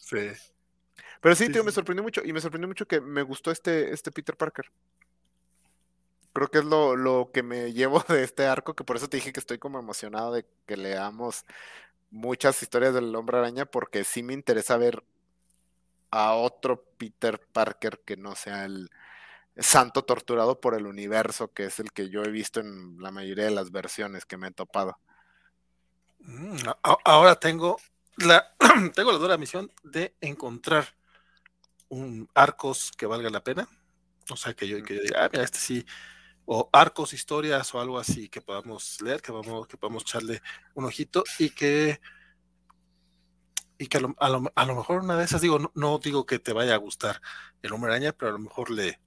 Sí. 0.00 0.30
Pero 1.20 1.34
sí, 1.34 1.48
tío, 1.48 1.64
me 1.64 1.72
sorprendió 1.72 2.02
mucho. 2.02 2.22
Y 2.24 2.32
me 2.32 2.40
sorprendió 2.40 2.68
mucho 2.68 2.86
que 2.86 3.00
me 3.00 3.22
gustó 3.22 3.50
este, 3.50 3.92
este 3.92 4.10
Peter 4.12 4.36
Parker. 4.36 4.70
Creo 6.32 6.48
que 6.48 6.58
es 6.58 6.64
lo, 6.64 6.96
lo 6.96 7.30
que 7.32 7.42
me 7.42 7.72
llevo 7.72 8.04
de 8.08 8.24
este 8.24 8.46
arco, 8.46 8.74
que 8.74 8.84
por 8.84 8.96
eso 8.96 9.08
te 9.08 9.16
dije 9.18 9.32
que 9.32 9.40
estoy 9.40 9.58
como 9.58 9.78
emocionado 9.78 10.32
de 10.32 10.44
que 10.66 10.76
leamos 10.76 11.44
muchas 12.14 12.62
historias 12.62 12.94
del 12.94 13.14
hombre 13.16 13.38
araña 13.38 13.66
porque 13.66 14.04
sí 14.04 14.22
me 14.22 14.34
interesa 14.34 14.76
ver 14.76 15.02
a 16.12 16.34
otro 16.34 16.84
Peter 16.96 17.40
Parker 17.52 18.00
que 18.04 18.16
no 18.16 18.36
sea 18.36 18.64
el 18.64 18.88
santo 19.56 20.04
torturado 20.04 20.60
por 20.60 20.74
el 20.74 20.86
universo, 20.86 21.52
que 21.52 21.64
es 21.64 21.80
el 21.80 21.92
que 21.92 22.08
yo 22.08 22.22
he 22.22 22.30
visto 22.30 22.60
en 22.60 22.98
la 23.00 23.10
mayoría 23.10 23.44
de 23.44 23.50
las 23.50 23.72
versiones 23.72 24.24
que 24.24 24.36
me 24.36 24.48
he 24.48 24.52
topado. 24.52 24.96
Mm, 26.20 26.56
ahora 27.04 27.34
tengo 27.34 27.78
la, 28.16 28.54
tengo 28.94 29.10
la 29.10 29.18
dura 29.18 29.36
misión 29.36 29.72
de 29.82 30.14
encontrar 30.20 30.94
un 31.88 32.28
arcos 32.34 32.92
que 32.96 33.06
valga 33.06 33.28
la 33.28 33.42
pena. 33.42 33.68
O 34.30 34.36
sea, 34.36 34.54
que 34.54 34.68
yo, 34.68 34.82
que 34.84 35.00
diga, 35.00 35.24
ah, 35.24 35.28
mira, 35.32 35.44
este 35.44 35.58
sí, 35.58 35.84
o 36.46 36.68
arcos, 36.72 37.12
historias 37.12 37.74
o 37.74 37.80
algo 37.80 37.98
así 37.98 38.28
que 38.28 38.40
podamos 38.40 39.00
leer, 39.00 39.22
que, 39.22 39.32
vamos, 39.32 39.66
que 39.66 39.76
podamos 39.76 40.02
echarle 40.02 40.42
un 40.74 40.84
ojito 40.84 41.24
y 41.38 41.50
que 41.50 42.00
y 43.76 43.88
que 43.88 43.98
a 43.98 44.00
lo, 44.00 44.14
a 44.54 44.64
lo, 44.66 44.74
mejor 44.76 45.02
una 45.02 45.16
de 45.16 45.24
esas, 45.24 45.40
digo, 45.40 45.72
no, 45.74 45.98
digo 45.98 46.26
que 46.26 46.38
te 46.38 46.52
vaya 46.52 46.74
a 46.74 46.78
gustar 46.78 47.20
el 47.60 47.72
hombre 47.72 47.90
araña, 47.90 48.12
pero 48.12 48.30
a 48.30 48.32
lo 48.32 48.38
mejor 48.38 48.70
le, 48.70 49.00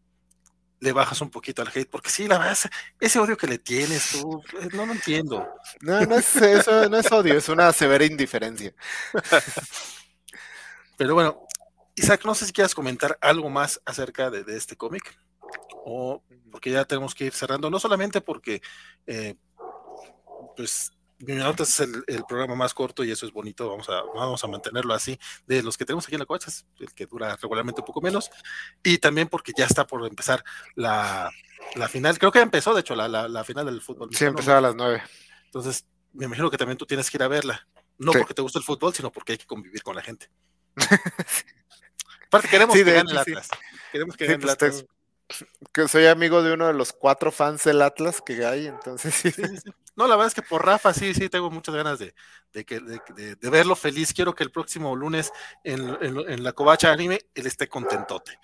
le 0.80 0.92
bajas 0.92 1.22
un 1.22 1.30
poquito 1.30 1.62
al 1.62 1.70
hate, 1.74 1.90
porque 1.90 2.10
sí, 2.10 2.28
la 2.28 2.38
verdad, 2.38 2.58
ese 3.00 3.20
odio 3.20 3.38
que 3.38 3.48
le 3.48 3.60
tienes, 3.60 4.12
tú, 4.12 4.44
eh, 4.62 4.70
no 4.74 4.86
lo 4.86 4.94
entiendo. 4.94 5.48
No, 5.82 6.02
no 6.02 6.16
es 6.18 6.36
eso, 6.36 6.90
no 6.90 6.98
es 6.98 7.12
odio, 7.12 7.38
es 7.38 7.50
una 7.50 7.72
severa 7.74 8.06
indiferencia. 8.06 8.74
pero 10.98 11.14
bueno, 11.14 11.48
Isaac, 11.96 12.26
no 12.26 12.36
sé 12.36 12.46
si 12.46 12.54
quieras 12.54 12.76
comentar 12.76 13.18
algo 13.22 13.50
más 13.50 13.82
acerca 13.86 14.30
de, 14.30 14.44
este 14.56 14.76
cómic, 14.76 15.18
o 15.90 16.22
porque 16.52 16.70
ya 16.70 16.84
tenemos 16.84 17.16
que 17.16 17.26
ir 17.26 17.34
cerrando, 17.34 17.70
no 17.70 17.80
solamente 17.80 18.20
porque, 18.20 18.62
eh, 19.06 19.36
pues, 20.56 20.92
es 21.20 21.80
el, 21.80 22.04
el, 22.08 22.26
programa 22.26 22.56
más 22.56 22.74
corto 22.74 23.06
y 23.06 23.12
eso 23.12 23.26
es 23.26 23.32
bonito, 23.32 23.70
vamos 23.70 23.90
a, 23.90 24.02
vamos 24.14 24.44
a 24.44 24.48
mantenerlo 24.48 24.94
así, 24.94 25.18
de 25.46 25.64
los 25.64 25.78
que 25.78 25.86
tenemos 25.86 26.06
aquí 26.06 26.16
en 26.16 26.20
la 26.20 26.26
covacha, 26.26 26.50
es 26.50 26.66
el 26.80 26.94
que 26.94 27.06
dura 27.06 27.38
regularmente 27.42 27.82
un 27.82 27.86
poco 27.86 28.02
menos, 28.02 28.30
y 28.84 28.98
también 28.98 29.30
porque 29.30 29.54
ya 29.58 29.66
está 29.66 29.88
por 29.88 30.06
empezar 30.06 30.44
la, 30.76 31.32
la 31.76 31.88
final, 31.88 32.20
creo 32.20 32.34
que 32.34 32.42
empezó, 32.42 32.74
de 32.74 32.82
hecho, 32.82 32.94
la, 32.94 33.08
la, 33.08 33.44
final 33.46 33.66
del 33.66 33.82
fútbol. 33.82 34.10
Sí, 34.14 34.26
empezó 34.26 34.56
a 34.56 34.62
las 34.62 34.76
nueve. 34.76 35.02
Entonces, 35.46 35.86
me 36.12 36.26
imagino 36.26 36.52
que 36.52 36.58
también 36.58 36.78
tú 36.78 36.86
tienes 36.86 37.10
que 37.10 37.16
ir 37.16 37.24
a 37.24 37.30
verla, 37.30 37.66
no 37.98 38.12
porque 38.12 38.34
te 38.34 38.42
gusta 38.42 38.60
el 38.60 38.66
fútbol, 38.66 38.94
sino 38.94 39.10
porque 39.10 39.32
hay 39.32 39.38
que 39.38 39.48
convivir 39.48 39.82
con 39.84 39.96
la 39.96 40.02
gente. 40.02 40.30
Aparte, 42.28 42.50
queremos 42.50 42.76
que 42.76 42.84
gane 42.84 43.10
el 43.10 43.18
Atlas. 43.18 43.48
Queremos 43.90 44.18
que 44.18 44.26
gane 44.26 44.36
el 44.36 44.42
pues, 44.42 44.54
Atlas. 44.54 44.86
Que 45.73 45.88
soy 45.88 46.07
amigo 46.07 46.41
de 46.41 46.53
uno 46.53 46.67
de 46.67 46.73
los 46.73 46.93
cuatro 46.93 47.32
fans 47.32 47.63
del 47.63 47.82
Atlas 47.82 48.21
que 48.21 48.45
hay, 48.45 48.67
entonces 48.67 49.13
sí. 49.13 49.32
No, 49.97 50.05
la 50.05 50.15
verdad 50.15 50.28
es 50.28 50.36
que 50.36 50.43
por 50.43 50.63
Rafa 50.63 50.93
sí, 50.93 51.15
sí, 51.15 51.28
tengo 51.28 51.49
muchas 51.49 51.73
ganas 51.73 51.97
de, 51.97 52.13
de, 52.53 53.49
verlo 53.49 53.75
feliz. 53.75 54.13
Quiero 54.13 54.36
que 54.36 54.43
el 54.43 54.51
próximo 54.51 54.95
lunes 54.95 55.34
en, 55.63 56.43
la 56.43 56.53
covacha 56.53 56.91
anime 56.91 57.19
él 57.34 57.47
esté 57.47 57.67
contentote. 57.67 58.39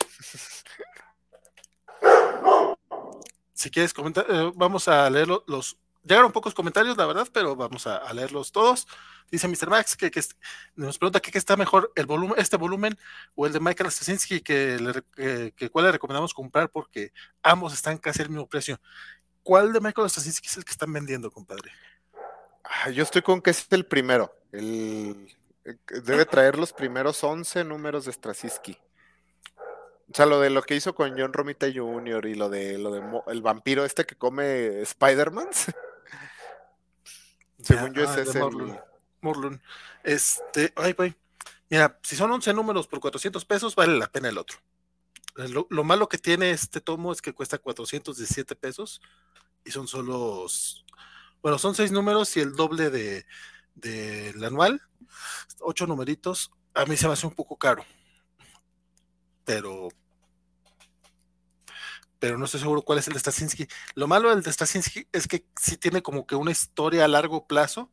Si 3.54 3.70
quieres 3.70 3.94
comentar, 3.94 4.26
eh, 4.28 4.52
vamos 4.56 4.88
a 4.88 5.08
leer 5.12 5.28
los, 5.28 5.78
llegaron 6.04 6.32
pocos 6.32 6.54
comentarios, 6.54 6.98
la 6.98 7.06
verdad, 7.06 7.28
pero 7.32 7.56
vamos 7.56 7.88
a, 7.88 8.12
leerlos 8.14 8.52
todos. 8.52 8.88
Dice 9.32 9.48
Mr. 9.48 9.70
Max 9.70 9.96
que, 9.96 10.12
nos 10.76 10.98
pregunta 10.98 11.20
que 11.20 11.32
qué 11.32 11.38
está 11.38 11.56
mejor, 11.58 11.92
el 11.96 12.06
volumen, 12.06 12.38
este 12.38 12.58
volumen 12.58 12.98
o 13.36 13.48
el 13.48 13.54
de 13.54 13.60
Michael 13.60 13.92
Stasinski, 13.92 14.42
que, 14.42 15.04
que, 15.56 15.70
cuál 15.70 15.86
le 15.86 15.92
recomendamos 15.94 16.34
comprar 16.34 16.70
porque 16.70 17.12
ambos 17.42 17.74
están 17.74 17.98
casi 17.98 18.22
al 18.22 18.30
mismo 18.30 18.48
precio. 18.48 18.80
¿Cuál 19.44 19.74
de 19.74 19.82
Michael 19.82 20.10
Straczynski 20.10 20.48
es 20.48 20.58
el 20.58 20.64
que 20.64 20.72
están 20.72 20.92
vendiendo, 20.94 21.30
compadre? 21.30 21.72
Ah, 22.64 22.90
yo 22.90 23.04
estoy 23.04 23.22
con 23.22 23.42
que 23.42 23.52
es 23.52 23.68
el 23.72 23.86
primero. 23.86 24.34
El, 24.54 25.30
debe 26.04 26.26
traer 26.26 26.58
los 26.58 26.72
primeros 26.72 27.22
11 27.24 27.66
números 27.66 28.06
de 28.06 28.14
Straczynski. 28.14 28.80
O 30.10 30.16
sea, 30.16 30.26
lo 30.26 30.40
de 30.40 30.50
lo 30.50 30.62
que 30.62 30.76
hizo 30.76 30.96
con 30.96 31.18
John 31.18 31.34
Romita 31.34 31.68
Jr. 31.74 32.26
y 32.26 32.36
lo 32.36 32.50
de 32.50 32.78
lo 32.78 32.92
de 32.92 33.02
el 33.28 33.42
vampiro 33.42 33.84
este 33.84 34.06
que 34.06 34.16
come 34.16 34.82
Spider-Man. 34.82 35.48
Según 37.64 37.94
yo, 37.94 38.04
ese 38.04 38.22
es 38.24 38.36
el. 38.36 38.44
Morlun. 39.22 39.62
Este, 40.04 40.74
ay, 40.76 40.94
güey. 40.94 41.16
Mira, 41.70 41.98
si 42.04 42.16
son 42.16 42.32
11 42.32 42.54
números 42.54 42.88
por 42.88 43.00
400 43.00 43.46
pesos, 43.46 43.76
vale 43.76 43.98
la 43.98 44.08
pena 44.08 44.30
el 44.30 44.38
otro. 44.38 44.60
Lo, 45.36 45.84
malo 45.84 46.08
que 46.08 46.20
tiene 46.20 46.52
este 46.52 46.82
tomo 46.82 47.12
es 47.12 47.22
que 47.22 47.34
cuesta 47.34 47.58
417 47.58 48.56
pesos 48.56 49.02
y 49.66 49.72
son 49.72 49.88
solo, 49.88 50.46
bueno, 51.42 51.58
son 51.58 51.74
seis 51.74 51.92
números 51.92 52.38
y 52.38 52.42
el 52.42 52.54
doble 52.54 52.92
de 52.92 53.26
del 53.74 54.44
anual, 54.44 54.80
ocho 55.60 55.88
numeritos, 55.88 56.52
a 56.76 56.86
mí 56.86 56.96
se 56.96 57.08
me 57.08 57.14
hace 57.14 57.26
un 57.26 57.34
poco 57.34 57.58
caro, 57.58 57.84
pero 59.44 59.90
pero 62.24 62.38
no 62.38 62.46
estoy 62.46 62.62
seguro 62.62 62.84
cuál 62.84 63.00
es 63.00 63.08
el 63.10 63.16
de 63.16 63.20
Stasinski. 63.20 63.68
Lo 63.96 64.08
malo 64.08 64.30
del 64.30 64.42
de 64.42 64.54
Stasinski 64.54 65.06
es 65.12 65.28
que 65.28 65.46
sí 65.60 65.76
tiene 65.76 66.02
como 66.02 66.26
que 66.26 66.38
una 66.38 66.52
historia 66.52 67.04
a 67.04 67.08
largo 67.10 67.48
plazo 67.48 67.92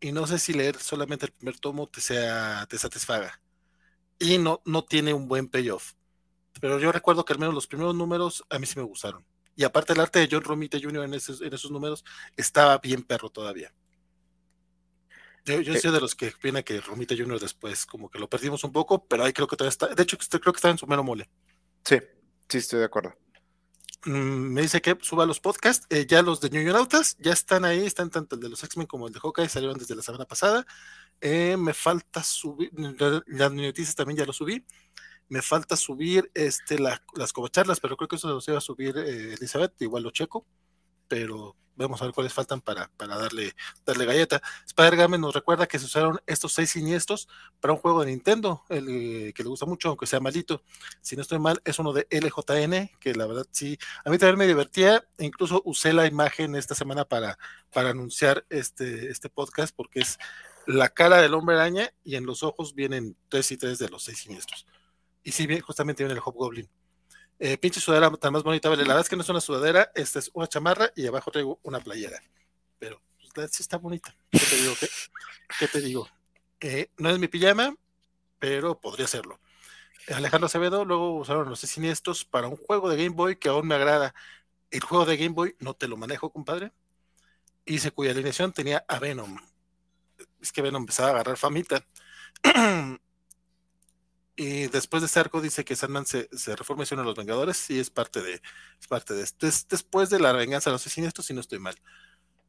y 0.00 0.12
no 0.12 0.26
sé 0.26 0.38
si 0.38 0.54
leer 0.54 0.78
solamente 0.78 1.26
el 1.26 1.32
primer 1.32 1.58
tomo 1.58 1.86
te 1.86 2.00
sea 2.00 2.64
te 2.70 2.78
satisfaga. 2.78 3.38
Y 4.18 4.38
no, 4.38 4.62
no 4.64 4.86
tiene 4.86 5.12
un 5.12 5.28
buen 5.28 5.46
payoff. 5.46 5.92
Pero 6.58 6.78
yo 6.78 6.90
recuerdo 6.90 7.26
que 7.26 7.34
al 7.34 7.38
menos 7.38 7.52
los 7.54 7.66
primeros 7.66 7.94
números 7.94 8.46
a 8.48 8.58
mí 8.58 8.64
sí 8.64 8.78
me 8.78 8.82
gustaron. 8.82 9.26
Y 9.54 9.64
aparte 9.64 9.92
el 9.92 10.00
arte 10.00 10.20
de 10.20 10.28
John 10.30 10.42
Romita 10.42 10.78
Jr. 10.82 11.04
en 11.04 11.12
esos, 11.12 11.42
en 11.42 11.52
esos 11.52 11.70
números 11.70 12.02
estaba 12.38 12.78
bien 12.78 13.02
perro 13.02 13.28
todavía. 13.28 13.74
Yo, 15.44 15.60
yo 15.60 15.74
eh. 15.74 15.80
soy 15.80 15.92
de 15.92 16.00
los 16.00 16.14
que 16.14 16.28
opina 16.28 16.62
que 16.62 16.80
Romita 16.80 17.14
Jr. 17.14 17.38
después 17.38 17.84
como 17.84 18.10
que 18.10 18.18
lo 18.18 18.26
perdimos 18.26 18.64
un 18.64 18.72
poco, 18.72 19.04
pero 19.06 19.22
ahí 19.22 19.34
creo 19.34 19.46
que 19.46 19.56
todavía 19.56 19.68
está. 19.68 19.88
De 19.88 20.02
hecho, 20.02 20.16
creo 20.16 20.54
que 20.54 20.56
está 20.56 20.70
en 20.70 20.78
su 20.78 20.86
mero 20.86 21.04
mole. 21.04 21.28
Sí, 21.84 21.98
sí, 22.48 22.56
estoy 22.56 22.78
de 22.78 22.86
acuerdo. 22.86 23.14
Mm, 24.04 24.52
me 24.52 24.62
dice 24.62 24.80
que 24.80 24.96
suba 25.00 25.26
los 25.26 25.40
podcasts. 25.40 25.86
Eh, 25.90 26.06
ya 26.08 26.22
los 26.22 26.40
de 26.40 26.50
Nautas 26.50 27.16
ya 27.18 27.32
están 27.32 27.64
ahí, 27.64 27.84
están 27.86 28.10
tanto 28.10 28.36
el 28.36 28.40
de 28.40 28.48
los 28.48 28.62
X-Men 28.64 28.86
como 28.86 29.06
el 29.06 29.12
de 29.12 29.20
Hawkeye, 29.20 29.48
salieron 29.48 29.78
desde 29.78 29.94
la 29.94 30.02
semana 30.02 30.24
pasada. 30.24 30.66
Eh, 31.20 31.56
me 31.58 31.74
falta 31.74 32.22
subir, 32.22 32.70
las 33.26 33.52
noticias 33.52 33.94
también 33.94 34.18
ya 34.18 34.24
lo 34.26 34.32
subí 34.32 34.64
me 35.30 35.42
falta 35.42 35.76
subir 35.76 36.30
este, 36.34 36.78
las 36.78 37.32
covacharlas, 37.32 37.80
pero 37.80 37.96
creo 37.96 38.08
que 38.08 38.16
eso 38.16 38.40
se 38.40 38.52
va 38.52 38.58
a 38.58 38.60
subir 38.60 38.98
eh, 38.98 39.34
Elizabeth, 39.34 39.80
igual 39.80 40.02
lo 40.02 40.10
checo, 40.10 40.44
pero 41.06 41.56
vamos 41.84 42.00
a 42.00 42.04
ver 42.04 42.14
cuáles 42.14 42.32
faltan 42.32 42.60
para, 42.60 42.90
para 42.96 43.16
darle, 43.16 43.54
darle 43.84 44.04
galleta. 44.04 44.42
Spider 44.66 44.96
Game 44.96 45.18
nos 45.18 45.34
recuerda 45.34 45.66
que 45.66 45.78
se 45.78 45.86
usaron 45.86 46.20
estos 46.26 46.52
seis 46.52 46.70
siniestros 46.70 47.28
para 47.60 47.72
un 47.72 47.80
juego 47.80 48.00
de 48.00 48.10
Nintendo, 48.10 48.64
el 48.68 48.88
eh, 48.88 49.32
que 49.32 49.42
le 49.42 49.48
gusta 49.48 49.66
mucho, 49.66 49.88
aunque 49.88 50.06
sea 50.06 50.20
malito. 50.20 50.62
Si 51.00 51.16
no 51.16 51.22
estoy 51.22 51.38
mal, 51.38 51.60
es 51.64 51.78
uno 51.78 51.92
de 51.92 52.06
LJN, 52.10 52.90
que 53.00 53.14
la 53.14 53.26
verdad 53.26 53.46
sí, 53.50 53.78
a 54.04 54.10
mí 54.10 54.18
también 54.18 54.38
me 54.38 54.46
divertía, 54.46 55.04
incluso 55.18 55.62
usé 55.64 55.92
la 55.92 56.06
imagen 56.06 56.54
esta 56.56 56.74
semana 56.74 57.04
para, 57.04 57.38
para 57.72 57.90
anunciar 57.90 58.44
este, 58.50 59.10
este 59.10 59.28
podcast, 59.28 59.74
porque 59.74 60.00
es 60.00 60.18
la 60.66 60.88
cara 60.88 61.20
del 61.20 61.34
hombre 61.34 61.56
araña 61.56 61.90
y 62.04 62.16
en 62.16 62.26
los 62.26 62.42
ojos 62.42 62.74
vienen 62.74 63.16
tres 63.28 63.50
y 63.52 63.56
tres 63.56 63.78
de 63.78 63.88
los 63.88 64.04
seis 64.04 64.18
siniestros. 64.18 64.66
Y 65.22 65.32
sí, 65.32 65.46
bien, 65.46 65.60
justamente 65.60 66.02
viene 66.02 66.14
el 66.14 66.22
Hobgoblin. 66.24 66.68
Eh, 67.42 67.56
pinche 67.56 67.80
sudadera 67.80 68.10
tan 68.18 68.34
más 68.34 68.42
bonita, 68.42 68.68
vale. 68.68 68.82
La 68.82 68.88
verdad 68.88 69.00
es 69.00 69.08
que 69.08 69.16
no 69.16 69.22
es 69.22 69.28
una 69.30 69.40
sudadera, 69.40 69.90
esta 69.94 70.18
es 70.18 70.30
una 70.34 70.46
chamarra 70.46 70.92
y 70.94 71.06
abajo 71.06 71.30
traigo 71.30 71.58
una 71.62 71.80
playera. 71.80 72.20
Pero 72.78 73.00
pues, 73.34 73.50
sí 73.50 73.62
está 73.62 73.78
bonita. 73.78 74.14
¿Qué 74.30 74.38
te 74.38 74.56
digo? 74.56 74.74
¿Qué, 75.58 75.68
te 75.68 75.80
digo? 75.80 76.08
No 76.98 77.08
es 77.08 77.18
mi 77.18 77.28
pijama, 77.28 77.74
pero 78.38 78.78
podría 78.78 79.06
serlo. 79.06 79.40
Alejandro 80.14 80.46
Acevedo 80.46 80.84
luego 80.84 81.16
usaron 81.16 81.48
los 81.48 81.60
siniestros 81.60 82.26
para 82.26 82.46
un 82.46 82.56
juego 82.56 82.90
de 82.90 83.02
Game 83.02 83.16
Boy 83.16 83.36
que 83.36 83.48
aún 83.48 83.66
me 83.66 83.74
agrada. 83.74 84.14
El 84.70 84.80
juego 84.80 85.06
de 85.06 85.16
Game 85.16 85.30
Boy 85.30 85.56
no 85.60 85.72
te 85.72 85.88
lo 85.88 85.96
manejo, 85.96 86.30
compadre. 86.30 86.72
Se 87.64 87.90
cuya 87.90 88.10
alineación 88.10 88.52
tenía 88.52 88.84
a 88.86 88.98
Venom. 88.98 89.38
Es 90.42 90.52
que 90.52 90.60
Venom 90.60 90.82
empezaba 90.82 91.08
a 91.08 91.12
agarrar 91.12 91.38
famita. 91.38 91.86
Y 94.42 94.68
después 94.68 95.02
de 95.02 95.06
este 95.06 95.20
arco 95.20 95.42
dice 95.42 95.66
que 95.66 95.76
Sandman 95.76 96.06
se, 96.06 96.26
se 96.32 96.56
reforma 96.56 96.84
y 96.84 96.94
uno 96.94 97.02
de 97.02 97.08
los 97.08 97.14
Vengadores 97.14 97.68
y 97.68 97.78
es 97.78 97.90
parte 97.90 98.22
de, 98.22 98.40
es 98.80 98.86
parte 98.88 99.12
de 99.12 99.22
esto. 99.22 99.46
después 99.68 100.08
de 100.08 100.18
la 100.18 100.32
venganza 100.32 100.70
de 100.70 100.76
los 100.76 100.80
siniestros, 100.80 101.26
si 101.26 101.34
no 101.34 101.42
estoy 101.42 101.58
mal. 101.58 101.74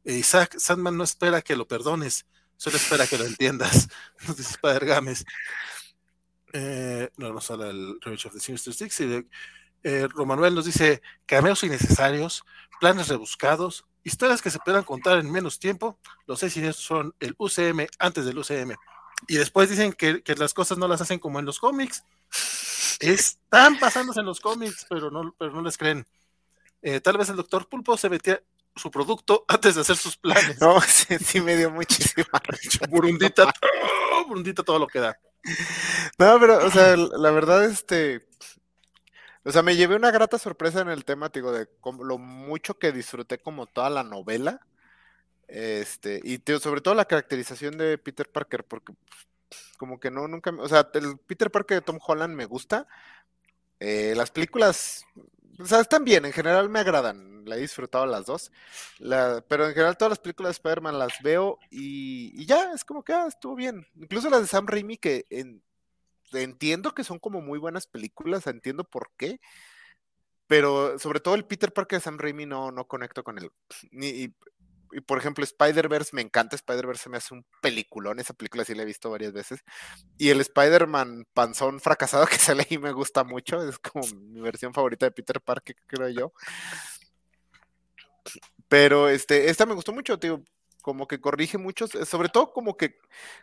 Isaac, 0.02 0.56
Sandman 0.56 0.96
no 0.96 1.04
espera 1.04 1.42
que 1.42 1.54
lo 1.54 1.68
perdones, 1.68 2.24
solo 2.56 2.78
espera 2.78 3.06
que 3.06 3.18
lo 3.18 3.26
entiendas. 3.26 3.90
Nos 4.26 4.38
dice 4.38 4.52
Spider 4.52 4.86
Games. 4.86 5.26
Eh, 6.54 7.10
no 7.18 7.30
nos 7.30 7.50
habla 7.50 7.68
el 7.68 7.98
Revenge 8.00 8.26
of 8.26 8.32
the 8.32 8.40
Sinister 8.40 8.72
Six. 8.72 9.00
Y 9.00 9.26
eh, 9.82 10.08
Romanuel 10.08 10.54
nos 10.54 10.64
dice 10.64 11.02
cameos 11.26 11.62
innecesarios, 11.62 12.42
planes 12.80 13.08
rebuscados, 13.08 13.84
historias 14.02 14.40
que 14.40 14.50
se 14.50 14.60
puedan 14.60 14.84
contar 14.84 15.18
en 15.18 15.30
menos 15.30 15.58
tiempo. 15.58 15.98
Los 16.26 16.40
seis 16.40 16.54
siniestros 16.54 16.86
son 16.86 17.14
el 17.20 17.34
UCM 17.36 17.86
antes 17.98 18.24
del 18.24 18.38
UCM. 18.38 18.76
Y 19.28 19.36
después 19.36 19.70
dicen 19.70 19.92
que, 19.92 20.22
las 20.36 20.54
cosas 20.54 20.78
no 20.78 20.88
las 20.88 21.00
hacen 21.00 21.18
como 21.18 21.38
en 21.38 21.46
los 21.46 21.58
cómics. 21.58 22.04
Están 23.00 23.78
pasándose 23.78 24.20
en 24.20 24.26
los 24.26 24.40
cómics, 24.40 24.86
pero 24.88 25.10
no, 25.10 25.34
pero 25.38 25.52
no 25.52 25.62
les 25.62 25.76
creen. 25.76 26.06
Eh, 26.82 27.00
tal 27.00 27.16
vez 27.16 27.28
el 27.28 27.36
doctor 27.36 27.68
Pulpo 27.68 27.96
se 27.96 28.08
metía 28.08 28.42
su 28.74 28.90
producto 28.90 29.44
antes 29.48 29.74
de 29.74 29.82
hacer 29.82 29.96
sus 29.96 30.16
planes. 30.16 30.60
No, 30.60 30.80
sí, 30.80 31.40
me 31.40 31.56
dio 31.56 31.70
muchísima 31.70 32.40
Burundita, 32.88 33.52
burundita 34.26 34.62
todo 34.62 34.78
lo 34.78 34.86
que 34.86 35.00
da. 35.00 35.18
No, 36.18 36.38
pero, 36.40 36.64
o 36.64 36.70
sea, 36.70 36.96
la 36.96 37.30
verdad, 37.30 37.64
este. 37.64 38.26
O 39.44 39.50
sea, 39.50 39.62
me 39.62 39.74
llevé 39.74 39.96
una 39.96 40.12
grata 40.12 40.38
sorpresa 40.38 40.80
en 40.80 40.88
el 40.88 41.04
tema, 41.04 41.28
digo, 41.28 41.50
de 41.50 41.68
lo 42.00 42.18
mucho 42.18 42.78
que 42.78 42.92
disfruté 42.92 43.38
como 43.38 43.66
toda 43.66 43.90
la 43.90 44.04
novela. 44.04 44.60
Este, 45.52 46.18
y 46.24 46.40
sobre 46.60 46.80
todo 46.80 46.94
la 46.94 47.04
caracterización 47.04 47.76
de 47.76 47.98
Peter 47.98 48.26
Parker, 48.26 48.64
porque 48.64 48.94
como 49.76 50.00
que 50.00 50.10
no, 50.10 50.26
nunca, 50.26 50.50
o 50.50 50.66
sea, 50.66 50.88
el 50.94 51.18
Peter 51.18 51.50
Parker 51.50 51.76
de 51.76 51.84
Tom 51.84 51.98
Holland 52.00 52.34
me 52.34 52.46
gusta. 52.46 52.88
Eh, 53.78 54.14
las 54.16 54.30
películas, 54.30 55.04
o 55.58 55.66
sea, 55.66 55.80
están 55.80 56.04
bien, 56.04 56.24
en 56.24 56.32
general 56.32 56.70
me 56.70 56.78
agradan, 56.78 57.44
la 57.44 57.56
he 57.56 57.60
disfrutado 57.60 58.06
las 58.06 58.24
dos, 58.24 58.50
pero 58.98 59.66
en 59.66 59.74
general 59.74 59.98
todas 59.98 60.12
las 60.12 60.20
películas 60.20 60.48
de 60.48 60.52
Spider-Man 60.52 60.98
las 60.98 61.20
veo 61.22 61.58
y, 61.70 62.46
ya, 62.46 62.72
es 62.72 62.82
como 62.82 63.04
que 63.04 63.12
ah, 63.12 63.26
estuvo 63.28 63.54
bien. 63.54 63.86
Incluso 63.96 64.30
las 64.30 64.40
de 64.40 64.46
Sam 64.46 64.66
Raimi, 64.66 64.96
que 64.96 65.26
entiendo 66.32 66.94
que 66.94 67.04
son 67.04 67.18
como 67.18 67.42
muy 67.42 67.58
buenas 67.58 67.86
películas, 67.86 68.46
entiendo 68.46 68.84
por 68.84 69.10
qué, 69.18 69.38
pero 70.46 70.98
sobre 70.98 71.20
todo 71.20 71.34
el 71.34 71.44
Peter 71.44 71.74
Parker 71.74 71.98
de 71.98 72.04
Sam 72.04 72.16
Raimi 72.16 72.46
no, 72.46 72.72
no 72.72 72.88
conecto 72.88 73.22
con 73.22 73.36
él. 73.36 73.50
Ni, 73.90 74.08
y 74.08 74.34
por 75.00 75.18
ejemplo, 75.18 75.44
Spider-Verse, 75.44 76.14
me 76.14 76.22
encanta 76.22 76.56
Spider-Verse, 76.56 77.08
me 77.08 77.16
hace 77.16 77.34
un 77.34 77.46
peliculón, 77.60 78.20
esa 78.20 78.34
película 78.34 78.64
sí 78.64 78.74
la 78.74 78.82
he 78.82 78.86
visto 78.86 79.10
varias 79.10 79.32
veces. 79.32 79.64
Y 80.18 80.30
el 80.30 80.40
Spider-Man 80.40 81.26
panzón 81.32 81.80
fracasado 81.80 82.26
que 82.28 82.36
sale 82.36 82.66
ahí 82.68 82.78
me 82.78 82.92
gusta 82.92 83.24
mucho, 83.24 83.66
es 83.66 83.78
como 83.78 84.06
mi 84.06 84.40
versión 84.40 84.74
favorita 84.74 85.06
de 85.06 85.12
Peter 85.12 85.40
Parker, 85.40 85.76
creo 85.86 86.08
yo. 86.08 86.32
Pero 88.68 89.08
este, 89.08 89.50
esta 89.50 89.66
me 89.66 89.74
gustó 89.74 89.92
mucho, 89.92 90.18
tío, 90.18 90.42
como 90.82 91.06
que 91.06 91.20
corrige 91.20 91.58
muchos, 91.58 91.90
sobre 92.08 92.28
todo 92.28 92.52
como 92.52 92.76
que 92.76 92.98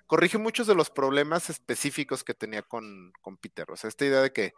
corrige 0.07 0.38
muchos 0.38 0.67
de 0.67 0.76
los 0.76 0.89
problemas 0.89 1.49
específicos 1.49 2.23
que 2.23 2.34
tenía 2.34 2.61
con, 2.61 3.13
con 3.21 3.38
Peter. 3.38 3.69
O 3.71 3.77
sea, 3.77 3.88
esta 3.88 4.05
idea 4.05 4.21
de 4.21 4.34
que 4.34 4.53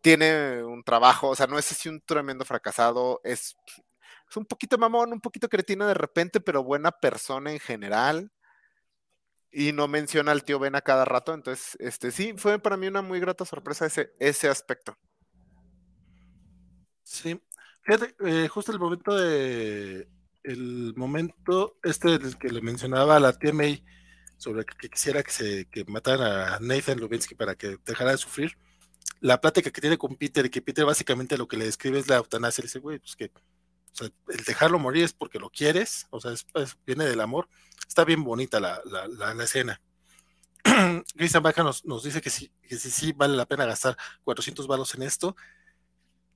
tiene 0.00 0.62
un 0.62 0.84
trabajo, 0.84 1.28
o 1.30 1.36
sea, 1.36 1.46
no 1.46 1.58
es 1.58 1.70
así 1.72 1.88
un 1.88 2.00
tremendo 2.02 2.44
fracasado, 2.44 3.20
es, 3.24 3.56
es 4.28 4.36
un 4.36 4.44
poquito 4.46 4.78
mamón, 4.78 5.12
un 5.12 5.20
poquito 5.20 5.48
cretino 5.48 5.86
de 5.86 5.94
repente, 5.94 6.40
pero 6.40 6.64
buena 6.64 6.90
persona 6.90 7.52
en 7.52 7.60
general. 7.60 8.32
Y 9.50 9.72
no 9.72 9.86
menciona 9.86 10.32
al 10.32 10.42
tío 10.42 10.58
Ben 10.58 10.74
a 10.74 10.80
cada 10.80 11.04
rato, 11.04 11.32
entonces, 11.32 11.76
este 11.78 12.10
sí, 12.10 12.34
fue 12.36 12.58
para 12.58 12.76
mí 12.76 12.88
una 12.88 13.02
muy 13.02 13.20
grata 13.20 13.44
sorpresa 13.44 13.86
ese, 13.86 14.12
ese 14.18 14.48
aspecto. 14.48 14.96
Sí, 17.04 17.40
fíjate, 17.82 18.16
eh, 18.26 18.48
justo 18.48 18.72
el 18.72 18.80
momento 18.80 19.14
de, 19.14 20.08
el 20.44 20.94
momento 20.96 21.78
este 21.82 22.18
del 22.18 22.38
que 22.38 22.48
le 22.48 22.60
mencionaba 22.60 23.16
a 23.16 23.20
la 23.20 23.32
tía 23.32 23.52
May 23.52 23.84
sobre 24.36 24.64
que, 24.64 24.88
quisiera 24.88 25.22
que 25.22 25.30
se 25.30 25.66
que 25.66 25.84
mataran 25.84 26.54
a 26.54 26.58
Nathan 26.60 26.98
Lubinsky 26.98 27.34
para 27.34 27.54
que 27.54 27.78
dejara 27.84 28.12
de 28.12 28.18
sufrir, 28.18 28.56
la 29.20 29.40
plática 29.40 29.70
que 29.70 29.80
tiene 29.80 29.98
con 29.98 30.16
Peter 30.16 30.50
que 30.50 30.62
Peter 30.62 30.84
básicamente 30.84 31.38
lo 31.38 31.48
que 31.48 31.56
le 31.56 31.64
describe 31.64 31.98
es 31.98 32.08
la 32.08 32.16
eutanasia, 32.16 32.62
le 32.62 32.66
dice, 32.66 32.78
güey, 32.78 32.98
pues 32.98 33.16
que 33.16 33.30
el 34.00 34.44
dejarlo 34.44 34.78
morir 34.78 35.04
es 35.04 35.12
porque 35.12 35.38
lo 35.38 35.50
quieres, 35.50 36.06
o 36.10 36.20
sea, 36.20 36.32
viene 36.86 37.04
del 37.04 37.20
amor. 37.20 37.48
Está 37.86 38.04
bien 38.04 38.24
bonita 38.24 38.60
la, 38.60 38.80
la, 38.84 39.44
escena. 39.44 39.80
Christian 41.16 41.42
Baca 41.42 41.62
nos, 41.62 41.84
nos, 41.84 42.02
dice 42.02 42.20
que 42.20 42.30
sí, 42.30 42.50
que 42.68 42.76
sí, 42.76 42.90
sí 42.90 43.12
vale 43.12 43.36
la 43.36 43.46
pena 43.46 43.66
gastar 43.66 43.96
400 44.24 44.66
balos 44.66 44.94
en 44.94 45.02
esto. 45.02 45.36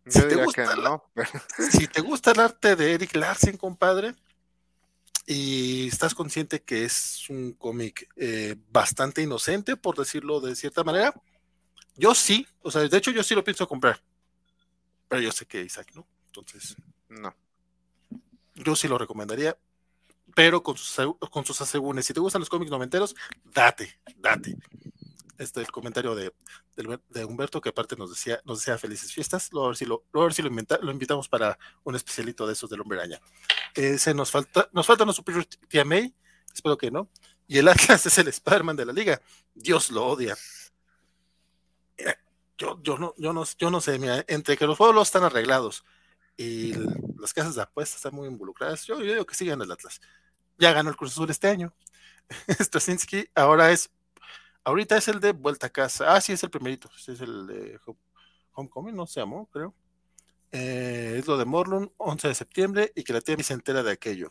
Si 0.06 0.22
te, 0.22 0.36
gusta, 0.36 0.76
no, 0.76 1.04
si 1.70 1.86
te 1.86 2.00
gusta 2.00 2.30
el 2.30 2.40
arte 2.40 2.76
de 2.76 2.94
Eric 2.94 3.14
Larsen, 3.16 3.56
compadre, 3.56 4.14
y 5.26 5.88
estás 5.88 6.14
consciente 6.14 6.62
que 6.62 6.84
es 6.84 7.28
un 7.28 7.52
cómic 7.52 8.08
eh, 8.16 8.56
bastante 8.70 9.20
inocente, 9.20 9.76
por 9.76 9.96
decirlo 9.96 10.40
de 10.40 10.56
cierta 10.56 10.82
manera, 10.82 11.12
yo 11.96 12.14
sí, 12.14 12.46
o 12.62 12.70
sea, 12.70 12.88
de 12.88 12.96
hecho 12.96 13.10
yo 13.10 13.22
sí 13.22 13.34
lo 13.34 13.44
pienso 13.44 13.68
comprar, 13.68 14.00
pero 15.08 15.20
yo 15.20 15.30
sé 15.30 15.44
que 15.44 15.62
Isaac 15.62 15.90
no, 15.94 16.06
entonces 16.26 16.76
no. 17.08 17.34
Yo 18.64 18.76
sí 18.76 18.88
lo 18.88 18.98
recomendaría, 18.98 19.56
pero 20.34 20.62
con 20.62 20.76
sus, 20.76 21.06
con 21.30 21.44
sus 21.44 21.60
asegúnes. 21.60 22.06
Si 22.06 22.12
te 22.12 22.20
gustan 22.20 22.40
los 22.40 22.48
cómics 22.48 22.70
noventeros, 22.70 23.14
date, 23.44 24.00
date 24.16 24.56
este 25.38 25.60
el 25.60 25.70
comentario 25.70 26.14
de, 26.14 26.32
de, 26.76 27.24
Humberto, 27.24 27.60
que 27.60 27.68
aparte 27.68 27.96
nos 27.96 28.10
decía, 28.10 28.40
nos 28.44 28.58
decía 28.58 28.76
felices 28.76 29.12
fiestas. 29.12 29.50
Luego 29.52 29.66
a 29.66 29.68
ver 29.70 29.76
si 29.76 29.84
lo, 29.84 30.04
a 30.12 30.20
ver 30.20 30.34
si 30.34 30.42
lo, 30.42 30.50
lo, 30.50 30.90
invitamos 30.90 31.28
para 31.28 31.58
un 31.84 31.94
especialito 31.94 32.46
de 32.46 32.52
esos 32.52 32.68
del 32.68 32.80
hombre 32.80 32.98
araña. 32.98 33.20
se 33.74 34.14
nos 34.14 34.30
falta, 34.30 34.68
nos 34.72 34.86
falta 34.86 35.10
superior 35.12 35.44
tía 35.68 35.84
May, 35.84 36.12
espero 36.52 36.76
que 36.76 36.90
no. 36.90 37.08
Y 37.46 37.58
el 37.58 37.68
Atlas 37.68 38.04
es 38.06 38.18
el 38.18 38.28
Spider-Man 38.28 38.76
de 38.76 38.86
la 38.86 38.92
liga. 38.92 39.22
Dios 39.54 39.90
lo 39.90 40.06
odia. 40.06 40.36
Yo, 42.58 42.80
yo, 42.82 42.98
no, 42.98 43.14
yo, 43.16 43.32
no, 43.32 43.44
yo 43.56 43.70
no 43.70 43.80
sé, 43.80 44.00
mira, 44.00 44.24
entre 44.26 44.56
que 44.56 44.66
los 44.66 44.76
pueblos 44.76 45.06
están 45.06 45.22
arreglados 45.22 45.84
y 46.38 46.72
las 47.18 47.34
casas 47.34 47.54
de 47.56 47.62
apuestas 47.62 47.96
están 47.96 48.14
muy 48.14 48.28
involucradas, 48.28 48.86
yo, 48.86 48.98
yo 49.02 49.12
digo 49.12 49.26
que 49.26 49.34
sigan 49.34 49.60
el 49.60 49.70
Atlas. 49.70 50.00
Ya 50.56 50.72
ganó 50.72 50.88
el 50.88 50.96
Cruz 50.96 51.12
Azul 51.12 51.28
este 51.28 51.48
año. 51.48 51.74
Straczynski 52.48 53.28
ahora 53.34 53.70
es 53.70 53.90
Ahorita 54.68 54.98
es 54.98 55.08
el 55.08 55.18
de 55.18 55.32
Vuelta 55.32 55.68
a 55.68 55.70
Casa. 55.70 56.14
Ah, 56.14 56.20
sí, 56.20 56.32
es 56.32 56.42
el 56.42 56.50
primerito. 56.50 56.90
Es 56.94 57.20
el 57.22 57.46
de 57.46 57.80
Homecoming, 58.52 58.94
no 58.94 59.06
se 59.06 59.18
llamó, 59.18 59.46
creo. 59.46 59.74
Eh, 60.52 61.16
es 61.18 61.26
lo 61.26 61.38
de 61.38 61.46
Morlun, 61.46 61.90
11 61.96 62.28
de 62.28 62.34
septiembre, 62.34 62.92
y 62.94 63.02
que 63.02 63.14
la 63.14 63.22
tía 63.22 63.42
se 63.42 63.54
entera 63.54 63.82
de 63.82 63.92
aquello. 63.92 64.30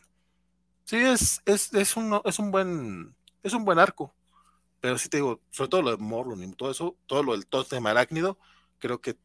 Sí, 0.83 0.97
es, 0.97 1.41
es, 1.45 1.73
es, 1.73 1.97
un, 1.97 2.21
es 2.23 2.37
un 2.37 2.51
buen 2.51 3.15
es 3.41 3.53
un 3.53 3.65
buen 3.65 3.79
arco. 3.79 4.13
Pero 4.79 4.99
sí 4.99 5.09
te 5.09 5.17
digo, 5.17 5.41
sobre 5.49 5.69
todo 5.69 5.81
lo 5.81 5.89
de 5.89 5.97
Morlun 5.97 6.43
y 6.43 6.51
todo 6.53 6.69
eso, 6.69 6.95
todo 7.07 7.23
lo 7.23 7.31
del 7.31 7.47
tótem 7.47 7.87
arácnido, 7.87 8.37
creo 8.77 9.01
que 9.01 9.17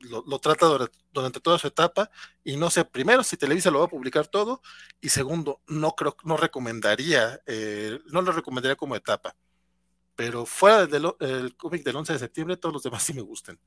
lo, 0.00 0.38
trata 0.38 0.66
durante, 1.12 1.40
toda 1.40 1.58
su 1.58 1.66
etapa. 1.66 2.10
Y 2.44 2.56
no 2.56 2.70
sé, 2.70 2.84
primero, 2.84 3.22
si 3.22 3.36
Televisa 3.36 3.70
lo 3.70 3.80
va 3.80 3.84
a 3.86 3.88
publicar 3.88 4.26
todo, 4.26 4.62
y 5.00 5.08
segundo, 5.08 5.60
no 5.66 5.92
creo, 5.92 6.16
no 6.24 6.36
recomendaría, 6.36 7.40
eh, 7.46 7.98
no 8.06 8.22
lo 8.22 8.32
recomendaría 8.32 8.76
como 8.76 8.96
etapa 8.96 9.36
pero 10.20 10.44
fuera 10.44 10.86
del 10.86 11.56
cómic 11.56 11.82
del 11.82 11.96
11 11.96 12.12
de 12.12 12.18
septiembre, 12.18 12.58
todos 12.58 12.74
los 12.74 12.82
demás 12.82 13.02
sí 13.02 13.14
me 13.14 13.22
gustan. 13.22 13.58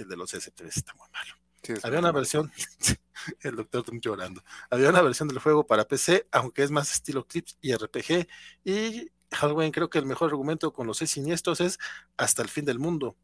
El 0.00 0.08
del 0.08 0.20
11 0.20 0.38
de 0.38 0.40
septiembre 0.40 0.74
está 0.76 0.92
muy 0.94 1.06
malo. 1.12 1.80
Había 1.84 2.00
una 2.00 2.10
versión, 2.10 2.50
el 3.40 3.54
doctor 3.54 3.84
Doom 3.84 4.00
llorando. 4.00 4.42
Había 4.68 4.88
una 4.88 5.00
versión 5.00 5.28
del 5.28 5.38
juego 5.38 5.64
para 5.64 5.86
PC, 5.86 6.26
aunque 6.32 6.64
es 6.64 6.72
más 6.72 6.90
estilo 6.90 7.24
clips 7.24 7.56
y 7.60 7.72
RPG. 7.72 8.26
Y 8.64 9.12
Halloween, 9.30 9.70
creo 9.70 9.88
que 9.88 9.98
el 9.98 10.06
mejor 10.06 10.30
argumento 10.30 10.72
con 10.72 10.88
los 10.88 10.98
seis 10.98 11.12
siniestros 11.12 11.60
es 11.60 11.78
hasta 12.16 12.42
el 12.42 12.48
fin 12.48 12.64
del 12.64 12.80
mundo. 12.80 13.16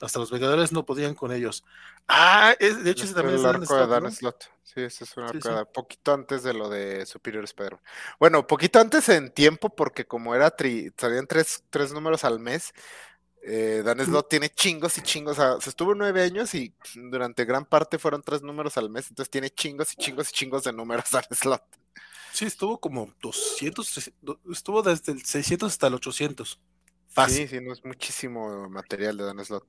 Hasta 0.00 0.18
los 0.18 0.30
Vengadores 0.30 0.72
no 0.72 0.86
podían 0.86 1.14
con 1.14 1.32
ellos. 1.32 1.64
Ah, 2.06 2.54
de 2.58 2.90
hecho, 2.90 3.04
ese 3.04 3.14
también 3.14 3.36
es 3.36 3.40
el 3.40 3.46
arco 3.46 3.74
de 3.74 3.86
Dan 3.86 4.12
Slot. 4.12 4.50
Sí, 4.62 4.80
ese 4.82 5.04
es 5.04 5.16
un 5.16 5.24
arco 5.24 5.72
poquito 5.72 6.12
antes 6.12 6.42
de 6.42 6.54
lo 6.54 6.68
de 6.68 7.04
Superior 7.06 7.44
Spider-Man. 7.44 7.80
Bueno, 8.20 8.46
poquito 8.46 8.78
antes 8.78 9.08
en 9.08 9.30
tiempo, 9.30 9.70
porque 9.74 10.06
como 10.06 10.34
era 10.34 10.50
tri, 10.50 10.92
salían 10.96 11.26
tres, 11.26 11.64
tres 11.70 11.92
números 11.92 12.24
al 12.24 12.38
mes, 12.38 12.72
eh, 13.42 13.82
Dan 13.84 14.04
Slot 14.04 14.28
tiene 14.28 14.50
chingos 14.50 14.98
y 14.98 15.02
chingos. 15.02 15.38
O 15.38 15.60
se 15.60 15.70
estuvo 15.70 15.94
nueve 15.94 16.22
años 16.22 16.54
y 16.54 16.74
durante 16.94 17.44
gran 17.44 17.64
parte 17.64 17.98
fueron 17.98 18.22
tres 18.22 18.42
números 18.42 18.76
al 18.76 18.90
mes, 18.90 19.08
entonces 19.08 19.30
tiene 19.30 19.50
chingos 19.50 19.92
y 19.92 19.96
chingos 19.96 20.28
y 20.30 20.32
chingos 20.32 20.64
de 20.64 20.72
números 20.72 21.04
Dan 21.12 21.24
Slot. 21.30 21.62
Sí, 22.32 22.44
estuvo 22.44 22.78
como 22.78 23.12
200, 23.20 24.12
estuvo 24.52 24.82
desde 24.82 25.12
el 25.12 25.24
600 25.24 25.72
hasta 25.72 25.86
el 25.88 25.94
800. 25.94 26.60
Sí, 27.26 27.48
sí, 27.48 27.60
no 27.60 27.72
es 27.72 27.84
muchísimo 27.84 28.68
material 28.68 29.16
de 29.16 29.24
Dan 29.24 29.44
Slot. 29.44 29.66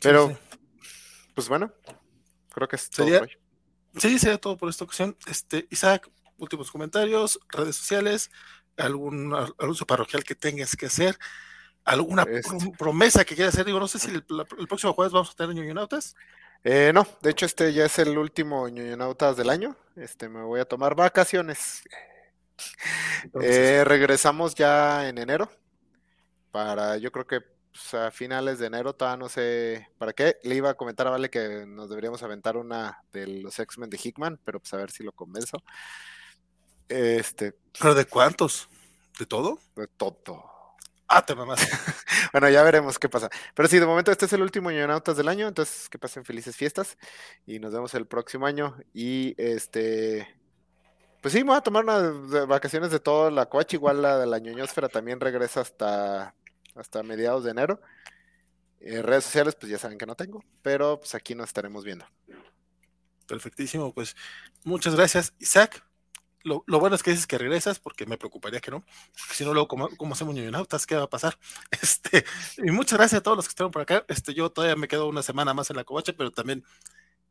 Pero, 0.00 0.38
pues 1.34 1.48
bueno, 1.48 1.72
creo 2.52 2.68
que 2.68 2.76
es 2.76 2.88
todo 2.88 3.06
¿Sería? 3.06 3.26
Sí, 3.96 4.18
sería 4.18 4.38
todo 4.38 4.56
por 4.56 4.68
esta 4.68 4.84
ocasión. 4.84 5.16
Este, 5.26 5.66
Isaac, 5.70 6.08
últimos 6.38 6.70
comentarios, 6.70 7.40
redes 7.48 7.76
sociales, 7.76 8.30
algún 8.76 9.34
anuncio 9.58 9.86
parroquial 9.86 10.24
que 10.24 10.34
tengas 10.34 10.76
que 10.76 10.86
hacer, 10.86 11.18
alguna 11.84 12.24
este. 12.30 12.70
promesa 12.78 13.24
que 13.24 13.34
quieras 13.34 13.54
hacer. 13.54 13.66
Digo, 13.66 13.80
no 13.80 13.88
sé 13.88 13.98
si 13.98 14.10
el, 14.10 14.22
próximo 14.68 14.92
jueves 14.92 15.12
vamos 15.12 15.30
a 15.30 15.34
tener 15.34 15.54
ñoñonautas. 15.54 16.14
Eh, 16.64 16.90
no, 16.92 17.06
de 17.22 17.30
hecho 17.30 17.46
este 17.46 17.72
ya 17.72 17.84
es 17.86 17.98
el 17.98 18.16
último 18.18 18.68
ñoñonautas 18.68 19.36
del 19.36 19.50
año. 19.50 19.76
Este, 19.96 20.28
me 20.28 20.42
voy 20.42 20.60
a 20.60 20.64
tomar 20.64 20.94
vacaciones. 20.94 21.82
Eh, 23.40 23.84
regresamos 23.84 24.54
ya 24.56 25.08
en 25.08 25.18
enero 25.18 25.48
para, 26.50 26.96
yo 26.96 27.12
creo 27.12 27.26
que 27.26 27.40
pues, 27.72 27.94
a 27.94 28.10
finales 28.10 28.58
de 28.58 28.66
enero, 28.66 28.94
todavía 28.94 29.18
no 29.18 29.28
sé 29.28 29.88
para 29.98 30.12
qué. 30.12 30.38
Le 30.42 30.56
iba 30.56 30.70
a 30.70 30.74
comentar 30.74 31.06
a 31.06 31.10
Vale 31.10 31.30
que 31.30 31.64
nos 31.66 31.88
deberíamos 31.88 32.22
aventar 32.22 32.56
una 32.56 33.02
de 33.12 33.26
los 33.26 33.58
X-Men 33.58 33.90
de 33.90 34.00
Hickman, 34.02 34.40
pero 34.44 34.60
pues 34.60 34.72
a 34.74 34.78
ver 34.78 34.90
si 34.90 35.04
lo 35.04 35.12
convenzo. 35.12 35.62
Este. 36.88 37.54
¿Pero 37.78 37.94
de 37.94 38.04
cuántos? 38.06 38.68
¿De 39.18 39.26
todo? 39.26 39.58
De 39.76 39.86
todo. 39.86 40.58
Ah, 41.06 41.24
te 41.24 41.34
mamás. 41.34 41.60
bueno, 42.32 42.50
ya 42.50 42.62
veremos 42.62 42.98
qué 42.98 43.08
pasa. 43.08 43.30
Pero 43.54 43.68
sí, 43.68 43.78
de 43.78 43.86
momento 43.86 44.10
este 44.12 44.26
es 44.26 44.32
el 44.32 44.42
último 44.42 44.70
Ñonautas 44.70 45.16
del 45.16 45.28
año, 45.28 45.48
entonces 45.48 45.88
que 45.88 45.98
pasen 45.98 46.24
felices 46.24 46.56
fiestas 46.56 46.98
y 47.46 47.58
nos 47.58 47.72
vemos 47.72 47.94
el 47.94 48.06
próximo 48.06 48.46
año. 48.46 48.76
Y 48.92 49.34
este. 49.38 50.34
Pues 51.22 51.34
sí, 51.34 51.42
voy 51.42 51.56
a 51.56 51.62
tomar 51.62 51.84
unas 51.84 52.46
vacaciones 52.46 52.90
de 52.90 53.00
toda 53.00 53.30
la 53.30 53.46
coacha, 53.46 53.76
igual 53.76 54.02
la 54.02 54.18
de 54.18 54.26
la 54.26 54.38
ñoñosfera 54.38 54.88
también 54.88 55.18
regresa 55.18 55.62
hasta, 55.62 56.34
hasta 56.78 57.02
mediados 57.02 57.44
de 57.44 57.50
enero. 57.50 57.80
En 58.80 59.02
redes 59.02 59.24
sociales, 59.24 59.56
pues 59.58 59.70
ya 59.70 59.78
saben 59.78 59.98
que 59.98 60.06
no 60.06 60.14
tengo, 60.14 60.44
pero 60.62 61.00
pues 61.00 61.14
aquí 61.14 61.34
nos 61.34 61.48
estaremos 61.48 61.84
viendo. 61.84 62.06
Perfectísimo, 63.26 63.92
pues 63.92 64.16
muchas 64.64 64.94
gracias, 64.94 65.34
Isaac. 65.38 65.84
Lo, 66.44 66.62
bueno 66.66 66.96
es 66.96 67.02
que 67.02 67.10
dices 67.10 67.26
que 67.26 67.36
regresas, 67.36 67.78
porque 67.78 68.06
me 68.06 68.16
preocuparía 68.16 68.60
que 68.60 68.70
no, 68.70 68.84
si 69.32 69.44
no, 69.44 69.52
luego, 69.52 69.68
como, 69.68 70.12
hacemos 70.12 70.34
ñoñonautas? 70.34 70.86
¿Qué 70.86 70.94
va 70.96 71.02
a 71.02 71.10
pasar? 71.10 71.38
Este, 71.82 72.24
y 72.56 72.70
muchas 72.70 72.98
gracias 72.98 73.20
a 73.20 73.22
todos 73.22 73.36
los 73.36 73.46
que 73.46 73.50
estuvieron 73.50 73.72
por 73.72 73.82
acá. 73.82 74.04
Este, 74.08 74.32
yo 74.32 74.50
todavía 74.50 74.76
me 74.76 74.88
quedo 74.88 75.08
una 75.08 75.22
semana 75.22 75.52
más 75.52 75.68
en 75.68 75.76
la 75.76 75.84
covacha, 75.84 76.14
pero 76.16 76.30
también 76.30 76.64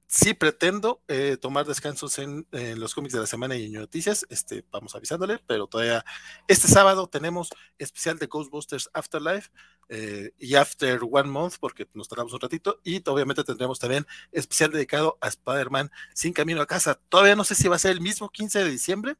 sí 0.07 0.33
pretendo 0.33 1.01
eh, 1.07 1.37
tomar 1.39 1.65
descansos 1.65 2.17
en, 2.17 2.47
los 2.51 2.95
cómics 2.95 3.13
de 3.13 3.19
la 3.19 3.27
semana 3.27 3.55
y 3.55 3.65
en 3.65 3.73
noticias, 3.73 4.25
este, 4.29 4.65
vamos 4.71 4.95
avisándole, 4.95 5.39
pero 5.45 5.67
todavía 5.67 6.03
este 6.47 6.67
sábado 6.67 7.07
tenemos 7.07 7.49
especial 7.77 8.17
de 8.17 8.27
Ghostbusters 8.27 8.89
Afterlife 8.93 9.49
eh, 9.89 10.31
y 10.39 10.55
After 10.55 10.99
One 11.03 11.29
Month, 11.29 11.55
porque 11.59 11.87
nos 11.93 12.07
tardamos 12.07 12.33
un 12.33 12.39
ratito, 12.39 12.79
y 12.83 13.01
obviamente 13.07 13.43
tendremos 13.43 13.79
también 13.79 14.07
especial 14.31 14.71
dedicado 14.71 15.17
a 15.21 15.27
Spider-Man 15.27 15.91
sin 16.13 16.33
camino 16.33 16.61
a 16.61 16.65
casa. 16.65 16.99
Todavía 17.09 17.35
no 17.35 17.43
sé 17.43 17.55
si 17.55 17.67
va 17.67 17.75
a 17.75 17.79
ser 17.79 17.91
el 17.91 18.01
mismo 18.01 18.29
15 18.29 18.63
de 18.63 18.71
diciembre, 18.71 19.17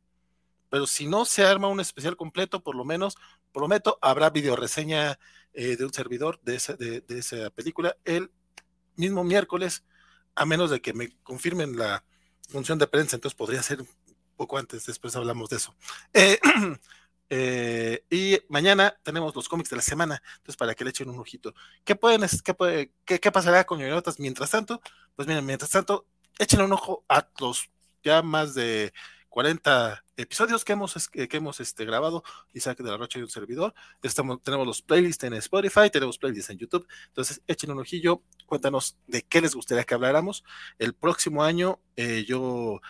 pero 0.70 0.88
si 0.88 1.08
no 1.08 1.26
se 1.26 1.46
arma 1.46 1.68
un 1.68 1.80
especial 1.80 2.16
completo, 2.18 2.62
por 2.62 2.76
lo 2.76 2.86
menos, 2.86 3.18
prometo, 3.54 3.98
habrá 4.02 4.30
video 4.30 4.56
reseña 4.56 5.20
eh, 5.54 5.76
de 5.78 5.86
un 5.86 5.94
servidor 5.94 6.40
de 6.44 6.56
esa, 6.56 6.74
de, 6.76 7.04
esa 7.10 7.50
película 7.50 7.98
el 8.06 8.32
mismo 8.96 9.24
miércoles, 9.24 9.84
a 10.38 10.46
menos 10.46 10.70
de 10.70 10.82
que 10.82 10.94
me 10.94 11.10
confirmen 11.24 11.78
la 11.78 12.04
función 12.48 12.78
de 12.78 12.88
prensa, 12.88 13.16
entonces 13.16 13.36
podría 13.36 13.62
ser 13.64 13.82
un 13.82 13.90
poco 14.36 14.58
antes, 14.58 14.86
después 14.86 15.16
hablamos 15.16 15.50
de 15.50 15.58
eso. 15.58 15.76
Eh, 16.14 16.40
eh, 17.30 18.04
y 18.10 18.38
mañana 18.48 18.96
tenemos 19.04 19.36
los 19.36 19.50
cómics 19.50 19.72
de 19.72 19.78
la 19.78 19.82
semana, 19.82 20.22
entonces 20.38 20.56
para 20.56 20.76
que 20.76 20.84
le 20.84 20.92
echen 20.92 21.10
un 21.10 21.20
ojito. 21.20 21.56
¿Qué 21.84 21.96
pueden, 21.96 22.22
qué, 22.44 22.92
qué, 23.04 23.20
qué 23.20 23.32
pasará 23.32 23.66
con 23.66 23.80
Yoyotas 23.80 24.20
mientras 24.20 24.52
tanto? 24.52 24.80
Pues 25.16 25.28
miren, 25.28 25.46
mientras 25.46 25.72
tanto, 25.72 26.06
echen 26.38 26.62
un 26.62 26.72
ojo 26.72 27.04
a 27.10 27.28
los 27.40 27.70
ya 28.04 28.22
más 28.22 28.54
de 28.54 28.94
40 29.38 30.04
episodios 30.16 30.66
que 30.66 30.74
hemos, 30.74 31.10
que 31.10 31.30
hemos 31.32 31.60
este, 31.60 31.86
grabado, 31.86 32.24
Isaac 32.54 32.80
de 32.80 32.90
la 32.90 32.98
Rocha 32.98 33.20
y 33.20 33.22
un 33.22 33.30
servidor. 33.30 33.76
Estamos, 34.02 34.42
tenemos 34.42 34.66
los 34.66 34.82
playlists 34.82 35.24
en 35.26 35.36
Spotify, 35.36 35.92
tenemos 35.92 36.18
playlists 36.18 36.50
en 36.50 36.58
YouTube. 36.58 36.88
Entonces, 37.10 37.44
echen 37.46 37.70
un 37.70 37.78
ojillo, 37.78 38.24
cuéntanos 38.48 38.98
de 39.06 39.22
qué 39.22 39.40
les 39.40 39.54
gustaría 39.54 39.84
que 39.84 39.94
habláramos. 39.94 40.44
El 40.80 40.96
próximo 40.96 41.44
año 41.44 41.80
eh, 41.98 42.26
yo 42.28 42.82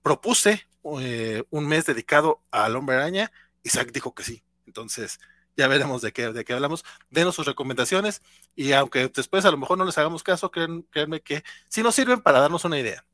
propuse 0.00 0.64
eh, 1.00 1.42
un 1.50 1.66
mes 1.66 1.86
dedicado 1.86 2.40
al 2.52 2.76
hombre 2.76 2.94
araña. 2.94 3.32
Isaac 3.64 3.90
dijo 3.90 4.14
que 4.14 4.22
sí. 4.22 4.44
Entonces, 4.64 5.18
ya 5.56 5.66
veremos 5.66 6.02
de 6.02 6.12
qué, 6.12 6.32
de 6.32 6.44
qué 6.44 6.52
hablamos. 6.52 6.84
Denos 7.10 7.34
sus 7.34 7.46
recomendaciones 7.46 8.22
y 8.54 8.70
aunque 8.74 9.08
después 9.08 9.44
a 9.44 9.50
lo 9.50 9.56
mejor 9.56 9.76
no 9.76 9.84
les 9.86 9.98
hagamos 9.98 10.22
caso, 10.22 10.52
créanme 10.52 11.20
que 11.20 11.42
sí 11.68 11.82
nos 11.82 11.96
sirven 11.96 12.20
para 12.20 12.38
darnos 12.38 12.64
una 12.64 12.78
idea. 12.78 13.04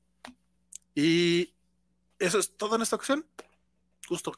Y 0.95 1.55
eso 2.19 2.39
es 2.39 2.57
todo 2.57 2.77
en 2.77 2.83
esta 2.83 2.97
ocasión. 2.97 3.27
Gusto, 4.09 4.33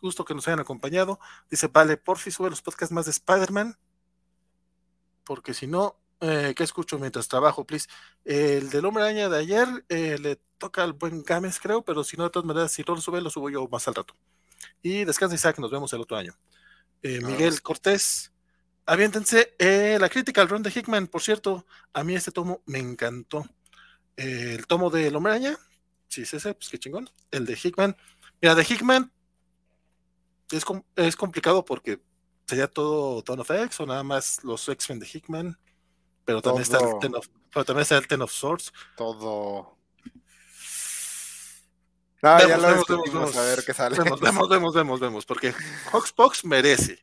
gusto, 0.00 0.24
que 0.24 0.34
nos 0.34 0.48
hayan 0.48 0.60
acompañado. 0.60 1.20
Dice, 1.48 1.68
vale, 1.68 1.96
porfi, 1.96 2.30
sube 2.30 2.50
los 2.50 2.62
podcasts 2.62 2.92
más 2.92 3.04
de 3.04 3.12
Spider-Man. 3.12 3.78
Porque 5.24 5.54
si 5.54 5.68
no, 5.68 5.96
eh, 6.20 6.54
¿qué 6.56 6.64
escucho 6.64 6.98
mientras 6.98 7.28
trabajo, 7.28 7.64
please? 7.64 7.88
el 8.24 8.70
del 8.70 8.84
hombre 8.84 9.04
araña 9.04 9.28
de 9.28 9.38
ayer 9.38 9.68
eh, 9.88 10.18
le 10.20 10.36
toca 10.58 10.82
al 10.82 10.92
buen 10.92 11.22
Games, 11.22 11.60
creo, 11.60 11.82
pero 11.82 12.02
si 12.02 12.16
no, 12.16 12.24
de 12.24 12.30
todas 12.30 12.46
maneras, 12.46 12.72
si 12.72 12.82
no 12.82 12.94
lo 12.94 13.00
sube, 13.00 13.20
lo 13.20 13.30
subo 13.30 13.48
yo 13.48 13.68
más 13.68 13.86
al 13.86 13.94
rato. 13.94 14.16
Y 14.82 15.04
descansa 15.04 15.36
Isaac, 15.36 15.58
nos 15.58 15.70
vemos 15.70 15.92
el 15.92 16.00
otro 16.00 16.16
año. 16.16 16.36
Eh, 17.02 17.20
Miguel 17.20 17.62
Cortés, 17.62 18.32
aviéntense 18.86 19.54
la 20.00 20.08
crítica 20.08 20.40
al 20.42 20.48
run 20.48 20.62
de 20.62 20.70
Hickman. 20.70 21.06
Por 21.06 21.22
cierto, 21.22 21.64
a 21.92 22.02
mí 22.02 22.14
este 22.14 22.32
tomo 22.32 22.62
me 22.66 22.80
encantó. 22.80 23.44
el 24.16 24.66
tomo 24.66 24.90
del 24.90 25.14
hombre 25.16 25.32
araña, 25.32 25.58
Sí, 26.12 26.26
sí, 26.26 26.38
sí, 26.38 26.52
pues 26.52 26.68
qué 26.68 26.78
chingón. 26.78 27.08
El 27.30 27.46
de 27.46 27.54
Hickman. 27.54 27.96
Mira, 28.42 28.54
de 28.54 28.66
Hickman 28.68 29.10
es, 30.50 30.62
es 30.96 31.16
complicado 31.16 31.64
porque 31.64 32.02
sería 32.46 32.68
todo 32.68 33.22
Ton 33.22 33.40
of 33.40 33.50
X 33.50 33.80
o 33.80 33.86
nada 33.86 34.02
más 34.02 34.44
los 34.44 34.68
X-Men 34.68 34.98
de 34.98 35.08
Hickman. 35.10 35.58
Pero 36.26 36.42
también, 36.42 36.64
está 36.64 36.80
el 36.80 36.98
Ten 37.00 37.14
of, 37.14 37.26
pero 37.50 37.64
también 37.64 37.80
está 37.80 37.96
el 37.96 38.06
Ten 38.06 38.20
of 38.20 38.30
Swords. 38.30 38.74
Todo. 38.94 39.78
Ah, 42.20 42.36
vemos, 42.36 42.48
ya 42.48 42.56
lo 42.58 42.68
vemos, 42.68 42.86
vemos, 43.10 43.36
a 43.36 43.42
ver 43.44 43.64
qué 43.64 43.72
sale. 43.72 43.96
Vemos, 43.96 44.20
vemos, 44.20 44.48
vemos, 44.50 44.74
vemos, 44.74 45.00
vemos, 45.00 45.24
porque 45.24 45.54
Hawksbox 45.92 46.44
merece. 46.44 47.02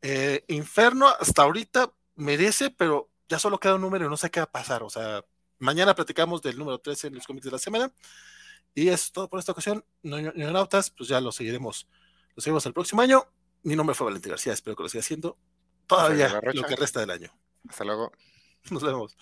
Eh, 0.00 0.44
Inferno 0.48 1.06
hasta 1.06 1.42
ahorita 1.42 1.92
merece, 2.16 2.70
pero 2.70 3.08
ya 3.28 3.38
solo 3.38 3.60
queda 3.60 3.76
un 3.76 3.82
número 3.82 4.06
y 4.06 4.08
no 4.08 4.16
sé 4.16 4.32
qué 4.32 4.40
va 4.40 4.44
a 4.44 4.50
pasar. 4.50 4.82
O 4.82 4.90
sea, 4.90 5.24
mañana 5.62 5.94
platicamos 5.94 6.42
del 6.42 6.58
número 6.58 6.78
13 6.78 7.08
en 7.08 7.14
los 7.14 7.26
cómics 7.26 7.44
de 7.46 7.52
la 7.52 7.58
semana. 7.58 7.92
Y 8.74 8.88
es 8.88 9.12
todo 9.12 9.28
por 9.28 9.38
esta 9.38 9.52
ocasión. 9.52 9.84
Neonautas, 10.02 10.90
pues 10.90 11.08
ya 11.08 11.20
lo 11.20 11.30
seguiremos. 11.32 11.88
Lo 12.34 12.42
seguimos 12.42 12.64
el 12.66 12.72
próximo 12.72 13.02
año. 13.02 13.26
Mi 13.62 13.76
nombre 13.76 13.94
fue 13.94 14.06
Valentín 14.06 14.30
García. 14.30 14.52
Espero 14.52 14.76
que 14.76 14.82
lo 14.82 14.88
siga 14.88 15.00
haciendo 15.00 15.38
todavía 15.86 16.40
lo 16.54 16.62
que 16.64 16.76
resta 16.76 17.00
del 17.00 17.10
año. 17.10 17.30
Hasta 17.68 17.84
luego. 17.84 18.12
Nos 18.70 18.82
vemos. 18.82 19.16